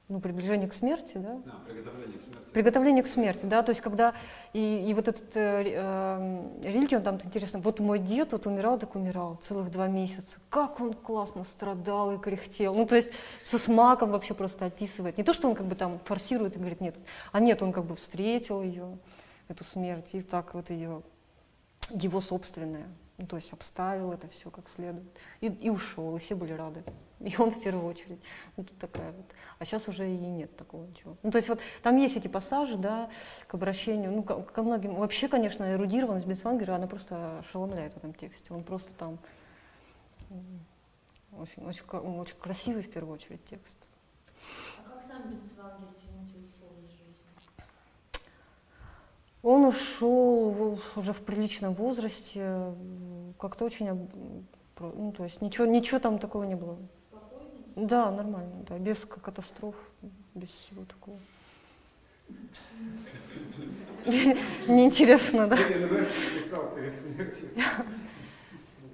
ну, 0.08 0.20
приближение 0.20 0.68
к 0.68 0.74
смерти, 0.74 1.12
да, 1.18 1.40
Да, 1.44 1.52
приготовление 1.66 2.18
к 2.18 2.22
смерти. 2.24 2.52
приготовление 2.52 3.02
к 3.04 3.06
смерти, 3.06 3.46
да, 3.46 3.62
то 3.62 3.70
есть 3.70 3.80
когда 3.80 4.12
и, 4.52 4.84
и 4.88 4.92
вот 4.92 5.06
этот 5.06 5.36
э, 5.36 5.62
э, 5.66 6.60
Рильке, 6.64 6.96
он 6.96 7.04
там 7.04 7.18
интересно, 7.24 7.60
вот 7.60 7.78
мой 7.78 8.00
дед 8.00 8.32
вот 8.32 8.44
умирал, 8.46 8.76
так 8.78 8.94
умирал 8.96 9.36
целых 9.36 9.70
два 9.70 9.86
месяца, 9.86 10.38
как 10.48 10.80
он 10.80 10.94
классно 10.94 11.44
страдал 11.44 12.12
и 12.12 12.18
кряхтел, 12.18 12.74
ну 12.74 12.86
то 12.86 12.96
есть 12.96 13.10
со 13.44 13.56
смаком 13.56 14.10
вообще 14.10 14.34
просто 14.34 14.66
описывает, 14.66 15.16
не 15.16 15.22
то, 15.22 15.32
что 15.32 15.48
он 15.48 15.54
как 15.54 15.66
бы 15.66 15.76
там 15.76 16.00
форсирует 16.04 16.56
и 16.56 16.58
говорит 16.58 16.80
нет, 16.80 16.96
а 17.30 17.38
нет, 17.38 17.62
он 17.62 17.72
как 17.72 17.84
бы 17.84 17.94
встретил 17.94 18.62
ее, 18.62 18.98
эту 19.46 19.62
смерть, 19.62 20.10
и 20.12 20.22
так 20.22 20.54
вот 20.54 20.70
ее, 20.70 21.02
его 21.90 22.20
собственное, 22.20 22.88
ну, 23.20 23.26
то 23.26 23.36
есть 23.36 23.52
обставил 23.52 24.12
это 24.12 24.28
все 24.28 24.50
как 24.50 24.68
следует, 24.68 25.06
и, 25.40 25.48
и 25.48 25.68
ушел, 25.68 26.16
и 26.16 26.18
все 26.20 26.34
были 26.34 26.54
рады, 26.54 26.82
и 27.20 27.36
он 27.38 27.50
в 27.50 27.62
первую 27.62 27.86
очередь, 27.86 28.18
ну 28.56 28.64
тут 28.64 28.78
такая 28.78 29.12
вот, 29.12 29.26
а 29.58 29.64
сейчас 29.66 29.88
уже 29.88 30.08
и 30.08 30.16
нет 30.16 30.56
такого 30.56 30.86
ничего. 30.86 31.16
Ну 31.22 31.30
то 31.30 31.36
есть 31.36 31.50
вот 31.50 31.60
там 31.82 31.96
есть 31.98 32.16
эти 32.16 32.28
пассажи, 32.28 32.76
да, 32.76 33.10
к 33.46 33.54
обращению, 33.54 34.12
ну 34.12 34.22
ко, 34.22 34.40
ко 34.42 34.62
многим, 34.62 34.94
вообще, 34.94 35.28
конечно, 35.28 35.70
эрудированность 35.70 36.26
Бенсвангера, 36.26 36.76
она 36.76 36.86
просто 36.86 37.40
ошеломляет 37.40 37.92
в 37.92 37.98
этом 37.98 38.14
тексте, 38.14 38.54
он 38.54 38.64
просто 38.64 38.90
там 38.94 39.18
очень, 41.32 41.62
очень, 41.66 41.84
очень 41.84 42.36
красивый 42.36 42.82
в 42.82 42.90
первую 42.90 43.14
очередь 43.14 43.44
текст. 43.44 43.76
А 44.78 44.90
как 44.90 45.02
сам 45.02 45.30
Бенцвангер, 45.30 45.88
извините, 46.02 46.38
ушел 46.38 46.74
из 46.82 46.90
жизни? 46.92 47.14
Он 49.42 49.64
ушел 49.64 50.78
уже 50.96 51.12
в 51.12 51.22
приличном 51.22 51.74
возрасте, 51.74 52.74
как-то 53.38 53.64
очень, 53.64 54.08
ну 54.78 55.12
то 55.12 55.24
есть 55.24 55.40
ничего, 55.40 55.66
ничего 55.66 55.98
там 55.98 56.18
такого 56.18 56.44
не 56.44 56.56
было. 56.56 56.76
Спокойно? 57.08 57.88
Да, 57.88 58.10
нормально, 58.10 58.64
да, 58.68 58.78
без 58.78 59.04
катастроф, 59.06 59.74
без 60.34 60.50
всего 60.50 60.84
такого. 60.84 61.18
Неинтересно, 64.66 65.46
да? 65.46 65.56
НВ 65.56 65.90
написал 65.90 66.70
перед 66.74 66.94
смертью. 66.98 67.48
письмо. 67.48 68.88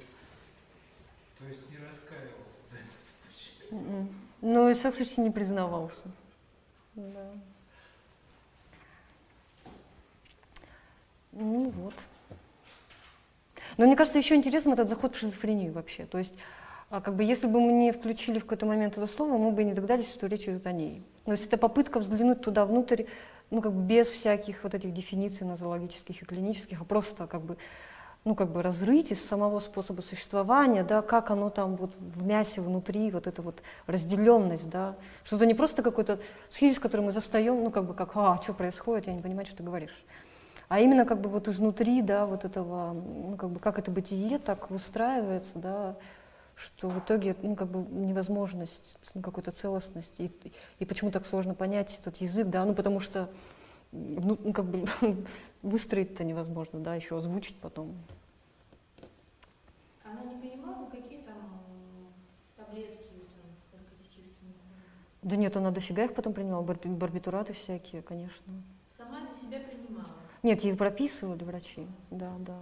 То 1.38 1.44
есть 1.46 1.70
не 1.70 1.76
раскаивался 1.78 2.58
за 2.70 2.76
этот 2.76 3.02
случай. 3.10 3.74
Мгм. 3.74 4.08
Ну, 4.42 4.68
и 4.68 4.74
в 4.74 4.78
всяком 4.78 4.96
случае 4.96 5.24
не 5.24 5.30
признавался. 5.30 6.04
Да. 6.94 7.32
Ну 11.38 11.70
вот. 11.70 11.94
Но 13.76 13.86
мне 13.86 13.94
кажется, 13.94 14.18
еще 14.18 14.34
интересным 14.36 14.72
этот 14.72 14.88
заход 14.88 15.14
в 15.14 15.18
шизофрению 15.18 15.72
вообще. 15.72 16.06
То 16.06 16.16
есть, 16.16 16.32
а, 16.88 17.02
как 17.02 17.14
бы, 17.14 17.24
если 17.24 17.46
бы 17.46 17.60
мы 17.60 17.72
не 17.72 17.92
включили 17.92 18.38
в 18.38 18.44
какой-то 18.44 18.64
момент 18.64 18.96
это 18.96 19.06
слово, 19.06 19.36
мы 19.36 19.50
бы 19.50 19.62
не 19.64 19.74
догадались, 19.74 20.10
что 20.10 20.26
речь 20.28 20.44
идет 20.44 20.66
о 20.66 20.72
ней. 20.72 21.02
Но 21.26 21.34
есть 21.34 21.46
это 21.46 21.58
попытка 21.58 22.00
взглянуть 22.00 22.40
туда 22.40 22.64
внутрь, 22.64 23.04
ну, 23.50 23.60
как 23.60 23.72
бы 23.72 23.82
без 23.82 24.08
всяких 24.08 24.64
вот 24.64 24.74
этих 24.74 24.94
дефиниций 24.94 25.46
нозологических 25.46 26.22
и 26.22 26.24
клинических, 26.24 26.80
а 26.80 26.84
просто 26.84 27.26
как 27.26 27.42
бы, 27.42 27.58
ну, 28.24 28.34
как 28.34 28.50
бы 28.50 28.62
разрыть 28.62 29.10
из 29.10 29.22
самого 29.22 29.60
способа 29.60 30.00
существования, 30.00 30.84
да, 30.84 31.02
как 31.02 31.30
оно 31.30 31.50
там 31.50 31.76
вот 31.76 31.94
в 31.98 32.24
мясе 32.24 32.62
внутри, 32.62 33.10
вот 33.10 33.26
эта 33.26 33.42
вот 33.42 33.62
разделенность, 33.86 34.70
да, 34.70 34.96
что 35.22 35.36
это 35.36 35.44
не 35.44 35.54
просто 35.54 35.82
какой-то 35.82 36.18
схизис, 36.48 36.78
который 36.78 37.02
мы 37.02 37.12
застаем, 37.12 37.62
ну, 37.62 37.70
как 37.70 37.84
бы 37.84 37.92
как, 37.92 38.12
а, 38.14 38.40
что 38.42 38.54
происходит, 38.54 39.06
я 39.06 39.12
не 39.12 39.20
понимаю, 39.20 39.46
что 39.46 39.56
ты 39.56 39.62
говоришь. 39.62 40.04
А 40.68 40.80
именно 40.80 41.04
как 41.04 41.20
бы 41.20 41.28
вот 41.28 41.48
изнутри, 41.48 42.02
да, 42.02 42.26
вот 42.26 42.44
этого, 42.44 42.92
ну, 42.92 43.36
как 43.36 43.50
бы 43.50 43.60
как 43.60 43.78
это 43.78 43.90
бытие 43.90 44.38
так 44.38 44.70
выстраивается, 44.70 45.58
да, 45.58 45.96
что 46.56 46.88
в 46.88 46.98
итоге, 46.98 47.36
ну, 47.42 47.54
как 47.54 47.68
бы 47.68 47.78
невозможность, 47.94 48.98
ну, 49.14 49.22
какой-то 49.22 49.52
целостности, 49.52 50.22
и, 50.22 50.52
и 50.80 50.84
почему 50.84 51.10
так 51.12 51.24
сложно 51.26 51.54
понять 51.54 51.98
этот 52.00 52.16
язык, 52.16 52.48
да, 52.48 52.64
ну, 52.64 52.74
потому 52.74 52.98
что, 52.98 53.30
ну, 53.92 54.38
ну, 54.42 54.52
как 54.52 54.64
бы 54.64 54.88
выстроить-то 55.62 56.24
невозможно, 56.24 56.80
да, 56.80 56.96
еще 56.96 57.18
озвучить 57.18 57.56
потом. 57.60 57.94
Она 60.04 60.22
не 60.24 60.34
понимала, 60.36 60.88
какие 60.88 61.20
там 61.22 61.36
таблетки 62.56 63.12
там. 63.20 63.44
Да 65.22 65.36
нет, 65.36 65.56
она 65.56 65.70
дофига 65.70 66.04
их 66.04 66.14
потом 66.14 66.32
принимала, 66.32 66.62
барби- 66.64 66.88
барбитураты 66.88 67.52
всякие, 67.52 68.02
конечно. 68.02 68.52
Сама 68.98 69.20
для 69.20 69.34
себя 69.36 69.60
принимала. 69.60 70.15
Нет, 70.42 70.62
ей 70.62 70.74
прописывали 70.76 71.44
врачи, 71.44 71.88
да, 72.10 72.32
да. 72.38 72.58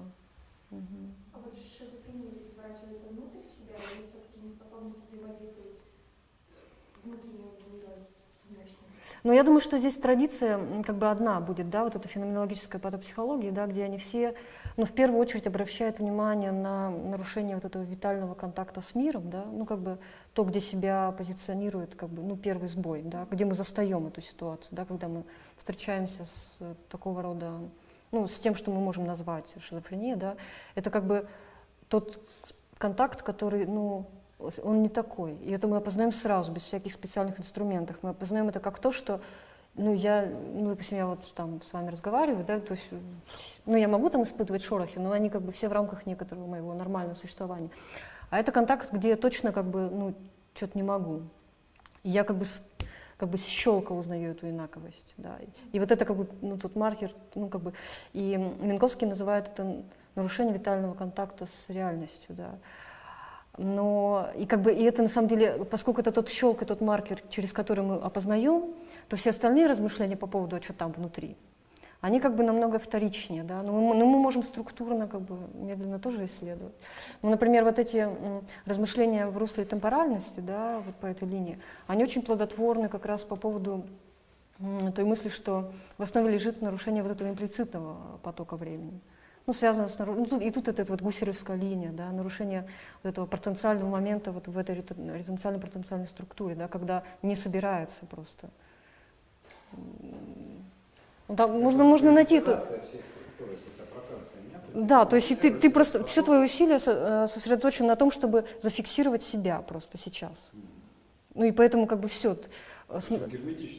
Мгм. 0.70 1.14
А 1.32 1.38
вот 1.38 1.54
шизофрения 1.78 2.30
здесь 2.30 2.48
сворачивается 2.52 3.06
внутрь 3.06 3.40
себя 3.44 3.78
или 3.90 4.08
все-таки 4.08 4.40
неспособность 4.40 5.06
взаимодействовать 5.08 5.84
внутреннего 7.04 7.52
мира 7.66 7.96
с 8.34 8.48
внешним? 8.48 8.86
Но 9.22 9.32
я 9.32 9.42
думаю, 9.42 9.60
что 9.60 9.78
здесь 9.78 9.96
традиция 9.96 10.82
как 10.82 10.96
бы 10.96 11.10
одна 11.10 11.40
будет, 11.40 11.70
да, 11.70 11.84
вот 11.84 11.96
эта 11.96 12.08
феноменологическая 12.08 12.80
патопсихология, 12.80 13.52
да, 13.52 13.66
где 13.66 13.84
они 13.84 13.98
все, 13.98 14.34
ну, 14.76 14.84
в 14.84 14.92
первую 14.92 15.20
очередь 15.20 15.46
обращают 15.46 15.98
внимание 15.98 16.52
на 16.52 16.90
нарушение 16.90 17.56
вот 17.56 17.64
этого 17.64 17.82
витального 17.82 18.34
контакта 18.34 18.80
с 18.80 18.94
миром, 18.94 19.30
да, 19.30 19.44
ну, 19.44 19.66
как 19.66 19.80
бы 19.80 19.98
то, 20.34 20.42
где 20.44 20.60
себя 20.60 21.14
позиционирует, 21.16 21.94
как 21.94 22.10
бы, 22.10 22.22
ну, 22.22 22.36
первый 22.36 22.68
сбой, 22.68 23.02
да, 23.02 23.26
где 23.30 23.44
мы 23.44 23.54
застаем 23.54 24.06
эту 24.08 24.20
ситуацию, 24.20 24.68
да, 24.72 24.84
когда 24.84 25.08
мы 25.08 25.24
встречаемся 25.56 26.26
с 26.26 26.58
такого 26.90 27.22
рода, 27.22 27.52
ну, 28.10 28.26
с 28.26 28.38
тем, 28.38 28.56
что 28.56 28.72
мы 28.72 28.80
можем 28.80 29.04
назвать 29.04 29.54
шизофрения, 29.60 30.16
да, 30.16 30.36
это 30.74 30.90
как 30.90 31.04
бы 31.04 31.26
тот 31.88 32.20
контакт, 32.78 33.22
который, 33.22 33.64
ну, 33.66 34.06
он 34.62 34.82
не 34.82 34.88
такой. 34.88 35.36
И 35.36 35.52
это 35.52 35.68
мы 35.68 35.76
опознаем 35.76 36.12
сразу, 36.12 36.50
без 36.50 36.64
всяких 36.64 36.92
специальных 36.92 37.38
инструментов. 37.38 37.96
Мы 38.02 38.10
опознаем 38.10 38.48
это 38.48 38.58
как 38.58 38.80
то, 38.80 38.90
что, 38.90 39.20
ну, 39.74 39.94
я, 39.94 40.26
ну, 40.26 40.70
допустим, 40.70 40.98
я 40.98 41.06
вот 41.06 41.32
там 41.34 41.62
с 41.62 41.72
вами 41.72 41.90
разговариваю, 41.90 42.44
да, 42.44 42.58
то 42.58 42.74
есть, 42.74 42.88
ну, 43.66 43.76
я 43.76 43.86
могу 43.86 44.10
там 44.10 44.24
испытывать 44.24 44.62
шорохи, 44.62 44.98
но 44.98 45.12
они 45.12 45.30
как 45.30 45.42
бы 45.42 45.52
все 45.52 45.68
в 45.68 45.72
рамках 45.72 46.06
некоторого 46.06 46.46
моего 46.46 46.74
нормального 46.74 47.14
существования. 47.14 47.70
А 48.34 48.38
это 48.40 48.50
контакт, 48.50 48.92
где 48.92 49.10
я 49.10 49.16
точно 49.16 49.52
как 49.52 49.66
бы, 49.66 49.88
ну, 49.88 50.12
что-то 50.56 50.76
не 50.76 50.82
могу. 50.82 51.22
И 52.02 52.10
я 52.10 52.24
как 52.24 52.36
бы 52.36 52.44
как 53.16 53.28
бы 53.28 53.38
щелка 53.38 53.92
узнаю 53.92 54.32
эту 54.32 54.50
инаковость, 54.50 55.14
да. 55.18 55.38
И 55.70 55.78
вот 55.78 55.92
это 55.92 56.04
как 56.04 56.16
бы, 56.16 56.26
ну, 56.42 56.58
тот 56.58 56.74
маркер, 56.74 57.12
ну, 57.36 57.48
как 57.48 57.60
бы, 57.60 57.74
и 58.12 58.36
Минковский 58.36 59.06
называет 59.06 59.46
это 59.46 59.84
нарушение 60.16 60.52
витального 60.52 60.94
контакта 60.94 61.46
с 61.46 61.68
реальностью, 61.68 62.34
да. 62.34 62.58
Но 63.56 64.28
и 64.36 64.46
как 64.46 64.62
бы 64.62 64.72
и 64.72 64.82
это 64.82 65.02
на 65.02 65.08
самом 65.08 65.28
деле, 65.28 65.64
поскольку 65.70 66.00
это 66.00 66.10
тот 66.10 66.28
щелк 66.28 66.60
и 66.62 66.64
тот 66.64 66.80
маркер, 66.80 67.22
через 67.28 67.52
который 67.52 67.84
мы 67.84 67.98
опознаем, 67.98 68.74
то 69.08 69.14
все 69.16 69.30
остальные 69.30 69.68
размышления 69.68 70.16
по 70.16 70.26
поводу, 70.26 70.56
а 70.56 70.60
что 70.60 70.72
там 70.72 70.90
внутри, 70.90 71.36
они 72.04 72.20
как 72.20 72.36
бы 72.36 72.44
намного 72.44 72.78
вторичнее, 72.78 73.44
да, 73.44 73.62
но 73.62 73.72
мы, 73.72 73.94
но 73.94 74.04
мы 74.04 74.18
можем 74.18 74.42
структурно 74.42 75.08
как 75.08 75.22
бы 75.22 75.38
медленно 75.54 75.98
тоже 75.98 76.26
исследовать. 76.26 76.74
Ну, 77.22 77.30
например, 77.30 77.64
вот 77.64 77.78
эти 77.78 78.06
размышления 78.66 79.26
в 79.26 79.38
русле 79.38 79.64
темпоральности, 79.64 80.40
да, 80.40 80.82
вот 80.84 80.94
по 80.96 81.06
этой 81.06 81.26
линии, 81.26 81.58
они 81.86 82.02
очень 82.02 82.20
плодотворны 82.20 82.90
как 82.90 83.06
раз 83.06 83.24
по 83.24 83.36
поводу 83.36 83.86
той 84.94 85.04
мысли, 85.06 85.30
что 85.30 85.72
в 85.96 86.02
основе 86.02 86.30
лежит 86.30 86.60
нарушение 86.60 87.02
вот 87.02 87.12
этого 87.12 87.30
имплицитного 87.30 87.96
потока 88.22 88.56
времени 88.56 89.00
ну, 89.46 89.54
связано 89.54 89.88
с 89.88 89.98
нарушением, 89.98 90.28
ну, 90.30 90.40
и 90.40 90.50
тут 90.50 90.68
эта 90.68 90.84
вот 90.84 91.00
гусеровская 91.00 91.56
линия, 91.56 91.92
да, 91.92 92.10
нарушение 92.10 92.66
вот 93.02 93.10
этого 93.10 93.26
потенциального 93.26 93.88
момента 93.88 94.30
вот 94.30 94.48
в 94.48 94.58
этой 94.58 94.76
ретен- 94.76 95.18
ретенциально-потенциальной 95.18 96.06
структуре, 96.06 96.54
да, 96.54 96.68
когда 96.68 97.02
не 97.22 97.34
собирается 97.34 98.06
просто. 98.06 98.48
Там 101.28 101.60
можно, 101.60 101.84
можно 101.84 102.12
найти 102.12 102.36
это. 102.36 102.52
Это 102.52 102.82
Да, 104.74 105.04
то 105.04 105.16
есть 105.16 105.30
и 105.30 105.36
ты, 105.36 105.52
ты 105.52 105.70
просто, 105.70 106.04
все 106.04 106.22
твои 106.22 106.44
усилия 106.44 106.80
э, 106.84 107.28
сосредоточены 107.28 107.88
на 107.88 107.96
том, 107.96 108.10
чтобы 108.10 108.44
зафиксировать 108.60 109.22
себя 109.22 109.62
просто 109.62 109.98
сейчас. 109.98 110.50
Ну 111.34 111.44
и 111.44 111.52
поэтому 111.52 111.86
как 111.86 112.00
бы 112.00 112.08
все. 112.08 112.36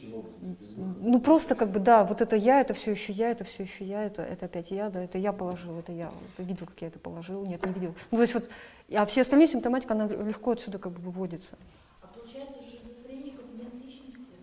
выхода. 0.08 0.94
Ну 1.02 1.20
просто 1.20 1.54
как 1.54 1.70
бы, 1.70 1.80
да, 1.80 2.04
вот 2.04 2.20
это 2.20 2.36
я, 2.36 2.60
это 2.60 2.74
все 2.74 2.90
еще 2.90 3.12
я, 3.12 3.30
это 3.30 3.44
все 3.44 3.62
еще 3.62 3.84
я, 3.84 4.04
это, 4.04 4.22
это 4.22 4.46
опять 4.46 4.70
я, 4.70 4.90
да, 4.90 5.02
это 5.02 5.16
я 5.18 5.32
положил, 5.32 5.78
это 5.78 5.92
я, 5.92 6.10
ты 6.36 6.42
видел, 6.42 6.66
как 6.66 6.80
я 6.80 6.88
это 6.88 6.98
положил, 6.98 7.44
нет, 7.46 7.64
не 7.64 7.72
видел. 7.72 7.94
Ну 8.10 8.16
то 8.16 8.22
есть 8.22 8.34
вот, 8.34 8.48
а 8.92 9.06
все 9.06 9.22
остальные 9.22 9.48
симптоматика, 9.48 9.94
она 9.94 10.06
легко 10.06 10.52
отсюда 10.52 10.78
как 10.78 10.92
бы 10.92 11.00
выводится. 11.00 11.56
А 12.02 12.08
получается, 12.08 12.54
у 12.58 12.62
шизофреников 12.62 13.44
нет 13.54 13.72
личности. 13.74 14.36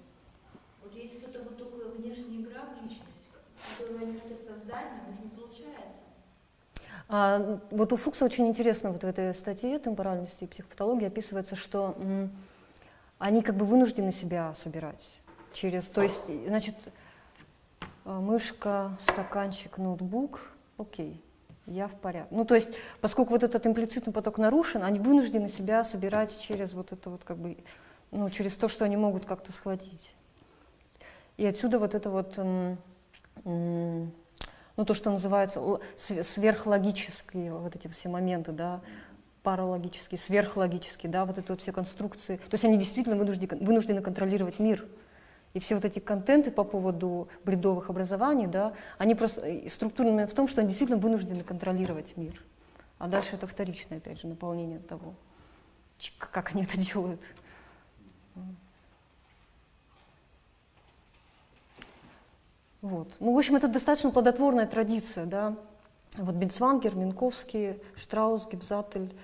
Вот 0.81 0.95
есть 0.95 1.19
кто-то 1.19 1.43
вот 1.43 1.57
только 1.57 1.89
внешняя 1.97 2.41
игра 2.41 2.61
в 2.61 2.83
личность, 2.83 3.29
которую 3.77 4.01
они 4.01 4.19
хотят 4.19 4.39
создать, 4.47 4.85
но 4.95 5.09
у 5.09 5.11
них 5.11 5.23
не 5.23 5.29
получается. 5.29 6.01
А, 7.09 7.59
вот 7.69 7.93
у 7.93 7.97
Фукса 7.97 8.25
очень 8.25 8.47
интересно 8.47 8.91
вот 8.91 9.03
в 9.03 9.07
этой 9.07 9.33
статье 9.33 9.77
«Темпоральности 9.79 10.45
и 10.45 10.47
психопатологии» 10.47 11.07
описывается, 11.07 11.55
что 11.55 11.95
м, 11.99 12.31
они 13.19 13.41
как 13.41 13.55
бы 13.55 13.65
вынуждены 13.65 14.11
себя 14.11 14.53
собирать 14.55 15.19
через, 15.51 15.87
то 15.87 16.01
есть, 16.01 16.25
значит, 16.47 16.75
а, 18.05 18.19
мышка, 18.19 18.97
стаканчик, 19.03 19.77
ноутбук, 19.77 20.51
окей, 20.77 21.21
я 21.67 21.87
в 21.87 21.93
порядке. 21.93 22.33
Ну, 22.35 22.45
то 22.45 22.55
есть, 22.55 22.69
поскольку 23.01 23.31
вот 23.31 23.43
этот 23.43 23.67
имплицитный 23.67 24.13
поток 24.13 24.37
нарушен, 24.37 24.83
они 24.83 24.99
вынуждены 24.99 25.49
себя 25.49 25.83
собирать 25.83 26.37
через 26.39 26.73
вот 26.73 26.91
это 26.91 27.09
вот 27.09 27.23
как 27.23 27.37
бы, 27.37 27.57
ну, 28.11 28.29
через 28.29 28.55
то, 28.55 28.67
что 28.67 28.85
они 28.85 28.97
могут 28.97 29.25
как-то 29.25 29.51
схватить. 29.51 30.15
И 31.37 31.45
отсюда 31.45 31.79
вот 31.79 31.95
это 31.95 32.09
вот, 32.09 32.37
м, 32.37 32.77
м, 33.45 34.11
ну, 34.75 34.85
то, 34.85 34.93
что 34.93 35.11
называется 35.11 35.79
сверхлогические 35.97 37.53
вот 37.53 37.75
эти 37.75 37.87
все 37.87 38.09
моменты, 38.09 38.51
да, 38.51 38.81
паралогические, 39.43 40.17
сверхлогические, 40.17 41.11
да, 41.11 41.25
вот 41.25 41.37
это 41.37 41.53
вот 41.53 41.61
все 41.61 41.71
конструкции. 41.71 42.37
То 42.37 42.53
есть 42.53 42.65
они 42.65 42.77
действительно 42.77 43.15
вынуждены, 43.15 43.63
вынуждены 43.63 44.01
контролировать 44.01 44.59
мир. 44.59 44.85
И 45.53 45.59
все 45.59 45.75
вот 45.75 45.85
эти 45.85 45.99
контенты 45.99 46.49
по 46.49 46.63
поводу 46.63 47.27
бредовых 47.43 47.89
образований, 47.91 48.47
да, 48.47 48.73
они 48.97 49.13
просто 49.13 49.41
э, 49.41 49.69
структурные 49.69 50.25
в 50.25 50.33
том, 50.33 50.47
что 50.47 50.61
они 50.61 50.69
действительно 50.69 50.99
вынуждены 50.99 51.43
контролировать 51.43 52.17
мир. 52.17 52.41
А 52.97 53.07
дальше 53.07 53.35
это 53.35 53.45
вторичное, 53.45 53.99
опять 53.99 54.21
же, 54.21 54.27
наполнение 54.27 54.79
того, 54.79 55.13
как 56.17 56.53
они 56.53 56.63
это 56.63 56.79
делают. 56.79 57.21
Вот. 62.83 63.15
Ну, 63.21 63.33
в 63.33 63.37
общем, 63.37 63.55
это 63.55 63.69
достаточно 63.69 64.11
плодотворная 64.11 64.67
традиция, 64.67 65.25
да. 65.25 65.55
Вот 66.17 66.35
Бенцвангер, 66.35 66.93
Минковский, 66.95 67.81
Штраус, 67.95 68.45
Гибзатель, 68.45 69.15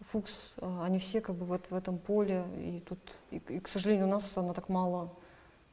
Фукс, 0.00 0.54
а, 0.56 0.86
они 0.86 0.98
все 0.98 1.20
как 1.20 1.36
бы 1.36 1.44
вот 1.44 1.66
в 1.68 1.74
этом 1.74 1.98
поле, 1.98 2.44
и 2.56 2.82
тут, 2.88 2.98
и, 3.30 3.36
и, 3.36 3.60
к 3.60 3.68
сожалению, 3.68 4.06
у 4.06 4.10
нас 4.10 4.34
она 4.38 4.54
так 4.54 4.70
мало 4.70 5.10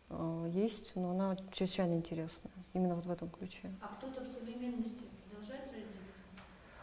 а, 0.10 0.46
есть, 0.48 0.92
но 0.96 1.12
она 1.12 1.38
чрезвычайно 1.54 1.94
интересная, 1.94 2.52
именно 2.74 2.96
вот 2.96 3.06
в 3.06 3.12
этом 3.12 3.30
ключе. 3.30 3.72
А 3.82 3.88
кто-то 3.98 4.26
в 4.26 4.28
современности 4.28 5.06
продолжает 5.30 5.70
традицию? 5.70 5.94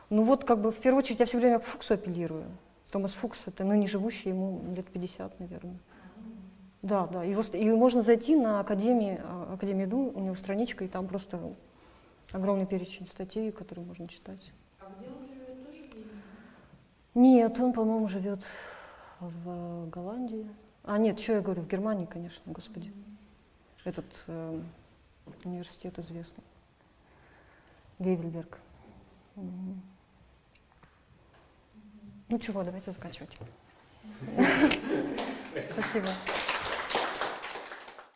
Ну 0.09 0.23
вот 0.23 0.45
как 0.45 0.63
бы 0.63 0.73
в 0.73 0.77
первую 0.77 1.03
очередь 1.03 1.21
я 1.21 1.27
все 1.27 1.39
время 1.39 1.59
к 1.59 1.65
Фуксу 1.65 1.93
апеллирую. 1.93 2.47
Томас 2.91 3.13
Фукс, 3.13 3.49
это 3.49 3.65
ныне 3.65 3.87
живущий, 3.87 4.31
ему 4.31 4.63
лет 4.75 4.87
50, 4.87 5.41
наверное. 5.41 5.77
Да, 6.83 7.07
да. 7.09 7.25
Его, 7.25 7.43
и 7.43 7.71
можно 7.71 8.03
зайти 8.03 8.37
на 8.37 8.61
Академии, 8.61 9.21
а, 9.25 9.55
Академию 9.55 9.89
ДУ, 9.89 10.13
у 10.15 10.21
него 10.21 10.35
страничка, 10.35 10.85
и 10.85 10.89
там 10.89 11.09
просто 11.09 11.41
огромный 12.33 12.67
перечень 12.67 13.07
статей, 13.07 13.51
которые 13.51 13.85
можно 13.87 14.07
читать. 14.09 14.53
А 14.79 14.87
где 14.99 15.09
он 15.09 15.27
живет, 15.27 15.67
тоже 15.67 15.83
в 15.91 15.95
Вене? 15.95 16.23
Нет, 17.15 17.59
он, 17.59 17.73
по-моему, 17.73 18.07
живет 18.09 18.45
в 19.19 19.89
Голландии. 19.91 20.49
А, 20.85 20.99
нет, 20.99 21.19
что 21.19 21.35
я 21.35 21.41
говорю, 21.41 21.63
в 21.63 21.69
Германии, 21.69 22.07
конечно, 22.07 22.41
господи. 22.53 22.93
Этот 23.85 24.07
э, 24.29 24.61
университет 25.45 25.99
известный. 25.99 26.45
Гейдельберг. 27.99 28.59
Ну 32.31 32.39
чего, 32.39 32.63
давайте 32.63 32.93
заканчивать. 32.93 33.37
Спасибо. 35.61 36.09